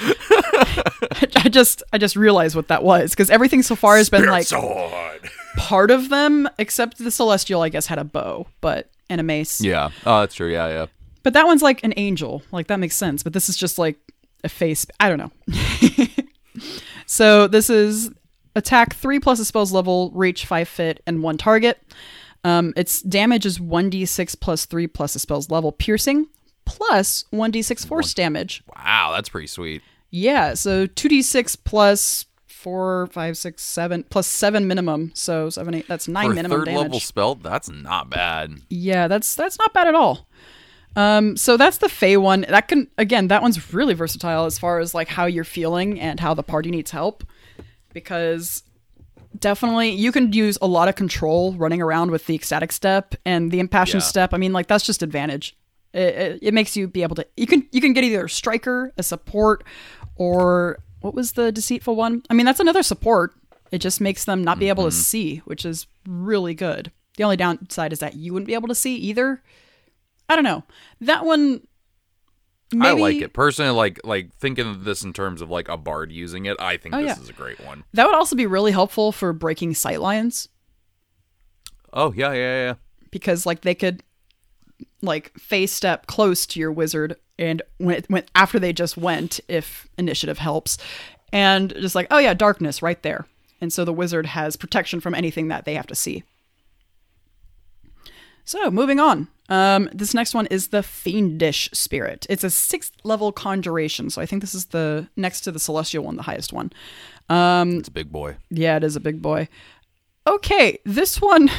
I 1.36 1.48
just 1.50 1.82
I 1.92 1.98
just 1.98 2.16
realized 2.16 2.54
what 2.54 2.68
that 2.68 2.84
was 2.84 3.10
because 3.10 3.30
everything 3.30 3.62
so 3.62 3.74
far 3.74 3.96
has 3.96 4.08
been 4.08 4.26
like 4.26 4.46
sword. 4.46 5.30
part 5.56 5.90
of 5.90 6.10
them, 6.10 6.48
except 6.58 6.98
the 6.98 7.10
celestial. 7.10 7.62
I 7.62 7.70
guess 7.70 7.86
had 7.86 7.98
a 7.98 8.04
bow, 8.04 8.46
but 8.60 8.90
and 9.10 9.20
a 9.20 9.24
mace. 9.24 9.60
Yeah. 9.60 9.90
Oh, 10.06 10.20
that's 10.20 10.34
true. 10.34 10.52
Yeah, 10.52 10.68
yeah. 10.68 10.86
But 11.22 11.32
that 11.32 11.46
one's 11.46 11.62
like 11.62 11.82
an 11.82 11.94
angel. 11.96 12.42
Like 12.52 12.68
that 12.68 12.78
makes 12.78 12.94
sense. 12.96 13.22
But 13.22 13.32
this 13.32 13.48
is 13.48 13.56
just 13.56 13.78
like 13.78 13.96
a 14.44 14.48
face. 14.48 14.86
I 15.00 15.08
don't 15.08 15.18
know. 15.18 15.32
so 17.06 17.48
this 17.48 17.70
is 17.70 18.10
attack 18.56 18.94
three 18.94 19.18
plus 19.20 19.38
a 19.40 19.44
spell's 19.44 19.72
level, 19.72 20.10
reach 20.14 20.46
five 20.46 20.68
fit, 20.68 21.02
and 21.06 21.22
one 21.22 21.38
target. 21.38 21.80
Um, 22.44 22.72
its 22.76 23.00
damage 23.00 23.46
is 23.46 23.58
1d6 23.58 24.38
plus 24.38 24.66
3 24.66 24.86
plus 24.86 25.14
a 25.14 25.18
spell's 25.18 25.50
level, 25.50 25.72
piercing, 25.72 26.26
plus 26.66 27.24
1d6 27.32 27.86
force 27.86 28.12
damage. 28.12 28.62
Wow, 28.76 29.12
that's 29.14 29.30
pretty 29.30 29.46
sweet. 29.46 29.82
Yeah, 30.10 30.52
so 30.52 30.86
2d6 30.86 31.56
plus 31.64 32.26
4, 32.46 33.06
5, 33.08 33.36
6, 33.38 33.62
7, 33.62 34.04
plus 34.10 34.26
7 34.26 34.68
minimum. 34.68 35.10
So 35.14 35.48
7, 35.48 35.74
8, 35.74 35.88
that's 35.88 36.06
9 36.06 36.26
For 36.26 36.32
a 36.32 36.34
minimum 36.34 36.58
third 36.58 36.64
damage. 36.66 36.82
level 36.82 37.00
spell, 37.00 37.34
that's 37.34 37.70
not 37.70 38.10
bad. 38.10 38.52
Yeah, 38.68 39.08
that's 39.08 39.34
that's 39.34 39.58
not 39.58 39.72
bad 39.72 39.88
at 39.88 39.94
all. 39.94 40.28
Um, 40.96 41.36
so 41.36 41.56
that's 41.56 41.78
the 41.78 41.88
Fey 41.88 42.16
one. 42.16 42.44
That 42.48 42.68
can 42.68 42.88
again, 42.98 43.28
that 43.28 43.42
one's 43.42 43.72
really 43.72 43.94
versatile 43.94 44.44
as 44.44 44.58
far 44.58 44.78
as 44.80 44.94
like 44.94 45.08
how 45.08 45.24
you're 45.26 45.44
feeling 45.44 45.98
and 45.98 46.20
how 46.20 46.34
the 46.34 46.42
party 46.42 46.70
needs 46.70 46.90
help. 46.90 47.24
Because 47.94 48.62
definitely 49.38 49.90
you 49.90 50.12
can 50.12 50.32
use 50.32 50.58
a 50.60 50.66
lot 50.66 50.88
of 50.88 50.94
control 50.96 51.54
running 51.54 51.80
around 51.80 52.10
with 52.10 52.26
the 52.26 52.34
ecstatic 52.34 52.72
step 52.72 53.14
and 53.24 53.50
the 53.50 53.60
impassioned 53.60 54.02
Yeah. 54.02 54.08
step. 54.08 54.34
I 54.34 54.36
mean, 54.36 54.52
like 54.52 54.66
that's 54.66 54.84
just 54.84 55.02
advantage. 55.02 55.56
It, 55.92 56.14
it, 56.14 56.38
it 56.42 56.54
makes 56.54 56.76
you 56.76 56.88
be 56.88 57.02
able 57.02 57.16
to 57.16 57.26
you 57.36 57.46
can 57.46 57.66
you 57.72 57.80
can 57.80 57.92
get 57.92 58.04
either 58.04 58.26
a 58.26 58.28
striker, 58.28 58.92
a 58.98 59.02
support, 59.02 59.64
or 60.16 60.78
what 61.00 61.14
was 61.14 61.32
the 61.32 61.52
deceitful 61.52 61.96
one? 61.96 62.22
I 62.28 62.34
mean, 62.34 62.46
that's 62.46 62.60
another 62.60 62.82
support. 62.82 63.34
It 63.70 63.78
just 63.78 64.00
makes 64.00 64.24
them 64.24 64.44
not 64.44 64.58
be 64.58 64.68
able 64.68 64.84
to 64.84 64.90
mm-hmm. 64.90 65.00
see, 65.00 65.36
which 65.38 65.64
is 65.64 65.86
really 66.06 66.54
good. 66.54 66.90
The 67.16 67.24
only 67.24 67.36
downside 67.36 67.92
is 67.92 68.00
that 68.00 68.14
you 68.14 68.32
wouldn't 68.32 68.46
be 68.46 68.54
able 68.54 68.68
to 68.68 68.74
see 68.74 68.96
either. 68.96 69.42
I 70.28 70.34
don't 70.34 70.44
know. 70.44 70.64
That 71.00 71.24
one 71.24 71.66
maybe, 72.72 72.86
I 72.88 72.92
like 72.92 73.16
it 73.22 73.32
personally. 73.32 73.70
Like 73.72 74.00
like 74.04 74.32
thinking 74.34 74.66
of 74.68 74.84
this 74.84 75.02
in 75.02 75.12
terms 75.12 75.40
of 75.42 75.50
like 75.50 75.68
a 75.68 75.76
bard 75.76 76.10
using 76.12 76.46
it. 76.46 76.56
I 76.60 76.76
think 76.76 76.94
Oh, 76.94 76.98
this 77.02 77.16
yeah. 77.16 77.22
is 77.22 77.28
a 77.28 77.32
great 77.34 77.60
one. 77.60 77.84
That 77.92 78.06
would 78.06 78.14
also 78.14 78.34
be 78.36 78.46
really 78.46 78.72
helpful 78.72 79.12
for 79.12 79.32
breaking 79.32 79.74
sight 79.74 80.00
lines 80.00 80.48
Oh 81.92 82.12
yeah, 82.12 82.32
yeah, 82.32 82.64
yeah. 82.66 82.74
because 83.10 83.46
like 83.46 83.60
they 83.60 83.74
could 83.74 84.02
like 85.02 85.32
Fey 85.38 85.66
step 85.66 86.06
close 86.06 86.46
to 86.46 86.58
your 86.58 86.72
wizard 86.72 87.16
and 87.38 87.62
when, 87.78 88.02
when 88.08 88.24
after 88.34 88.58
they 88.58 88.72
just 88.72 88.96
went 88.96 89.38
if 89.48 89.86
initiative 89.98 90.38
helps 90.38 90.78
and 91.32 91.72
just 91.74 91.94
like 91.94 92.06
oh 92.10 92.18
yeah 92.18 92.34
darkness 92.34 92.82
right 92.82 93.02
there 93.02 93.26
and 93.60 93.72
so 93.72 93.84
the 93.84 93.92
wizard 93.92 94.26
has 94.26 94.56
protection 94.56 95.00
from 95.00 95.14
anything 95.14 95.48
that 95.48 95.64
they 95.64 95.74
have 95.74 95.86
to 95.86 95.94
see 95.94 96.24
so 98.44 98.70
moving 98.70 98.98
on 99.00 99.28
um, 99.50 99.88
this 99.92 100.14
next 100.14 100.34
one 100.34 100.46
is 100.46 100.68
the 100.68 100.82
fiendish 100.82 101.68
spirit 101.72 102.26
it's 102.30 102.44
a 102.44 102.50
sixth 102.50 102.92
level 103.04 103.30
conjuration 103.32 104.08
so 104.10 104.22
i 104.22 104.26
think 104.26 104.40
this 104.40 104.54
is 104.54 104.66
the 104.66 105.06
next 105.16 105.42
to 105.42 105.52
the 105.52 105.58
celestial 105.58 106.02
one 106.04 106.16
the 106.16 106.22
highest 106.22 106.52
one 106.52 106.72
Um, 107.28 107.78
It's 107.78 107.88
a 107.88 107.92
big 107.92 108.10
boy. 108.12 108.36
yeah, 108.50 108.76
it 108.76 108.84
is 108.84 108.96
a 108.96 109.00
big 109.00 109.20
boy. 109.22 109.48
Okay, 110.26 110.78
this 110.84 111.20
one, 111.20 111.50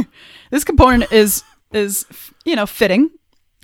this 0.50 0.64
component 0.64 1.10
is 1.12 1.42
is 1.72 2.04
you 2.44 2.54
know 2.56 2.66
fitting. 2.66 3.10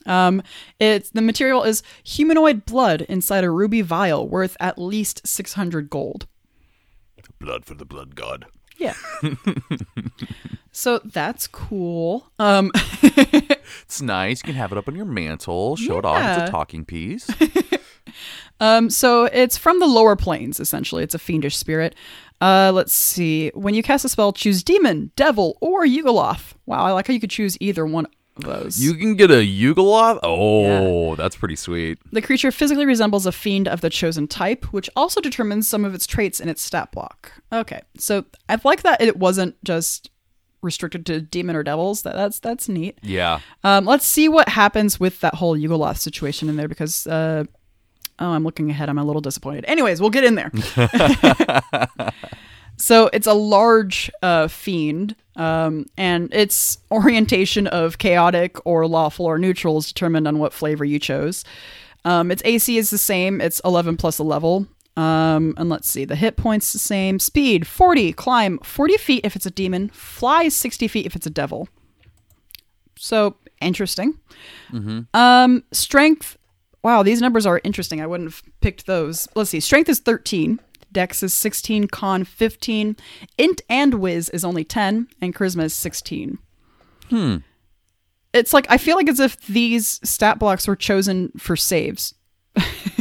Um, 0.06 0.42
it's 0.78 1.10
the 1.10 1.20
material 1.22 1.62
is 1.64 1.82
humanoid 2.04 2.64
blood 2.64 3.02
inside 3.08 3.44
a 3.44 3.50
ruby 3.50 3.82
vial 3.82 4.26
worth 4.28 4.56
at 4.60 4.78
least 4.78 5.26
six 5.26 5.52
hundred 5.54 5.88
gold. 5.90 6.26
Blood 7.38 7.64
for 7.66 7.74
the 7.74 7.84
blood 7.86 8.14
god. 8.16 8.46
Yeah. 8.78 8.94
so 10.72 11.00
that's 11.04 11.46
cool. 11.46 12.30
Um, 12.38 12.70
It's 13.82 14.00
nice. 14.02 14.38
You 14.42 14.46
can 14.48 14.54
have 14.54 14.72
it 14.72 14.78
up 14.78 14.88
on 14.88 14.96
your 14.96 15.04
mantle. 15.04 15.76
Show 15.76 15.98
it 15.98 16.04
off. 16.04 16.38
It's 16.38 16.48
a 16.48 16.50
talking 16.52 16.84
piece. 16.84 17.28
Um, 18.60 18.90
so 18.90 19.24
it's 19.24 19.56
from 19.56 19.78
the 19.80 19.86
lower 19.86 20.16
planes, 20.16 20.60
essentially. 20.60 21.02
It's 21.02 21.14
a 21.14 21.18
fiendish 21.18 21.56
spirit. 21.56 21.94
Uh, 22.40 22.70
let's 22.74 22.92
see. 22.92 23.50
When 23.54 23.74
you 23.74 23.82
cast 23.82 24.04
a 24.04 24.08
spell, 24.08 24.32
choose 24.32 24.62
demon, 24.62 25.12
devil, 25.16 25.56
or 25.60 25.84
Yugoloth. 25.84 26.52
Wow, 26.66 26.84
I 26.84 26.92
like 26.92 27.06
how 27.06 27.14
you 27.14 27.20
could 27.20 27.30
choose 27.30 27.56
either 27.60 27.86
one 27.86 28.06
of 28.36 28.44
those. 28.44 28.78
you 28.80 28.94
can 28.94 29.14
get 29.16 29.30
a 29.30 29.46
Yugoloth. 29.46 30.18
Oh, 30.22 31.14
that's 31.16 31.36
pretty 31.36 31.56
sweet. 31.56 31.98
The 32.12 32.22
creature 32.22 32.52
physically 32.52 32.84
resembles 32.86 33.26
a 33.26 33.32
fiend 33.32 33.66
of 33.66 33.80
the 33.80 33.90
chosen 33.90 34.28
type, 34.28 34.66
which 34.72 34.90
also 34.94 35.20
determines 35.20 35.66
some 35.66 35.84
of 35.84 35.94
its 35.94 36.06
traits 36.06 36.38
in 36.38 36.48
its 36.48 36.62
stat 36.62 36.92
block. 36.92 37.32
Okay, 37.52 37.80
so 37.96 38.24
I 38.48 38.60
like 38.62 38.82
that 38.82 39.00
it 39.00 39.16
wasn't 39.16 39.62
just 39.64 40.10
restricted 40.62 41.06
to 41.06 41.20
demon 41.20 41.56
or 41.56 41.62
devils. 41.62 42.02
That 42.02 42.14
that's 42.14 42.38
that's 42.38 42.68
neat. 42.68 42.98
Yeah. 43.02 43.40
Um, 43.64 43.84
let's 43.84 44.06
see 44.06 44.28
what 44.28 44.48
happens 44.48 45.00
with 45.00 45.20
that 45.20 45.34
whole 45.34 45.56
Yugoloth 45.56 45.98
situation 45.98 46.48
in 46.48 46.56
there 46.56 46.68
because 46.68 47.06
uh, 47.06 47.44
oh, 48.18 48.30
I'm 48.30 48.44
looking 48.44 48.70
ahead. 48.70 48.88
I'm 48.88 48.98
a 48.98 49.04
little 49.04 49.22
disappointed. 49.22 49.64
Anyways, 49.66 50.00
we'll 50.00 50.10
get 50.10 50.24
in 50.24 50.34
there. 50.34 50.50
so 52.76 53.10
it's 53.12 53.26
a 53.26 53.34
large 53.34 54.10
uh, 54.22 54.48
fiend, 54.48 55.16
um, 55.36 55.86
and 55.96 56.32
its 56.32 56.78
orientation 56.90 57.66
of 57.66 57.98
chaotic 57.98 58.64
or 58.66 58.86
lawful 58.86 59.26
or 59.26 59.38
neutral 59.38 59.78
is 59.78 59.86
determined 59.86 60.28
on 60.28 60.38
what 60.38 60.52
flavor 60.52 60.84
you 60.84 60.98
chose. 60.98 61.44
Um, 62.04 62.30
its 62.30 62.42
AC 62.44 62.78
is 62.78 62.90
the 62.90 62.98
same. 62.98 63.40
It's 63.40 63.60
11 63.60 63.96
plus 63.96 64.18
a 64.18 64.22
level. 64.22 64.66
Um, 65.00 65.54
and 65.56 65.70
let's 65.70 65.90
see, 65.90 66.04
the 66.04 66.14
hit 66.14 66.36
points 66.36 66.74
the 66.74 66.78
same. 66.78 67.18
Speed 67.18 67.66
40, 67.66 68.12
climb 68.12 68.58
40 68.58 68.98
feet 68.98 69.24
if 69.24 69.34
it's 69.34 69.46
a 69.46 69.50
demon, 69.50 69.88
fly 69.94 70.48
60 70.48 70.88
feet 70.88 71.06
if 71.06 71.16
it's 71.16 71.26
a 71.26 71.30
devil. 71.30 71.68
So 72.98 73.36
interesting. 73.62 74.18
Um, 75.14 75.64
strength. 75.72 76.36
Wow, 76.82 77.02
these 77.02 77.22
numbers 77.22 77.46
are 77.46 77.62
interesting. 77.64 78.02
I 78.02 78.06
wouldn't 78.06 78.28
have 78.28 78.42
picked 78.60 78.84
those. 78.84 79.26
Let's 79.34 79.48
see. 79.48 79.60
Strength 79.60 79.88
is 79.88 80.00
13. 80.00 80.60
Dex 80.92 81.22
is 81.22 81.32
16. 81.32 81.88
Con 81.88 82.24
15. 82.24 82.96
Int 83.38 83.62
and 83.70 83.94
Wiz 83.94 84.28
is 84.28 84.44
only 84.44 84.64
10, 84.64 85.08
and 85.22 85.34
Charisma 85.34 85.64
is 85.64 85.74
16. 85.74 86.38
Hmm. 87.08 87.36
It's 88.34 88.52
like 88.52 88.66
I 88.68 88.76
feel 88.76 88.96
like 88.96 89.08
as 89.08 89.18
if 89.18 89.40
these 89.46 89.98
stat 90.04 90.38
blocks 90.38 90.68
were 90.68 90.76
chosen 90.76 91.32
for 91.38 91.56
saves. 91.56 92.14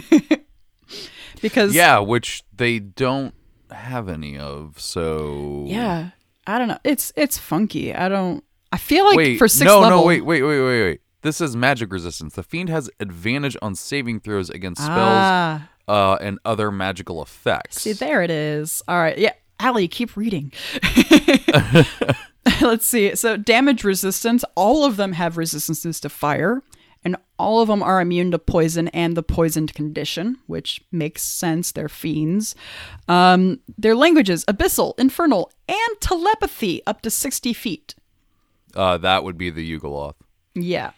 because 1.42 1.74
Yeah, 1.74 2.00
which 2.00 2.44
they 2.56 2.80
don't 2.80 3.34
have 3.72 4.10
any 4.10 4.38
of. 4.38 4.80
So 4.80 5.66
yeah, 5.68 6.10
I 6.48 6.58
don't 6.58 6.68
know. 6.68 6.80
It's 6.84 7.12
it's 7.16 7.38
funky. 7.38 7.94
I 7.94 8.10
don't. 8.10 8.44
I 8.72 8.78
feel 8.78 9.06
like 9.06 9.18
wait, 9.18 9.38
for 9.40 9.48
six 9.48 9.66
no, 9.68 9.80
level. 9.80 10.00
no, 10.02 10.06
wait, 10.06 10.22
wait, 10.26 10.42
wait, 10.44 10.62
wait, 10.62 10.82
wait. 10.84 11.02
This 11.22 11.42
is 11.42 11.56
magic 11.56 11.92
resistance. 11.92 12.36
The 12.36 12.44
fiend 12.44 12.70
has 12.70 12.90
advantage 13.00 13.58
on 13.62 13.76
saving 13.76 14.22
throws 14.22 14.50
against 14.50 14.82
spells 14.82 14.98
Ah, 15.00 15.70
uh, 15.88 16.18
and 16.22 16.40
other 16.46 16.72
magical 16.72 17.22
effects. 17.22 17.82
see, 17.82 17.94
there 17.94 18.22
it 18.22 18.32
is. 18.32 18.82
All 18.88 18.98
right, 18.98 19.18
yeah, 19.18 19.34
Allie, 19.60 19.88
keep 19.88 20.16
reading. 20.16 20.54
Let's 22.62 22.86
see. 22.86 23.16
So 23.16 23.38
damage 23.38 23.84
resistance. 23.84 24.44
All 24.56 24.86
of 24.86 24.96
them 24.98 25.14
have 25.14 25.38
resistances 25.38 26.00
to 26.02 26.10
fire, 26.10 26.62
and 27.04 27.16
all 27.38 27.62
of 27.62 27.68
them 27.68 27.82
are 27.82 28.02
immune 28.02 28.32
to 28.32 28.40
poison 28.40 28.88
and 28.90 29.16
the 29.16 29.24
poisoned 29.24 29.74
condition, 29.74 30.38
which 30.48 30.82
makes 30.92 31.22
sense. 31.22 31.72
They're 31.72 31.90
fiends. 31.90 32.56
Um, 33.08 33.60
their 33.78 33.96
languages: 33.96 34.46
abyssal, 34.46 35.00
infernal, 35.00 35.52
and 35.68 36.02
telepathy, 36.02 36.82
up 36.86 37.02
to 37.02 37.10
sixty 37.10 37.54
feet. 37.54 37.96
Uh, 38.76 38.98
that 38.98 39.24
would 39.24 39.38
be 39.38 39.50
the 39.50 39.80
Yugoloth. 39.80 40.16
Yeah. 40.56 40.92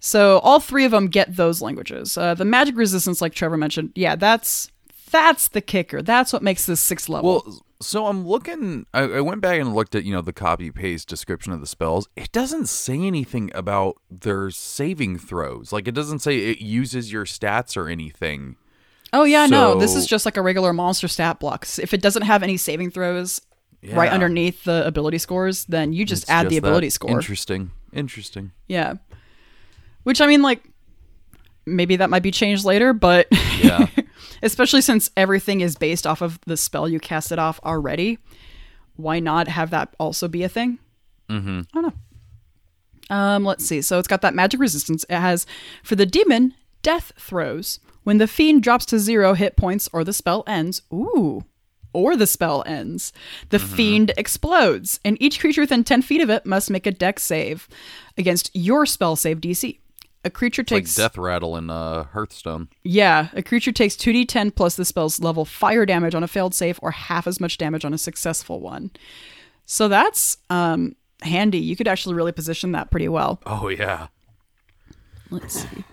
So 0.00 0.38
all 0.38 0.60
three 0.60 0.84
of 0.84 0.90
them 0.92 1.08
get 1.08 1.36
those 1.36 1.60
languages. 1.60 2.16
Uh, 2.16 2.34
the 2.34 2.44
magic 2.44 2.76
resistance, 2.76 3.20
like 3.20 3.34
Trevor 3.34 3.56
mentioned, 3.56 3.92
yeah, 3.94 4.16
that's 4.16 4.70
that's 5.10 5.48
the 5.48 5.60
kicker. 5.60 6.02
That's 6.02 6.32
what 6.32 6.42
makes 6.42 6.66
this 6.66 6.80
sixth 6.80 7.08
level. 7.08 7.42
Well, 7.44 7.62
So 7.82 8.06
I'm 8.06 8.26
looking. 8.26 8.84
I, 8.92 9.00
I 9.02 9.20
went 9.22 9.40
back 9.40 9.58
and 9.58 9.74
looked 9.74 9.94
at 9.94 10.04
you 10.04 10.12
know 10.12 10.20
the 10.20 10.32
copy 10.34 10.70
paste 10.70 11.08
description 11.08 11.52
of 11.52 11.60
the 11.60 11.66
spells. 11.66 12.08
It 12.16 12.30
doesn't 12.32 12.66
say 12.68 12.98
anything 13.00 13.50
about 13.54 13.96
their 14.10 14.50
saving 14.50 15.18
throws. 15.18 15.72
Like 15.72 15.88
it 15.88 15.94
doesn't 15.94 16.18
say 16.18 16.38
it 16.50 16.60
uses 16.60 17.10
your 17.12 17.24
stats 17.24 17.76
or 17.76 17.88
anything. 17.88 18.56
Oh 19.12 19.24
yeah, 19.24 19.46
no, 19.46 19.78
this 19.78 19.94
is 19.96 20.06
just 20.06 20.24
like 20.24 20.36
a 20.36 20.42
regular 20.42 20.72
monster 20.72 21.08
stat 21.08 21.40
block. 21.40 21.66
If 21.78 21.92
it 21.94 22.02
doesn't 22.02 22.22
have 22.22 22.42
any 22.42 22.56
saving 22.56 22.90
throws 22.90 23.40
right 23.92 24.10
underneath 24.12 24.64
the 24.64 24.86
ability 24.86 25.18
scores, 25.18 25.64
then 25.64 25.92
you 25.94 26.04
just 26.04 26.24
It's 26.24 26.30
add 26.30 26.46
the 26.46 26.50
just 26.50 26.62
that. 26.62 26.68
ability 26.68 26.90
score. 26.90 27.10
Interesting. 27.10 27.70
Interesting. 27.92 28.52
Yeah. 28.68 28.94
Which 30.02 30.20
I 30.20 30.26
mean 30.26 30.42
like 30.42 30.62
maybe 31.66 31.96
that 31.96 32.10
might 32.10 32.22
be 32.22 32.30
changed 32.30 32.64
later, 32.64 32.92
but 32.92 33.26
Yeah. 33.62 33.86
especially 34.42 34.80
since 34.80 35.10
everything 35.16 35.60
is 35.60 35.76
based 35.76 36.06
off 36.06 36.20
of 36.22 36.38
the 36.46 36.56
spell 36.56 36.88
you 36.88 37.00
cast 37.00 37.32
it 37.32 37.38
off 37.38 37.60
already, 37.64 38.18
why 38.96 39.20
not 39.20 39.48
have 39.48 39.70
that 39.70 39.94
also 39.98 40.28
be 40.28 40.42
a 40.42 40.48
thing? 40.48 40.78
Mm-hmm. 41.28 41.60
I 41.74 41.80
don't 41.80 41.82
know. 41.82 43.16
Um, 43.16 43.44
let's 43.44 43.64
see. 43.66 43.82
So 43.82 43.98
it's 43.98 44.08
got 44.08 44.22
that 44.22 44.34
magic 44.34 44.60
resistance. 44.60 45.04
It 45.08 45.18
has 45.18 45.46
for 45.82 45.96
the 45.96 46.06
demon 46.06 46.54
death 46.82 47.12
throws. 47.18 47.80
When 48.04 48.18
the 48.18 48.28
fiend 48.28 48.62
drops 48.62 48.86
to 48.86 48.98
zero 48.98 49.34
hit 49.34 49.56
points 49.56 49.88
or 49.92 50.04
the 50.04 50.12
spell 50.12 50.42
ends, 50.46 50.82
ooh, 50.92 51.44
or 51.92 52.16
the 52.16 52.26
spell 52.26 52.62
ends, 52.66 53.12
the 53.50 53.58
fiend 53.58 54.12
explodes, 54.16 55.00
and 55.04 55.20
each 55.20 55.40
creature 55.40 55.60
within 55.60 55.84
10 55.84 56.02
feet 56.02 56.20
of 56.20 56.30
it 56.30 56.46
must 56.46 56.70
make 56.70 56.86
a 56.86 56.92
dex 56.92 57.22
save 57.22 57.68
against 58.16 58.50
your 58.54 58.86
spell 58.86 59.16
save 59.16 59.40
DC. 59.40 59.78
A 60.24 60.30
creature 60.30 60.60
like 60.62 60.66
takes 60.66 60.94
death 60.94 61.16
rattle 61.16 61.56
in 61.56 61.70
uh, 61.70 62.04
Hearthstone. 62.04 62.68
yeah, 62.84 63.28
a 63.32 63.42
creature 63.42 63.72
takes 63.72 63.94
2d10 63.96 64.54
plus 64.54 64.76
the 64.76 64.84
spell's 64.84 65.18
level 65.20 65.44
fire 65.46 65.86
damage 65.86 66.14
on 66.14 66.22
a 66.22 66.28
failed 66.28 66.54
save 66.54 66.78
or 66.82 66.90
half 66.90 67.26
as 67.26 67.40
much 67.40 67.56
damage 67.56 67.84
on 67.86 67.94
a 67.94 67.98
successful 67.98 68.60
one. 68.60 68.90
So 69.64 69.88
that's 69.88 70.36
um 70.50 70.94
handy. 71.22 71.58
You 71.58 71.74
could 71.76 71.88
actually 71.88 72.14
really 72.16 72.32
position 72.32 72.72
that 72.72 72.90
pretty 72.90 73.08
well. 73.08 73.40
Oh 73.46 73.68
yeah. 73.68 74.08
Let's 75.30 75.62
see. 75.62 75.84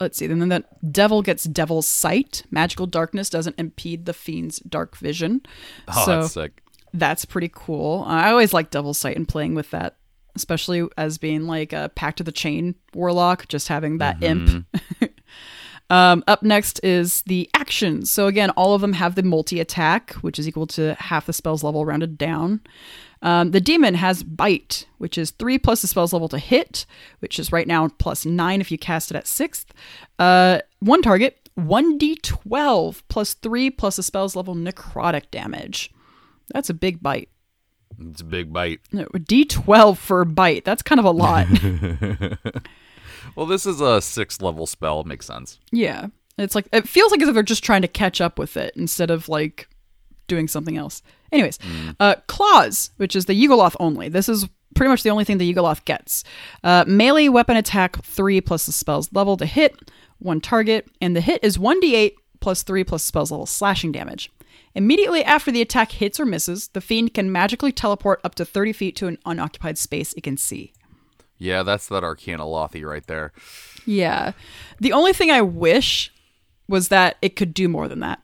Let's 0.00 0.18
see. 0.18 0.26
And 0.26 0.40
then 0.40 0.48
the 0.48 0.64
devil 0.90 1.22
gets 1.22 1.44
devil's 1.44 1.86
sight. 1.88 2.44
Magical 2.50 2.86
darkness 2.86 3.28
doesn't 3.30 3.58
impede 3.58 4.06
the 4.06 4.12
fiend's 4.12 4.58
dark 4.60 4.96
vision. 4.96 5.42
Oh, 5.88 6.04
so 6.04 6.20
that's 6.20 6.32
sick. 6.32 6.62
that's 6.92 7.24
pretty 7.24 7.50
cool. 7.52 8.04
I 8.06 8.30
always 8.30 8.52
like 8.52 8.70
devil's 8.70 8.98
sight 8.98 9.16
and 9.16 9.26
playing 9.28 9.54
with 9.54 9.70
that, 9.70 9.96
especially 10.36 10.86
as 10.96 11.18
being 11.18 11.46
like 11.46 11.72
a 11.72 11.90
Pact 11.94 12.20
of 12.20 12.26
the 12.26 12.32
Chain 12.32 12.74
warlock, 12.94 13.48
just 13.48 13.68
having 13.68 13.98
that 13.98 14.22
imp. 14.22 14.66
um, 15.90 16.24
up 16.26 16.42
next 16.42 16.80
is 16.82 17.22
the 17.22 17.48
actions. 17.54 18.10
So 18.10 18.26
again, 18.26 18.50
all 18.50 18.74
of 18.74 18.80
them 18.80 18.94
have 18.94 19.14
the 19.14 19.22
multi 19.22 19.60
attack, 19.60 20.12
which 20.14 20.38
is 20.38 20.48
equal 20.48 20.66
to 20.68 20.94
half 20.94 21.26
the 21.26 21.32
spell's 21.32 21.62
level 21.62 21.84
rounded 21.84 22.18
down. 22.18 22.60
Um, 23.22 23.52
the 23.52 23.60
demon 23.60 23.94
has 23.94 24.22
bite, 24.22 24.86
which 24.98 25.16
is 25.16 25.30
three 25.30 25.58
plus 25.58 25.80
the 25.80 25.88
spell's 25.88 26.12
level 26.12 26.28
to 26.28 26.38
hit, 26.38 26.84
which 27.20 27.38
is 27.38 27.52
right 27.52 27.66
now 27.66 27.88
plus 27.88 28.26
nine 28.26 28.60
if 28.60 28.70
you 28.70 28.76
cast 28.76 29.10
it 29.10 29.16
at 29.16 29.26
sixth. 29.26 29.72
Uh, 30.18 30.58
one 30.80 31.00
target, 31.00 31.48
1d12 31.58 33.02
plus 33.08 33.34
three 33.34 33.70
plus 33.70 33.96
the 33.96 34.02
spell's 34.02 34.36
level 34.36 34.54
necrotic 34.54 35.30
damage. 35.30 35.90
That's 36.52 36.68
a 36.68 36.74
big 36.74 37.02
bite. 37.02 37.30
It's 38.00 38.20
a 38.20 38.24
big 38.24 38.52
bite. 38.52 38.80
No, 38.92 39.04
D12 39.04 39.96
for 39.96 40.20
a 40.22 40.26
bite. 40.26 40.64
That's 40.64 40.82
kind 40.82 40.98
of 40.98 41.04
a 41.04 41.10
lot. 41.10 41.46
Well, 43.36 43.46
this 43.46 43.66
is 43.66 43.80
a 43.80 44.00
sixth 44.00 44.42
level 44.42 44.66
spell. 44.66 45.00
It 45.00 45.06
Makes 45.06 45.26
sense. 45.26 45.58
yeah. 45.72 46.06
It's 46.36 46.54
like, 46.56 46.68
it 46.72 46.88
feels 46.88 47.12
like 47.12 47.22
as 47.22 47.28
if 47.28 47.34
they're 47.34 47.44
just 47.44 47.62
trying 47.62 47.82
to 47.82 47.88
catch 47.88 48.20
up 48.20 48.38
with 48.40 48.56
it 48.56 48.74
instead 48.76 49.10
of 49.10 49.28
like 49.28 49.68
doing 50.26 50.48
something 50.48 50.76
else. 50.76 51.00
Anyways, 51.30 51.60
uh, 52.00 52.16
Claws, 52.26 52.90
which 52.96 53.14
is 53.14 53.26
the 53.26 53.40
Yugoloth 53.40 53.76
only. 53.78 54.08
This 54.08 54.28
is 54.28 54.46
pretty 54.74 54.88
much 54.88 55.04
the 55.04 55.10
only 55.10 55.22
thing 55.24 55.38
the 55.38 55.52
Yugoloth 55.52 55.84
gets. 55.84 56.24
Uh, 56.64 56.84
melee 56.88 57.28
weapon 57.28 57.56
attack 57.56 58.04
3 58.04 58.40
plus 58.40 58.66
the 58.66 58.72
spell's 58.72 59.12
level 59.12 59.36
to 59.36 59.46
hit, 59.46 59.92
one 60.18 60.40
target, 60.40 60.88
and 61.00 61.14
the 61.14 61.20
hit 61.20 61.42
is 61.44 61.56
1d8 61.56 62.14
plus 62.40 62.64
3 62.64 62.82
plus 62.82 63.04
spell's 63.04 63.30
level 63.30 63.46
slashing 63.46 63.92
damage. 63.92 64.30
Immediately 64.74 65.24
after 65.24 65.52
the 65.52 65.62
attack 65.62 65.92
hits 65.92 66.18
or 66.18 66.26
misses, 66.26 66.68
the 66.68 66.80
fiend 66.80 67.14
can 67.14 67.30
magically 67.30 67.70
teleport 67.72 68.20
up 68.24 68.34
to 68.36 68.44
30 68.44 68.72
feet 68.72 68.96
to 68.96 69.06
an 69.06 69.18
unoccupied 69.24 69.78
space 69.78 70.12
it 70.14 70.22
can 70.22 70.36
see. 70.36 70.72
Yeah, 71.38 71.62
that's 71.62 71.88
that 71.88 72.02
Arcana 72.04 72.44
Lothi 72.44 72.84
right 72.84 73.06
there. 73.06 73.32
Yeah. 73.86 74.32
The 74.80 74.92
only 74.92 75.12
thing 75.12 75.30
I 75.30 75.42
wish 75.42 76.12
was 76.68 76.88
that 76.88 77.16
it 77.22 77.36
could 77.36 77.54
do 77.54 77.68
more 77.68 77.86
than 77.88 78.00
that. 78.00 78.20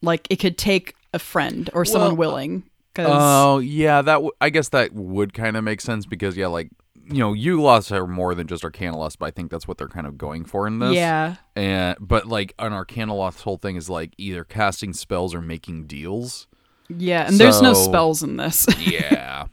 Like 0.00 0.26
it 0.30 0.36
could 0.36 0.56
take 0.56 0.94
a 1.12 1.18
friend 1.18 1.68
or 1.74 1.84
someone 1.84 2.16
Well, 2.16 2.28
uh, 2.28 2.30
willing. 2.30 2.62
Because 2.94 3.18
Oh 3.18 3.58
yeah, 3.58 4.02
that 4.02 4.14
w- 4.14 4.32
I 4.40 4.50
guess 4.50 4.68
that 4.70 4.92
would 4.92 5.32
kind 5.32 5.56
of 5.56 5.64
make 5.64 5.80
sense 5.80 6.04
because 6.06 6.36
yeah, 6.36 6.48
like 6.48 6.70
you 7.10 7.18
know, 7.18 7.32
Yugoloths 7.32 7.90
are 7.90 8.06
more 8.06 8.34
than 8.34 8.46
just 8.46 8.62
Arcanaloths, 8.62 9.16
but 9.18 9.26
I 9.26 9.30
think 9.30 9.50
that's 9.50 9.66
what 9.66 9.78
they're 9.78 9.88
kind 9.88 10.06
of 10.06 10.16
going 10.18 10.44
for 10.44 10.66
in 10.66 10.78
this. 10.78 10.94
yeah, 10.94 11.36
And 11.56 11.96
but 12.00 12.26
like 12.26 12.54
an 12.58 12.72
Arcanaloth's 12.72 13.42
whole 13.42 13.56
thing 13.58 13.76
is 13.76 13.90
like 13.90 14.12
either 14.18 14.44
casting 14.44 14.92
spells 14.92 15.34
or 15.34 15.40
making 15.42 15.86
deals. 15.86 16.46
yeah, 16.88 17.26
and 17.26 17.38
there's 17.38 17.60
no 17.62 17.74
spells 17.74 18.22
in 18.22 18.36
this. 18.36 18.66
Yeah. 18.78 19.46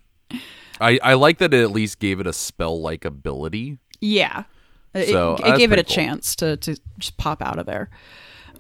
I, 0.82 0.98
I 1.04 1.14
like 1.16 1.40
that 1.40 1.54
it 1.54 1.62
at 1.62 1.72
least 1.72 2.00
gave 2.00 2.20
it 2.22 2.28
a 2.28 2.32
spell 2.34 2.80
like 2.82 3.04
ability. 3.04 3.80
yeah, 4.00 4.44
it, 4.94 5.10
So, 5.10 5.34
it 5.36 5.42
that's 5.44 5.58
gave 5.58 5.72
it 5.74 5.80
a 5.80 5.84
cool. 5.84 5.94
chance 5.96 6.36
to 6.38 6.56
to 6.58 6.78
just 6.98 7.18
pop 7.18 7.42
out 7.42 7.60
of 7.60 7.66
there. 7.66 7.90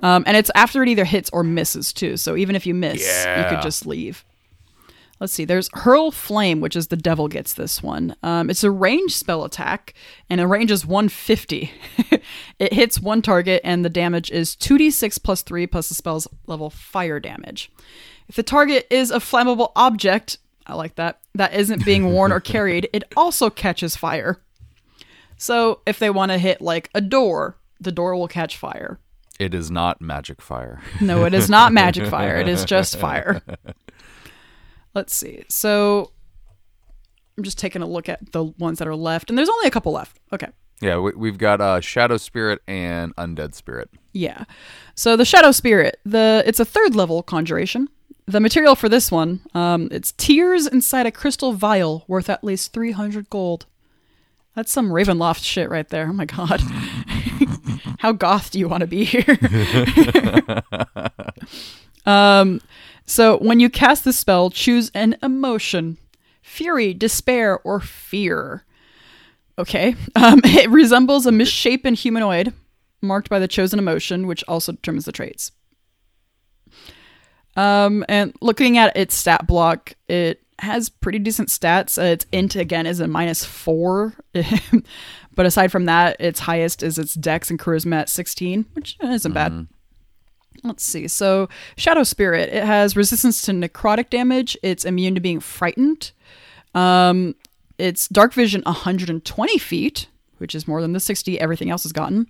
Um, 0.01 0.23
and 0.27 0.35
it's 0.35 0.49
after 0.55 0.81
it 0.83 0.89
either 0.89 1.05
hits 1.05 1.29
or 1.31 1.43
misses 1.43 1.91
too. 1.93 2.17
So 2.17 2.35
even 2.35 2.55
if 2.55 2.65
you 2.65 2.73
miss, 2.73 2.99
you 3.01 3.43
could 3.49 3.61
just 3.61 3.85
leave. 3.85 4.23
Let's 5.20 5.34
see. 5.34 5.43
There's 5.43 5.70
Hurl 5.74 6.11
Flame, 6.11 6.61
which 6.61 6.76
is 6.76 6.88
the 6.88 6.95
devil 6.95 7.28
gets 7.28 7.53
this 7.53 7.84
one. 7.84 8.15
Um, 8.24 8.49
it's 8.49 8.63
a 8.63 8.72
range 8.72 9.15
spell 9.15 9.43
attack, 9.43 9.93
and 10.30 10.39
it 10.39 10.45
ranges 10.45 10.86
150. 10.86 11.72
it 12.59 12.74
hits 12.74 13.01
one 13.01 13.22
target, 13.22 13.61
and 13.65 13.84
the 13.84 13.89
damage 13.89 14.32
is 14.32 14.55
2d6 14.55 15.22
plus 15.22 15.41
3 15.41 15.67
plus 15.67 15.89
the 15.89 15.95
spell's 15.95 16.28
level 16.47 16.70
fire 16.70 17.20
damage. 17.20 17.70
If 18.30 18.36
the 18.36 18.43
target 18.43 18.88
is 18.89 19.11
a 19.11 19.17
flammable 19.17 19.72
object, 19.76 20.38
I 20.65 20.76
like 20.76 20.95
that, 20.95 21.20
that 21.36 21.53
isn't 21.53 21.84
being 21.84 22.13
worn 22.13 22.32
or 22.32 22.39
carried, 22.39 22.88
it 22.93 23.03
also 23.17 23.49
catches 23.49 23.97
fire. 23.97 24.39
So 25.36 25.82
if 25.86 25.99
they 25.99 26.09
want 26.09 26.32
to 26.32 26.38
hit 26.38 26.61
like 26.61 26.89
a 26.93 27.01
door, 27.01 27.57
the 27.80 27.91
door 27.91 28.15
will 28.15 28.28
catch 28.28 28.55
fire. 28.55 28.99
It 29.39 29.53
is 29.53 29.72
not 29.72 30.01
magic 30.01 30.41
fire. 30.41 30.82
No, 30.99 31.24
it 31.26 31.34
is 31.34 31.49
not 31.49 31.72
magic 31.72 32.07
fire. 32.07 32.36
It 32.38 32.49
is 32.49 32.65
just 32.65 32.97
fire. 32.99 33.41
Let's 34.93 35.13
see. 35.15 35.43
So 35.49 36.11
I'm 37.37 37.43
just 37.43 37.57
taking 37.57 37.81
a 37.81 37.87
look 37.87 38.09
at 38.09 38.31
the 38.31 38.43
ones 38.43 38.79
that 38.79 38.87
are 38.87 38.95
left, 38.95 39.29
and 39.29 39.37
there's 39.37 39.49
only 39.49 39.67
a 39.67 39.71
couple 39.71 39.93
left. 39.93 40.19
Okay. 40.33 40.47
yeah, 40.81 40.97
we, 40.97 41.11
we've 41.13 41.37
got 41.37 41.61
uh, 41.61 41.79
Shadow 41.79 42.17
Spirit 42.17 42.61
and 42.67 43.15
Undead 43.15 43.53
Spirit. 43.53 43.89
Yeah. 44.13 44.45
So 44.95 45.15
the 45.15 45.25
Shadow 45.25 45.51
Spirit, 45.51 45.99
the 46.05 46.43
it's 46.45 46.59
a 46.59 46.65
third 46.65 46.95
level 46.95 47.23
conjuration. 47.23 47.89
The 48.25 48.39
material 48.39 48.75
for 48.75 48.89
this 48.89 49.09
one, 49.11 49.41
um, 49.55 49.87
it's 49.91 50.11
tears 50.11 50.67
inside 50.67 51.07
a 51.07 51.11
crystal 51.11 51.53
vial 51.53 52.03
worth 52.07 52.29
at 52.29 52.43
least 52.43 52.73
300 52.73 53.29
gold. 53.29 53.65
That's 54.53 54.71
some 54.71 54.89
Ravenloft 54.89 55.43
shit 55.43 55.69
right 55.69 55.87
there. 55.87 56.07
Oh 56.09 56.13
my 56.13 56.25
god. 56.25 56.61
How 57.99 58.11
goth 58.11 58.51
do 58.51 58.59
you 58.59 58.67
want 58.67 58.81
to 58.81 58.87
be 58.87 59.03
here? 59.05 59.23
um, 62.05 62.61
so 63.10 63.38
when 63.39 63.60
you 63.60 63.72
cast 63.72 64.03
the 64.03 64.14
spell, 64.14 64.51
choose 64.51 64.91
an 64.93 65.18
emotion 65.24 65.97
fury, 66.43 66.93
despair, 66.93 67.60
or 67.64 67.80
fear. 67.80 68.66
Okay. 69.57 69.95
Um, 70.16 70.41
it 70.43 70.70
resembles 70.70 71.26
a 71.26 71.32
misshapen 71.32 71.93
humanoid 71.93 72.53
marked 73.01 73.30
by 73.30 73.39
the 73.39 73.47
chosen 73.47 73.80
emotion, 73.80 74.28
which 74.28 74.43
also 74.47 74.74
determines 74.74 75.05
the 75.05 75.12
traits. 75.12 75.51
Um, 77.55 78.05
and 78.07 78.36
looking 78.41 78.78
at 78.78 78.95
its 78.95 79.16
stat 79.16 79.47
block, 79.47 79.93
it 80.07 80.43
has 80.60 80.89
pretty 80.89 81.20
decent 81.20 81.49
stats. 81.49 81.97
Uh, 81.97 82.05
its 82.05 82.26
int 82.32 82.55
again 82.55 82.86
is 82.86 82.99
a 82.99 83.07
minus 83.07 83.43
four, 83.43 84.14
but 85.36 85.45
aside 85.45 85.72
from 85.72 85.86
that, 85.86 86.18
its 86.20 86.41
highest 86.41 86.84
is 86.84 86.99
its 86.99 87.16
dex 87.16 87.49
and 87.49 87.60
charisma 87.60 88.01
at 88.01 88.10
16, 88.10 88.66
which 88.74 88.97
isn't 89.01 89.34
bad. 89.34 89.68
Let's 90.64 90.84
see. 90.84 91.07
So, 91.07 91.49
Shadow 91.78 92.03
Spirit, 92.03 92.49
it 92.49 92.64
has 92.64 92.95
resistance 92.95 93.41
to 93.43 93.51
necrotic 93.51 94.10
damage. 94.10 94.57
It's 94.62 94.86
immune 94.86 95.16
to 95.16 95.22
being 95.22 95.39
frightened. 95.39 96.12
Um, 96.76 97.36
it's 97.78 98.07
dark 98.07 98.34
vision 98.34 98.62
120 98.66 99.57
feet, 99.57 100.07
which 100.38 100.53
is 100.53 100.68
more 100.68 100.82
than 100.82 100.93
the 100.93 100.99
60 100.99 101.39
everything 101.39 101.70
else 101.70 101.84
has 101.84 101.93
gotten. 101.93 102.28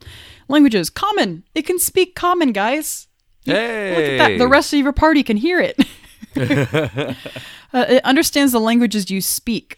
Languages 0.48 0.90
common. 0.90 1.44
It 1.56 1.64
can 1.64 1.80
speak 1.80 2.16
common, 2.16 2.52
guys. 2.52 3.08
Hey, 3.46 3.96
Look 3.96 4.22
at 4.22 4.30
that. 4.30 4.38
The 4.38 4.48
rest 4.48 4.74
of 4.74 4.80
your 4.80 4.94
party 4.94 5.24
can 5.24 5.38
hear 5.38 5.60
it. 5.60 5.78
uh, 7.74 7.86
it 7.90 8.06
understands 8.06 8.52
the 8.52 8.60
languages 8.60 9.10
you 9.10 9.22
speak. 9.22 9.78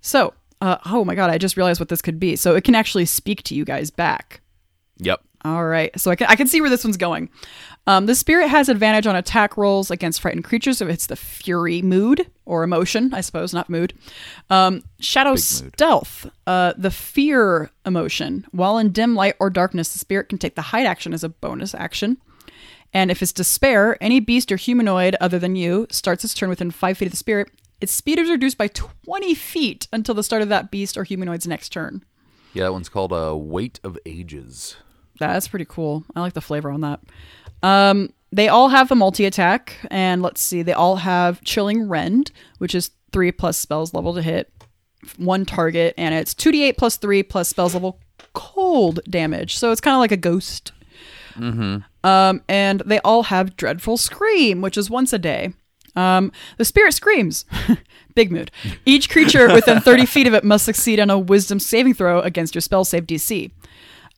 So, 0.00 0.32
uh, 0.60 0.78
oh 0.86 1.04
my 1.04 1.14
god, 1.14 1.30
I 1.30 1.38
just 1.38 1.56
realized 1.56 1.80
what 1.80 1.88
this 1.88 2.00
could 2.00 2.18
be. 2.18 2.36
So 2.36 2.54
it 2.56 2.64
can 2.64 2.74
actually 2.74 3.04
speak 3.04 3.42
to 3.44 3.54
you 3.54 3.64
guys 3.64 3.90
back. 3.90 4.40
Yep. 4.98 5.22
All 5.46 5.64
right. 5.64 5.98
So 5.98 6.10
I 6.10 6.16
can 6.16 6.26
I 6.26 6.34
can 6.34 6.48
see 6.48 6.60
where 6.60 6.68
this 6.68 6.82
one's 6.82 6.96
going. 6.96 7.30
Um, 7.86 8.06
the 8.06 8.16
spirit 8.16 8.48
has 8.48 8.68
advantage 8.68 9.06
on 9.06 9.14
attack 9.14 9.56
rolls 9.56 9.92
against 9.92 10.20
frightened 10.20 10.42
creatures 10.42 10.80
if 10.80 10.88
it's 10.88 11.06
the 11.06 11.14
fury 11.14 11.82
mood 11.82 12.28
or 12.44 12.64
emotion, 12.64 13.14
I 13.14 13.20
suppose, 13.20 13.54
not 13.54 13.70
mood. 13.70 13.94
Um, 14.50 14.82
shadow 14.98 15.30
mood. 15.30 15.38
stealth, 15.38 16.28
uh, 16.48 16.72
the 16.76 16.90
fear 16.90 17.70
emotion. 17.84 18.44
While 18.50 18.78
in 18.78 18.90
dim 18.90 19.14
light 19.14 19.36
or 19.38 19.48
darkness, 19.48 19.92
the 19.92 20.00
spirit 20.00 20.28
can 20.28 20.38
take 20.38 20.56
the 20.56 20.62
hide 20.62 20.84
action 20.84 21.14
as 21.14 21.22
a 21.22 21.28
bonus 21.28 21.76
action. 21.76 22.16
And 22.92 23.08
if 23.12 23.22
it's 23.22 23.32
despair, 23.32 23.96
any 24.02 24.18
beast 24.18 24.50
or 24.50 24.56
humanoid 24.56 25.14
other 25.20 25.38
than 25.38 25.54
you 25.54 25.86
starts 25.90 26.24
its 26.24 26.34
turn 26.34 26.48
within 26.48 26.72
five 26.72 26.98
feet 26.98 27.06
of 27.06 27.12
the 27.12 27.16
spirit. 27.16 27.50
Its 27.80 27.92
speed 27.92 28.18
is 28.18 28.28
reduced 28.28 28.58
by 28.58 28.66
20 28.68 29.32
feet 29.34 29.86
until 29.92 30.14
the 30.14 30.24
start 30.24 30.42
of 30.42 30.48
that 30.48 30.72
beast 30.72 30.96
or 30.96 31.04
humanoid's 31.04 31.46
next 31.46 31.68
turn. 31.68 32.04
Yeah, 32.52 32.64
that 32.64 32.72
one's 32.72 32.88
called 32.88 33.12
a 33.12 33.28
uh, 33.28 33.34
Weight 33.34 33.78
of 33.84 33.96
Ages. 34.06 34.76
That's 35.18 35.48
pretty 35.48 35.66
cool. 35.66 36.04
I 36.14 36.20
like 36.20 36.34
the 36.34 36.40
flavor 36.40 36.70
on 36.70 36.82
that. 36.82 37.00
Um, 37.62 38.12
they 38.32 38.48
all 38.48 38.68
have 38.68 38.88
the 38.88 38.94
multi 38.94 39.24
attack, 39.24 39.76
and 39.90 40.22
let's 40.22 40.40
see, 40.40 40.62
they 40.62 40.72
all 40.72 40.96
have 40.96 41.42
Chilling 41.42 41.88
Rend, 41.88 42.32
which 42.58 42.74
is 42.74 42.90
three 43.12 43.32
plus 43.32 43.56
spells 43.56 43.94
level 43.94 44.14
to 44.14 44.22
hit 44.22 44.52
one 45.16 45.44
target, 45.44 45.94
and 45.96 46.14
it's 46.14 46.34
2d8 46.34 46.76
plus 46.76 46.96
three 46.96 47.22
plus 47.22 47.48
spells 47.48 47.74
level 47.74 48.00
cold 48.34 49.00
damage. 49.08 49.56
So 49.56 49.70
it's 49.72 49.80
kind 49.80 49.94
of 49.94 50.00
like 50.00 50.12
a 50.12 50.16
ghost. 50.16 50.72
Mm-hmm. 51.34 51.78
Um, 52.06 52.42
and 52.48 52.80
they 52.84 52.98
all 53.00 53.24
have 53.24 53.56
Dreadful 53.56 53.96
Scream, 53.96 54.60
which 54.60 54.76
is 54.76 54.90
once 54.90 55.12
a 55.12 55.18
day. 55.18 55.52
Um, 55.94 56.30
the 56.58 56.64
spirit 56.64 56.92
screams. 56.92 57.46
Big 58.14 58.30
mood. 58.30 58.50
Each 58.84 59.08
creature 59.08 59.52
within 59.52 59.80
30 59.80 60.06
feet 60.06 60.26
of 60.26 60.34
it 60.34 60.44
must 60.44 60.64
succeed 60.64 61.00
on 61.00 61.10
a 61.10 61.18
wisdom 61.18 61.58
saving 61.58 61.94
throw 61.94 62.20
against 62.20 62.54
your 62.54 62.60
spell 62.60 62.84
save 62.84 63.06
DC 63.06 63.50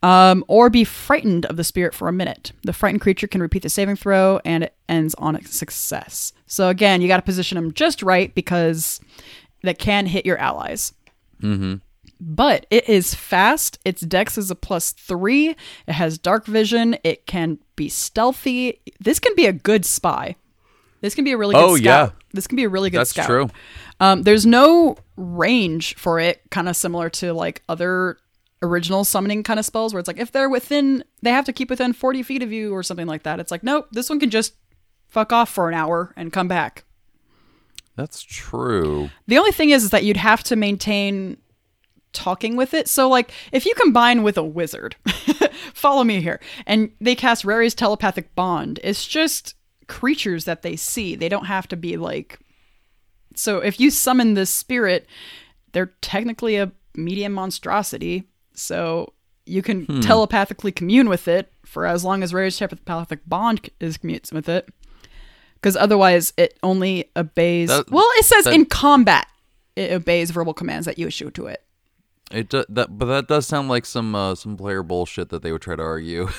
um, 0.03 0.45
or 0.49 0.71
be 0.71 0.85
frightened 0.85 1.47
of 1.47 1.57
the 1.57 1.65
spirit 1.65 1.95
for 1.95 2.09
a 2.09 2.13
minute. 2.13 2.53
The 2.63 2.73
frightened 2.73 3.01
creature 3.01 3.27
can 3.27 3.41
repeat 3.41 3.63
the 3.63 3.69
saving 3.71 3.97
throw 3.97 4.41
and 4.45 4.65
it 4.65 4.75
ends 4.89 5.15
on 5.17 5.37
a 5.37 5.43
success. 5.45 6.33
So 6.47 6.69
again, 6.69 7.01
you 7.03 7.09
got 7.09 7.17
to 7.17 7.23
position 7.23 7.57
them 7.57 7.73
just 7.73 8.03
right 8.03 8.35
because 8.35 9.01
that 9.63 9.79
can 9.79 10.07
hit 10.07 10.25
your 10.27 10.39
allies. 10.39 10.93
Mm-hmm. 11.43 11.77
But 12.21 12.67
it 12.71 12.89
is 12.89 13.15
fast. 13.15 13.79
Its 13.85 14.01
dex 14.01 14.37
is 14.39 14.51
a 14.51 14.57
plus 14.57 14.91
three. 14.93 15.51
It 15.87 15.93
has 15.93 16.19
dark 16.19 16.47
vision. 16.47 16.97
It 17.05 17.27
can 17.27 17.59
be 17.77 17.89
stealthy. 17.89 18.81
This 18.99 19.19
can 19.21 19.35
be 19.37 19.47
a 19.47 19.53
good 19.53 19.85
spy. 19.85 20.35
This 21.01 21.15
can 21.15 21.23
be 21.25 21.31
a 21.33 21.39
really 21.39 21.55
good 21.55 21.63
Oh, 21.65 21.77
scout. 21.77 21.85
yeah. 21.85 22.11
This 22.33 22.49
can 22.49 22.57
be 22.57 22.65
a 22.65 22.69
really 22.69 22.91
good 22.91 22.99
That's 22.99 23.11
scout. 23.11 23.27
true. 23.27 23.49
Um, 24.01 24.23
there's 24.25 24.45
no 24.47 24.97
range 25.17 25.95
for 25.95 26.19
it, 26.19 26.43
kind 26.51 26.69
of 26.69 26.77
similar 26.77 27.09
to 27.11 27.33
like 27.33 27.63
other 27.69 28.19
original 28.63 29.05
summoning 29.05 29.43
kind 29.43 29.59
of 29.59 29.67
spells 29.67 29.93
where 29.93 30.01
it's 30.01 30.09
like 30.09 30.19
if 30.19 30.33
they're 30.33 30.49
within, 30.49 31.05
they 31.23 31.31
have 31.31 31.45
to 31.45 31.53
keep 31.53 31.71
within 31.71 31.93
40 31.93 32.23
feet 32.23 32.43
of 32.43 32.53
you 32.53 32.75
or 32.75 32.83
something 32.83 33.07
like 33.07 33.23
that. 33.23 33.41
It's 33.41 33.51
like, 33.51 33.63
nope, 33.63 33.89
this 33.93 34.11
one 34.11 34.21
can 34.21 34.31
just 34.31 34.55
fuck 35.09 35.33
off 35.33 35.49
for 35.49 35.69
an 35.69 35.75
hour 35.75 36.13
and 36.17 36.33
come 36.33 36.49
back. 36.49 36.85
That's 37.97 38.23
true. 38.23 39.11
The 39.27 39.39
only 39.39 39.51
thing 39.51 39.71
is, 39.71 39.85
is 39.85 39.91
that 39.91 40.05
you'd 40.05 40.17
have 40.17 40.45
to 40.45 40.57
maintain 40.57 41.37
talking 42.13 42.57
with 42.57 42.75
it. 42.75 42.89
So, 42.89 43.09
like, 43.09 43.33
if 43.53 43.67
you 43.67 43.75
combine 43.75 44.23
with 44.23 44.39
a 44.39 44.45
wizard, 44.45 44.97
follow 45.75 46.05
me 46.05 46.21
here, 46.21 46.41
and 46.67 46.91
they 47.01 47.15
cast 47.15 47.45
Rary's 47.45 47.75
telepathic 47.75 48.35
bond, 48.35 48.81
it's 48.85 49.07
just 49.07 49.55
creatures 49.89 50.45
that 50.45 50.63
they 50.63 50.77
see. 50.77 51.17
They 51.17 51.29
don't 51.29 51.47
have 51.47 51.69
to 51.69 51.77
be 51.77 51.97
like. 51.97 52.39
So, 53.35 53.59
if 53.59 53.81
you 53.81 53.91
summon 53.91 54.35
this 54.35 54.51
spirit, 54.51 55.07
they're 55.73 55.95
technically 56.01 56.57
a 56.57 56.73
medium 56.95 57.33
monstrosity. 57.33 58.29
So, 58.61 59.13
you 59.47 59.63
can 59.63 60.01
telepathically 60.03 60.73
commune 60.73 61.09
with 61.09 61.27
it 61.29 61.51
for 61.65 61.87
as 61.87 62.05
long 62.05 62.23
as 62.23 62.35
Rary's 62.35 62.59
telepathic 62.59 63.21
bond 63.27 63.71
is 63.81 63.97
commutes 63.99 64.33
with 64.33 64.49
it. 64.49 64.69
Because 65.55 65.77
otherwise, 65.77 66.33
it 66.37 66.59
only 66.63 67.11
obeys. 67.17 67.69
That- 67.69 67.91
well, 67.91 68.07
it 68.17 68.25
says 68.25 68.45
that- 68.45 68.55
in 68.55 68.67
combat, 68.67 69.27
it 69.75 69.91
obeys 69.93 70.31
verbal 70.31 70.55
commands 70.55 70.87
that 70.87 70.99
you 70.99 71.07
issue 71.07 71.31
to 71.33 71.47
it. 71.47 71.63
It 72.31 72.51
do, 72.51 72.63
that, 72.69 72.99
but 72.99 73.07
that 73.07 73.27
does 73.27 73.47
sound 73.47 73.71
like 73.71 73.87
some 73.87 74.15
uh, 74.15 74.35
some 74.35 74.59
player 74.59 74.83
bullshit 74.83 75.31
that 75.31 75.41
they 75.43 75.51
would 75.51 75.63
try 75.63 75.77
to 75.77 75.83
argue. 75.83 76.29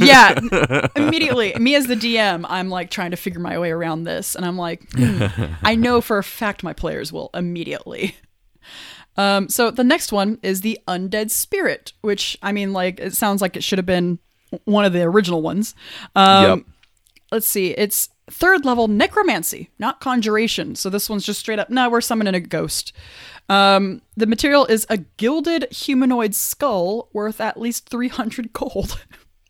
Yeah, 0.00 0.38
immediately. 0.96 1.54
Me 1.58 1.74
as 1.74 1.86
the 1.86 1.96
DM, 1.96 2.44
I'm 2.48 2.68
like 2.68 2.88
trying 2.90 3.10
to 3.10 3.16
figure 3.16 3.40
my 3.40 3.58
way 3.58 3.70
around 3.72 4.04
this, 4.04 4.36
and 4.36 4.44
I'm 4.44 4.56
like, 4.56 4.86
hmm, 4.92 5.24
I 5.64 5.74
know 5.74 6.00
for 6.00 6.18
a 6.18 6.22
fact 6.22 6.62
my 6.62 6.72
players 6.72 7.12
will 7.12 7.30
immediately. 7.34 8.14
Um, 9.18 9.48
so 9.48 9.70
the 9.70 9.84
next 9.84 10.12
one 10.12 10.38
is 10.42 10.60
the 10.62 10.78
undead 10.88 11.30
spirit, 11.30 11.92
which 12.00 12.38
I 12.42 12.52
mean, 12.52 12.72
like, 12.72 13.00
it 13.00 13.14
sounds 13.14 13.42
like 13.42 13.56
it 13.56 13.64
should 13.64 13.78
have 13.78 13.84
been 13.86 14.18
one 14.64 14.84
of 14.84 14.92
the 14.94 15.02
original 15.02 15.42
ones. 15.42 15.74
Um, 16.16 16.44
Yep. 16.44 16.66
Let's 17.30 17.46
see, 17.46 17.72
it's 17.72 18.08
third 18.30 18.64
level 18.64 18.88
necromancy, 18.88 19.70
not 19.78 20.00
conjuration. 20.00 20.74
So 20.76 20.88
this 20.88 21.10
one's 21.10 21.26
just 21.26 21.40
straight 21.40 21.58
up. 21.58 21.68
No, 21.68 21.90
we're 21.90 22.00
summoning 22.00 22.34
a 22.34 22.40
ghost. 22.40 22.94
Um, 23.50 24.00
the 24.16 24.26
material 24.26 24.64
is 24.64 24.86
a 24.88 24.96
gilded 24.96 25.70
humanoid 25.70 26.34
skull 26.34 27.10
worth 27.12 27.40
at 27.40 27.60
least 27.60 27.88
300 27.90 28.52
gold. 28.54 29.04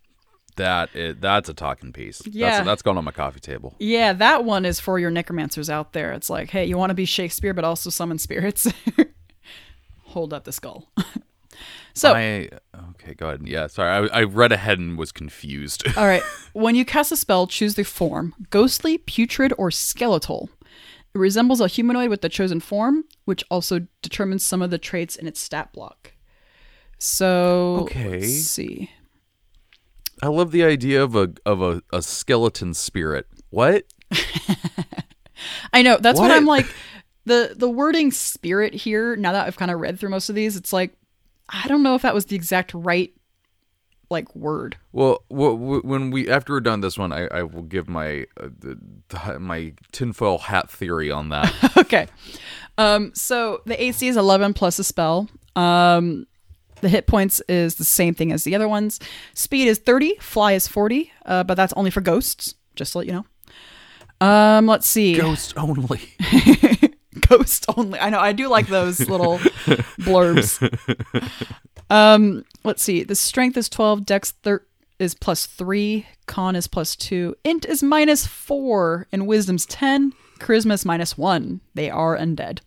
that 0.56 0.88
is, 0.94 1.16
that's 1.20 1.48
a 1.48 1.54
talking 1.54 1.92
piece. 1.92 2.20
Yeah. 2.26 2.50
that's, 2.50 2.66
that's 2.66 2.82
going 2.82 2.98
on 2.98 3.04
my 3.04 3.12
coffee 3.12 3.38
table. 3.40 3.76
Yeah, 3.78 4.12
that 4.14 4.44
one 4.44 4.64
is 4.64 4.80
for 4.80 4.98
your 4.98 5.10
necromancers 5.10 5.70
out 5.70 5.92
there. 5.92 6.12
It's 6.12 6.30
like, 6.30 6.50
hey, 6.50 6.64
you 6.64 6.76
want 6.76 6.90
to 6.90 6.94
be 6.94 7.04
Shakespeare 7.04 7.54
but 7.54 7.64
also 7.64 7.90
summon 7.90 8.18
spirits? 8.18 8.66
Hold 10.08 10.32
up 10.32 10.44
the 10.44 10.52
skull. 10.52 10.88
so, 11.94 12.14
I 12.14 12.48
okay, 12.90 13.14
go 13.14 13.28
ahead. 13.28 13.46
Yeah, 13.46 13.66
sorry, 13.66 14.08
I, 14.10 14.20
I 14.20 14.22
read 14.24 14.52
ahead 14.52 14.78
and 14.78 14.96
was 14.98 15.12
confused. 15.12 15.84
all 15.96 16.06
right, 16.06 16.22
when 16.52 16.74
you 16.74 16.84
cast 16.84 17.12
a 17.12 17.16
spell, 17.16 17.46
choose 17.46 17.74
the 17.74 17.84
form 17.84 18.34
ghostly, 18.50 18.98
putrid, 18.98 19.52
or 19.58 19.70
skeletal. 19.70 20.50
It 21.14 21.18
resembles 21.18 21.60
a 21.60 21.68
humanoid 21.68 22.10
with 22.10 22.20
the 22.20 22.28
chosen 22.28 22.60
form, 22.60 23.04
which 23.24 23.42
also 23.50 23.86
determines 24.02 24.44
some 24.44 24.60
of 24.62 24.70
the 24.70 24.78
traits 24.78 25.16
in 25.16 25.26
its 25.26 25.40
stat 25.40 25.72
block. 25.72 26.12
So, 26.98 27.78
Okay. 27.82 28.20
let's 28.20 28.32
see. 28.44 28.90
I 30.22 30.26
love 30.26 30.50
the 30.50 30.64
idea 30.64 31.02
of 31.02 31.14
a 31.14 31.30
of 31.46 31.62
a, 31.62 31.82
a 31.92 32.02
skeleton 32.02 32.74
spirit. 32.74 33.26
What? 33.50 33.84
I 35.72 35.82
know 35.82 35.96
that's 35.98 36.18
what, 36.18 36.28
What? 36.28 36.36
I'm 36.36 36.46
like. 36.46 36.66
The 37.28 37.54
the 37.54 37.68
wording 37.68 38.10
spirit 38.10 38.74
here. 38.74 39.14
Now 39.16 39.32
that 39.32 39.46
I've 39.46 39.56
kind 39.56 39.70
of 39.70 39.80
read 39.80 40.00
through 40.00 40.10
most 40.10 40.28
of 40.28 40.34
these, 40.34 40.56
it's 40.56 40.72
like 40.72 40.96
I 41.48 41.68
don't 41.68 41.82
know 41.82 41.94
if 41.94 42.02
that 42.02 42.14
was 42.14 42.26
the 42.26 42.36
exact 42.36 42.72
right 42.74 43.12
like 44.10 44.34
word. 44.34 44.76
Well, 44.92 45.22
when 45.28 46.10
we 46.10 46.28
after 46.28 46.54
we're 46.54 46.60
done 46.60 46.80
this 46.80 46.98
one, 46.98 47.12
I, 47.12 47.26
I 47.26 47.42
will 47.42 47.62
give 47.62 47.88
my 47.88 48.26
uh, 48.40 49.38
my 49.38 49.72
tinfoil 49.92 50.38
hat 50.38 50.70
theory 50.70 51.10
on 51.10 51.28
that. 51.28 51.52
okay. 51.76 52.06
Um, 52.76 53.12
so 53.14 53.60
the 53.66 53.80
AC 53.82 54.06
is 54.06 54.16
11 54.16 54.54
plus 54.54 54.78
a 54.78 54.84
spell. 54.84 55.28
Um, 55.56 56.26
the 56.80 56.88
hit 56.88 57.06
points 57.06 57.40
is 57.48 57.74
the 57.74 57.84
same 57.84 58.14
thing 58.14 58.32
as 58.32 58.44
the 58.44 58.54
other 58.54 58.68
ones. 58.68 59.00
Speed 59.34 59.66
is 59.66 59.78
30, 59.78 60.14
fly 60.20 60.52
is 60.52 60.68
40, 60.68 61.10
uh, 61.26 61.42
but 61.42 61.54
that's 61.54 61.72
only 61.72 61.90
for 61.90 62.00
ghosts, 62.00 62.54
just 62.76 62.92
to 62.92 62.98
let 62.98 63.06
you 63.08 63.12
know. 63.12 64.26
Um, 64.26 64.66
let's 64.66 64.88
see. 64.88 65.16
Ghost 65.16 65.54
only. 65.56 66.00
Ghost 67.28 67.66
only. 67.76 67.98
I 67.98 68.10
know, 68.10 68.20
I 68.20 68.32
do 68.32 68.48
like 68.48 68.68
those 68.68 69.00
little 69.08 69.38
blurbs. 70.00 70.58
Um, 71.90 72.44
let's 72.64 72.82
see. 72.82 73.02
The 73.02 73.14
strength 73.14 73.56
is 73.56 73.68
12, 73.68 74.04
dex 74.04 74.32
thir- 74.42 74.64
is 74.98 75.14
plus 75.14 75.46
3, 75.46 76.06
con 76.26 76.56
is 76.56 76.66
plus 76.66 76.96
2, 76.96 77.34
int 77.44 77.64
is 77.64 77.82
minus 77.82 78.26
4, 78.26 79.06
and 79.12 79.26
wisdom's 79.26 79.64
10, 79.66 80.12
charisma 80.38 80.72
is 80.72 80.84
minus 80.84 81.16
1. 81.16 81.60
They 81.74 81.88
are 81.88 82.16
undead. 82.16 82.60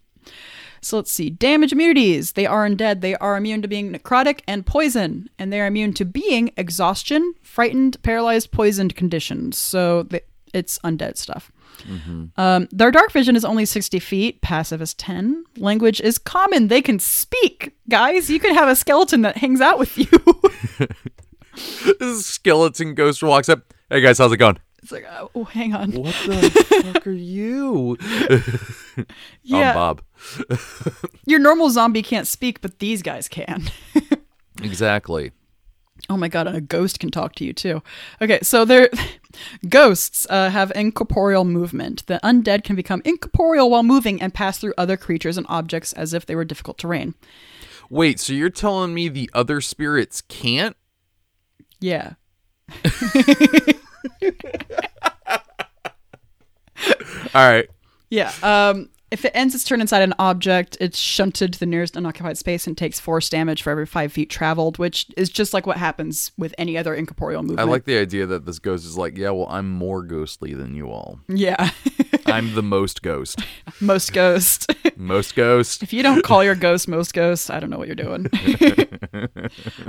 So 0.82 0.97
let's 0.97 1.12
see. 1.12 1.30
Damage 1.30 1.72
immunities. 1.72 2.32
They 2.32 2.47
are 2.47 2.68
undead. 2.68 3.01
They 3.01 3.16
are 3.18 3.38
immune 3.38 3.62
to 3.62 3.68
being 3.68 3.93
necrotic 3.93 4.41
and 4.47 4.66
poison, 4.66 5.30
and 5.38 5.53
they 5.53 5.62
are 5.62 5.68
immune 5.68 5.93
to 5.93 6.05
being 6.05 6.51
exhaustion, 6.57 7.36
frightened, 7.43 8.01
paralyzed, 8.01 8.51
poisoned 8.51 8.95
conditions. 8.95 9.57
So 9.59 10.07
it's 10.53 10.80
undead 10.80 11.18
stuff. 11.18 11.51
Um, 12.38 12.67
their 12.71 12.91
dark 12.91 13.11
vision 13.11 13.36
is 13.36 13.45
only 13.45 13.65
60 13.65 13.99
feet. 13.99 14.41
Passive 14.41 14.82
is 14.82 14.93
10. 14.95 15.43
Language 15.57 16.01
is 16.01 16.17
common. 16.17 16.67
They 16.67 16.82
can 16.82 16.99
speak. 16.99 17.73
Guys, 17.89 18.29
you 18.29 18.39
can 18.39 18.53
have 18.55 18.69
a 18.69 18.75
skeleton 18.75 19.21
that 19.21 19.38
hangs 19.38 19.61
out 19.61 19.79
with 19.79 19.97
you. 19.97 20.88
this 21.99 22.25
skeleton 22.25 22.93
ghost 22.95 23.21
walks 23.23 23.49
up. 23.49 23.73
Hey 23.89 24.01
guys, 24.01 24.17
how's 24.17 24.32
it 24.32 24.38
going? 24.38 24.57
it's 24.82 24.91
like, 24.91 25.05
oh, 25.11 25.29
oh, 25.36 25.43
hang 25.43 25.75
on. 25.75 25.91
What 25.91 26.15
the 26.25 26.91
fuck 26.93 27.07
are 27.07 27.11
you? 27.11 27.97
Yeah. 29.43 29.69
I'm 29.69 29.75
Bob. 29.75 30.01
Your 31.25 31.39
normal 31.39 31.69
zombie 31.69 32.03
can't 32.03 32.27
speak, 32.27 32.61
but 32.61 32.79
these 32.79 33.01
guys 33.01 33.27
can. 33.27 33.63
Exactly. 34.61 35.32
Oh 36.10 36.18
my 36.18 36.28
god, 36.28 36.47
and 36.47 36.56
a 36.56 36.62
ghost 36.62 36.99
can 36.99 37.12
talk 37.12 37.36
to 37.36 37.45
you 37.45 37.54
too. 37.54 37.82
Okay, 38.22 38.39
so 38.41 38.66
they're 38.66 38.89
ghosts 39.70 40.28
uh, 40.30 40.49
have 40.49 40.72
incorporeal 40.76 41.45
movement. 41.45 42.06
The 42.08 42.20
undead 42.24 42.64
can 42.64 42.76
become 42.76 43.02
incorporeal 43.06 43.70
while 43.70 43.84
moving 43.84 44.22
and 44.22 44.34
pass 44.34 44.58
through 44.58 44.74
other 44.78 44.97
creatures 44.97 45.38
and 45.38 45.45
objects 45.49 45.93
as 45.93 46.14
if 46.14 46.26
they 46.26 46.36
were 46.36 46.45
difficult 46.45 46.78
terrain. 46.78 47.14
Wait, 47.89 48.20
so 48.20 48.34
you're 48.34 48.49
telling 48.49 48.93
me 48.93 49.10
the 49.10 49.30
other 49.34 49.62
spirits 49.62 50.22
can't? 50.22 50.76
Yeah. 51.80 52.14
All 57.34 57.49
right. 57.49 57.70
Yeah. 58.10 58.32
Um, 58.43 58.89
if 59.12 59.26
it 59.26 59.34
ends 59.36 59.53
its 59.53 59.66
turn 59.66 59.82
inside 59.82 60.01
an 60.01 60.14
object, 60.18 60.78
it's 60.80 60.97
shunted 60.97 61.51
to 61.53 61.59
the 61.59 61.66
nearest 61.66 61.97
unoccupied 61.97 62.38
space 62.38 62.66
and 62.66 62.78
takes 62.78 62.97
force 62.97 63.30
damage 63.30 63.62
for 63.62 63.70
every 63.70 63.86
five 63.86 64.14
feet 64.14 64.30
traveled, 64.30 64.78
which 64.78 65.07
is 65.18 65.30
just 65.30 65.53
like 65.53 65.68
what 65.68 65.76
happens 65.76 66.32
with 66.38 66.55
any 66.57 66.78
other 66.78 66.95
incorporeal 66.95 67.41
movement. 67.41 67.59
I 67.59 67.64
like 67.64 67.84
the 67.84 67.97
idea 67.97 68.26
that 68.26 68.45
this 68.45 68.57
ghost 68.57 68.86
is 68.86 68.97
like, 68.97 69.18
yeah, 69.18 69.32
well, 69.32 69.47
I'm 69.49 69.70
more 69.70 70.01
ghostly 70.01 70.53
than 70.53 70.76
you 70.76 70.89
all. 70.89 71.20
Yeah. 71.28 71.72
I'm 72.26 72.55
the 72.55 72.64
most 72.64 73.01
ghost. 73.01 73.43
most 73.82 74.14
ghost. 74.14 74.72
Most 74.95 75.36
ghost. 75.36 75.82
if 75.82 75.93
you 75.93 76.03
don't 76.03 76.24
call 76.24 76.43
your 76.43 76.53
ghost 76.53 76.88
most 76.88 77.16
ghost, 77.16 77.49
I 77.49 77.59
don't 77.59 77.72
know 77.72 77.80
what 77.80 77.88
you're 77.88 77.95
doing. 77.95 78.30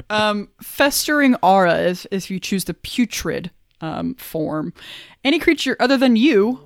um, 0.11 0.49
festering 0.63 1.35
aura 1.43 1.77
is 1.81 2.07
if 2.11 2.31
you 2.31 2.41
choose 2.41 2.65
the 2.65 2.73
putrid 2.73 3.51
um, 3.83 4.15
form. 4.15 4.73
Any 5.23 5.39
creature 5.39 5.77
other 5.81 5.99
than 5.99 6.17
you 6.17 6.61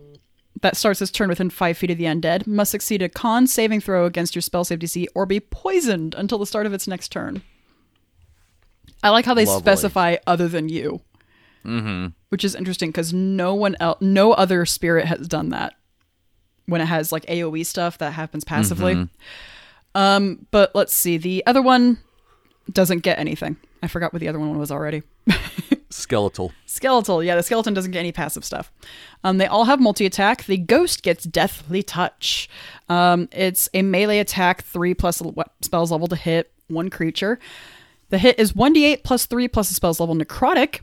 that 0.63 0.77
starts 0.77 1.03
its 1.03 1.11
turn 1.11 1.29
within 1.29 1.51
five 1.51 1.77
feet 1.77 1.91
of 1.91 1.99
the 1.99 2.05
undead 2.05 2.47
must 2.47 2.71
succeed 2.71 3.03
a 3.03 3.09
con 3.09 3.47
saving 3.47 3.81
throw 3.81 4.07
against 4.07 4.35
your 4.35 4.43
spell 4.43 4.65
save 4.65 4.79
DC 4.79 5.07
or 5.15 5.27
be 5.27 5.41
poisoned 5.41 6.15
until 6.15 6.39
the 6.39 6.47
start 6.47 6.67
of 6.67 6.73
its 6.73 6.87
next 6.87 7.09
turn. 7.09 7.43
I 9.03 9.11
like 9.11 9.25
how 9.25 9.35
they 9.35 9.45
Lovely. 9.45 9.61
specify 9.61 10.17
other 10.27 10.49
than 10.49 10.69
you, 10.69 11.01
mm-hmm. 11.65 12.09
which 12.31 12.45
is 12.45 12.55
interesting 12.55 12.91
because 12.91 13.13
no 13.13 13.55
one 13.55 13.77
else, 13.79 13.99
no 14.01 14.33
other 14.33 14.65
spirit 14.65 15.07
has 15.07 15.29
done 15.29 15.51
that 15.51 15.75
when 16.67 16.81
it 16.81 16.87
has 16.87 17.13
like 17.13 17.27
AOE 17.27 17.65
stuff 17.67 17.99
that 17.99 18.13
happens 18.13 18.45
passively. 18.45 19.09
Um, 19.95 20.47
but 20.51 20.75
let's 20.75 20.95
see, 20.95 21.17
the 21.17 21.43
other 21.47 21.63
one 21.63 21.99
doesn't 22.71 22.99
get 22.99 23.19
anything. 23.19 23.57
I 23.83 23.89
forgot 23.89 24.13
what 24.13 24.21
the 24.21 24.29
other 24.29 24.39
one 24.39 24.59
was 24.59 24.71
already. 24.71 25.03
Skeletal. 25.97 26.53
Skeletal, 26.67 27.23
yeah, 27.23 27.37
the 27.37 27.43
skeleton 27.43 27.75
doesn't 27.75 27.91
get 27.91 28.01
any 28.01 28.13
passive 28.13 28.45
stuff. 28.45 28.71
Um, 29.25 29.39
they 29.39 29.47
all 29.47 29.65
have 29.65 29.81
multi 29.81 30.07
attack. 30.07 30.45
The 30.45 30.59
ghost 30.59 31.03
gets 31.03 31.25
Deathly 31.25 31.83
Touch. 31.83 32.49
Um, 32.89 33.29
it's 33.33 33.69
a 33.73 33.83
melee 33.83 34.19
attack, 34.19 34.63
three 34.63 34.95
plus 34.95 35.23
spells 35.63 35.91
level 35.91 36.07
to 36.09 36.17
hit 36.17 36.53
one 36.69 36.91
creature. 36.91 37.39
The 38.11 38.19
hit 38.19 38.39
is 38.39 38.53
1d8 38.53 39.03
plus 39.03 39.27
three 39.27 39.49
plus 39.49 39.69
the 39.69 39.75
spell's 39.75 39.99
level 39.99 40.15
necrotic, 40.15 40.81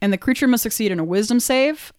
and 0.00 0.12
the 0.12 0.18
creature 0.18 0.46
must 0.46 0.62
succeed 0.62 0.92
in 0.92 1.00
a 1.00 1.04
wisdom 1.04 1.40
save 1.40 1.92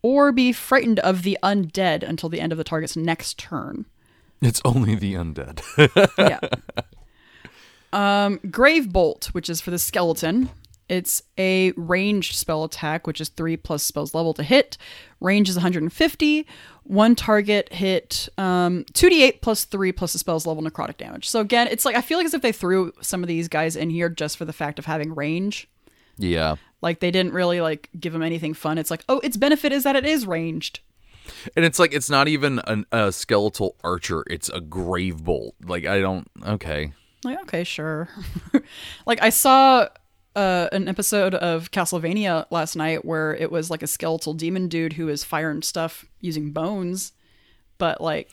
or 0.00 0.32
be 0.32 0.52
frightened 0.52 1.00
of 1.00 1.22
the 1.22 1.36
undead 1.42 2.02
until 2.02 2.28
the 2.28 2.40
end 2.40 2.52
of 2.52 2.58
the 2.58 2.64
target's 2.64 2.96
next 2.96 3.38
turn. 3.38 3.86
It's 4.40 4.62
only 4.64 4.94
the 4.94 5.14
undead. 5.14 5.60
yeah. 6.18 6.38
Um, 7.92 8.38
Grave 8.50 8.92
Bolt, 8.92 9.26
which 9.32 9.50
is 9.50 9.60
for 9.60 9.70
the 9.70 9.78
skeleton. 9.78 10.50
It's 10.88 11.22
a 11.38 11.72
ranged 11.76 12.34
spell 12.34 12.64
attack, 12.64 13.06
which 13.06 13.20
is 13.20 13.28
three 13.28 13.56
plus 13.56 13.82
spells 13.82 14.14
level 14.14 14.32
to 14.34 14.42
hit. 14.42 14.78
Range 15.20 15.48
is 15.48 15.56
150. 15.56 16.46
One 16.84 17.14
target 17.14 17.72
hit 17.72 18.28
um, 18.38 18.84
2d8 18.94 19.42
plus 19.42 19.64
three 19.64 19.92
plus 19.92 20.14
the 20.14 20.18
spell's 20.18 20.46
level 20.46 20.62
necrotic 20.62 20.96
damage. 20.96 21.28
So 21.28 21.40
again, 21.40 21.68
it's 21.70 21.84
like 21.84 21.96
I 21.96 22.00
feel 22.00 22.16
like 22.18 22.24
as 22.24 22.34
if 22.34 22.40
they 22.42 22.52
threw 22.52 22.92
some 23.02 23.22
of 23.22 23.28
these 23.28 23.48
guys 23.48 23.76
in 23.76 23.90
here 23.90 24.08
just 24.08 24.38
for 24.38 24.44
the 24.46 24.52
fact 24.52 24.78
of 24.78 24.86
having 24.86 25.14
range. 25.14 25.68
yeah. 26.16 26.56
Like 26.80 27.00
they 27.00 27.10
didn't 27.10 27.32
really 27.32 27.60
like 27.60 27.90
give 27.98 28.12
them 28.12 28.22
anything 28.22 28.54
fun. 28.54 28.78
It's 28.78 28.90
like, 28.90 29.04
oh, 29.08 29.18
its 29.18 29.36
benefit 29.36 29.72
is 29.72 29.82
that 29.82 29.96
it 29.96 30.06
is 30.06 30.26
ranged. 30.26 30.78
And 31.56 31.64
it's 31.64 31.78
like 31.78 31.92
it's 31.92 32.08
not 32.08 32.28
even 32.28 32.60
an, 32.68 32.86
a 32.92 33.10
skeletal 33.12 33.76
archer; 33.84 34.24
it's 34.30 34.48
a 34.48 34.60
grave 34.60 35.24
bolt. 35.24 35.54
Like 35.62 35.86
I 35.86 36.00
don't. 36.00 36.26
Okay. 36.46 36.92
Like, 37.24 37.40
okay, 37.42 37.64
sure. 37.64 38.08
like 39.06 39.20
I 39.20 39.30
saw 39.30 39.88
uh, 40.38 40.68
an 40.70 40.86
episode 40.86 41.34
of 41.34 41.72
Castlevania 41.72 42.46
last 42.50 42.76
night 42.76 43.04
where 43.04 43.34
it 43.34 43.50
was 43.50 43.70
like 43.70 43.82
a 43.82 43.88
skeletal 43.88 44.34
demon 44.34 44.68
dude 44.68 44.92
who 44.92 45.06
was 45.06 45.24
firing 45.24 45.62
stuff 45.62 46.04
using 46.20 46.52
bones, 46.52 47.12
but 47.76 48.00
like 48.00 48.30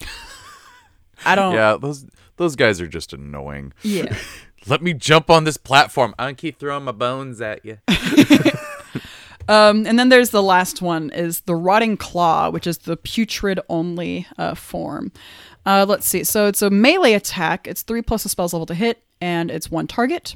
I 1.26 1.34
don't. 1.36 1.56
Yeah, 1.56 1.78
those 1.82 2.06
those 2.38 2.56
guys 2.56 2.80
are 2.80 2.88
just 2.88 3.12
annoying. 3.12 3.74
Yeah. 3.82 4.16
Let 4.68 4.84
me 4.84 4.94
jump 4.94 5.30
on 5.30 5.44
this 5.46 5.58
platform. 5.58 6.14
I 6.18 6.26
don't 6.26 6.38
keep 6.38 6.60
throwing 6.60 6.84
my 6.84 6.92
bones 6.92 7.42
at 7.42 7.66
you. 7.66 7.80
Um, 9.48 9.86
and 9.86 10.00
then 10.00 10.10
there's 10.10 10.32
the 10.32 10.42
last 10.42 10.82
one 10.82 11.12
is 11.12 11.42
the 11.42 11.54
rotting 11.54 11.98
claw, 11.98 12.50
which 12.50 12.66
is 12.66 12.80
the 12.80 12.98
putrid 12.98 13.60
only 13.70 14.26
uh, 14.40 14.56
form. 14.56 15.12
Uh, 15.68 15.86
let's 15.88 16.08
see. 16.08 16.24
So 16.24 16.48
it's 16.48 16.64
a 16.64 16.72
melee 16.72 17.14
attack. 17.14 17.68
It's 17.68 17.84
three 17.84 18.02
plus 18.02 18.24
the 18.24 18.30
spell's 18.30 18.54
level 18.54 18.66
to 18.66 18.74
hit, 18.74 19.04
and 19.22 19.52
it's 19.52 19.70
one 19.70 19.86
target. 19.86 20.36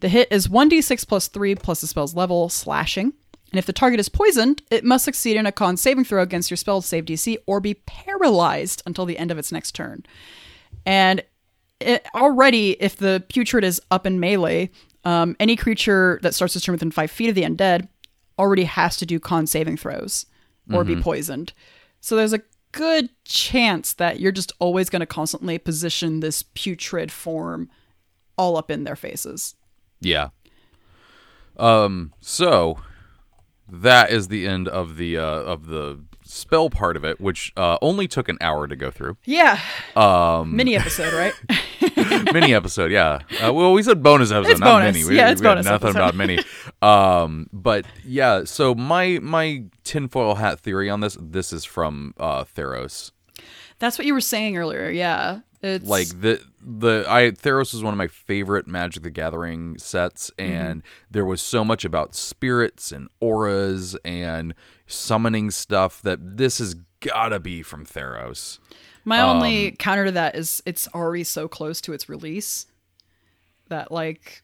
The 0.00 0.08
hit 0.08 0.28
is 0.30 0.48
1d6 0.48 1.06
plus 1.06 1.28
3 1.28 1.54
plus 1.54 1.80
the 1.80 1.86
spell's 1.86 2.14
level, 2.14 2.48
slashing. 2.48 3.12
And 3.52 3.58
if 3.58 3.66
the 3.66 3.72
target 3.72 4.00
is 4.00 4.08
poisoned, 4.08 4.62
it 4.70 4.84
must 4.84 5.04
succeed 5.04 5.36
in 5.36 5.46
a 5.46 5.52
con 5.52 5.76
saving 5.76 6.04
throw 6.04 6.22
against 6.22 6.50
your 6.50 6.56
spell 6.56 6.80
save 6.80 7.04
DC 7.04 7.36
or 7.46 7.60
be 7.60 7.74
paralyzed 7.74 8.82
until 8.86 9.04
the 9.04 9.18
end 9.18 9.30
of 9.30 9.38
its 9.38 9.52
next 9.52 9.72
turn. 9.72 10.04
And 10.86 11.22
it, 11.80 12.06
already, 12.14 12.72
if 12.80 12.96
the 12.96 13.24
putrid 13.28 13.64
is 13.64 13.80
up 13.90 14.06
in 14.06 14.20
melee, 14.20 14.70
um, 15.04 15.34
any 15.40 15.56
creature 15.56 16.20
that 16.22 16.34
starts 16.34 16.54
its 16.54 16.64
turn 16.64 16.74
within 16.74 16.90
five 16.90 17.10
feet 17.10 17.28
of 17.28 17.34
the 17.34 17.42
undead 17.42 17.88
already 18.38 18.64
has 18.64 18.96
to 18.98 19.06
do 19.06 19.18
con 19.18 19.46
saving 19.46 19.76
throws 19.76 20.26
or 20.72 20.84
be 20.84 20.94
poisoned. 21.02 21.52
So 22.00 22.14
there's 22.14 22.32
a 22.32 22.42
good 22.72 23.10
chance 23.24 23.94
that 23.94 24.20
you're 24.20 24.30
just 24.30 24.52
always 24.60 24.88
going 24.88 25.00
to 25.00 25.06
constantly 25.06 25.58
position 25.58 26.20
this 26.20 26.44
putrid 26.54 27.10
form 27.10 27.68
all 28.38 28.56
up 28.56 28.70
in 28.70 28.84
their 28.84 28.94
faces. 28.96 29.56
Yeah. 30.00 30.28
Um. 31.56 32.12
So 32.20 32.78
that 33.68 34.10
is 34.10 34.28
the 34.28 34.46
end 34.46 34.68
of 34.68 34.96
the 34.96 35.18
uh, 35.18 35.22
of 35.24 35.66
the 35.66 36.00
spell 36.24 36.70
part 36.70 36.96
of 36.96 37.04
it, 37.04 37.20
which 37.20 37.52
uh, 37.56 37.76
only 37.82 38.06
took 38.06 38.28
an 38.28 38.38
hour 38.40 38.66
to 38.68 38.76
go 38.76 38.90
through. 38.90 39.16
Yeah. 39.24 39.60
Um, 39.96 40.54
Mini 40.54 40.76
episode, 40.76 41.12
right? 41.12 41.32
mini 42.32 42.54
episode, 42.54 42.92
yeah. 42.92 43.18
Uh, 43.44 43.52
well, 43.52 43.72
we 43.72 43.82
said 43.82 44.00
bonus 44.00 44.30
episode, 44.30 44.52
It's 44.52 44.60
not 44.60 44.80
bonus. 44.80 44.94
mini. 44.94 45.08
We, 45.08 45.16
Yeah, 45.16 45.30
it's 45.30 45.40
we 45.40 45.46
bonus 45.48 45.66
Nothing 45.66 45.88
episode. 45.88 45.98
about 45.98 46.14
mini. 46.14 46.38
Um, 46.80 47.48
but 47.52 47.84
yeah. 48.04 48.44
So 48.44 48.74
my 48.76 49.18
my 49.20 49.64
tinfoil 49.84 50.36
hat 50.36 50.60
theory 50.60 50.88
on 50.88 51.00
this. 51.00 51.16
This 51.20 51.52
is 51.52 51.64
from 51.64 52.14
uh, 52.18 52.44
Theros. 52.44 53.10
That's 53.80 53.98
what 53.98 54.06
you 54.06 54.14
were 54.14 54.20
saying 54.20 54.56
earlier. 54.56 54.88
Yeah. 54.88 55.40
It's 55.62 55.86
like 55.86 56.08
the 56.20 56.42
the 56.62 57.04
I 57.08 57.30
Theros 57.32 57.74
is 57.74 57.82
one 57.82 57.92
of 57.92 57.98
my 57.98 58.06
favorite 58.08 58.66
Magic 58.66 59.02
the 59.02 59.10
Gathering 59.10 59.76
sets, 59.78 60.30
Mm-hmm. 60.38 60.52
and 60.52 60.82
there 61.10 61.24
was 61.24 61.42
so 61.42 61.64
much 61.64 61.84
about 61.84 62.14
spirits 62.14 62.92
and 62.92 63.08
auras 63.20 63.94
and 64.04 64.54
summoning 64.86 65.50
stuff 65.50 66.00
that 66.02 66.18
this 66.38 66.58
has 66.58 66.76
gotta 67.00 67.38
be 67.40 67.62
from 67.62 67.84
Theros. 67.84 68.58
my 69.04 69.20
um, 69.20 69.36
only 69.36 69.72
counter 69.72 70.06
to 70.06 70.12
that 70.12 70.34
is 70.34 70.62
it's 70.66 70.88
already 70.94 71.24
so 71.24 71.46
close 71.48 71.80
to 71.82 71.92
its 71.92 72.08
release 72.08 72.66
that 73.68 73.92
like 73.92 74.42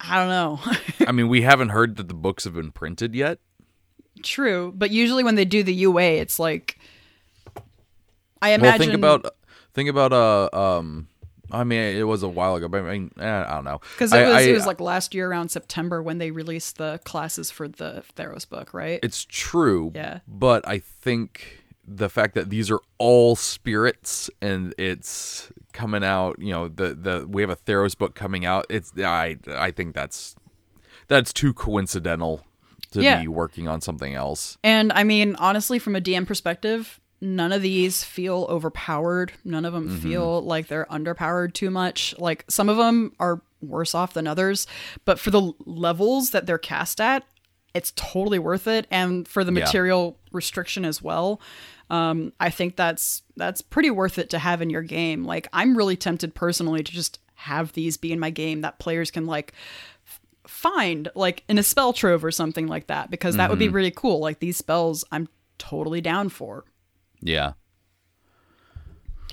I 0.00 0.18
don't 0.18 0.28
know. 0.28 0.60
I 1.06 1.12
mean, 1.12 1.28
we 1.28 1.42
haven't 1.42 1.68
heard 1.70 1.96
that 1.96 2.08
the 2.08 2.14
books 2.14 2.44
have 2.44 2.54
been 2.54 2.72
printed 2.72 3.14
yet. 3.14 3.38
True, 4.22 4.72
but 4.76 4.90
usually 4.90 5.22
when 5.24 5.34
they 5.36 5.44
do 5.44 5.62
the 5.62 5.74
UA, 5.74 6.02
it's 6.02 6.38
like 6.38 6.78
I 8.40 8.50
imagine. 8.50 8.62
Well, 8.62 8.78
think 8.78 8.94
about 8.94 9.34
think 9.74 9.88
about 9.88 10.12
uh 10.12 10.48
um. 10.52 11.08
I 11.54 11.64
mean, 11.64 11.80
it 11.80 12.04
was 12.04 12.22
a 12.22 12.28
while 12.28 12.54
ago, 12.54 12.66
but 12.66 12.82
I 12.82 12.92
mean, 12.98 13.10
eh, 13.20 13.44
I 13.46 13.54
don't 13.56 13.64
know. 13.64 13.80
because 13.92 14.10
it 14.14 14.24
was 14.26 14.34
I- 14.36 14.40
it 14.40 14.52
was 14.54 14.64
like 14.66 14.80
last 14.80 15.14
year 15.14 15.28
around 15.30 15.50
September 15.50 16.02
when 16.02 16.16
they 16.16 16.30
released 16.30 16.78
the 16.78 16.98
classes 17.04 17.50
for 17.50 17.68
the 17.68 18.02
Theros 18.16 18.48
book, 18.48 18.72
right? 18.72 18.98
It's 19.02 19.26
true. 19.28 19.92
Yeah. 19.94 20.20
But 20.26 20.66
I 20.66 20.78
think 20.78 21.62
the 21.86 22.08
fact 22.08 22.34
that 22.36 22.48
these 22.48 22.70
are 22.70 22.80
all 22.96 23.36
spirits 23.36 24.30
and 24.40 24.72
it's 24.78 25.52
coming 25.74 26.02
out, 26.04 26.38
you 26.40 26.52
know, 26.52 26.68
the 26.68 26.94
the 26.94 27.26
we 27.28 27.42
have 27.42 27.50
a 27.50 27.56
Theros 27.56 27.98
book 27.98 28.14
coming 28.14 28.46
out. 28.46 28.64
It's 28.70 28.90
I 28.96 29.36
I 29.48 29.72
think 29.72 29.94
that's 29.94 30.34
that's 31.08 31.34
too 31.34 31.52
coincidental 31.52 32.46
to 32.92 33.02
Yeah. 33.02 33.20
be 33.20 33.28
working 33.28 33.68
on 33.68 33.82
something 33.82 34.14
else. 34.14 34.56
And 34.64 34.90
I 34.94 35.04
mean, 35.04 35.36
honestly, 35.36 35.78
from 35.78 35.96
a 35.96 36.00
DM 36.00 36.26
perspective, 36.26 36.98
none 37.22 37.52
of 37.52 37.62
these 37.62 38.02
feel 38.02 38.46
overpowered. 38.50 39.32
None 39.44 39.64
of 39.64 39.72
them 39.72 39.88
Mm-hmm. 39.88 39.98
feel 40.00 40.42
like 40.42 40.66
they're 40.66 40.86
underpowered 40.90 41.52
too 41.54 41.70
much. 41.70 42.14
Like 42.18 42.44
some 42.48 42.68
of 42.68 42.76
them 42.76 43.12
are 43.20 43.40
worse 43.62 43.94
off 43.94 44.12
than 44.14 44.26
others, 44.26 44.66
but 45.04 45.20
for 45.20 45.30
the 45.30 45.52
levels 45.64 46.32
that 46.32 46.46
they're 46.46 46.58
cast 46.58 47.00
at, 47.00 47.22
it's 47.74 47.92
totally 47.94 48.40
worth 48.40 48.66
it. 48.66 48.86
And 48.90 49.26
for 49.28 49.44
the 49.44 49.52
Yeah. 49.52 49.60
material 49.60 50.18
restriction 50.32 50.84
as 50.84 51.00
well, 51.00 51.40
um, 51.90 52.32
I 52.40 52.50
think 52.50 52.74
that's 52.76 53.22
that's 53.36 53.62
pretty 53.62 53.90
worth 53.90 54.18
it 54.18 54.28
to 54.30 54.38
have 54.40 54.60
in 54.60 54.68
your 54.70 54.82
game. 54.82 55.24
Like 55.24 55.46
I'm 55.52 55.76
really 55.76 55.96
tempted 55.96 56.34
personally 56.34 56.82
to 56.82 56.90
just 56.92 57.20
have 57.36 57.72
these 57.72 57.96
be 57.96 58.12
in 58.12 58.18
my 58.18 58.30
game 58.30 58.62
that 58.62 58.78
players 58.80 59.10
can 59.12 59.26
like 59.26 59.52
find 60.46 61.08
like 61.14 61.44
in 61.48 61.56
a 61.58 61.62
spell 61.62 61.92
trove 61.92 62.24
or 62.24 62.30
something 62.32 62.66
like 62.66 62.88
that 62.88 63.10
because 63.10 63.36
that 63.36 63.48
would 63.48 63.58
Mm-hmm. 63.60 63.68
be 63.68 63.74
really 63.74 63.90
cool 63.92 64.18
like 64.18 64.40
these 64.40 64.56
spells 64.56 65.04
i'm 65.12 65.28
totally 65.58 66.00
down 66.00 66.28
for 66.28 66.64
Yeah. 67.22 67.52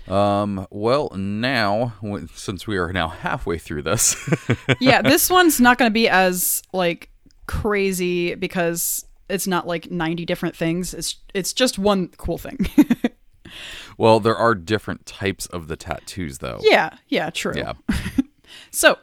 Um. 0.08 0.66
Well, 0.72 1.12
now 1.16 1.94
since 2.34 2.66
we 2.66 2.78
are 2.78 2.92
now 2.92 3.10
halfway 3.10 3.58
through 3.58 3.84
this, 3.84 4.16
yeah 4.80 5.02
this 5.02 5.30
one's 5.30 5.60
not 5.60 5.78
going 5.78 5.90
to 5.90 5.94
be 5.94 6.10
as 6.10 6.64
like 6.74 7.10
crazy 7.46 8.34
because 8.36 9.06
it's 9.30 9.46
not 9.46 9.68
like 9.68 9.92
90 9.92 10.26
different 10.26 10.56
things. 10.56 10.94
It's 10.94 11.18
it's 11.34 11.54
just 11.54 11.78
one 11.78 12.08
cool 12.18 12.38
thing. 12.38 12.58
Well, 13.98 14.22
there 14.22 14.38
are 14.38 14.56
different 14.56 15.06
types 15.06 15.46
of 15.48 15.68
the 15.68 15.76
tattoos, 15.76 16.38
though. 16.38 16.60
yeah, 16.62 16.96
yeah, 17.10 17.30
true. 17.30 17.54
Yeah. 17.56 17.74
So, 18.72 18.98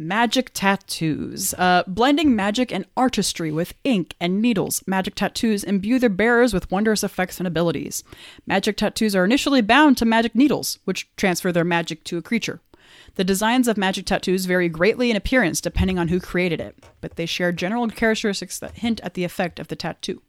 magic 0.00 0.50
tattoos. 0.54 1.52
Uh, 1.58 1.84
blending 1.86 2.34
magic 2.34 2.72
and 2.72 2.86
artistry 2.96 3.52
with 3.52 3.74
ink 3.84 4.14
and 4.18 4.40
needles, 4.40 4.82
magic 4.86 5.14
tattoos 5.14 5.62
imbue 5.62 5.98
their 5.98 6.08
bearers 6.08 6.54
with 6.54 6.70
wondrous 6.70 7.04
effects 7.04 7.38
and 7.38 7.46
abilities. 7.46 8.02
Magic 8.46 8.78
tattoos 8.78 9.14
are 9.14 9.26
initially 9.26 9.60
bound 9.60 9.98
to 9.98 10.06
magic 10.06 10.34
needles, 10.34 10.78
which 10.84 11.14
transfer 11.16 11.52
their 11.52 11.64
magic 11.64 12.02
to 12.02 12.16
a 12.16 12.22
creature. 12.22 12.60
The 13.16 13.24
designs 13.24 13.68
of 13.68 13.76
magic 13.76 14.06
tattoos 14.06 14.46
vary 14.46 14.70
greatly 14.70 15.10
in 15.10 15.16
appearance 15.18 15.60
depending 15.60 15.98
on 15.98 16.08
who 16.08 16.18
created 16.18 16.62
it, 16.62 16.82
but 17.02 17.16
they 17.16 17.26
share 17.26 17.52
general 17.52 17.86
characteristics 17.88 18.58
that 18.58 18.78
hint 18.78 19.00
at 19.02 19.12
the 19.12 19.24
effect 19.24 19.58
of 19.58 19.68
the 19.68 19.76
tattoo. 19.76 20.22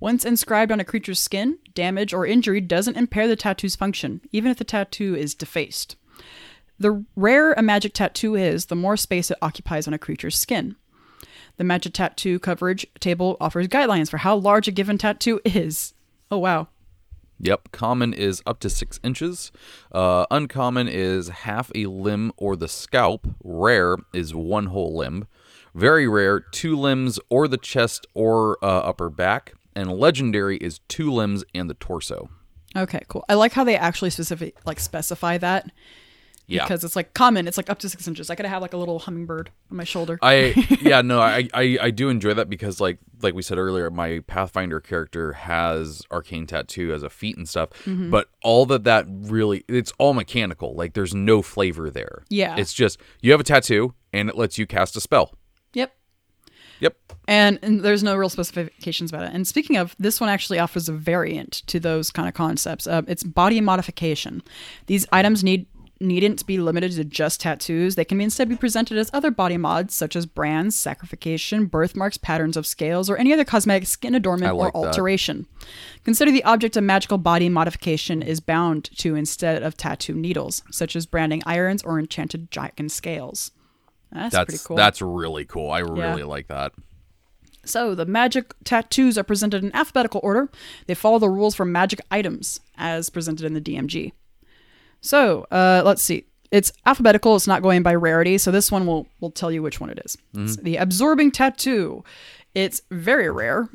Once 0.00 0.24
inscribed 0.24 0.72
on 0.72 0.80
a 0.80 0.84
creature's 0.84 1.20
skin, 1.20 1.58
damage 1.74 2.14
or 2.14 2.26
injury 2.26 2.62
doesn't 2.62 2.96
impair 2.96 3.28
the 3.28 3.36
tattoo's 3.36 3.76
function, 3.76 4.22
even 4.32 4.50
if 4.50 4.56
the 4.56 4.64
tattoo 4.64 5.14
is 5.14 5.34
defaced. 5.34 5.96
The 6.78 7.04
rarer 7.16 7.54
a 7.56 7.62
magic 7.62 7.94
tattoo 7.94 8.34
is, 8.34 8.66
the 8.66 8.74
more 8.74 8.96
space 8.96 9.30
it 9.30 9.38
occupies 9.40 9.86
on 9.86 9.94
a 9.94 9.98
creature's 9.98 10.38
skin. 10.38 10.76
The 11.56 11.64
magic 11.64 11.94
tattoo 11.94 12.38
coverage 12.38 12.86
table 13.00 13.36
offers 13.40 13.68
guidelines 13.68 14.10
for 14.10 14.18
how 14.18 14.36
large 14.36 14.68
a 14.68 14.72
given 14.72 14.98
tattoo 14.98 15.40
is. 15.44 15.94
Oh, 16.30 16.38
wow. 16.38 16.68
Yep. 17.40 17.72
Common 17.72 18.12
is 18.12 18.42
up 18.46 18.60
to 18.60 18.70
six 18.70 19.00
inches. 19.02 19.52
Uh, 19.92 20.26
uncommon 20.30 20.88
is 20.88 21.28
half 21.28 21.70
a 21.74 21.86
limb 21.86 22.32
or 22.36 22.56
the 22.56 22.68
scalp. 22.68 23.26
Rare 23.42 23.96
is 24.12 24.34
one 24.34 24.66
whole 24.66 24.96
limb. 24.96 25.26
Very 25.74 26.08
rare, 26.08 26.40
two 26.40 26.76
limbs 26.76 27.18
or 27.28 27.48
the 27.48 27.58
chest 27.58 28.06
or 28.14 28.58
uh, 28.62 28.66
upper 28.66 29.10
back. 29.10 29.54
And 29.74 29.92
legendary 29.92 30.56
is 30.56 30.80
two 30.88 31.12
limbs 31.12 31.44
and 31.54 31.68
the 31.68 31.74
torso. 31.74 32.30
Okay, 32.74 33.02
cool. 33.08 33.24
I 33.28 33.34
like 33.34 33.52
how 33.52 33.64
they 33.64 33.76
actually 33.76 34.10
specific 34.10 34.56
like 34.66 34.80
specify 34.80 35.38
that 35.38 35.70
Yeah. 36.48 36.64
because 36.64 36.84
it's 36.84 36.94
like 36.96 37.12
common. 37.14 37.48
It's 37.48 37.56
like 37.56 37.68
up 37.70 37.78
to 37.80 37.88
six 37.88 38.06
inches. 38.06 38.30
I 38.30 38.34
gotta 38.36 38.48
have 38.48 38.62
like 38.62 38.72
a 38.72 38.76
little 38.76 38.98
hummingbird 39.00 39.50
on 39.70 39.76
my 39.76 39.84
shoulder. 39.84 40.18
I 40.22 40.54
yeah 40.80 41.02
no 41.02 41.20
I, 41.20 41.48
I 41.52 41.78
I 41.82 41.90
do 41.90 42.08
enjoy 42.08 42.34
that 42.34 42.48
because 42.48 42.80
like 42.80 42.98
like 43.22 43.34
we 43.34 43.42
said 43.42 43.58
earlier 43.58 43.90
my 43.90 44.20
Pathfinder 44.26 44.78
character 44.80 45.32
has 45.32 46.02
arcane 46.12 46.46
tattoo 46.46 46.92
as 46.92 47.02
a 47.02 47.10
feat 47.10 47.36
and 47.36 47.48
stuff 47.48 47.70
Mm-hmm. 47.84 48.10
but 48.10 48.28
all 48.42 48.64
that 48.66 48.84
that 48.84 49.06
really 49.08 49.64
it's 49.68 49.92
all 49.98 50.14
mechanical 50.14 50.74
like 50.74 50.92
there's 50.94 51.14
no 51.14 51.42
flavor 51.42 51.90
there 51.90 52.24
Yeah. 52.28 52.56
it's 52.56 52.72
just 52.74 53.00
you 53.22 53.30
have 53.32 53.40
a 53.40 53.44
tattoo 53.44 53.94
and 54.12 54.28
it 54.28 54.36
lets 54.36 54.56
you 54.58 54.66
cast 54.66 54.96
a 54.96 55.00
spell 55.00 55.34
yep. 55.74 55.96
yep 56.80 56.96
And, 57.26 57.58
and 57.62 57.80
there's 57.82 58.02
no 58.04 58.14
real 58.16 58.28
specifications 58.28 59.10
about 59.10 59.24
it. 59.24 59.30
And 59.34 59.46
speaking 59.48 59.76
of, 59.76 59.96
this 59.98 60.20
one 60.20 60.30
actually 60.30 60.58
offers 60.60 60.88
a 60.88 60.92
variant 60.92 61.62
to 61.66 61.80
those 61.80 62.10
kind 62.10 62.28
of 62.28 62.34
concepts. 62.34 62.86
Uh, 62.86 63.02
it's 63.08 63.24
body 63.24 63.60
modification. 63.60 64.42
These 64.86 65.06
items 65.10 65.42
need 65.42 65.66
needn't 66.00 66.46
be 66.46 66.58
limited 66.58 66.92
to 66.92 67.04
just 67.04 67.40
tattoos. 67.40 67.94
They 67.94 68.04
can 68.04 68.20
instead 68.20 68.48
be 68.48 68.56
presented 68.56 68.98
as 68.98 69.10
other 69.12 69.30
body 69.30 69.56
mods, 69.56 69.94
such 69.94 70.16
as 70.16 70.26
brands, 70.26 70.76
sacrification, 70.76 71.66
birthmarks, 71.66 72.18
patterns 72.18 72.56
of 72.56 72.66
scales, 72.66 73.08
or 73.08 73.16
any 73.16 73.32
other 73.32 73.44
cosmetic 73.44 73.86
skin 73.86 74.14
adornment 74.14 74.54
like 74.56 74.74
or 74.74 74.82
that. 74.82 74.88
alteration. 74.88 75.46
Consider 76.04 76.30
the 76.30 76.44
object 76.44 76.76
of 76.76 76.84
magical 76.84 77.18
body 77.18 77.48
modification 77.48 78.22
is 78.22 78.40
bound 78.40 78.90
to 78.98 79.14
instead 79.14 79.62
of 79.62 79.76
tattoo 79.76 80.14
needles, 80.14 80.62
such 80.70 80.94
as 80.96 81.06
branding 81.06 81.42
irons 81.46 81.82
or 81.82 81.98
enchanted 81.98 82.50
dragon 82.50 82.88
scales. 82.88 83.50
That's, 84.12 84.32
that's 84.32 84.50
pretty 84.50 84.64
cool. 84.64 84.76
that's 84.76 85.02
really 85.02 85.44
cool 85.44 85.70
I 85.70 85.80
really 85.80 86.22
like 86.22 86.46
that 86.46 86.72
So, 87.64 87.94
the 87.96 88.06
magic 88.06 88.54
tattoos 88.62 89.18
are 89.18 89.24
presented 89.24 89.64
in 89.64 89.74
alphabetical 89.74 90.20
order. 90.22 90.48
They 90.86 90.94
follow 90.94 91.18
the 91.18 91.28
rules 91.28 91.56
for 91.56 91.64
magic 91.64 92.00
items 92.10 92.60
as 92.78 93.10
presented 93.10 93.44
in 93.44 93.54
the 93.54 93.60
DMG. 93.60 94.12
So, 95.06 95.46
uh, 95.52 95.82
let's 95.84 96.02
see. 96.02 96.24
It's 96.50 96.72
alphabetical, 96.84 97.36
it's 97.36 97.46
not 97.46 97.62
going 97.62 97.82
by 97.82 97.94
rarity, 97.94 98.38
so 98.38 98.50
this 98.50 98.72
one 98.72 98.86
will, 98.86 99.06
will 99.20 99.30
tell 99.30 99.52
you 99.52 99.62
which 99.62 99.80
one 99.80 99.90
it 99.90 100.00
is. 100.04 100.16
It's 100.34 100.56
the 100.56 100.76
absorbing 100.76 101.30
tattoo. 101.30 102.02
It's 102.54 102.82
very 102.90 103.30
rare. 103.30 103.68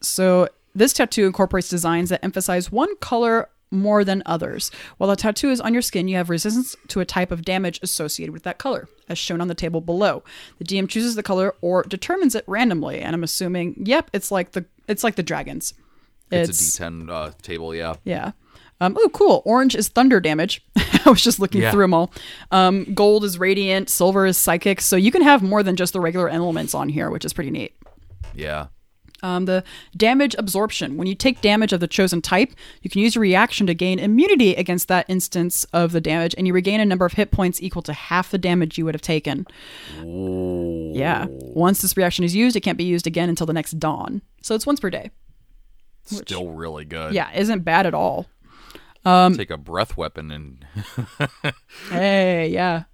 So, 0.00 0.48
this 0.74 0.92
tattoo 0.92 1.26
incorporates 1.26 1.68
designs 1.68 2.10
that 2.10 2.24
emphasize 2.24 2.70
one 2.70 2.96
color 2.96 3.48
more 3.70 4.04
than 4.04 4.22
others. 4.24 4.70
While 4.98 5.10
the 5.10 5.16
tattoo 5.16 5.50
is 5.50 5.60
on 5.60 5.72
your 5.72 5.82
skin, 5.82 6.06
you 6.08 6.16
have 6.16 6.30
resistance 6.30 6.76
to 6.88 7.00
a 7.00 7.04
type 7.04 7.32
of 7.32 7.44
damage 7.44 7.80
associated 7.82 8.32
with 8.32 8.44
that 8.44 8.58
color, 8.58 8.88
as 9.08 9.18
shown 9.18 9.40
on 9.40 9.48
the 9.48 9.54
table 9.54 9.80
below. 9.80 10.22
The 10.58 10.64
DM 10.64 10.88
chooses 10.88 11.16
the 11.16 11.22
color 11.22 11.54
or 11.60 11.82
determines 11.82 12.34
it 12.34 12.44
randomly, 12.46 13.00
and 13.00 13.14
I'm 13.14 13.24
assuming, 13.24 13.74
yep, 13.84 14.10
it's 14.12 14.30
like 14.30 14.52
the 14.52 14.64
it's 14.86 15.04
like 15.04 15.16
the 15.16 15.22
dragons. 15.22 15.74
it's, 16.30 16.78
a 16.78 16.82
d10 16.82 17.10
uh, 17.10 17.32
table 17.42 17.74
yeah 17.74 17.94
Yeah. 18.04 18.32
Um, 18.80 18.96
oh, 18.98 19.08
cool. 19.08 19.42
Orange 19.44 19.74
is 19.74 19.88
thunder 19.88 20.20
damage. 20.20 20.64
I 21.04 21.10
was 21.10 21.22
just 21.22 21.40
looking 21.40 21.62
Yeah. 21.62 21.70
through 21.72 21.84
them 21.84 21.94
all. 21.94 22.12
Um, 22.52 22.84
gold 22.94 23.24
is 23.24 23.38
radiant. 23.38 23.88
Silver 23.90 24.24
is 24.26 24.36
psychic. 24.36 24.80
So 24.80 24.94
you 24.96 25.10
can 25.10 25.22
have 25.22 25.42
more 25.42 25.62
than 25.62 25.74
just 25.76 25.92
the 25.92 26.00
regular 26.00 26.28
elements 26.28 26.74
on 26.74 26.88
here, 26.88 27.10
which 27.10 27.24
is 27.24 27.32
pretty 27.32 27.50
neat. 27.50 27.74
yeah 28.34 28.66
Um, 29.22 29.46
the 29.46 29.64
damage 29.96 30.36
absorption. 30.38 30.96
When 30.96 31.08
you 31.08 31.16
take 31.16 31.40
damage 31.40 31.72
of 31.72 31.80
the 31.80 31.88
chosen 31.88 32.22
type, 32.22 32.52
you 32.82 32.88
can 32.90 33.00
use 33.02 33.16
your 33.16 33.22
reaction 33.22 33.66
to 33.66 33.74
gain 33.74 33.98
immunity 33.98 34.54
against 34.54 34.86
that 34.86 35.06
instance 35.08 35.64
of 35.72 35.90
the 35.90 36.00
damage, 36.00 36.36
and 36.38 36.46
you 36.46 36.52
regain 36.52 36.78
a 36.78 36.84
number 36.84 37.04
of 37.04 37.14
hit 37.14 37.32
points 37.32 37.60
equal 37.60 37.82
to 37.82 37.92
half 37.92 38.30
the 38.30 38.38
damage 38.38 38.78
you 38.78 38.84
would 38.84 38.94
have 38.94 39.02
taken. 39.02 39.44
Ooh. 40.04 40.92
Yeah. 40.94 41.26
Once 41.28 41.82
this 41.82 41.96
reaction 41.96 42.24
is 42.24 42.36
used, 42.36 42.54
it 42.54 42.60
can't 42.60 42.78
be 42.78 42.84
used 42.84 43.08
again 43.08 43.28
until 43.28 43.46
the 43.46 43.52
next 43.52 43.80
dawn. 43.80 44.22
So 44.42 44.54
it's 44.54 44.66
once 44.66 44.78
per 44.78 44.90
day. 44.90 45.10
still 46.04 46.50
really 46.52 46.84
good 46.86 47.12
Yeah, 47.12 47.30
isn't 47.34 47.64
bad 47.64 47.86
at 47.86 47.94
all. 47.94 48.26
Take 49.36 49.50
a 49.50 49.56
breath 49.56 49.96
weapon 49.96 50.30
and 50.30 50.64
Hey, 51.90 52.48
yeah. 52.48 52.84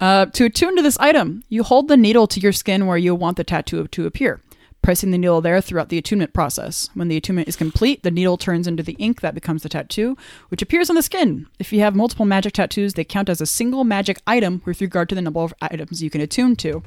Uh, 0.00 0.26
to 0.26 0.46
attune 0.46 0.76
to 0.76 0.82
this 0.82 0.98
item, 0.98 1.44
you 1.48 1.62
hold 1.62 1.88
the 1.88 1.96
needle 1.96 2.26
to 2.26 2.40
your 2.40 2.52
skin 2.52 2.86
where 2.86 2.96
you 2.96 3.14
want 3.14 3.36
the 3.36 3.44
tattoo 3.44 3.86
to 3.88 4.06
appear, 4.06 4.40
pressing 4.80 5.10
the 5.10 5.18
needle 5.18 5.42
there 5.42 5.60
throughout 5.60 5.90
the 5.90 5.98
attunement 5.98 6.32
process. 6.32 6.88
When 6.94 7.08
the 7.08 7.18
attunement 7.18 7.48
is 7.48 7.56
complete, 7.56 8.02
the 8.02 8.10
needle 8.10 8.38
turns 8.38 8.66
into 8.66 8.82
the 8.82 8.94
ink 8.94 9.20
that 9.20 9.34
becomes 9.34 9.62
the 9.62 9.68
tattoo, 9.68 10.16
which 10.48 10.62
appears 10.62 10.88
on 10.88 10.96
the 10.96 11.02
skin. 11.02 11.46
If 11.58 11.70
you 11.70 11.80
have 11.80 11.94
multiple 11.94 12.24
magic 12.24 12.54
tattoos, 12.54 12.94
they 12.94 13.04
count 13.04 13.28
as 13.28 13.42
a 13.42 13.46
single 13.46 13.84
magic 13.84 14.22
item 14.26 14.62
with 14.64 14.80
regard 14.80 15.10
to 15.10 15.14
the 15.14 15.22
number 15.22 15.40
of 15.40 15.52
items 15.60 16.02
you 16.02 16.08
can 16.08 16.22
attune 16.22 16.56
to. 16.56 16.82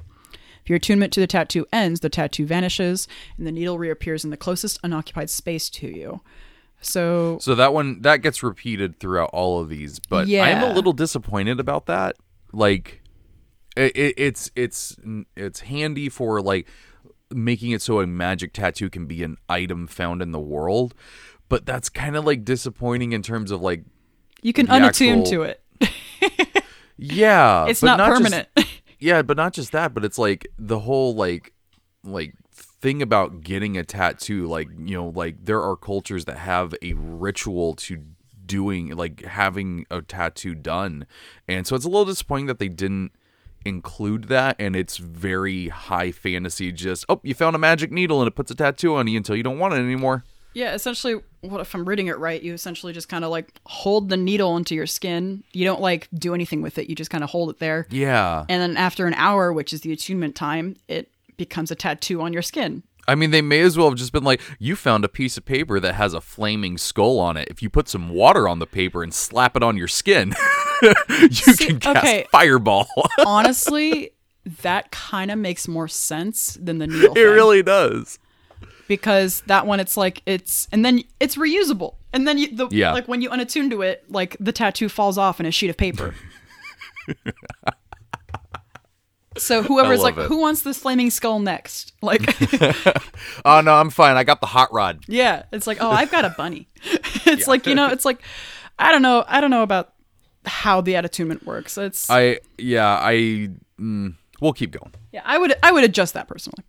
If 0.64 0.70
your 0.70 0.78
attunement 0.78 1.14
to 1.14 1.20
the 1.20 1.28
tattoo 1.28 1.68
ends, 1.72 1.99
the 1.99 2.09
tattoo 2.09 2.47
vanishes, 2.47 3.07
and 3.38 3.45
the 3.45 3.51
needle 3.51 3.78
reappears 3.78 4.24
in 4.24 4.32
the 4.32 4.38
closest 4.38 4.80
unoccupied 4.82 5.30
space 5.30 5.70
to 5.72 5.88
you. 5.88 6.22
So, 6.86 7.38
So 7.41 7.55
that 7.55 7.73
one 7.73 8.01
that 8.01 8.17
gets 8.21 8.43
repeated 8.43 8.99
throughout 8.99 9.29
all 9.34 9.59
of 9.59 9.69
these, 9.69 9.99
but 9.99 10.27
yeah. 10.27 10.43
I 10.43 10.49
am 10.49 10.63
a 10.69 10.73
little 10.73 10.93
disappointed 10.93 11.59
about 11.59 11.86
that. 11.88 12.15
Like, 12.51 13.01
it, 13.75 13.95
it, 13.97 14.13
it's 14.17 14.51
it's 14.55 14.95
it's 15.36 15.61
handy 15.61 16.09
for 16.09 16.41
like 16.41 16.67
making 17.31 17.71
it 17.71 17.81
so 17.81 17.99
a 17.99 18.05
magic 18.07 18.53
tattoo 18.53 18.89
can 18.89 19.07
be 19.07 19.24
an 19.24 19.37
item 19.49 19.87
found 19.87 20.21
in 20.21 20.32
the 20.32 20.39
world, 20.39 20.93
but 21.49 21.66
that's 21.66 21.89
kind 21.89 22.16
of 22.16 22.25
like 22.25 22.45
disappointing 22.45 23.12
in 23.13 23.21
terms 23.24 23.49
of 23.49 23.62
like, 23.62 23.83
you 24.43 24.53
can 24.53 24.67
unattune 24.67 25.21
actual- 25.21 25.24
to 25.24 25.41
it. 25.43 25.62
yeah, 26.97 27.66
It's 27.67 27.82
not, 27.82 27.97
just- 27.97 28.17
permanent. 28.21 28.47
yeah, 28.99 29.21
but 29.21 29.37
not 29.37 29.53
just 29.53 29.71
that, 29.71 29.93
but 29.93 30.05
it's 30.05 30.17
like 30.20 30.47
the 30.58 30.79
whole 30.79 31.16
like 31.16 31.53
like 32.03 32.36
thing 32.84 33.01
about 33.01 33.42
getting 33.42 33.78
a 33.78 33.84
tattoo 33.84 34.46
like, 34.46 34.68
you 34.78 34.96
know, 34.97 35.08
like 35.16 35.46
there 35.46 35.62
are 35.62 35.78
cultures 35.78 36.26
that 36.26 36.38
have 36.38 36.76
a 36.82 36.93
ritual 36.93 37.74
to 37.76 38.04
doing 38.46 38.89
like 38.89 39.24
having 39.24 39.86
a 39.89 40.01
tattoo 40.01 40.54
done. 40.54 41.08
And 41.47 41.66
so 41.66 41.76
it's 41.78 41.86
a 41.86 41.89
little 41.89 42.04
disappointing 42.05 42.47
that 42.47 42.60
they 42.60 42.68
didn't 42.68 43.14
include 43.66 44.26
that 44.26 44.58
and 44.60 44.76
it's 44.76 44.97
very 44.97 45.70
high 45.70 46.12
fantasy 46.12 46.70
just 46.74 47.05
oh 47.08 47.22
you 47.24 47.34
found 47.34 47.55
a 47.55 47.60
magic 47.60 47.93
needle 47.93 48.20
and 48.20 48.28
it 48.28 48.36
puts 48.36 48.51
a 48.51 48.55
tattoo 48.55 48.96
on 48.97 49.08
you 49.08 49.16
until 49.16 49.38
you 49.38 49.43
don't 49.43 49.58
want 49.58 49.74
it 49.74 49.78
anymore 49.78 50.26
Yeah, 50.54 50.74
essentially, 50.76 51.16
what 51.39 51.62
if 51.62 51.74
I'm 51.74 51.86
reading 51.86 52.08
it 52.08 52.18
right? 52.20 52.42
You 52.43 52.54
essentially 52.54 52.92
just 52.92 53.08
kind 53.08 53.24
of 53.24 53.32
like 53.32 53.54
hold 53.66 54.10
the 54.10 54.18
needle 54.18 54.58
into 54.58 54.76
your 54.76 54.86
skin. 54.86 55.43
You 55.54 55.64
don't 55.64 55.80
like 55.82 56.10
do 56.14 56.36
anything 56.36 56.62
with 56.62 56.78
it. 56.78 56.89
You 56.89 56.96
just 56.96 57.10
kind 57.10 57.24
of 57.24 57.30
hold 57.30 57.50
it 57.51 57.60
there. 57.60 57.88
yeah 57.89 58.43
And 58.50 58.62
then 58.62 58.76
after 58.76 59.08
an 59.08 59.14
hour, 59.14 59.54
which 59.54 59.72
is 59.72 59.80
the 59.82 59.93
attunement 59.93 60.36
time, 60.36 60.76
it 60.89 61.10
becomes 61.38 61.72
a 61.72 61.76
tattoo 61.76 62.22
on 62.22 62.34
your 62.34 62.42
skin. 62.42 62.84
I 63.08 63.16
mean, 63.16 63.32
they 63.32 63.42
may 63.42 63.60
as 63.60 63.78
well 63.78 63.89
have 63.89 63.97
just 63.97 64.14
been 64.14 64.24
like, 64.24 64.39
you 64.60 64.78
found 64.78 65.04
a 65.04 65.10
piece 65.10 65.36
of 65.38 65.43
paper 65.43 65.78
that 65.80 65.96
has 65.96 66.14
a 66.14 66.22
flaming 66.22 66.78
skull 66.78 67.20
on 67.20 67.36
it. 67.36 67.50
If 67.51 67.62
you 67.62 67.70
put 67.70 67.89
some 67.89 68.10
water 68.10 68.47
on 68.47 68.60
the 68.60 68.66
paper 68.68 69.04
and 69.04 69.14
slap 69.14 69.58
it 69.58 69.64
on 69.64 69.76
your 69.76 69.89
skin, 69.89 70.34
you 71.10 71.54
can 71.58 71.80
cast 71.82 71.97
okay. 71.97 72.26
fireball. 72.32 72.88
Honestly, 73.26 74.12
that 74.62 74.92
kind 74.92 75.32
of 75.32 75.38
makes 75.38 75.68
more 75.68 75.89
sense 75.89 76.58
than 76.62 76.78
the 76.78 76.88
needle. 76.88 77.12
it 77.12 77.16
thing. 77.16 77.24
really 77.26 77.62
does. 77.62 78.20
because 78.88 79.42
that 79.47 79.66
one 79.68 79.80
it's 79.82 79.97
like 79.97 80.22
it's 80.26 80.68
and 80.72 80.86
then 80.86 81.04
it's 81.20 81.36
reusable. 81.36 81.96
And 82.14 82.26
then 82.26 82.38
you 82.38 82.55
the 82.55 82.68
Yeah. 82.72 82.93
like 82.93 83.08
when 83.10 83.22
you 83.22 83.30
unattune 83.32 83.70
to 83.72 83.82
it, 83.82 84.05
like 84.10 84.38
the 84.39 84.51
tattoo 84.54 84.88
falls 84.88 85.18
off 85.18 85.42
in 85.42 85.46
a 85.46 85.51
sheet 85.51 85.70
of 85.70 85.76
paper. 85.78 86.16
So 89.38 89.64
whoever's 89.64 90.01
like, 90.01 90.18
it. 90.18 90.28
who 90.28 90.38
wants 90.38 90.62
this 90.62 90.78
flaming 90.80 91.10
skull 91.10 91.39
next? 91.39 91.93
Like, 92.01 92.22
Oh 93.46 93.62
no, 93.62 93.74
I'm 93.74 93.89
fine. 93.89 94.18
I 94.18 94.24
got 94.24 94.42
the 94.42 94.47
hot 94.47 94.72
rod. 94.74 95.04
yeah, 95.08 95.43
it's 95.51 95.68
like, 95.68 95.78
oh, 95.82 95.89
I've 95.89 96.12
got 96.12 96.26
a 96.26 96.30
bunny. 96.30 96.68
it's 97.26 97.47
like 97.47 97.66
you 97.66 97.76
know, 97.76 97.88
it's 97.89 98.05
like, 98.05 98.22
I 98.80 98.92
don't 98.92 99.01
know, 99.01 99.24
I 99.28 99.42
don't 99.42 99.51
know 99.51 99.64
about 99.64 99.93
how 100.46 100.82
the 100.82 100.96
attunement 100.96 101.46
works. 101.46 101.78
It's 101.78 102.10
I 102.10 102.39
yeah, 102.58 102.97
I 103.01 103.50
mm, 103.80 104.16
we'll 104.42 104.54
keep 104.54 104.72
going. 104.72 104.93
Yeah, 105.12 105.22
I 105.24 105.38
would 105.38 105.54
I 105.64 105.72
would 105.72 105.84
adjust 105.84 106.14
that 106.16 106.28
personally. 106.28 106.64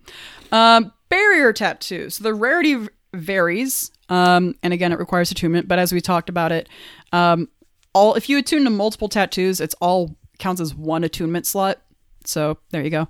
Um, 0.52 0.92
barrier 1.08 1.52
tattoo. 1.52 2.10
So 2.10 2.22
the 2.24 2.34
rarity 2.34 2.74
v- 2.74 2.88
varies, 3.12 3.90
um, 4.08 4.54
and 4.62 4.72
again, 4.72 4.92
it 4.92 4.98
requires 4.98 5.30
attunement. 5.30 5.68
But 5.68 5.78
as 5.78 5.92
we 5.92 6.00
talked 6.00 6.28
about 6.28 6.52
it, 6.52 6.68
um, 7.12 7.48
all 7.92 8.14
if 8.14 8.28
you 8.28 8.38
attune 8.38 8.64
to 8.64 8.70
multiple 8.70 9.08
tattoos, 9.08 9.60
it's 9.60 9.74
all 9.80 10.16
counts 10.38 10.60
as 10.60 10.74
one 10.74 11.04
attunement 11.04 11.46
slot. 11.46 11.80
So 12.26 12.58
there 12.70 12.82
you 12.82 12.90
go. 12.90 13.08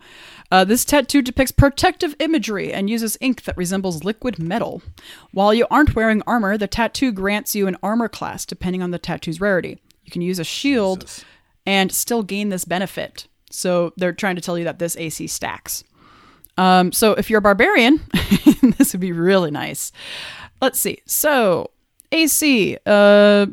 Uh, 0.50 0.64
this 0.64 0.84
tattoo 0.84 1.22
depicts 1.22 1.52
protective 1.52 2.14
imagery 2.18 2.72
and 2.72 2.90
uses 2.90 3.18
ink 3.20 3.44
that 3.44 3.56
resembles 3.56 4.04
liquid 4.04 4.38
metal. 4.38 4.82
While 5.32 5.54
you 5.54 5.66
aren't 5.70 5.94
wearing 5.94 6.22
armor, 6.26 6.58
the 6.58 6.66
tattoo 6.66 7.12
grants 7.12 7.54
you 7.54 7.66
an 7.66 7.76
armor 7.82 8.08
class 8.08 8.44
depending 8.44 8.82
on 8.82 8.90
the 8.90 8.98
tattoo's 8.98 9.40
rarity. 9.40 9.78
You 10.04 10.10
can 10.10 10.22
use 10.22 10.38
a 10.38 10.44
shield 10.44 11.02
Jesus. 11.02 11.24
and 11.66 11.92
still 11.92 12.22
gain 12.22 12.48
this 12.50 12.64
benefit. 12.64 13.26
So 13.50 13.92
they're 13.96 14.12
trying 14.12 14.36
to 14.36 14.42
tell 14.42 14.58
you 14.58 14.64
that 14.64 14.78
this 14.78 14.96
AC 14.96 15.26
stacks. 15.28 15.84
Um, 16.56 16.92
so 16.92 17.12
if 17.12 17.30
you're 17.30 17.38
a 17.38 17.42
barbarian, 17.42 18.00
this 18.78 18.92
would 18.92 19.00
be 19.00 19.12
really 19.12 19.50
nice. 19.50 19.92
Let's 20.60 20.78
see. 20.78 20.98
So 21.06 21.70
AC, 22.12 22.78
uh, 22.86 23.46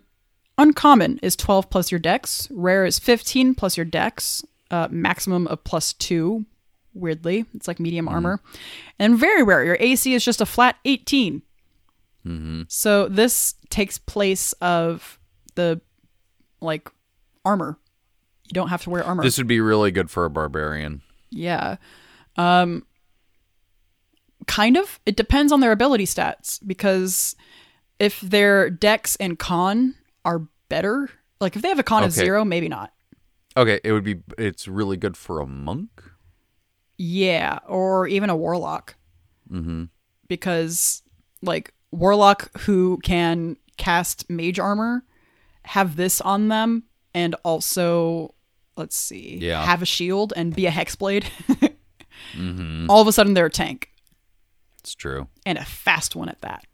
uncommon 0.57 1.19
is 1.21 1.35
12 1.35 1.69
plus 1.69 1.91
your 1.91 1.99
dex. 1.99 2.47
Rare 2.51 2.85
is 2.85 2.99
15 2.99 3.55
plus 3.55 3.77
your 3.77 3.85
dex. 3.85 4.43
Uh, 4.71 4.87
maximum 4.89 5.45
of 5.47 5.63
plus 5.63 5.93
two. 5.93 6.45
Weirdly, 6.93 7.45
it's 7.53 7.67
like 7.67 7.79
medium 7.79 8.07
armor. 8.07 8.41
And 8.97 9.17
very 9.17 9.43
rare, 9.43 9.63
your 9.63 9.77
AC 9.79 10.13
is 10.13 10.25
just 10.25 10.41
a 10.41 10.45
flat 10.45 10.77
18. 10.85 11.41
So 12.67 13.07
this 13.07 13.55
takes 13.69 13.97
place 13.97 14.53
of 14.53 15.19
the 15.55 15.81
like 16.61 16.89
armor. 17.43 17.77
You 18.47 18.53
don't 18.53 18.67
have 18.69 18.83
to 18.83 18.89
wear 18.89 19.03
armor. 19.03 19.23
This 19.23 19.37
would 19.37 19.47
be 19.47 19.59
really 19.59 19.91
good 19.91 20.09
for 20.09 20.25
a 20.25 20.29
barbarian. 20.29 21.01
Yeah. 21.31 21.77
Um 22.37 22.85
kind 24.47 24.77
of. 24.77 24.99
It 25.05 25.15
depends 25.15 25.51
on 25.51 25.61
their 25.61 25.71
ability 25.71 26.05
stats 26.05 26.59
because 26.65 27.35
if 27.99 28.19
their 28.21 28.69
dex 28.69 29.15
and 29.15 29.39
con 29.39 29.95
are 30.25 30.47
better, 30.69 31.09
like 31.39 31.55
if 31.55 31.61
they 31.61 31.69
have 31.69 31.79
a 31.79 31.83
con 31.83 32.03
of 32.03 32.11
0, 32.11 32.45
maybe 32.45 32.69
not. 32.69 32.93
Okay, 33.57 33.79
it 33.83 33.91
would 33.91 34.03
be 34.03 34.21
it's 34.37 34.67
really 34.67 34.97
good 34.97 35.17
for 35.17 35.39
a 35.39 35.47
monk. 35.47 35.89
Yeah, 36.97 37.59
or 37.67 38.07
even 38.07 38.29
a 38.29 38.35
warlock. 38.35 38.95
Mhm. 39.51 39.89
Because 40.27 41.03
like 41.41 41.73
warlock 41.91 42.49
who 42.61 42.99
can 43.03 43.57
cast 43.77 44.29
mage 44.29 44.59
armor 44.59 45.03
have 45.63 45.95
this 45.95 46.21
on 46.21 46.47
them 46.47 46.83
and 47.13 47.35
also 47.43 48.33
let's 48.77 48.95
see, 48.95 49.37
Yeah. 49.41 49.63
have 49.65 49.81
a 49.81 49.85
shield 49.85 50.31
and 50.35 50.55
be 50.55 50.65
a 50.65 50.71
hexblade. 50.71 51.25
Mhm. 52.33 52.85
All 52.87 53.01
of 53.01 53.07
a 53.07 53.11
sudden 53.11 53.33
they're 53.33 53.47
a 53.47 53.49
tank 53.49 53.91
It's 54.79 54.93
true. 54.95 55.27
and 55.45 55.57
a 55.57 55.65
fast 55.65 56.15
one 56.15 56.29
at 56.29 56.39
that. 56.41 56.65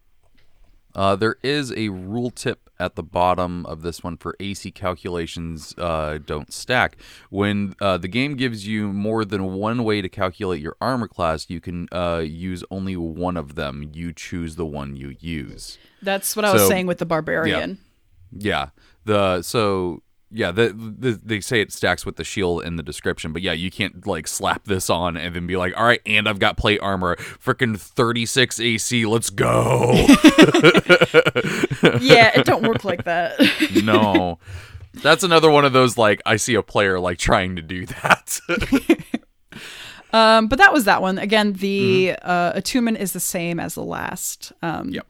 Uh, 0.94 1.16
there 1.16 1.36
is 1.42 1.72
a 1.72 1.88
rule 1.88 2.30
tip 2.30 2.67
at 2.80 2.94
the 2.94 3.02
bottom 3.02 3.66
of 3.66 3.82
this 3.82 4.02
one 4.04 4.16
for 4.16 4.36
AC 4.40 4.70
calculations 4.70 5.74
uh, 5.78 6.18
don't 6.24 6.52
stack. 6.52 6.96
When 7.30 7.74
uh, 7.80 7.98
the 7.98 8.08
game 8.08 8.36
gives 8.36 8.66
you 8.66 8.92
more 8.92 9.24
than 9.24 9.54
one 9.54 9.84
way 9.84 10.00
to 10.02 10.08
calculate 10.08 10.60
your 10.60 10.76
armor 10.80 11.08
class, 11.08 11.50
you 11.50 11.60
can 11.60 11.88
uh, 11.92 12.22
use 12.24 12.62
only 12.70 12.96
one 12.96 13.36
of 13.36 13.54
them. 13.54 13.90
You 13.92 14.12
choose 14.12 14.56
the 14.56 14.66
one 14.66 14.96
you 14.96 15.16
use. 15.18 15.78
That's 16.02 16.36
what 16.36 16.44
I 16.44 16.52
was 16.52 16.62
So- 16.62 16.68
saying 16.68 16.86
with 16.86 16.98
the 16.98 17.06
barbarian. 17.06 17.78
Yeah. 18.30 18.68
The 19.04 19.42
so 19.42 20.02
yeah, 20.30 20.50
the, 20.50 20.68
the 20.68 21.20
they 21.24 21.40
say 21.40 21.60
it 21.60 21.72
stacks 21.72 22.04
with 22.04 22.16
the 22.16 22.24
shield 22.24 22.62
in 22.64 22.76
the 22.76 22.82
description, 22.82 23.32
but 23.32 23.40
yeah, 23.42 23.52
you 23.52 23.70
can't 23.70 24.06
like 24.06 24.26
slap 24.28 24.64
this 24.64 24.90
on 24.90 25.16
and 25.16 25.34
then 25.34 25.46
be 25.46 25.56
like, 25.56 25.74
"All 25.76 25.84
right, 25.84 26.02
and 26.04 26.28
I've 26.28 26.38
got 26.38 26.56
plate 26.56 26.80
armor, 26.80 27.16
freaking 27.16 27.78
36 27.78 28.60
AC, 28.60 29.06
let's 29.06 29.30
go." 29.30 30.06
Yeah, 32.00 32.32
it 32.34 32.44
don't 32.44 32.62
work 32.62 32.84
like 32.84 33.04
that. 33.04 33.38
no. 33.84 34.38
That's 34.94 35.22
another 35.22 35.50
one 35.50 35.64
of 35.64 35.72
those 35.72 35.96
like 35.96 36.20
I 36.26 36.36
see 36.36 36.54
a 36.54 36.62
player 36.62 36.98
like 36.98 37.18
trying 37.18 37.56
to 37.56 37.62
do 37.62 37.86
that. 37.86 38.40
um, 40.12 40.48
but 40.48 40.58
that 40.58 40.72
was 40.72 40.84
that 40.84 41.02
one. 41.02 41.18
Again, 41.18 41.52
the 41.54 42.16
uh, 42.22 42.52
attunement 42.54 42.98
is 42.98 43.12
the 43.12 43.20
same 43.20 43.60
as 43.60 43.74
the 43.74 43.84
last. 43.84 44.52
Um, 44.62 44.90
Yep. 44.90 45.06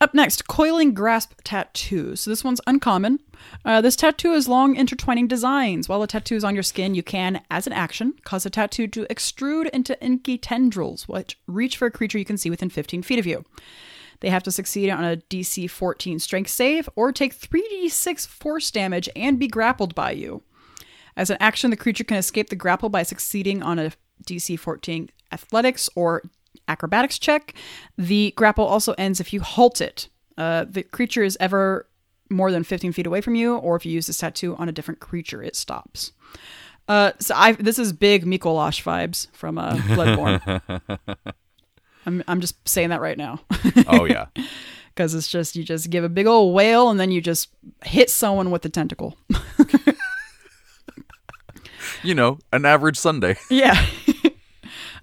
Up 0.00 0.14
next, 0.14 0.46
coiling 0.46 0.94
grasp 0.94 1.32
tattoo. 1.42 2.14
So 2.14 2.30
this 2.30 2.44
one's 2.44 2.60
uncommon. 2.66 3.18
Uh, 3.64 3.80
this 3.80 3.96
tattoo 3.96 4.32
is 4.32 4.48
long 4.48 4.76
intertwining 4.76 5.26
designs. 5.26 5.88
While 5.88 6.00
the 6.00 6.06
tattoo 6.06 6.36
is 6.36 6.44
on 6.44 6.54
your 6.54 6.62
skin, 6.62 6.94
you 6.94 7.02
can, 7.02 7.42
as 7.50 7.66
an 7.66 7.72
action, 7.72 8.14
cause 8.24 8.46
a 8.46 8.50
tattoo 8.50 8.86
to 8.88 9.06
extrude 9.06 9.68
into 9.70 10.00
inky 10.00 10.38
tendrils, 10.38 11.08
which 11.08 11.38
reach 11.48 11.76
for 11.76 11.86
a 11.86 11.90
creature 11.90 12.18
you 12.18 12.24
can 12.24 12.38
see 12.38 12.50
within 12.50 12.70
15 12.70 13.02
feet 13.02 13.18
of 13.18 13.26
you. 13.26 13.44
They 14.20 14.30
have 14.30 14.42
to 14.44 14.52
succeed 14.52 14.90
on 14.90 15.04
a 15.04 15.16
DC 15.16 15.68
14 15.68 16.18
strength 16.18 16.50
save 16.50 16.88
or 16.94 17.12
take 17.12 17.34
3d6 17.34 18.26
force 18.26 18.70
damage 18.70 19.08
and 19.16 19.38
be 19.38 19.48
grappled 19.48 19.94
by 19.94 20.12
you. 20.12 20.42
As 21.16 21.30
an 21.30 21.36
action, 21.40 21.70
the 21.70 21.76
creature 21.76 22.04
can 22.04 22.16
escape 22.16 22.50
the 22.50 22.56
grapple 22.56 22.88
by 22.88 23.02
succeeding 23.02 23.62
on 23.62 23.78
a 23.78 23.92
DC 24.24 24.58
14 24.58 25.10
athletics 25.32 25.90
or 25.94 26.22
acrobatics 26.66 27.18
check. 27.18 27.54
The 27.96 28.32
grapple 28.36 28.64
also 28.64 28.94
ends 28.94 29.20
if 29.20 29.32
you 29.32 29.40
halt 29.40 29.80
it. 29.80 30.08
Uh, 30.36 30.64
the 30.68 30.82
creature 30.82 31.22
is 31.22 31.36
ever 31.40 31.86
more 32.30 32.50
than 32.52 32.62
15 32.64 32.92
feet 32.92 33.06
away 33.06 33.20
from 33.20 33.34
you, 33.34 33.56
or 33.56 33.76
if 33.76 33.86
you 33.86 33.92
use 33.92 34.06
this 34.06 34.18
tattoo 34.18 34.54
on 34.56 34.68
a 34.68 34.72
different 34.72 35.00
creature, 35.00 35.42
it 35.42 35.56
stops. 35.56 36.12
Uh, 36.88 37.12
so 37.18 37.34
I 37.36 37.52
this 37.52 37.78
is 37.78 37.92
big 37.92 38.24
Micolash 38.24 38.82
vibes 38.82 39.28
from 39.32 39.58
uh, 39.58 39.74
Bloodborne. 39.74 40.70
I'm 42.06 42.24
I'm 42.26 42.40
just 42.40 42.66
saying 42.66 42.88
that 42.88 43.02
right 43.02 43.18
now 43.18 43.40
oh 43.86 44.06
yeah. 44.06 44.26
because 44.94 45.14
it's 45.14 45.28
just 45.28 45.54
you 45.54 45.64
just 45.64 45.90
give 45.90 46.02
a 46.02 46.08
big 46.08 46.26
old 46.26 46.54
wail 46.54 46.88
and 46.88 46.98
then 46.98 47.10
you 47.10 47.20
just 47.20 47.48
hit 47.84 48.08
someone 48.08 48.50
with 48.50 48.62
the 48.62 48.70
tentacle. 48.70 49.18
You 52.02 52.14
know, 52.14 52.38
an 52.52 52.64
average 52.64 52.96
Sunday. 52.96 53.36
Yeah. 53.50 53.84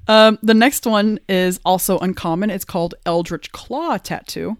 Um, 0.07 0.37
the 0.41 0.53
next 0.53 0.85
one 0.85 1.19
is 1.27 1.59
also 1.65 1.97
uncommon. 1.99 2.49
It's 2.49 2.65
called 2.65 2.95
Eldritch 3.05 3.51
Claw 3.51 3.97
Tattoo. 3.97 4.57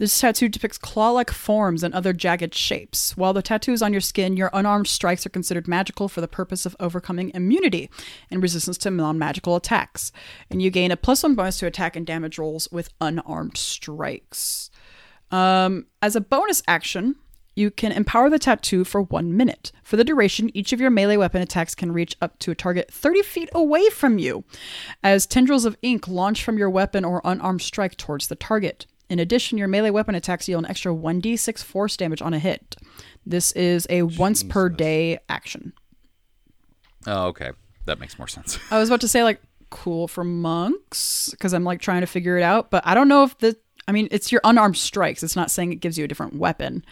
This 0.00 0.18
tattoo 0.18 0.48
depicts 0.48 0.78
claw 0.78 1.10
like 1.10 1.30
forms 1.30 1.82
and 1.82 1.92
other 1.92 2.14
jagged 2.14 2.54
shapes. 2.54 3.18
While 3.18 3.34
the 3.34 3.42
tattoo 3.42 3.74
is 3.74 3.82
on 3.82 3.92
your 3.92 4.00
skin, 4.00 4.34
your 4.34 4.48
unarmed 4.54 4.86
strikes 4.86 5.26
are 5.26 5.30
considered 5.30 5.68
magical 5.68 6.08
for 6.08 6.22
the 6.22 6.26
purpose 6.26 6.64
of 6.64 6.74
overcoming 6.80 7.30
immunity 7.34 7.90
and 8.30 8.42
resistance 8.42 8.78
to 8.78 8.90
non 8.90 9.18
magical 9.18 9.56
attacks. 9.56 10.10
And 10.50 10.62
you 10.62 10.70
gain 10.70 10.90
a 10.90 10.96
plus 10.96 11.22
one 11.22 11.34
bonus 11.34 11.58
to 11.58 11.66
attack 11.66 11.96
and 11.96 12.06
damage 12.06 12.38
rolls 12.38 12.66
with 12.72 12.88
unarmed 12.98 13.58
strikes. 13.58 14.70
Um, 15.30 15.84
as 16.00 16.16
a 16.16 16.22
bonus 16.22 16.62
action, 16.66 17.16
you 17.60 17.70
can 17.70 17.92
empower 17.92 18.30
the 18.30 18.38
tattoo 18.38 18.82
for 18.82 19.02
one 19.02 19.36
minute. 19.36 19.70
For 19.84 19.96
the 19.96 20.04
duration, 20.04 20.50
each 20.56 20.72
of 20.72 20.80
your 20.80 20.90
melee 20.90 21.18
weapon 21.18 21.42
attacks 21.42 21.74
can 21.74 21.92
reach 21.92 22.16
up 22.20 22.38
to 22.40 22.50
a 22.50 22.54
target 22.54 22.90
30 22.90 23.22
feet 23.22 23.48
away 23.52 23.88
from 23.90 24.18
you, 24.18 24.44
as 25.04 25.26
tendrils 25.26 25.66
of 25.66 25.76
ink 25.82 26.08
launch 26.08 26.42
from 26.42 26.58
your 26.58 26.70
weapon 26.70 27.04
or 27.04 27.20
unarmed 27.22 27.62
strike 27.62 27.96
towards 27.96 28.28
the 28.28 28.34
target. 28.34 28.86
In 29.10 29.18
addition, 29.18 29.58
your 29.58 29.68
melee 29.68 29.90
weapon 29.90 30.14
attacks 30.14 30.46
deal 30.46 30.58
an 30.58 30.66
extra 30.66 30.94
1d6 30.94 31.62
force 31.62 31.96
damage 31.96 32.22
on 32.22 32.32
a 32.32 32.38
hit. 32.38 32.76
This 33.26 33.52
is 33.52 33.86
a 33.90 34.02
once 34.02 34.42
per 34.42 34.68
day 34.68 35.18
action. 35.28 35.72
Oh, 37.06 37.26
okay. 37.26 37.50
That 37.86 38.00
makes 38.00 38.18
more 38.18 38.28
sense. 38.28 38.58
I 38.70 38.78
was 38.78 38.88
about 38.88 39.00
to 39.02 39.08
say, 39.08 39.22
like, 39.22 39.40
cool 39.68 40.08
for 40.08 40.24
monks, 40.24 41.28
because 41.30 41.52
I'm 41.52 41.64
like 41.64 41.80
trying 41.80 42.00
to 42.00 42.06
figure 42.06 42.38
it 42.38 42.42
out, 42.42 42.70
but 42.70 42.86
I 42.86 42.94
don't 42.94 43.08
know 43.08 43.24
if 43.24 43.36
the. 43.38 43.56
I 43.90 43.92
mean, 43.92 44.06
it's 44.12 44.30
your 44.30 44.40
unarmed 44.44 44.76
strikes. 44.76 45.24
It's 45.24 45.34
not 45.34 45.50
saying 45.50 45.72
it 45.72 45.80
gives 45.80 45.98
you 45.98 46.04
a 46.04 46.08
different 46.08 46.36
weapon. 46.36 46.84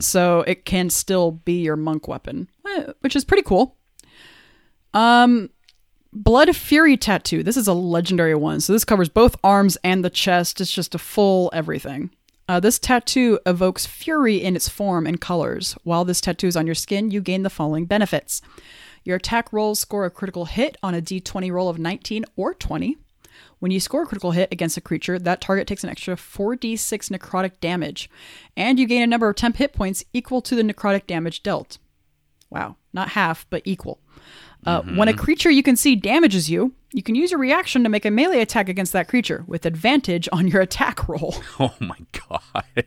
So 0.00 0.40
it 0.46 0.64
can 0.64 0.88
still 0.88 1.32
be 1.32 1.60
your 1.60 1.76
monk 1.76 2.08
weapon, 2.08 2.48
eh, 2.66 2.92
which 3.00 3.14
is 3.14 3.26
pretty 3.26 3.42
cool. 3.42 3.76
Um, 4.94 5.50
Blood 6.14 6.56
Fury 6.56 6.96
Tattoo. 6.96 7.42
This 7.42 7.58
is 7.58 7.68
a 7.68 7.74
legendary 7.74 8.34
one. 8.34 8.60
So 8.60 8.72
this 8.72 8.86
covers 8.86 9.10
both 9.10 9.36
arms 9.44 9.76
and 9.84 10.02
the 10.02 10.08
chest. 10.08 10.62
It's 10.62 10.72
just 10.72 10.94
a 10.94 10.98
full 10.98 11.50
everything. 11.52 12.08
Uh, 12.48 12.58
this 12.58 12.78
tattoo 12.78 13.38
evokes 13.44 13.84
fury 13.84 14.36
in 14.36 14.56
its 14.56 14.68
form 14.68 15.06
and 15.06 15.20
colors. 15.20 15.76
While 15.84 16.06
this 16.06 16.22
tattoo 16.22 16.46
is 16.46 16.56
on 16.56 16.64
your 16.64 16.74
skin, 16.74 17.10
you 17.10 17.20
gain 17.20 17.42
the 17.42 17.50
following 17.50 17.84
benefits. 17.84 18.40
Your 19.04 19.16
attack 19.16 19.52
rolls 19.52 19.80
score 19.80 20.06
a 20.06 20.10
critical 20.10 20.46
hit 20.46 20.78
on 20.82 20.94
a 20.94 21.02
d20 21.02 21.52
roll 21.52 21.68
of 21.68 21.78
19 21.78 22.24
or 22.34 22.54
20. 22.54 22.96
When 23.64 23.70
you 23.70 23.80
score 23.80 24.02
a 24.02 24.06
critical 24.06 24.32
hit 24.32 24.52
against 24.52 24.76
a 24.76 24.82
creature, 24.82 25.18
that 25.18 25.40
target 25.40 25.66
takes 25.66 25.82
an 25.84 25.88
extra 25.88 26.16
4d6 26.16 27.08
necrotic 27.08 27.60
damage, 27.62 28.10
and 28.58 28.78
you 28.78 28.86
gain 28.86 29.00
a 29.00 29.06
number 29.06 29.26
of 29.26 29.36
temp 29.36 29.56
hit 29.56 29.72
points 29.72 30.04
equal 30.12 30.42
to 30.42 30.54
the 30.54 30.60
necrotic 30.60 31.06
damage 31.06 31.42
dealt. 31.42 31.78
Wow, 32.50 32.76
not 32.92 33.08
half, 33.08 33.46
but 33.48 33.62
equal. 33.64 34.00
Uh, 34.66 34.82
When 34.82 35.08
a 35.08 35.14
creature 35.14 35.50
you 35.50 35.62
can 35.62 35.76
see 35.76 35.96
damages 35.96 36.50
you, 36.50 36.74
you 36.92 37.02
can 37.02 37.14
use 37.14 37.30
your 37.30 37.40
reaction 37.40 37.82
to 37.84 37.88
make 37.88 38.04
a 38.04 38.10
melee 38.10 38.42
attack 38.42 38.68
against 38.68 38.92
that 38.92 39.08
creature 39.08 39.44
with 39.46 39.64
advantage 39.64 40.28
on 40.30 40.46
your 40.46 40.60
attack 40.68 41.08
roll. 41.08 41.34
Oh 41.58 41.72
my 41.80 41.96
god. 42.28 42.84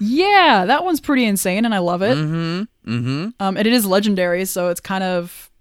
yeah, 0.00 0.64
that 0.66 0.84
one's 0.84 1.00
pretty 1.00 1.24
insane, 1.24 1.64
and 1.64 1.72
I 1.72 1.78
love 1.78 2.02
it. 2.02 2.16
Mm-hmm. 2.18 2.92
Mm-hmm. 2.92 3.28
Um, 3.38 3.56
and 3.56 3.64
it 3.64 3.72
is 3.72 3.86
legendary, 3.86 4.44
so 4.44 4.70
it's 4.70 4.80
kind 4.80 5.04
of 5.04 5.52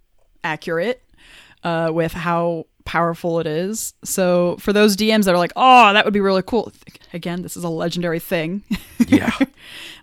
accurate 0.43 1.03
uh, 1.64 1.91
with 1.93 2.14
how 2.14 2.65
powerful 2.85 3.39
it 3.39 3.47
is. 3.47 3.93
So 4.03 4.57
for 4.59 4.73
those 4.73 4.95
DMs 4.97 5.25
that 5.25 5.33
are 5.33 5.37
like, 5.37 5.53
"Oh, 5.55 5.93
that 5.93 6.05
would 6.05 6.13
be 6.13 6.19
really 6.19 6.41
cool," 6.41 6.71
again, 7.13 7.41
this 7.41 7.55
is 7.57 7.63
a 7.63 7.69
legendary 7.69 8.19
thing. 8.19 8.63
Yeah. 9.07 9.31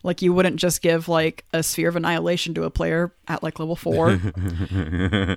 like 0.02 0.20
you 0.22 0.32
wouldn't 0.34 0.56
just 0.56 0.82
give 0.82 1.09
like 1.09 1.44
a 1.55 1.62
sphere 1.62 1.88
of 1.88 1.94
annihilation 1.96 2.52
to 2.55 2.64
a 2.64 2.70
player 2.70 3.14
at 3.28 3.42
like 3.44 3.59
level 3.60 3.76
four. 3.76 4.20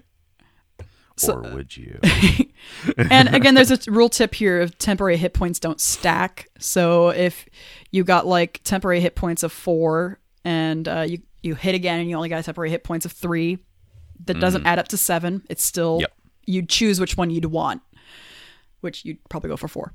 So- 1.18 1.34
or 1.35 1.41
would 1.53 1.77
you? 1.77 1.99
and 2.97 3.35
again, 3.35 3.53
there's 3.53 3.69
a 3.69 3.91
rule 3.91 4.09
tip 4.09 4.34
here 4.34 4.61
of 4.61 4.77
temporary 4.80 5.18
hit 5.18 5.34
points 5.34 5.59
don't 5.59 5.80
stack. 5.80 6.47
So 6.57 7.09
if 7.09 7.45
you 7.91 8.03
got 8.03 8.26
like 8.26 8.61
temporary 8.63 9.01
hit 9.01 9.13
points 9.15 9.43
of 9.43 9.51
four 9.51 10.19
and 10.43 10.88
uh, 10.88 11.01
you, 11.07 11.19
you 11.43 11.53
hit 11.53 11.76
again 11.76 11.99
and 11.99 12.09
you 12.09 12.15
only 12.15 12.30
got 12.30 12.43
temporary 12.43 12.72
hit 12.72 12.84
points 12.84 13.05
of 13.05 13.11
three, 13.11 13.59
that 14.26 14.39
doesn't 14.39 14.65
add 14.65 14.80
up 14.80 14.88
to 14.89 14.97
seven. 14.97 15.43
It's 15.49 15.63
still, 15.63 15.99
Yep. 16.01 16.13
You'd 16.45 16.69
choose 16.69 16.99
which 16.99 17.18
one 17.18 17.30
you'd 17.30 17.45
want, 17.45 17.81
which 18.81 19.05
you'd 19.05 19.18
probably 19.30 19.49
go 19.49 19.57
for 19.57 19.68
four. 19.68 19.93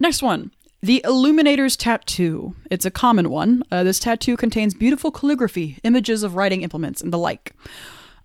Next 0.00 0.22
one. 0.22 0.50
The 0.82 1.00
Illuminator's 1.04 1.76
Tattoo. 1.76 2.56
It's 2.70 2.84
a 2.84 2.90
common 2.90 3.30
one. 3.30 3.62
Uh, 3.70 3.84
this 3.84 4.00
tattoo 4.00 4.36
contains 4.36 4.74
beautiful 4.74 5.12
calligraphy, 5.12 5.78
images 5.84 6.24
of 6.24 6.34
writing 6.34 6.62
implements, 6.62 7.00
and 7.00 7.12
the 7.12 7.18
like. 7.18 7.54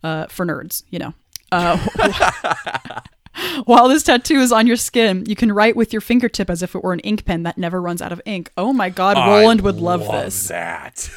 Uh, 0.03 0.25
for 0.27 0.45
nerds, 0.45 0.83
you 0.89 0.99
know. 0.99 1.13
Uh, 1.51 1.77
while 3.65 3.87
this 3.87 4.03
tattoo 4.03 4.39
is 4.39 4.51
on 4.51 4.67
your 4.67 4.75
skin, 4.75 5.23
you 5.27 5.35
can 5.35 5.51
write 5.51 5.75
with 5.75 5.93
your 5.93 6.01
fingertip 6.01 6.49
as 6.49 6.61
if 6.63 6.75
it 6.75 6.83
were 6.83 6.93
an 6.93 6.99
ink 7.01 7.25
pen 7.25 7.43
that 7.43 7.57
never 7.57 7.81
runs 7.81 8.01
out 8.01 8.11
of 8.11 8.21
ink. 8.25 8.51
Oh 8.57 8.73
my 8.73 8.89
god, 8.89 9.17
Roland 9.17 9.61
would 9.61 9.77
love, 9.77 10.01
this. 10.11 10.47
That. 10.47 11.09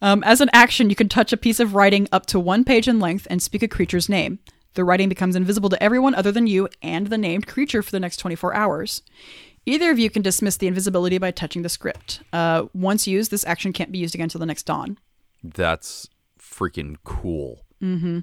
Um, 0.00 0.22
as 0.24 0.40
an 0.40 0.50
action, 0.52 0.90
you 0.90 0.96
can 0.96 1.08
touch 1.08 1.32
a 1.32 1.36
piece 1.36 1.60
of 1.60 1.74
writing 1.74 2.08
up 2.12 2.26
to 2.26 2.38
one 2.38 2.64
page 2.64 2.88
in 2.88 3.00
length 3.00 3.26
and 3.30 3.42
speak 3.42 3.62
a 3.62 3.68
creature's 3.68 4.08
name. 4.08 4.38
The 4.78 4.84
writing 4.84 5.08
becomes 5.08 5.34
invisible 5.34 5.68
to 5.70 5.82
everyone 5.82 6.14
other 6.14 6.30
than 6.30 6.46
you 6.46 6.68
and 6.82 7.08
the 7.08 7.18
named 7.18 7.48
creature 7.48 7.82
for 7.82 7.90
the 7.90 7.98
next 7.98 8.18
24 8.18 8.54
hours. 8.54 9.02
Either 9.66 9.90
of 9.90 9.98
you 9.98 10.08
can 10.08 10.22
dismiss 10.22 10.56
the 10.56 10.68
invisibility 10.68 11.18
by 11.18 11.32
touching 11.32 11.62
the 11.62 11.68
script. 11.68 12.20
Uh, 12.32 12.66
once 12.74 13.04
used, 13.04 13.32
this 13.32 13.44
action 13.44 13.72
can't 13.72 13.90
be 13.90 13.98
used 13.98 14.14
again 14.14 14.26
until 14.26 14.38
the 14.38 14.46
next 14.46 14.66
dawn. 14.66 14.96
That's 15.42 16.08
freaking 16.40 16.94
cool. 17.02 17.64
Mm-hmm. 17.82 18.20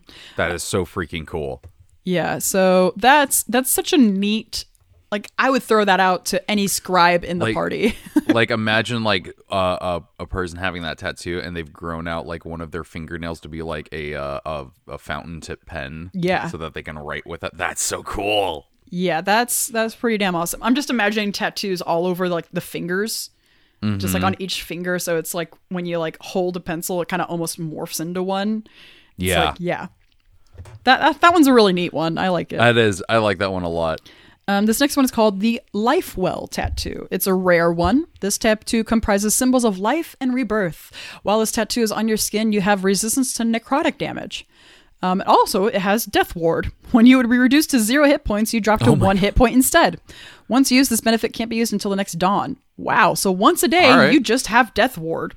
is 0.51 0.63
so 0.63 0.85
freaking 0.85 1.27
cool. 1.27 1.61
Yeah, 2.05 2.37
so 2.37 2.93
that's 2.95 3.43
that's 3.43 3.69
such 3.69 3.91
a 3.91 3.97
neat. 3.97 4.63
Like 5.11 5.29
I 5.37 5.49
would 5.49 5.63
throw 5.63 5.85
that 5.85 5.99
out 5.99 6.25
to 6.27 6.51
any 6.51 6.67
scribe 6.67 7.23
in 7.23 7.37
the 7.39 7.45
Like- 7.45 7.53
party. 7.53 7.95
like 8.27 8.51
imagine 8.51 9.03
like 9.03 9.27
uh, 9.51 10.01
a 10.19 10.23
a 10.23 10.25
person 10.27 10.57
having 10.59 10.81
that 10.81 10.97
tattoo 10.97 11.39
and 11.43 11.55
they've 11.55 11.71
grown 11.71 12.07
out 12.07 12.25
like 12.27 12.43
one 12.45 12.59
of 12.61 12.71
their 12.71 12.83
fingernails 12.83 13.39
to 13.41 13.47
be 13.49 13.61
like 13.61 13.87
a 13.91 14.15
uh, 14.15 14.39
a, 14.45 14.65
a 14.87 14.97
fountain 14.97 15.41
tip 15.41 15.65
pen. 15.65 16.11
Yeah. 16.13 16.47
So 16.47 16.57
that 16.57 16.73
they 16.73 16.83
can 16.83 16.97
write 16.97 17.25
with 17.27 17.43
it. 17.43 17.51
That's 17.53 17.81
so 17.83 18.03
cool. 18.03 18.67
yeah, 18.89 19.21
that's 19.21 19.67
that's 19.67 19.95
pretty 19.95 20.17
damn 20.17 20.35
awesome. 20.35 20.61
I'm 20.63 20.75
just 20.75 20.89
imagining 20.89 21.31
tattoos 21.31 21.81
all 21.81 22.05
over 22.07 22.27
like 22.27 22.47
the 22.51 22.61
fingers. 22.61 23.29
Just 23.97 24.15
like 24.15 24.23
on 24.23 24.35
each 24.39 24.63
finger, 24.63 24.97
so 24.97 25.15
it's 25.17 25.35
like 25.35 25.53
when 25.69 25.85
you 25.85 25.99
like 25.99 26.17
hold 26.19 26.57
a 26.57 26.59
pencil, 26.59 27.03
it 27.03 27.07
kind 27.07 27.21
of 27.21 27.29
almost 27.29 27.59
morphs 27.59 27.99
into 28.01 28.23
one. 28.23 28.63
It's 28.65 29.27
Yeah. 29.27 29.43
like, 29.45 29.55
yeah. 29.59 29.87
That, 30.85 31.01
that 31.01 31.21
that 31.21 31.33
one's 31.33 31.45
a 31.45 31.53
really 31.53 31.73
neat 31.73 31.93
one. 31.93 32.17
I 32.17 32.29
like 32.29 32.51
it. 32.51 32.57
That 32.57 32.77
is. 32.77 33.03
I 33.07 33.17
like 33.17 33.37
that 33.39 33.51
one 33.51 33.61
a 33.61 33.69
lot. 33.69 34.01
Um, 34.47 34.67
this 34.67 34.79
next 34.79 34.95
one 34.95 35.05
is 35.05 35.11
called 35.11 35.39
the 35.39 35.59
Lifewell 35.73 36.49
tattoo. 36.49 37.07
It's 37.09 37.25
a 37.25 37.33
rare 37.33 37.71
one. 37.71 38.05
This 38.19 38.37
tattoo 38.37 38.83
comprises 38.83 39.33
symbols 39.33 39.65
of 39.65 39.79
life 39.79 40.15
and 40.21 40.35
rebirth. 40.35 40.91
While 41.23 41.39
this 41.39 41.51
tattoo 41.51 41.81
is 41.81 41.91
on 41.91 42.07
your 42.07 42.17
skin, 42.17 42.51
you 42.53 42.61
have 42.61 42.83
resistance 42.83 43.33
to 43.33 43.43
necrotic 43.43 43.97
damage. 43.97 44.47
Um, 45.01 45.23
also, 45.25 45.65
it 45.65 45.75
has 45.75 46.05
Death 46.05 46.35
Ward. 46.35 46.71
When 46.91 47.05
you 47.05 47.17
would 47.17 47.29
be 47.29 47.37
reduced 47.37 47.71
to 47.71 47.79
zero 47.79 48.05
hit 48.05 48.23
points, 48.23 48.53
you 48.53 48.61
drop 48.61 48.79
to 48.81 48.93
one 48.93 49.17
hit 49.17 49.35
point 49.35 49.53
instead. 49.53 49.99
Once 50.47 50.71
used, 50.71 50.89
this 50.89 51.01
benefit 51.01 51.33
can't 51.33 51.49
be 51.49 51.57
used 51.57 51.73
until 51.73 51.89
the 51.91 51.97
next 51.97 52.13
dawn. 52.13 52.55
Wow! 52.77 53.15
So 53.15 53.31
once 53.31 53.63
a 53.63 53.67
day, 53.67 53.89
right. 53.89 54.13
you 54.13 54.21
just 54.21 54.47
have 54.47 54.73
Death 54.73 54.97
Ward 54.97 55.35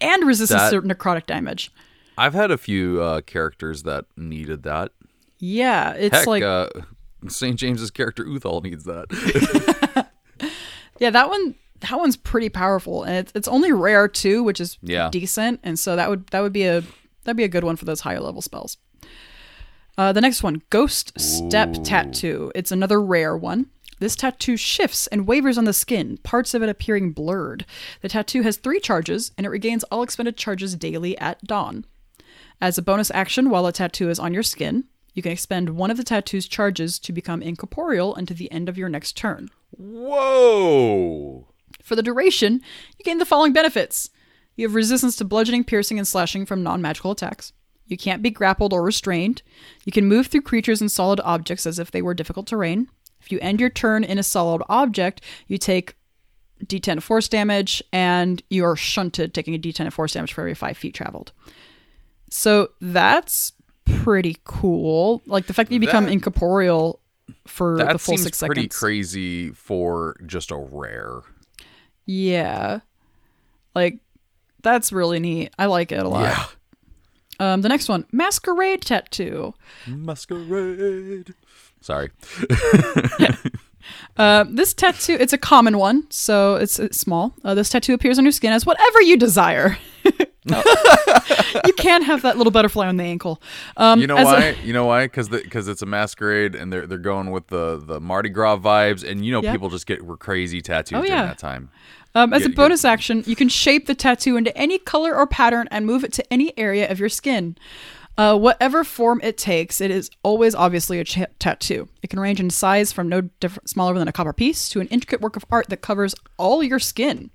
and 0.00 0.26
resistance 0.26 0.62
That- 0.62 0.70
to 0.70 0.82
necrotic 0.82 1.26
damage. 1.26 1.70
I've 2.18 2.34
had 2.34 2.50
a 2.50 2.58
few 2.58 3.00
uh, 3.00 3.20
characters 3.20 3.84
that 3.84 4.06
needed 4.16 4.64
that. 4.64 4.92
Yeah, 5.38 5.92
it's 5.92 6.16
Heck, 6.18 6.26
like 6.26 6.42
uh, 6.42 6.68
St. 7.28 7.56
James's 7.56 7.90
character 7.90 8.24
Uthal 8.24 8.62
needs 8.62 8.84
that. 8.84 10.06
Yeah, 10.98 11.08
that 11.10 11.30
one 11.30 11.54
that 11.80 11.96
one's 11.98 12.16
pretty 12.18 12.50
powerful, 12.50 13.04
and 13.04 13.16
it's 13.16 13.32
it's 13.34 13.48
only 13.48 13.72
rare 13.72 14.06
too, 14.06 14.42
which 14.42 14.60
is 14.60 14.76
Yeah. 14.82 15.08
decent. 15.10 15.60
And 15.62 15.78
so 15.78 15.96
that 15.96 16.10
would 16.10 16.26
that 16.28 16.40
would 16.42 16.52
be 16.52 16.64
a 16.64 16.82
that'd 17.24 17.38
be 17.38 17.44
a 17.44 17.48
good 17.48 17.64
one 17.64 17.76
for 17.76 17.86
those 17.86 18.00
higher 18.02 18.20
level 18.20 18.42
spells. 18.42 18.76
Uh, 19.96 20.12
the 20.12 20.20
next 20.20 20.42
one, 20.42 20.60
Ghost 20.68 21.18
Step 21.18 21.72
Tattoo. 21.84 22.52
It's 22.54 22.70
another 22.70 23.00
rare 23.00 23.34
one. 23.36 23.66
This 23.98 24.14
tattoo 24.16 24.56
shifts 24.58 25.06
and 25.08 25.26
wavers 25.26 25.56
on 25.58 25.64
the 25.64 25.72
skin, 25.74 26.18
parts 26.22 26.52
of 26.54 26.62
it 26.62 26.68
appearing 26.68 27.12
blurred. 27.12 27.64
The 28.02 28.08
tattoo 28.10 28.42
has 28.42 28.56
three 28.58 28.80
charges, 28.80 29.32
and 29.38 29.46
it 29.46 29.50
regains 29.50 29.84
all 29.84 30.02
expended 30.02 30.36
charges 30.38 30.74
daily 30.74 31.16
at 31.18 31.42
dawn. 31.44 31.84
As 32.62 32.76
a 32.78 32.82
bonus 32.82 33.10
action, 33.10 33.48
while 33.50 33.66
a 33.66 33.72
tattoo 33.72 34.08
is 34.10 34.18
on 34.18 34.32
your 34.34 34.42
skin, 34.42 34.84
you 35.14 35.22
can 35.22 35.32
expend 35.32 35.70
one 35.70 35.90
of 35.90 35.96
the 35.96 36.04
tattoo's 36.04 36.46
charges 36.46 36.98
to 37.00 37.12
become 37.12 37.42
incorporeal 37.42 38.14
until 38.14 38.36
the 38.36 38.50
end 38.52 38.68
of 38.68 38.78
your 38.78 38.88
next 38.88 39.16
turn. 39.16 39.50
Whoa! 39.70 41.48
For 41.82 41.96
the 41.96 42.02
duration, 42.02 42.60
you 42.98 43.04
gain 43.04 43.18
the 43.18 43.24
following 43.24 43.52
benefits. 43.52 44.10
You 44.56 44.66
have 44.66 44.74
resistance 44.74 45.16
to 45.16 45.24
bludgeoning, 45.24 45.64
piercing, 45.64 45.98
and 45.98 46.06
slashing 46.06 46.46
from 46.46 46.62
non 46.62 46.82
magical 46.82 47.12
attacks. 47.12 47.52
You 47.86 47.96
can't 47.96 48.22
be 48.22 48.30
grappled 48.30 48.72
or 48.72 48.82
restrained. 48.82 49.42
You 49.84 49.92
can 49.92 50.06
move 50.06 50.28
through 50.28 50.42
creatures 50.42 50.80
and 50.80 50.90
solid 50.90 51.20
objects 51.24 51.66
as 51.66 51.78
if 51.78 51.90
they 51.90 52.02
were 52.02 52.14
difficult 52.14 52.46
terrain. 52.46 52.88
If 53.20 53.32
you 53.32 53.38
end 53.40 53.60
your 53.60 53.70
turn 53.70 54.04
in 54.04 54.18
a 54.18 54.22
solid 54.22 54.62
object, 54.68 55.22
you 55.48 55.58
take 55.58 55.96
d10 56.64 56.98
of 56.98 57.04
force 57.04 57.28
damage, 57.28 57.82
and 57.92 58.42
you 58.50 58.64
are 58.64 58.76
shunted, 58.76 59.34
taking 59.34 59.54
a 59.54 59.58
d10 59.58 59.86
of 59.86 59.94
force 59.94 60.12
damage 60.12 60.32
for 60.32 60.42
every 60.42 60.54
five 60.54 60.76
feet 60.76 60.94
traveled. 60.94 61.32
So 62.30 62.70
that's 62.80 63.52
pretty 63.98 64.36
cool. 64.44 65.22
Like 65.26 65.46
the 65.46 65.54
fact 65.54 65.68
that 65.70 65.74
you 65.74 65.80
become 65.80 66.04
That- 66.06 66.12
incorporeal 66.12 67.00
for 67.46 67.78
the 67.78 67.98
full 67.98 68.16
seems 68.16 68.22
six 68.22 68.40
pretty 68.42 68.68
crazy 68.68 69.50
for 69.50 70.16
just 70.26 70.50
a 70.50 70.56
rare. 70.56 71.20
Yeah. 72.06 72.80
Like 73.74 73.98
that's 74.62 74.92
really 74.92 75.20
neat. 75.20 75.52
I 75.58 75.66
like 75.66 75.92
it 75.92 76.04
a 76.04 76.08
lot. 76.08 76.22
Yeah. 76.22 77.52
Um 77.52 77.62
the 77.62 77.68
next 77.68 77.88
one, 77.88 78.04
masquerade 78.12 78.82
tattoo. 78.82 79.54
Masquerade. 79.86 81.34
Sorry. 81.80 82.10
Uh, 84.16 84.44
this 84.48 84.74
tattoo, 84.74 85.16
it's 85.20 85.32
a 85.32 85.38
common 85.38 85.78
one, 85.78 86.06
so 86.10 86.56
it's, 86.56 86.78
it's 86.78 86.98
small. 86.98 87.34
Uh, 87.44 87.54
this 87.54 87.68
tattoo 87.70 87.94
appears 87.94 88.18
on 88.18 88.24
your 88.24 88.32
skin 88.32 88.52
as 88.52 88.64
whatever 88.66 89.00
you 89.02 89.16
desire. 89.16 89.76
You 91.66 91.72
can't 91.74 92.04
have 92.04 92.22
that 92.22 92.38
little 92.38 92.50
butterfly 92.50 92.86
on 92.88 92.96
the 92.96 93.04
ankle. 93.04 93.42
Um, 93.76 94.00
You 94.00 94.06
know 94.06 94.16
as 94.16 94.26
a- 94.26 94.30
why? 94.30 94.56
you 94.64 94.72
know 94.72 94.86
why? 94.86 95.04
Because 95.04 95.28
because 95.28 95.68
it's 95.68 95.82
a 95.82 95.86
masquerade, 95.86 96.54
and 96.54 96.72
they're 96.72 96.86
they're 96.86 96.98
going 96.98 97.30
with 97.30 97.48
the 97.48 97.82
the 97.84 98.00
Mardi 98.00 98.30
Gras 98.30 98.56
vibes, 98.56 99.08
and 99.08 99.24
you 99.24 99.32
know 99.32 99.42
Yeah. 99.42 99.52
people 99.52 99.68
just 99.68 99.86
get 99.86 100.00
crazy 100.18 100.60
tattoos 100.62 100.96
Oh, 100.98 101.00
during 101.02 101.12
yeah. 101.12 101.26
that 101.26 101.38
time. 101.38 101.70
Um, 102.14 102.32
as 102.32 102.40
a 102.42 102.44
Get- 102.44 102.48
get- 102.52 102.56
bonus 102.56 102.84
action, 102.84 103.22
you 103.26 103.36
can 103.36 103.48
shape 103.48 103.86
the 103.86 103.94
tattoo 103.94 104.36
into 104.36 104.56
any 104.56 104.78
color 104.78 105.14
or 105.14 105.26
pattern 105.26 105.68
and 105.70 105.84
move 105.86 106.02
it 106.04 106.12
to 106.14 106.32
any 106.32 106.56
area 106.58 106.90
of 106.90 106.98
your 106.98 107.08
skin. 107.10 107.56
Uh, 108.20 108.36
whatever 108.36 108.84
form 108.84 109.18
it 109.22 109.38
takes, 109.38 109.80
it 109.80 109.90
is 109.90 110.10
always 110.22 110.54
obviously 110.54 111.00
a 111.00 111.04
tattoo. 111.04 111.88
It 112.02 112.10
can 112.10 112.20
range 112.20 112.38
in 112.38 112.50
size 112.50 112.92
from 112.92 113.08
no 113.08 113.22
different, 113.22 113.70
smaller 113.70 113.98
than 113.98 114.08
a 114.08 114.12
copper 114.12 114.34
piece 114.34 114.68
to 114.68 114.80
an 114.80 114.88
intricate 114.88 115.22
work 115.22 115.36
of 115.36 115.46
art 115.50 115.70
that 115.70 115.80
covers 115.80 116.14
all 116.36 116.62
your 116.62 116.78
skin. 116.78 117.30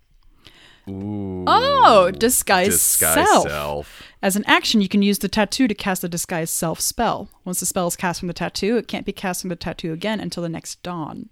Ooh. 0.88 1.44
Oh, 1.48 2.12
disguise, 2.12 2.68
Disguise 2.68 3.28
self. 3.28 3.48
self. 3.48 4.04
As 4.22 4.36
an 4.36 4.44
action, 4.46 4.80
you 4.80 4.88
can 4.88 5.02
use 5.02 5.18
the 5.18 5.28
tattoo 5.28 5.68
to 5.68 5.74
cast 5.74 6.04
the 6.04 6.08
disguise 6.08 6.52
self 6.52 6.80
spell. 6.80 7.30
Once 7.46 7.62
the 7.62 7.66
spell 7.66 7.88
is 7.88 7.96
cast 7.96 8.20
from 8.20 8.28
the 8.28 8.34
tattoo, 8.36 8.78
it 8.78 8.88
can't 8.88 9.08
be 9.08 9.12
cast 9.12 9.42
from 9.42 9.50
the 9.50 9.56
tattoo 9.56 9.92
again 9.92 10.20
until 10.20 10.44
the 10.44 10.50
next 10.50 10.84
dawn. 10.84 11.30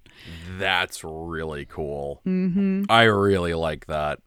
That's 0.58 1.04
really 1.04 1.66
cool. 1.66 2.22
Mm-hmm. 2.26 2.86
I 2.90 3.04
really 3.04 3.54
like 3.54 3.86
that. 3.86 4.18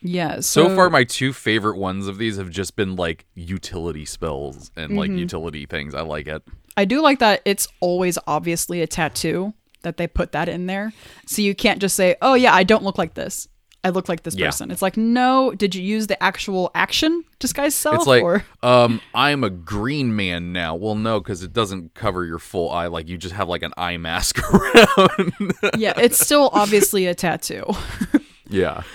Yeah. 0.00 0.36
So, 0.36 0.68
So, 0.68 0.74
far, 0.76 0.90
my 0.90 1.04
two 1.04 1.32
favorite 1.32 1.76
ones 1.76 2.06
of 2.06 2.18
these 2.18 2.36
have 2.36 2.50
just 2.50 2.76
been 2.76 2.96
like 2.96 3.26
utility 3.34 4.04
spells 4.04 4.70
and 4.76 4.96
like 4.96 5.10
Mm-hmm. 5.10 5.18
utility 5.18 5.66
things. 5.66 5.94
I 5.94 6.02
like 6.02 6.26
it. 6.28 6.42
I 6.76 6.84
do 6.84 7.02
like 7.02 7.18
that 7.18 7.40
it's 7.44 7.66
always 7.80 8.18
obviously 8.26 8.80
a 8.82 8.86
tattoo 8.86 9.54
that 9.82 9.96
they 9.96 10.06
put 10.06 10.32
that 10.32 10.48
in 10.48 10.66
there. 10.66 10.92
So 11.26 11.42
you 11.42 11.54
can't 11.54 11.80
just 11.80 11.96
say, 11.96 12.16
"Oh 12.22 12.34
yeah, 12.34 12.54
I 12.54 12.62
don't 12.64 12.84
look 12.84 12.98
like 12.98 13.14
this." 13.14 13.48
I 13.84 13.90
look 13.90 14.08
like 14.08 14.24
this 14.24 14.34
Yeah. 14.34 14.46
person. 14.48 14.72
It's 14.72 14.82
like, 14.82 14.96
no, 14.96 15.52
did 15.54 15.72
you 15.76 15.82
use 15.82 16.08
the 16.08 16.20
actual 16.20 16.70
action 16.74 17.22
disguise 17.38 17.76
self? 17.76 17.94
It's 17.98 18.06
like, 18.08 18.24
or 18.24 18.44
um, 18.60 19.00
I'm 19.14 19.44
a 19.44 19.50
green 19.50 20.14
man 20.16 20.52
now. 20.52 20.74
Well, 20.74 20.96
no, 20.96 21.20
because 21.20 21.44
it 21.44 21.52
doesn't 21.52 21.94
cover 21.94 22.24
your 22.24 22.40
full 22.40 22.70
eye. 22.72 22.88
Like 22.88 23.08
you 23.08 23.16
just 23.16 23.34
have 23.36 23.48
like 23.48 23.62
an 23.62 23.72
eye 23.76 23.96
mask 23.96 24.40
around. 24.52 25.32
yeah, 25.76 25.92
it's 25.96 26.18
still 26.18 26.50
obviously 26.52 27.06
a 27.06 27.14
tattoo. 27.14 27.64
yeah. 28.48 28.82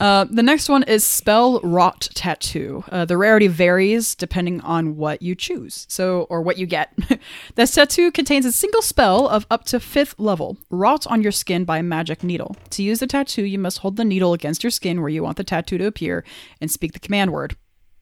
Uh, 0.00 0.26
the 0.28 0.42
next 0.42 0.68
one 0.68 0.82
is 0.82 1.04
spellwrought 1.04 2.10
tattoo. 2.14 2.84
Uh, 2.90 3.04
the 3.04 3.16
rarity 3.16 3.46
varies 3.46 4.14
depending 4.14 4.60
on 4.62 4.96
what 4.96 5.22
you 5.22 5.34
choose, 5.34 5.86
so 5.88 6.22
or 6.28 6.42
what 6.42 6.58
you 6.58 6.66
get. 6.66 6.92
this 7.54 7.72
tattoo 7.72 8.10
contains 8.10 8.44
a 8.44 8.52
single 8.52 8.82
spell 8.82 9.28
of 9.28 9.46
up 9.50 9.64
to 9.64 9.78
fifth 9.78 10.18
level, 10.18 10.58
wrought 10.70 11.06
on 11.06 11.22
your 11.22 11.32
skin 11.32 11.64
by 11.64 11.78
a 11.78 11.82
magic 11.82 12.22
needle. 12.22 12.56
To 12.70 12.82
use 12.82 12.98
the 12.98 13.06
tattoo, 13.06 13.44
you 13.44 13.58
must 13.58 13.78
hold 13.78 13.96
the 13.96 14.04
needle 14.04 14.32
against 14.32 14.62
your 14.62 14.70
skin 14.70 15.00
where 15.00 15.10
you 15.10 15.22
want 15.22 15.36
the 15.36 15.44
tattoo 15.44 15.78
to 15.78 15.86
appear 15.86 16.24
and 16.60 16.70
speak 16.70 16.92
the 16.92 16.98
command 16.98 17.32
word. 17.32 17.56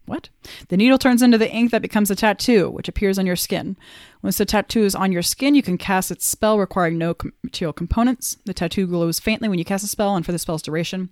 What? 0.07 0.29
The 0.69 0.77
needle 0.77 0.99
turns 0.99 1.23
into 1.23 1.39
the 1.39 1.51
ink 1.51 1.71
that 1.71 1.83
becomes 1.83 2.11
a 2.11 2.17
tattoo, 2.17 2.69
which 2.71 2.89
appears 2.89 3.19
on 3.19 3.27
your 3.27 3.37
skin. 3.37 3.77
Once 4.23 4.39
the 4.39 4.45
tattoo 4.45 4.83
is 4.85 4.95
on 4.95 5.13
your 5.13 5.23
skin, 5.23 5.55
you 5.55 5.63
can 5.63 5.79
cast 5.79 6.11
its 6.11 6.27
spell 6.27 6.59
requiring 6.59 6.99
no 6.99 7.15
com- 7.15 7.33
material 7.43 7.73
components. 7.73 8.37
The 8.45 8.55
tattoo 8.55 8.87
glows 8.87 9.21
faintly 9.21 9.49
when 9.49 9.59
you 9.59 9.65
cast 9.65 9.85
a 9.85 9.89
spell 9.89 10.17
and 10.17 10.27
for 10.27 10.33
the 10.33 10.39
spell's 10.39 10.63
duration. 10.63 11.11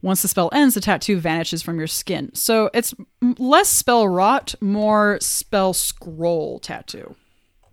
Once 0.00 0.22
the 0.22 0.28
spell 0.28 0.50
ends, 0.52 0.74
the 0.74 0.80
tattoo 0.80 1.18
vanishes 1.18 1.62
from 1.62 1.78
your 1.78 1.86
skin. 1.86 2.30
So 2.34 2.70
it's 2.74 2.94
less 3.38 3.82
spellwrought, 3.82 4.60
more 4.60 5.18
spell 5.20 5.72
scroll 5.72 6.58
tattoo. 6.58 7.16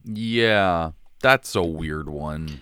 Yeah. 0.06 0.92
That's 1.22 1.56
a 1.56 1.64
weird 1.64 2.10
one. 2.10 2.62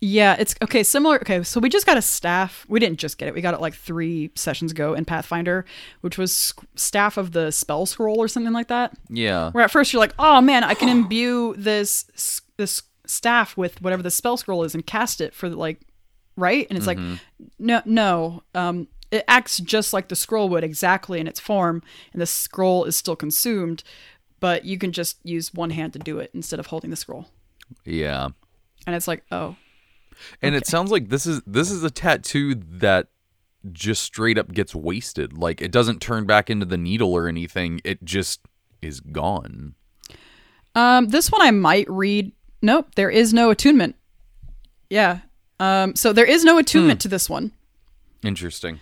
Yeah, 0.00 0.36
it's 0.38 0.54
okay. 0.62 0.84
Similar. 0.84 1.16
Okay, 1.16 1.42
so 1.42 1.58
we 1.58 1.68
just 1.68 1.86
got 1.86 1.96
a 1.96 2.02
staff. 2.02 2.64
We 2.68 2.78
didn't 2.78 2.98
just 2.98 3.18
get 3.18 3.26
it. 3.26 3.34
We 3.34 3.40
got 3.40 3.54
it 3.54 3.60
like 3.60 3.74
three 3.74 4.30
sessions 4.36 4.70
ago 4.70 4.94
in 4.94 5.04
Pathfinder, 5.04 5.64
which 6.02 6.16
was 6.16 6.32
sc- 6.32 6.64
staff 6.76 7.16
of 7.16 7.32
the 7.32 7.50
spell 7.50 7.84
scroll 7.84 8.18
or 8.18 8.28
something 8.28 8.52
like 8.52 8.68
that. 8.68 8.96
Yeah. 9.08 9.50
Where 9.50 9.64
at 9.64 9.72
first 9.72 9.92
you're 9.92 10.00
like, 10.00 10.14
oh 10.18 10.40
man, 10.40 10.62
I 10.62 10.74
can 10.74 10.88
imbue 10.98 11.54
this 11.56 12.40
this 12.56 12.82
staff 13.06 13.56
with 13.56 13.82
whatever 13.82 14.02
the 14.02 14.10
spell 14.10 14.36
scroll 14.36 14.62
is 14.62 14.74
and 14.74 14.86
cast 14.86 15.20
it 15.20 15.34
for 15.34 15.48
like, 15.48 15.80
right? 16.36 16.66
And 16.70 16.76
it's 16.76 16.86
like, 16.86 16.98
no, 17.58 17.82
no. 17.84 18.42
Um, 18.54 18.86
it 19.10 19.24
acts 19.26 19.58
just 19.58 19.92
like 19.92 20.08
the 20.08 20.16
scroll 20.16 20.48
would 20.50 20.62
exactly 20.62 21.18
in 21.18 21.26
its 21.26 21.40
form, 21.40 21.82
and 22.12 22.20
the 22.22 22.26
scroll 22.26 22.84
is 22.84 22.96
still 22.96 23.16
consumed, 23.16 23.82
but 24.38 24.64
you 24.64 24.78
can 24.78 24.92
just 24.92 25.18
use 25.24 25.52
one 25.54 25.70
hand 25.70 25.92
to 25.94 25.98
do 25.98 26.18
it 26.18 26.30
instead 26.34 26.60
of 26.60 26.66
holding 26.66 26.90
the 26.90 26.96
scroll. 26.96 27.26
Yeah. 27.84 28.28
And 28.86 28.94
it's 28.94 29.08
like, 29.08 29.24
oh, 29.32 29.56
And 30.42 30.54
it 30.54 30.66
sounds 30.66 30.90
like 30.90 31.08
this 31.08 31.26
is 31.26 31.42
this 31.46 31.70
is 31.70 31.82
a 31.84 31.90
tattoo 31.90 32.54
that 32.54 33.08
just 33.72 34.02
straight 34.02 34.38
up 34.38 34.52
gets 34.52 34.74
wasted. 34.74 35.36
Like 35.36 35.60
it 35.60 35.70
doesn't 35.72 36.00
turn 36.00 36.24
back 36.26 36.48
into 36.50 36.66
the 36.66 36.76
needle 36.78 37.12
or 37.12 37.28
anything. 37.28 37.80
It 37.84 38.04
just 38.04 38.40
is 38.82 39.00
gone. 39.00 39.74
Um, 40.74 41.08
this 41.08 41.30
one 41.30 41.42
I 41.42 41.50
might 41.50 41.88
read. 41.90 42.32
Nope, 42.62 42.94
there 42.94 43.10
is 43.10 43.32
no 43.34 43.50
attunement. 43.50 43.96
Yeah. 44.90 45.20
Um, 45.60 45.96
so 45.96 46.12
there 46.12 46.24
is 46.24 46.44
no 46.44 46.58
attunement 46.58 47.00
to 47.00 47.08
this 47.08 47.28
one. 47.28 47.52
Interesting. 48.22 48.80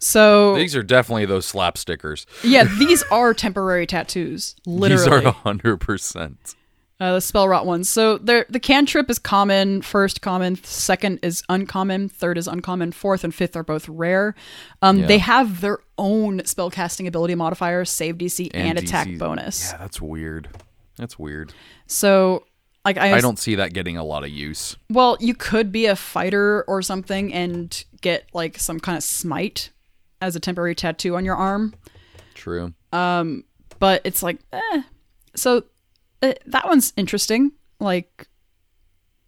So 0.00 0.54
These 0.56 0.76
are 0.76 0.82
definitely 0.82 1.26
those 1.26 1.44
slap 1.46 1.76
stickers. 1.76 2.26
yeah, 2.44 2.64
these 2.78 3.02
are 3.10 3.34
temporary 3.34 3.86
tattoos. 3.86 4.54
Literally, 4.66 5.04
These 5.20 5.26
are 5.26 5.32
hundred 5.32 5.78
percent. 5.78 6.54
Uh, 7.00 7.12
the 7.14 7.18
spellwrought 7.20 7.64
ones. 7.64 7.88
So 7.88 8.18
the 8.18 8.44
cantrip 8.60 9.08
is 9.08 9.20
common, 9.20 9.82
first 9.82 10.20
common, 10.20 10.56
second 10.64 11.20
is 11.22 11.44
uncommon, 11.48 12.08
third 12.08 12.36
is 12.36 12.48
uncommon, 12.48 12.90
fourth 12.90 13.22
and 13.22 13.32
fifth 13.32 13.54
are 13.54 13.62
both 13.62 13.88
rare. 13.88 14.34
Um, 14.82 14.98
Yeah. 14.98 15.06
They 15.06 15.18
have 15.18 15.60
their 15.60 15.78
own 15.96 16.44
spell 16.44 16.70
casting 16.70 17.06
ability 17.06 17.36
modifier, 17.36 17.84
save 17.84 18.16
DC, 18.18 18.50
and, 18.52 18.76
attack 18.78 19.06
DC's 19.06 19.18
bonus. 19.20 19.70
Yeah, 19.70 19.78
that's 19.78 20.00
weird. 20.00 20.48
That's 20.96 21.16
weird. 21.16 21.52
So 21.86 22.44
like 22.84 22.98
I, 22.98 23.14
I 23.14 23.20
don't 23.20 23.38
see 23.38 23.54
that 23.56 23.72
getting 23.74 23.96
a 23.96 24.04
lot 24.04 24.24
of 24.24 24.30
use. 24.30 24.76
Well, 24.90 25.16
you 25.20 25.34
could 25.34 25.70
be 25.70 25.86
a 25.86 25.94
fighter 25.94 26.64
or 26.66 26.82
something 26.82 27.32
and 27.32 27.84
get 28.00 28.28
like 28.32 28.58
some 28.58 28.80
kind 28.80 28.96
of 28.98 29.04
smite 29.04 29.70
as 30.20 30.34
a 30.34 30.40
temporary 30.40 30.74
tattoo 30.74 31.14
on 31.14 31.24
your 31.24 31.36
arm, 31.36 31.74
True. 32.34 32.72
Um, 32.92 33.44
but 33.78 34.00
it's 34.04 34.22
like, 34.22 34.38
eh. 34.52 34.82
So 35.36 35.62
uh, 36.22 36.34
that 36.46 36.66
one's 36.66 36.92
interesting. 36.96 37.52
Like, 37.80 38.26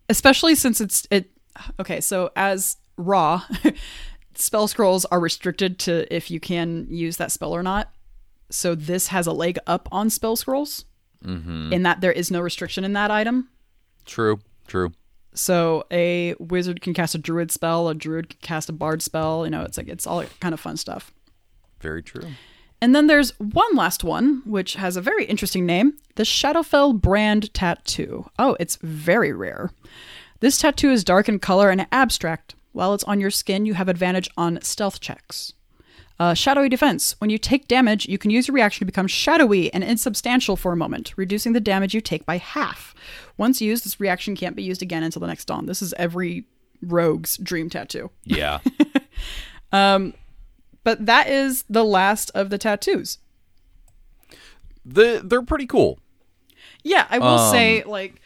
especially 0.09 0.55
since 0.55 0.81
it's 0.81 1.07
it. 1.11 1.31
Okay, 1.79 2.01
so 2.01 2.31
as 2.37 2.77
raw, 2.97 3.43
spell 4.35 4.69
scrolls 4.69 5.05
are 5.07 5.21
restricted 5.21 5.79
to 5.81 6.13
if 6.15 6.31
you 6.31 6.41
can 6.41 6.87
use 6.89 7.17
that 7.19 7.33
spell 7.33 7.53
or 7.55 7.63
not. 7.63 7.93
So 8.51 8.75
this 8.75 9.09
has 9.09 9.27
a 9.27 9.33
leg 9.33 9.59
up 9.67 9.89
on 9.93 10.11
spell 10.11 10.35
scrolls, 10.37 10.85
in 11.73 11.83
that 11.85 12.01
there 12.01 12.13
is 12.13 12.31
no 12.31 12.41
restriction 12.41 12.83
in 12.85 12.95
that 12.95 13.11
item. 13.11 13.49
True. 14.07 14.41
True. 14.67 14.93
So 15.35 15.85
a 15.93 16.35
wizard 16.39 16.81
can 16.81 16.95
cast 16.95 17.15
a 17.15 17.19
druid 17.19 17.51
spell, 17.53 17.89
a 17.89 17.95
druid 17.95 18.31
can 18.31 18.39
cast 18.41 18.69
a 18.69 18.73
bard 18.73 19.03
spell. 19.03 19.45
You 19.45 19.51
know, 19.51 19.63
it's 19.63 19.77
like 19.77 19.89
it's 19.89 20.07
all 20.07 20.25
kind 20.41 20.55
of 20.55 20.61
fun 20.61 20.77
stuff. 20.77 21.13
Very 21.81 22.03
true. 22.03 22.29
And 22.83 22.95
then 22.95 23.07
there's 23.07 23.39
one 23.39 23.75
last 23.75 24.05
one, 24.05 24.43
which 24.47 24.75
has 24.75 24.97
a 24.97 25.03
very 25.03 25.25
interesting 25.27 25.67
name 25.67 25.95
the 26.15 26.23
Shadowfell 26.23 27.01
Brand 27.01 27.53
Tattoo. 27.55 28.31
Oh, 28.39 28.57
it's 28.59 28.77
very 28.77 29.33
rare. 29.33 29.71
This 30.41 30.59
tattoo 30.59 30.91
is 30.91 31.05
dark 31.05 31.29
in 31.29 31.39
color 31.39 31.71
and 31.71 31.87
abstract. 31.93 32.55
While 32.73 32.95
it's 32.95 33.05
on 33.05 33.21
your 33.21 33.31
skin, 33.31 33.67
you 33.67 33.75
have 33.75 33.89
advantage 33.89 34.29
on 34.37 34.61
stealth 34.63 35.01
checks. 35.01 35.53
Uh, 36.19 36.35
shadowy 36.35 36.69
defense. 36.69 37.17
When 37.19 37.31
you 37.31 37.39
take 37.39 37.67
damage, 37.67 38.07
you 38.07 38.19
can 38.19 38.31
use 38.31 38.47
your 38.47 38.55
reaction 38.55 38.81
to 38.81 38.85
become 38.87 39.07
shadowy 39.07 39.73
and 39.73 39.83
insubstantial 39.83 40.57
for 40.57 40.73
a 40.73 40.77
moment, 40.77 41.15
reducing 41.17 41.55
the 41.55 41.61
damage 41.61 41.95
you 41.95 42.01
take 42.01 42.27
by 42.27 42.37
half. 42.37 42.95
Once 43.39 43.63
used, 43.63 43.85
this 43.85 44.01
reaction 44.01 44.37
can't 44.37 44.57
be 44.57 44.63
used 44.63 44.83
again 44.83 45.03
until 45.03 45.21
the 45.21 45.27
next 45.27 45.47
dawn. 45.47 45.65
This 45.67 45.81
is 45.81 45.95
every 45.95 46.45
rogue's 46.83 47.39
dream 47.39 47.71
tattoo. 47.71 48.11
Yeah. 48.25 48.61
But 50.83 51.07
that 51.07 51.29
is 51.29 51.65
the 51.69 51.85
last 51.85 52.31
of 52.35 52.51
the 52.51 52.59
tattoos. 52.59 53.19
the 54.85 55.21
they're 55.25 55.43
pretty 55.43 55.67
cool. 55.67 55.99
Yeah, 56.83 57.07
I 57.11 57.19
will 57.19 57.51
say 57.51 57.83
um, 57.83 57.91
like 57.91 58.21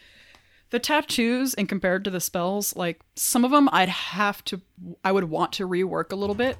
the 0.69 0.79
tattoos 0.79 1.53
and 1.53 1.67
compared 1.67 2.03
to 2.05 2.09
the 2.09 2.21
spells, 2.21 2.75
like 2.75 3.01
some 3.15 3.43
of 3.43 3.51
them 3.51 3.69
I'd 3.71 3.89
have 3.89 4.43
to 4.45 4.61
I 5.03 5.11
would 5.11 5.25
want 5.25 5.53
to 5.53 5.67
rework 5.67 6.11
a 6.11 6.15
little 6.15 6.35
bit. 6.35 6.57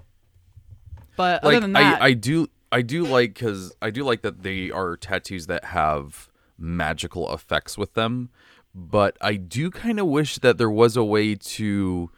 But 1.16 1.44
other 1.44 1.54
like 1.54 1.62
than 1.62 1.74
that, 1.74 2.02
I, 2.02 2.08
I 2.08 2.14
do 2.14 2.48
I 2.72 2.82
do 2.82 3.06
like 3.06 3.36
because 3.36 3.74
I 3.82 3.90
do 3.90 4.04
like 4.04 4.22
that 4.24 4.44
they 4.44 4.70
are 4.72 4.98
tattoos 4.98 5.48
that 5.48 5.66
have 5.66 6.30
magical 6.58 7.34
effects 7.34 7.78
with 7.78 7.94
them, 7.94 8.30
but 8.74 9.18
I 9.22 9.36
do 9.36 9.72
kind 9.72 10.00
of 10.00 10.08
wish 10.08 10.38
that 10.40 10.58
there 10.58 10.70
was 10.70 10.98
a 10.98 11.04
way 11.04 11.36
to 11.36 12.12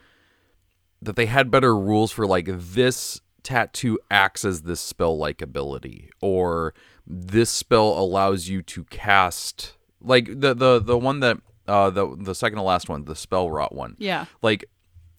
that 1.01 1.15
they 1.15 1.27
had 1.27 1.51
better 1.51 1.77
rules 1.77 2.11
for 2.11 2.25
like 2.25 2.47
this 2.51 3.21
tattoo 3.47 3.97
acts 4.11 4.43
as 4.43 4.63
this 4.63 4.81
spell 4.81 5.17
like 5.17 5.41
ability 5.41 6.09
or 6.19 6.73
this 7.05 7.49
spell 7.49 7.97
allows 7.97 8.49
you 8.49 8.61
to 8.61 8.83
cast 8.85 9.77
like 10.01 10.25
the 10.27 10.53
the 10.53 10.79
the 10.79 10.97
one 10.97 11.21
that 11.21 11.37
uh 11.65 11.89
the 11.89 12.13
the 12.19 12.35
second 12.35 12.57
to 12.57 12.61
last 12.61 12.89
one 12.89 13.05
the 13.05 13.13
spellwrought 13.13 13.73
one 13.73 13.95
yeah. 13.99 14.25
like 14.41 14.65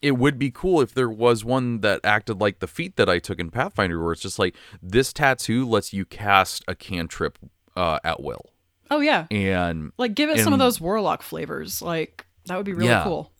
it 0.02 0.18
would 0.18 0.38
be 0.38 0.50
cool 0.50 0.82
if 0.82 0.92
there 0.92 1.08
was 1.08 1.42
one 1.42 1.80
that 1.80 2.00
acted 2.04 2.38
like 2.38 2.58
the 2.58 2.66
feat 2.66 2.96
that 2.96 3.08
I 3.08 3.18
took 3.18 3.40
in 3.40 3.50
Pathfinder, 3.50 4.00
where 4.00 4.12
it's 4.12 4.22
just 4.22 4.38
like 4.38 4.54
this 4.80 5.12
tattoo 5.12 5.66
lets 5.66 5.92
you 5.92 6.04
cast 6.04 6.62
a 6.68 6.76
cantrip 6.76 7.36
uh, 7.76 7.98
at 8.04 8.22
will, 8.22 8.50
Oh 8.92 9.00
yeah. 9.00 9.26
and 9.30 9.90
Like 9.98 10.14
give 10.14 10.30
it 10.30 10.38
some 10.44 10.52
of 10.52 10.60
those 10.60 10.80
warlock 10.80 11.22
flavors. 11.22 11.82
Like 11.82 12.26
that 12.46 12.56
would 12.56 12.64
be 12.66 12.74
really 12.74 12.90
Yeah. 12.90 13.02
cool. 13.02 13.32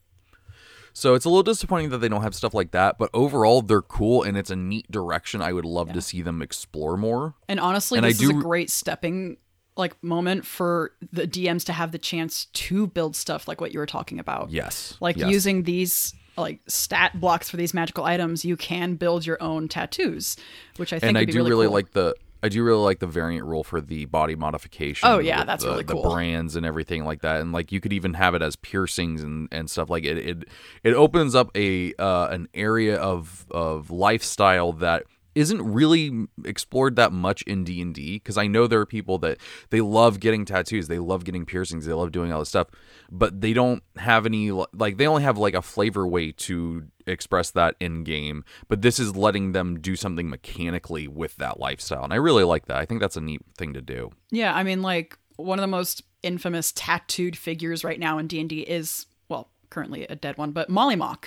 So 0.98 1.14
it's 1.14 1.24
a 1.24 1.28
little 1.28 1.44
disappointing 1.44 1.90
that 1.90 1.98
they 1.98 2.08
don't 2.08 2.22
have 2.22 2.34
stuff 2.34 2.54
like 2.54 2.72
that. 2.72 2.98
But 2.98 3.10
overall, 3.14 3.62
they're 3.62 3.82
cool, 3.82 4.24
and 4.24 4.36
it's 4.36 4.50
a 4.50 4.56
neat 4.56 4.90
direction. 4.90 5.40
I 5.40 5.52
would 5.52 5.64
love 5.64 5.92
to 5.92 6.02
see 6.02 6.22
them 6.22 6.42
explore 6.42 6.96
more. 6.96 7.34
And 7.48 7.60
honestly, 7.60 7.98
And 7.98 8.06
I 8.06 8.10
this 8.10 8.20
is 8.22 8.30
a 8.30 8.34
great 8.34 8.68
stepping 8.68 9.36
like 9.76 10.02
moment 10.02 10.44
for 10.44 10.90
the 11.12 11.22
DMs 11.28 11.64
to 11.66 11.72
have 11.72 11.92
the 11.92 11.98
chance 11.98 12.46
to 12.46 12.88
build 12.88 13.14
stuff 13.14 13.46
like 13.46 13.60
what 13.60 13.72
you 13.72 13.78
were 13.78 13.86
talking 13.86 14.18
about. 14.18 14.50
Yes, 14.50 14.96
Like 15.00 15.16
yes. 15.16 15.30
using 15.30 15.62
these 15.62 16.14
like 16.36 16.60
stat 16.66 17.20
blocks 17.20 17.48
for 17.48 17.56
these 17.56 17.72
magical 17.72 18.04
items, 18.04 18.44
you 18.44 18.56
can 18.56 18.94
build 18.96 19.24
your 19.24 19.40
own 19.40 19.68
tattoos, 19.68 20.36
which 20.78 20.92
I 20.92 20.98
think 20.98 21.10
and 21.10 21.18
I 21.18 21.24
do 21.24 21.36
really, 21.36 21.50
really 21.50 21.66
cool. 21.66 21.74
like 21.74 21.92
the. 21.92 22.16
I 22.42 22.48
do 22.48 22.62
really 22.62 22.82
like 22.82 23.00
the 23.00 23.06
variant 23.06 23.46
rule 23.46 23.64
for 23.64 23.80
the 23.80 24.04
body 24.04 24.36
modification. 24.36 25.08
Oh, 25.08 25.18
yeah, 25.18 25.44
that's 25.44 25.64
the, 25.64 25.70
really 25.70 25.84
the 25.84 25.94
cool. 25.94 26.10
brands 26.10 26.54
and 26.54 26.64
everything 26.64 27.04
like 27.04 27.22
that, 27.22 27.40
and 27.40 27.52
like 27.52 27.72
you 27.72 27.80
could 27.80 27.92
even 27.92 28.14
have 28.14 28.34
it 28.34 28.42
as 28.42 28.56
piercings 28.56 29.22
and, 29.22 29.48
and 29.50 29.68
stuff 29.70 29.90
like 29.90 30.04
it. 30.04 30.18
It 30.18 30.44
it 30.84 30.94
opens 30.94 31.34
up 31.34 31.50
a 31.56 31.94
uh, 31.94 32.28
an 32.28 32.48
area 32.54 32.96
of 32.96 33.46
of 33.50 33.90
lifestyle 33.90 34.72
that 34.74 35.04
isn't 35.38 35.62
really 35.62 36.26
explored 36.44 36.96
that 36.96 37.12
much 37.12 37.42
in 37.42 37.62
D&D 37.62 38.16
because 38.16 38.36
I 38.36 38.48
know 38.48 38.66
there 38.66 38.80
are 38.80 38.86
people 38.86 39.18
that 39.18 39.38
they 39.70 39.80
love 39.80 40.18
getting 40.18 40.44
tattoos, 40.44 40.88
they 40.88 40.98
love 40.98 41.24
getting 41.24 41.46
piercings, 41.46 41.86
they 41.86 41.92
love 41.92 42.10
doing 42.10 42.32
all 42.32 42.40
this 42.40 42.48
stuff, 42.48 42.68
but 43.10 43.40
they 43.40 43.52
don't 43.52 43.82
have 43.96 44.26
any 44.26 44.50
like 44.50 44.96
they 44.96 45.06
only 45.06 45.22
have 45.22 45.38
like 45.38 45.54
a 45.54 45.62
flavor 45.62 46.06
way 46.08 46.32
to 46.32 46.88
express 47.06 47.52
that 47.52 47.76
in 47.78 48.02
game, 48.02 48.44
but 48.66 48.82
this 48.82 48.98
is 48.98 49.14
letting 49.16 49.52
them 49.52 49.78
do 49.80 49.94
something 49.94 50.28
mechanically 50.28 51.06
with 51.06 51.36
that 51.36 51.60
lifestyle. 51.60 52.02
And 52.02 52.12
I 52.12 52.16
really 52.16 52.44
like 52.44 52.66
that. 52.66 52.78
I 52.78 52.84
think 52.84 53.00
that's 53.00 53.16
a 53.16 53.20
neat 53.20 53.42
thing 53.56 53.74
to 53.74 53.80
do. 53.80 54.10
Yeah, 54.30 54.54
I 54.54 54.64
mean 54.64 54.82
like 54.82 55.16
one 55.36 55.58
of 55.58 55.62
the 55.62 55.68
most 55.68 56.02
infamous 56.24 56.72
tattooed 56.72 57.36
figures 57.36 57.84
right 57.84 58.00
now 58.00 58.18
in 58.18 58.26
D&D 58.26 58.62
is 58.62 59.06
well, 59.28 59.50
currently 59.70 60.04
a 60.08 60.16
dead 60.16 60.36
one, 60.36 60.50
but 60.50 60.68
Mollymauk. 60.68 61.26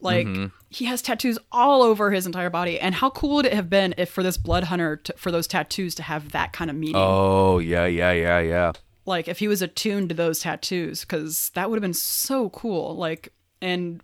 Like 0.00 0.26
Mm-hmm. 0.26 0.46
he 0.68 0.84
has 0.86 1.00
tattoos 1.00 1.38
all 1.50 1.82
over 1.82 2.10
his 2.10 2.26
entire 2.26 2.50
body, 2.50 2.78
and 2.78 2.94
how 2.96 3.10
cool 3.10 3.36
would 3.36 3.46
it 3.46 3.54
have 3.54 3.70
been 3.70 3.94
if 3.96 4.10
for 4.10 4.22
this 4.22 4.36
blood 4.36 4.64
hunter 4.64 4.96
to, 4.96 5.14
for 5.16 5.30
those 5.30 5.46
tattoos 5.46 5.94
to 5.94 6.02
have 6.02 6.32
that 6.32 6.52
kind 6.52 6.68
of 6.70 6.76
meaning? 6.76 6.96
Oh, 6.96 7.58
yeah, 7.58 7.86
yeah, 7.86 8.12
yeah, 8.12 8.40
yeah. 8.40 8.72
like 9.06 9.28
if 9.28 9.38
he 9.38 9.48
was 9.48 9.62
attuned 9.62 10.08
to 10.10 10.14
those 10.14 10.40
tattoos 10.40 11.00
because 11.02 11.50
that 11.54 11.70
would 11.70 11.76
have 11.76 11.82
been 11.82 11.94
so 11.94 12.48
cool 12.50 12.96
like 12.96 13.32
and 13.60 14.00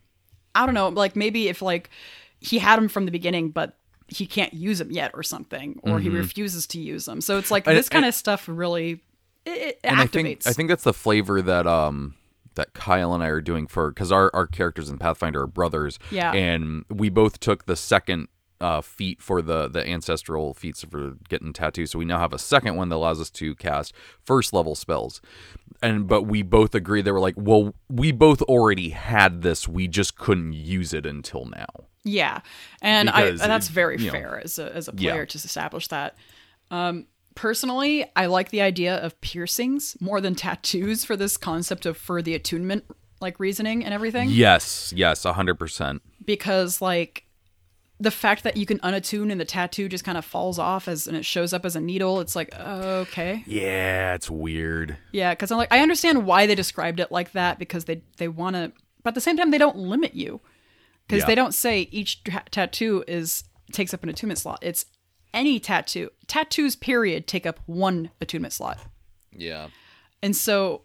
i 0.55 0.65
don't 0.67 0.75
know 0.75 0.89
like 0.89 1.17
maybe 1.17 1.49
if 1.49 1.63
like 1.63 1.89
he 2.39 2.59
had 2.59 2.77
them 2.77 2.89
from 2.89 3.05
the 3.07 3.11
beginning 3.11 3.51
but 3.51 3.77
he 4.09 4.27
can't 4.27 4.53
use 4.53 4.79
them 4.79 4.91
yet 4.91 5.11
or 5.15 5.23
something 5.23 5.81
or 5.85 6.01
he 6.01 6.09
refuses 6.11 6.67
to 6.67 6.79
use 6.79 7.05
them 7.07 7.21
so 7.21 7.39
it's 7.39 7.51
like 7.51 7.65
Mm-hmm. 7.65 7.77
This 7.77 7.89
kind 7.89 8.05
of 8.05 8.15
stuff 8.15 8.47
really 8.49 9.03
it, 9.47 9.51
it 9.51 9.81
and 9.85 9.97
activates 9.99 10.03
I 10.03 10.07
think 10.07 10.47
I 10.47 10.53
think 10.53 10.69
that's 10.69 10.85
the 10.85 10.93
flavor 10.95 11.41
that 11.43 11.67
um 11.67 12.15
that 12.55 12.73
Kyle 12.75 13.15
and 13.15 13.23
I 13.23 13.29
are 13.29 13.41
doing 13.41 13.67
for 13.67 13.91
because 13.91 14.13
our 14.13 14.31
our 14.35 14.47
characters 14.47 14.89
in 14.89 14.99
Pathfinder 14.99 15.43
are 15.43 15.47
brothers. 15.47 15.99
Yeah. 16.11 16.33
and 16.33 16.85
we 16.91 17.09
both 17.09 17.41
took 17.41 17.67
the 17.67 17.77
second 17.77 18.29
uh 18.61 18.83
feat 18.83 19.23
for 19.23 19.41
the 19.41 19.69
the 19.69 19.87
ancestral 19.89 20.53
feats 20.55 20.85
for 20.85 21.17
getting 21.29 21.53
tattoos. 21.53 21.93
So 21.93 21.99
we 21.99 22.05
now 22.05 22.19
have 22.19 22.33
a 22.33 22.39
second 22.39 22.77
one 22.77 22.89
that 22.91 22.97
allows 22.97 23.21
us 23.21 23.31
to 23.31 23.55
cast 23.55 23.95
first 24.23 24.53
level 24.53 24.75
spells. 24.75 25.21
And 25.83 26.07
but 26.07 26.23
we 26.25 26.43
both 26.43 26.75
agree 26.75 27.01
they 27.01 27.13
were 27.13 27.21
like, 27.21 27.37
well, 27.39 27.75
we 27.89 28.13
both 28.13 28.43
already 28.43 28.91
had 28.91 29.41
this. 29.41 29.67
We 29.67 29.89
just 29.89 30.17
couldn't 30.17 30.53
use 30.53 30.93
it 30.93 31.07
until 31.07 31.47
now. 31.47 31.87
Yeah, 32.05 32.41
and 32.83 33.09
I 33.11 33.29
and 33.29 33.39
that's 33.39 33.69
very 33.69 33.99
you 33.99 34.07
know, 34.07 34.13
fair 34.13 34.41
as 34.43 34.59
a 34.59 34.75
as 34.75 34.89
a 34.89 34.93
yeah. 34.97 35.13
player 35.13 35.27
to 35.27 35.37
establish 35.37 35.89
that. 35.89 36.17
Um, 36.71 37.07
personally, 37.35 38.05
I 38.17 38.27
like 38.27 38.51
the 38.51 38.61
idea 38.61 38.97
of 38.97 39.21
piercings 39.21 39.97
more 40.01 40.21
than 40.21 40.35
tattoos 40.35 41.05
for 41.05 41.17
this 41.17 41.37
concept 41.37 41.87
of 41.87 41.97
for 41.97 42.23
the 42.23 42.35
attunement 42.35 42.85
like 43.21 43.39
reasoning 43.39 43.85
and 43.85 43.93
everything. 43.93 44.31
Yes, 44.31 44.93
yes, 44.97 45.25
a 45.25 45.33
hundred 45.35 45.59
percent. 45.59 46.03
because 46.25 46.81
like 46.81 47.25
the 48.03 48.11
fact 48.11 48.45
that 48.45 48.57
you 48.57 48.65
can 48.65 48.79
unattune 48.79 49.31
and 49.31 49.39
the 49.39 49.45
tattoo 49.45 49.87
just 49.87 50.05
kind 50.05 50.17
of 50.17 50.25
falls 50.25 50.59
off 50.59 50.89
as 50.89 51.07
and 51.07 51.15
it 51.17 51.25
shows 51.25 51.53
up 51.53 51.67
as 51.67 51.77
a 51.77 51.81
needle 51.83 52.19
it's 52.21 52.35
like 52.35 52.55
okay 52.59 53.45
Yeah, 53.47 54.15
it's 54.15 54.31
weird. 54.31 54.97
yeah 55.13 55.33
because 55.35 55.51
i'm 55.51 55.59
like 55.59 55.71
i 55.71 55.81
understand 55.81 56.25
why 56.25 56.47
they 56.47 56.55
described 56.55 56.99
it 56.99 57.13
like 57.13 57.33
that 57.33 57.59
because 57.59 57.85
they 57.85 58.03
they 58.17 58.27
want 58.27 58.57
to 58.57 58.73
but 59.03 59.11
at 59.11 59.15
the 59.17 59.21
same 59.21 59.37
time 59.37 59.51
they 59.51 59.59
don't 59.59 59.77
limit 59.77 60.15
you 60.15 60.41
because 61.07 61.21
Yeah. 61.23 61.27
they 61.27 61.35
don't 61.35 61.53
say 61.53 61.89
each 61.93 62.25
ta- 62.25 62.43
tattoo 62.51 63.05
is 63.07 63.45
takes 63.71 63.93
up 63.93 64.03
an 64.03 64.09
attunement 64.09 64.39
slot 64.39 64.61
it's 64.63 64.87
any 65.33 65.61
tattoo 65.61 66.11
tattoos 66.27 66.77
period 66.77 67.27
take 67.27 67.47
up 67.47 67.61
one 67.67 68.11
attunement 68.21 68.53
slot 68.53 68.79
Yeah. 69.33 69.69
and 70.23 70.35
so 70.37 70.83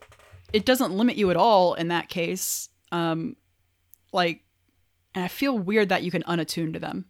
it 0.52 0.64
doesn't 0.64 0.92
limit 0.92 1.16
you 1.16 1.30
at 1.30 1.36
all 1.36 1.74
in 1.74 1.88
that 1.88 2.08
case 2.08 2.68
um 2.92 3.36
like 4.12 4.42
and 5.14 5.24
i 5.24 5.28
feel 5.28 5.58
weird 5.58 5.88
that 5.88 6.02
you 6.02 6.10
can 6.10 6.22
unattune 6.24 6.72
to 6.72 6.78
them 6.78 7.06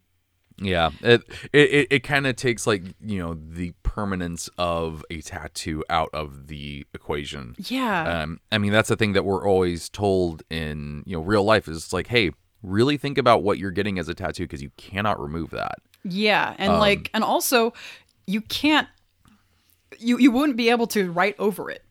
Yeah, 0.58 0.90
it 1.02 1.22
it, 1.52 1.86
it, 1.90 2.02
kind 2.02 2.26
of 2.26 2.34
takes 2.36 2.66
like 2.66 2.82
you 3.00 3.18
know 3.18 3.34
the 3.34 3.72
permanence 3.82 4.48
of 4.56 5.04
a 5.10 5.20
tattoo 5.20 5.84
out 5.90 6.08
of 6.14 6.46
the 6.48 6.86
equation. 6.94 7.54
yeah 7.58 8.22
Um, 8.22 8.40
I 8.50 8.56
mean 8.58 8.72
that's 8.72 8.88
the 8.88 8.96
thing 8.96 9.12
that 9.12 9.24
we're 9.26 9.46
always 9.46 9.88
told 9.90 10.42
in 10.50 11.02
you 11.06 11.16
know 11.16 11.22
real 11.22 11.44
life 11.44 11.68
is 11.68 11.92
like, 11.92 12.06
hey, 12.06 12.30
really 12.62 12.96
think 12.96 13.18
about 13.18 13.42
what 13.42 13.58
you're 13.58 13.70
getting 13.70 13.98
as 13.98 14.08
a 14.08 14.14
tattoo 14.14 14.44
because 14.44 14.62
you 14.62 14.70
cannot 14.78 15.20
remove 15.20 15.50
that. 15.50 15.76
Yeah, 16.08 16.54
and 16.58 16.72
Um, 16.74 16.78
like, 16.78 17.10
and 17.14 17.24
also, 17.24 17.72
you 18.26 18.40
can't, 18.40 18.86
you 19.98 20.18
you 20.18 20.30
wouldn't 20.30 20.56
be 20.56 20.70
able 20.70 20.86
to 20.88 21.10
write 21.10 21.34
over 21.38 21.70
it. 21.70 21.84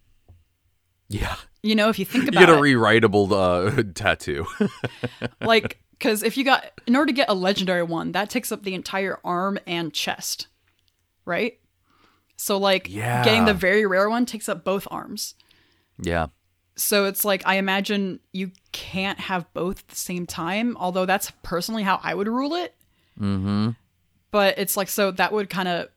Yeah, 1.10 1.36
You 1.62 1.76
know, 1.76 1.90
if 1.90 2.00
you 2.00 2.06
think 2.06 2.28
about 2.28 2.36
it. 2.36 2.40
you 2.42 2.46
get 2.48 2.56
a 2.56 2.58
it, 2.58 2.62
rewritable 2.76 3.32
uh, 3.32 3.84
tattoo. 3.94 4.46
like, 5.42 5.80
because 5.92 6.24
if 6.24 6.36
you 6.38 6.44
got, 6.44 6.66
in 6.88 6.96
order 6.96 7.08
to 7.08 7.14
get 7.14 7.30
a 7.30 7.34
legendary 7.34 7.84
one, 7.84 8.12
that 8.14 8.30
takes 8.30 8.52
up 8.52 8.64
the 8.64 8.74
entire 8.74 9.20
arm 9.24 9.60
and 9.68 9.94
chest, 9.94 10.48
right? 11.26 11.60
So 12.38 12.58
like, 12.58 12.88
Yeah. 12.90 13.24
getting 13.24 13.46
the 13.46 13.54
very 13.54 13.86
rare 13.86 14.10
one 14.10 14.26
takes 14.26 14.50
up 14.50 14.64
both 14.64 14.88
arms. 14.92 15.36
yeah, 16.02 16.28
So 16.76 17.06
it's 17.06 17.24
like 17.24 17.44
I 17.46 17.56
imagine 17.56 18.20
you 18.34 18.52
can't 18.72 19.20
have 19.20 19.46
both 19.54 19.80
at 19.80 19.88
the 19.90 19.96
same 19.96 20.26
time. 20.26 20.76
Although 20.78 21.06
that's 21.06 21.32
personally 21.44 21.84
how 21.84 22.00
I 22.04 22.14
would 22.16 22.28
rule 22.28 22.56
it. 22.56 22.74
Mm-hmm. 23.20 23.70
But 24.36 24.58
it's 24.58 24.76
like 24.76 24.90
so 24.90 25.12
that 25.12 25.32
would 25.32 25.50
kind 25.50 25.70
of 25.70 25.88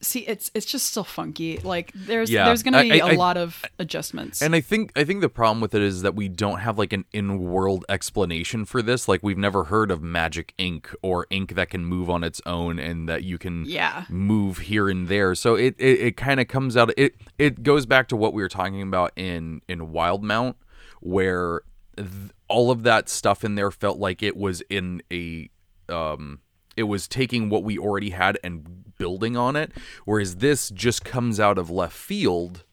see 0.00 0.20
it's 0.20 0.50
it's 0.54 0.66
just 0.66 0.86
still 0.86 1.02
funky. 1.02 1.56
Like 1.58 1.90
there's 1.94 2.30
Yeah. 2.30 2.44
there's 2.44 2.62
gonna 2.62 2.82
be 2.82 3.00
I- 3.02 3.10
a 3.12 3.16
lot 3.16 3.36
of 3.36 3.64
adjustments. 3.80 4.42
And 4.42 4.54
I 4.54 4.60
think 4.60 4.92
I 4.94 5.02
think 5.02 5.22
the 5.22 5.28
problem 5.28 5.60
with 5.60 5.74
it 5.74 5.82
is 5.82 6.02
that 6.02 6.14
we 6.14 6.28
don't 6.28 6.60
have 6.60 6.78
like 6.78 6.92
an 6.92 7.04
in-world 7.12 7.84
explanation 7.88 8.64
for 8.64 8.80
this. 8.80 9.08
Like 9.08 9.24
we've 9.24 9.38
never 9.38 9.64
heard 9.64 9.90
of 9.90 10.02
magic 10.02 10.54
ink 10.56 10.94
or 11.02 11.26
ink 11.30 11.54
that 11.56 11.70
can 11.70 11.84
move 11.84 12.08
on 12.08 12.22
its 12.22 12.40
own 12.46 12.78
and 12.78 13.08
that 13.08 13.24
you 13.24 13.38
can 13.38 13.64
Yeah. 13.64 14.04
move 14.08 14.58
here 14.58 14.88
and 14.88 15.08
there. 15.08 15.34
So 15.34 15.56
it 15.56 15.74
it, 15.78 15.98
it 16.00 16.16
kind 16.16 16.38
of 16.38 16.46
comes 16.46 16.76
out 16.76 16.92
it 16.96 17.16
it 17.38 17.64
goes 17.64 17.86
back 17.86 18.06
to 18.08 18.16
what 18.16 18.34
we 18.34 18.40
were 18.42 18.48
talking 18.48 18.82
about 18.82 19.10
in 19.16 19.62
in 19.68 19.80
Wildemount 19.88 20.54
where 21.00 21.62
th- 21.96 22.08
all 22.46 22.70
of 22.70 22.84
that 22.84 23.08
stuff 23.08 23.42
in 23.42 23.56
there 23.56 23.72
felt 23.72 23.98
like 23.98 24.22
it 24.22 24.36
was 24.36 24.62
in 24.70 25.02
a 25.10 25.48
um 25.88 26.38
it 26.76 26.84
was 26.84 27.06
taking 27.08 27.48
what 27.48 27.62
we 27.64 27.78
already 27.78 28.10
had 28.10 28.38
and 28.44 28.84
building 28.98 29.36
on 29.36 29.56
it 29.56 29.72
whereas 30.04 30.36
this 30.36 30.70
just 30.70 31.04
comes 31.04 31.40
out 31.40 31.58
of 31.58 31.68
left 31.70 31.96
field 31.96 32.64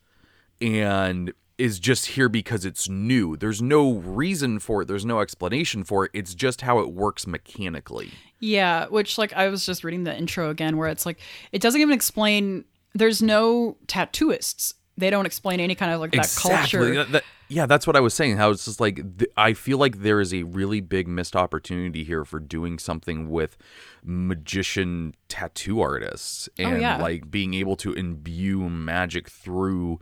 and 0.60 1.32
is 1.58 1.78
just 1.78 2.06
here 2.06 2.28
because 2.28 2.64
it's 2.64 2.88
new. 2.88 3.36
There's 3.36 3.60
no 3.62 3.92
reason 3.92 4.58
for 4.58 4.82
it. 4.82 4.88
There's 4.88 5.04
no 5.04 5.20
explanation 5.20 5.84
for 5.84 6.06
it. 6.06 6.10
It's 6.14 6.34
just 6.34 6.62
how 6.62 6.80
it 6.80 6.92
works 6.92 7.26
mechanically. 7.26 8.10
yeah, 8.40 8.86
which 8.86 9.18
like 9.18 9.32
I 9.34 9.48
was 9.48 9.64
just 9.66 9.84
reading 9.84 10.04
the 10.04 10.16
intro 10.16 10.50
again 10.50 10.76
where 10.76 10.88
it's 10.88 11.06
like 11.06 11.18
it 11.52 11.60
doesn't 11.62 11.80
even 11.80 11.92
explain 11.94 12.64
there's 12.94 13.22
no 13.22 13.76
tattooists. 13.86 14.74
They 14.96 15.10
don't 15.10 15.26
explain 15.26 15.60
any 15.60 15.74
kind 15.74 15.92
of 15.92 16.00
like 16.00 16.12
that 16.12 16.34
culture. 16.36 16.94
That- 16.94 17.12
that- 17.12 17.24
yeah, 17.52 17.66
that's 17.66 17.86
what 17.86 17.96
I 17.96 18.00
was 18.00 18.14
saying. 18.14 18.36
How 18.38 18.50
it's 18.50 18.64
just 18.64 18.80
like 18.80 18.96
th- 19.18 19.30
I 19.36 19.52
feel 19.52 19.78
like 19.78 19.98
there 19.98 20.20
is 20.20 20.32
a 20.32 20.42
really 20.44 20.80
big 20.80 21.06
missed 21.06 21.36
opportunity 21.36 22.02
here 22.04 22.24
for 22.24 22.40
doing 22.40 22.78
something 22.78 23.28
with 23.30 23.56
magician 24.04 25.14
tattoo 25.28 25.80
artists 25.80 26.48
oh, 26.58 26.62
and 26.62 26.76
Oh, 26.76 26.80
yeah. 26.80 26.96
like 27.02 27.30
being 27.30 27.54
able 27.54 27.76
to 27.76 27.92
imbue 27.92 28.68
magic 28.68 29.28
through 29.28 29.98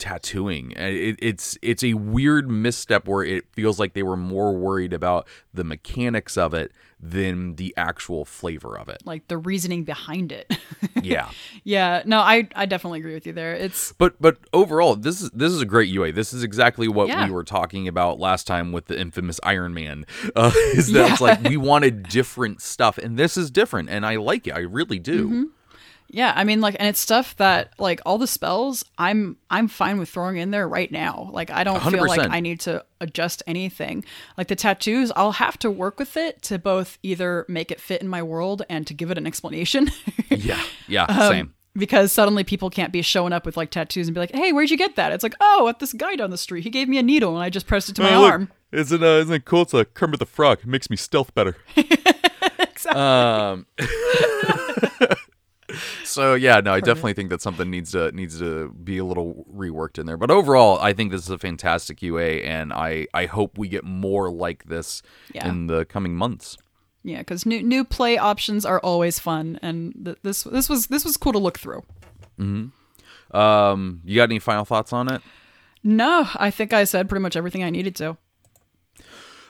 tattooing. 0.00 0.72
And 0.76 0.96
It, 0.96 1.16
it's 1.22 1.56
it's 1.62 1.84
a 1.84 1.94
weird 1.94 2.50
misstep 2.50 3.06
where 3.06 3.22
it 3.22 3.44
feels 3.52 3.78
like 3.78 3.92
they 3.92 4.02
were 4.02 4.16
more 4.16 4.52
worried 4.56 4.92
about 4.92 5.28
the 5.54 5.62
mechanics 5.62 6.36
of 6.36 6.52
it 6.54 6.72
than 7.02 7.54
the 7.54 7.72
actual 7.78 8.24
flavor 8.26 8.76
of 8.78 8.88
it. 8.88 9.02
Like 9.06 9.28
the 9.28 9.38
reasoning 9.38 9.84
behind 9.84 10.32
it. 10.32 10.50
Yeah. 11.02 11.30
yeah, 11.64 12.02
no, 12.04 12.18
I 12.18 12.46
I 12.54 12.66
definitely 12.66 12.98
agree 12.98 13.14
with 13.14 13.26
you 13.26 13.32
there. 13.32 13.54
It's 13.54 13.92
But 13.92 14.20
but 14.20 14.36
overall, 14.52 14.96
this 14.96 15.22
is 15.22 15.30
this 15.30 15.50
is 15.50 15.62
a 15.62 15.66
great 15.66 15.88
UA. 15.88 16.12
This 16.12 16.34
is 16.34 16.42
exactly 16.42 16.88
what 16.88 17.08
Yeah. 17.08 17.24
we 17.24 17.30
were 17.30 17.44
talking 17.44 17.88
about 17.88 18.18
last 18.18 18.46
time 18.46 18.70
with 18.72 18.86
the 18.86 19.00
infamous 19.00 19.40
Iron 19.42 19.72
Man. 19.72 20.04
Uh, 20.36 20.52
is 20.74 20.92
that 20.92 21.12
it's 21.12 21.20
like 21.20 21.42
we 21.42 21.56
wanted 21.56 22.02
different 22.08 22.60
stuff, 22.60 22.98
and 22.98 23.16
this 23.18 23.36
is 23.38 23.50
different, 23.50 23.88
and 23.88 24.04
I 24.04 24.16
like 24.16 24.46
it. 24.46 24.52
I 24.54 24.60
really 24.60 24.98
do. 24.98 25.26
Mm-hmm. 25.26 25.44
Yeah, 26.12 26.32
I 26.34 26.42
mean 26.42 26.60
like 26.60 26.74
and 26.80 26.88
it's 26.88 26.98
stuff 26.98 27.36
that 27.36 27.72
like 27.78 28.00
all 28.04 28.18
the 28.18 28.26
spells 28.26 28.84
I'm 28.98 29.36
I'm 29.48 29.68
fine 29.68 29.96
with 29.98 30.08
throwing 30.08 30.38
in 30.38 30.50
there 30.50 30.68
right 30.68 30.90
now. 30.90 31.30
Like 31.32 31.50
I 31.50 31.62
don't 31.62 31.80
feel 31.82 32.04
like 32.06 32.28
I 32.28 32.40
need 32.40 32.58
to 32.60 32.84
adjust 33.00 33.44
anything. 33.46 34.04
Like 34.36 34.48
the 34.48 34.56
tattoos, 34.56 35.12
I'll 35.14 35.30
have 35.32 35.56
to 35.60 35.70
work 35.70 36.00
with 36.00 36.16
it 36.16 36.42
to 36.42 36.58
both 36.58 36.98
either 37.04 37.46
make 37.48 37.70
it 37.70 37.80
fit 37.80 38.02
in 38.02 38.08
my 38.08 38.22
world 38.24 38.62
and 38.68 38.86
to 38.88 38.94
give 38.94 39.10
it 39.12 39.18
an 39.18 39.26
explanation. 39.26 39.90
Yeah, 40.30 40.62
yeah, 40.88 41.04
Um, 41.04 41.32
same. 41.32 41.54
because 41.74 42.12
suddenly 42.12 42.44
people 42.44 42.70
can't 42.70 42.92
be 42.92 43.02
showing 43.02 43.32
up 43.32 43.44
with 43.46 43.56
like 43.56 43.70
tattoos 43.70 44.06
and 44.08 44.14
be 44.14 44.20
like, 44.20 44.32
"Hey, 44.34 44.52
where'd 44.52 44.70
you 44.70 44.76
get 44.76 44.94
that?" 44.96 45.12
It's 45.12 45.22
like, 45.24 45.34
"Oh, 45.40 45.68
at 45.68 45.80
this 45.80 45.92
guy 45.92 46.14
down 46.16 46.30
the 46.30 46.38
street. 46.38 46.62
He 46.64 46.70
gave 46.70 46.88
me 46.88 46.98
a 46.98 47.02
needle 47.02 47.34
and 47.34 47.42
I 47.44 47.50
just 47.50 47.66
pressed 47.66 47.88
it 47.88 47.96
to 47.96 48.02
my 48.02 48.14
arm." 48.14 48.50
isn't 48.72 49.02
uh, 49.02 49.06
isn't 49.06 49.34
it 49.34 49.44
cool? 49.44 49.62
It's 49.62 49.74
a 49.74 49.84
Kermit 49.84 50.18
the 50.20 50.26
Frog. 50.26 50.60
It 50.60 50.66
makes 50.66 50.88
me 50.90 50.96
stealth 50.96 51.34
better. 51.34 51.56
Exactly. 52.82 53.02
Um. 53.02 53.66
so 56.04 56.34
yeah, 56.34 56.60
no, 56.60 56.72
I 56.72 56.80
definitely 56.80 57.14
think 57.14 57.30
that 57.30 57.40
something 57.42 57.70
needs 57.70 57.92
to 57.92 58.10
needs 58.12 58.38
to 58.38 58.70
be 58.70 58.98
a 58.98 59.04
little 59.04 59.46
reworked 59.54 59.98
in 59.98 60.06
there. 60.06 60.16
But 60.16 60.30
overall, 60.30 60.78
I 60.80 60.92
think 60.92 61.10
this 61.12 61.22
is 61.22 61.30
a 61.30 61.38
fantastic 61.38 62.02
UA, 62.02 62.42
and 62.42 62.72
I 62.72 63.06
I 63.14 63.26
hope 63.26 63.58
we 63.58 63.68
get 63.68 63.84
more 63.84 64.30
like 64.30 64.64
this 64.64 65.02
Yeah. 65.32 65.48
in 65.48 65.66
the 65.66 65.84
coming 65.84 66.14
months. 66.16 66.56
Yeah, 67.02 67.18
because 67.18 67.46
new 67.46 67.62
new 67.62 67.84
play 67.84 68.18
options 68.18 68.64
are 68.66 68.80
always 68.80 69.18
fun, 69.18 69.58
and 69.62 69.94
th- 70.04 70.18
this 70.22 70.42
this 70.44 70.68
was 70.68 70.88
this 70.88 71.04
was 71.04 71.16
cool 71.16 71.32
to 71.32 71.38
look 71.38 71.58
through. 71.58 71.82
Hmm. 72.36 72.66
Um, 73.32 74.00
you 74.04 74.16
got 74.16 74.24
any 74.24 74.38
final 74.38 74.64
thoughts 74.64 74.92
on 74.92 75.10
it? 75.10 75.22
No, 75.82 76.28
I 76.34 76.50
think 76.50 76.72
I 76.72 76.84
said 76.84 77.08
pretty 77.08 77.22
much 77.22 77.36
everything 77.36 77.62
I 77.62 77.70
needed 77.70 77.94
to. 77.96 78.16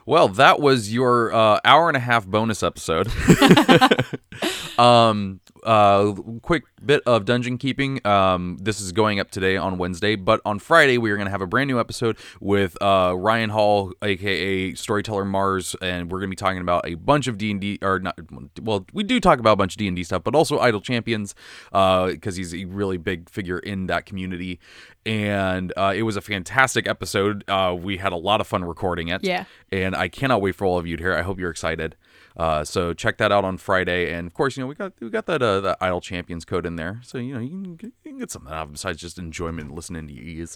Well, 0.06 0.28
that 0.28 0.60
was 0.60 0.93
your 0.93 1.32
uh, 1.32 1.60
hour 1.64 1.89
and 1.89 1.97
a 1.97 2.01
half 2.01 2.27
bonus 2.27 2.62
episode. 2.62 3.09
um, 4.78 5.40
uh, 5.65 6.12
quick 6.43 6.65
bit 6.85 7.03
of 7.07 7.24
dungeon 7.24 7.59
keeping. 7.59 8.05
Um, 8.07 8.59
this 8.61 8.81
is 8.81 8.93
going 8.93 9.20
up 9.20 9.31
today 9.31 9.57
on 9.57 9.78
Wednesday, 9.78 10.16
but 10.16 10.41
on 10.45 10.59
Friday 10.59 10.99
we 10.99 11.11
are 11.11 11.16
going 11.16 11.27
to 11.27 11.31
have 11.31 11.43
a 11.43 11.47
brand 11.47 11.69
new 11.69 11.78
episode 11.78 12.16
with 12.41 12.81
uh, 12.82 13.15
Ryan 13.16 13.51
Hall, 13.51 13.93
aka 14.03 14.74
Storyteller 14.74 15.24
Mars, 15.24 15.77
and 15.82 16.11
we're 16.11 16.19
going 16.19 16.28
to 16.28 16.32
be 16.32 16.37
talking 16.37 16.61
about 16.61 16.87
a 16.87 16.95
bunch 16.95 17.27
of 17.27 17.39
D 17.39 17.51
and 17.51 17.61
D, 17.61 17.78
or 17.82 17.99
not. 17.99 18.19
Well, 18.61 18.87
we 18.93 19.03
do 19.03 19.20
talk 19.20 19.39
about 19.39 19.53
a 19.53 19.57
bunch 19.57 19.74
of 19.74 19.78
D 19.78 19.87
and 19.87 19.97
D 19.97 20.05
stuff, 20.05 20.24
but 20.24 20.35
also 20.35 20.59
Idle 20.59 20.81
Champions, 20.81 21.35
because 21.70 22.37
he's 22.37 22.55
a 22.55 22.65
really 22.65 22.97
big 22.97 23.28
figure 23.28 23.59
in 23.59 23.87
that 23.87 24.07
community. 24.07 24.61
And 25.07 25.73
uh, 25.77 25.95
it 25.97 26.03
was 26.03 26.16
a 26.16 26.20
fantastic 26.20 26.87
episode. 26.87 27.43
Uh, 27.49 27.74
we 27.78 27.97
had 27.97 28.12
a 28.12 28.16
lot 28.16 28.41
of 28.41 28.47
fun 28.47 28.65
recording 28.65 29.09
it. 29.09 29.24
Yeah. 29.24 29.45
And 29.73 29.97
I 29.97 30.09
cannot 30.09 30.43
wait 30.43 30.57
for 30.57 30.66
all 30.66 30.78
of 30.78 30.87
you 30.87 30.97
to 30.99 31.03
hear. 31.03 31.15
I 31.15 31.23
hope 31.23 31.39
you're 31.39 31.51
excited. 31.51 31.97
Uh, 32.40 32.64
so 32.64 32.94
check 32.94 33.18
that 33.18 33.30
out 33.30 33.44
on 33.44 33.58
Friday, 33.58 34.10
and 34.14 34.26
of 34.26 34.32
course, 34.32 34.56
you 34.56 34.62
know 34.62 34.66
we 34.66 34.74
got 34.74 34.94
we 34.98 35.10
got 35.10 35.26
that 35.26 35.42
uh, 35.42 35.60
that 35.60 35.76
Idle 35.78 36.00
Champions 36.00 36.46
code 36.46 36.64
in 36.64 36.76
there, 36.76 36.98
so 37.04 37.18
you 37.18 37.34
know 37.34 37.40
you 37.40 37.50
can, 37.50 37.76
get- 37.76 37.92
you 38.02 38.10
can 38.12 38.18
get 38.18 38.30
something 38.30 38.50
out 38.50 38.62
of 38.62 38.68
it 38.70 38.72
besides 38.72 38.98
just 38.98 39.18
enjoyment 39.18 39.74
listening 39.74 40.06
to 40.08 40.14
you. 40.14 40.46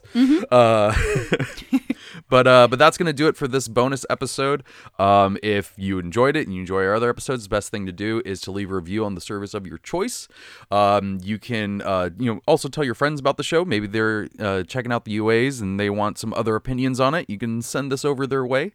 Uh, 0.51 0.95
but 2.31 2.47
uh, 2.47 2.69
but 2.69 2.79
that's 2.79 2.97
gonna 2.97 3.13
do 3.13 3.29
it 3.29 3.37
for 3.37 3.47
this 3.47 3.69
bonus 3.69 4.07
episode. 4.09 4.63
Um, 4.99 5.37
if 5.43 5.75
you 5.77 5.99
enjoyed 5.99 6.37
it 6.37 6.47
and 6.47 6.55
you 6.55 6.61
enjoy 6.61 6.85
our 6.87 6.95
other 6.95 7.11
episodes, 7.11 7.43
the 7.43 7.51
best 7.51 7.71
thing 7.71 7.85
to 7.85 7.93
do 7.93 8.23
is 8.25 8.41
to 8.43 8.51
leave 8.51 8.71
a 8.71 8.75
review 8.77 9.05
on 9.05 9.15
the 9.15 9.21
service 9.21 9.53
of 9.53 9.67
your 9.67 9.77
choice. 9.77 10.27
Um, 10.71 11.19
you 11.23 11.39
can 11.39 11.83
uh, 11.83 12.09
you 12.19 12.33
know 12.33 12.41
also 12.47 12.69
tell 12.71 12.85
your 12.85 12.95
friends 12.95 13.21
about 13.21 13.37
the 13.37 13.43
show. 13.45 13.63
Maybe 13.63 13.87
they're 13.87 14.29
uh, 14.41 14.63
checking 14.63 14.91
out 14.91 15.05
the 15.05 15.19
UAs 15.19 15.61
and 15.61 15.79
they 15.79 15.91
want 15.91 16.17
some 16.17 16.33
other 16.33 16.57
opinions 16.57 16.99
on 16.99 17.13
it. 17.13 17.29
You 17.29 17.37
can 17.37 17.61
send 17.61 17.93
this 17.93 18.07
over 18.07 18.27
their 18.27 18.47
way. 18.47 18.73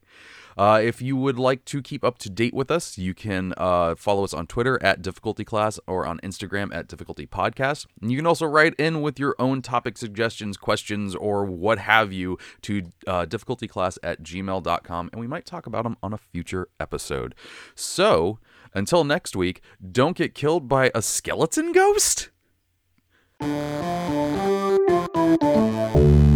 Uh, 0.57 0.79
if 0.83 1.01
you 1.01 1.15
would 1.15 1.39
like 1.39 1.65
to 1.65 1.81
keep 1.81 2.03
up 2.03 2.17
to 2.19 2.29
date 2.29 2.53
with 2.53 2.69
us, 2.69 2.97
you 2.97 3.13
can 3.13 3.53
uh, 3.57 3.95
follow 3.95 4.23
us 4.23 4.33
on 4.33 4.47
Twitter 4.47 4.81
at 4.83 5.01
Difficulty 5.01 5.43
Class 5.43 5.79
or 5.87 6.05
on 6.05 6.19
Instagram 6.19 6.73
at 6.73 6.87
Difficulty 6.87 7.25
Podcast. 7.25 7.85
And 8.01 8.11
you 8.11 8.17
can 8.17 8.25
also 8.25 8.45
write 8.45 8.75
in 8.75 9.01
with 9.01 9.19
your 9.19 9.35
own 9.39 9.61
topic 9.61 9.97
suggestions, 9.97 10.57
questions, 10.57 11.15
or 11.15 11.45
what 11.45 11.79
have 11.79 12.11
you 12.11 12.37
to 12.63 12.83
uh, 13.07 13.25
difficultyclass 13.25 13.97
at 14.03 14.23
gmail.com, 14.23 15.09
and 15.11 15.19
we 15.19 15.27
might 15.27 15.45
talk 15.45 15.65
about 15.65 15.83
them 15.83 15.97
on 16.03 16.13
a 16.13 16.17
future 16.17 16.67
episode. 16.79 17.35
So 17.75 18.39
until 18.73 19.03
next 19.03 19.35
week, 19.35 19.61
don't 19.91 20.15
get 20.15 20.35
killed 20.35 20.67
by 20.67 20.91
a 20.93 21.01
skeleton 21.01 21.71
ghost? 21.71 22.29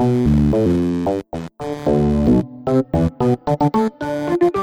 Thank 0.04 1.24
you. 1.64 1.83
Thank 2.66 4.56
you. 4.56 4.63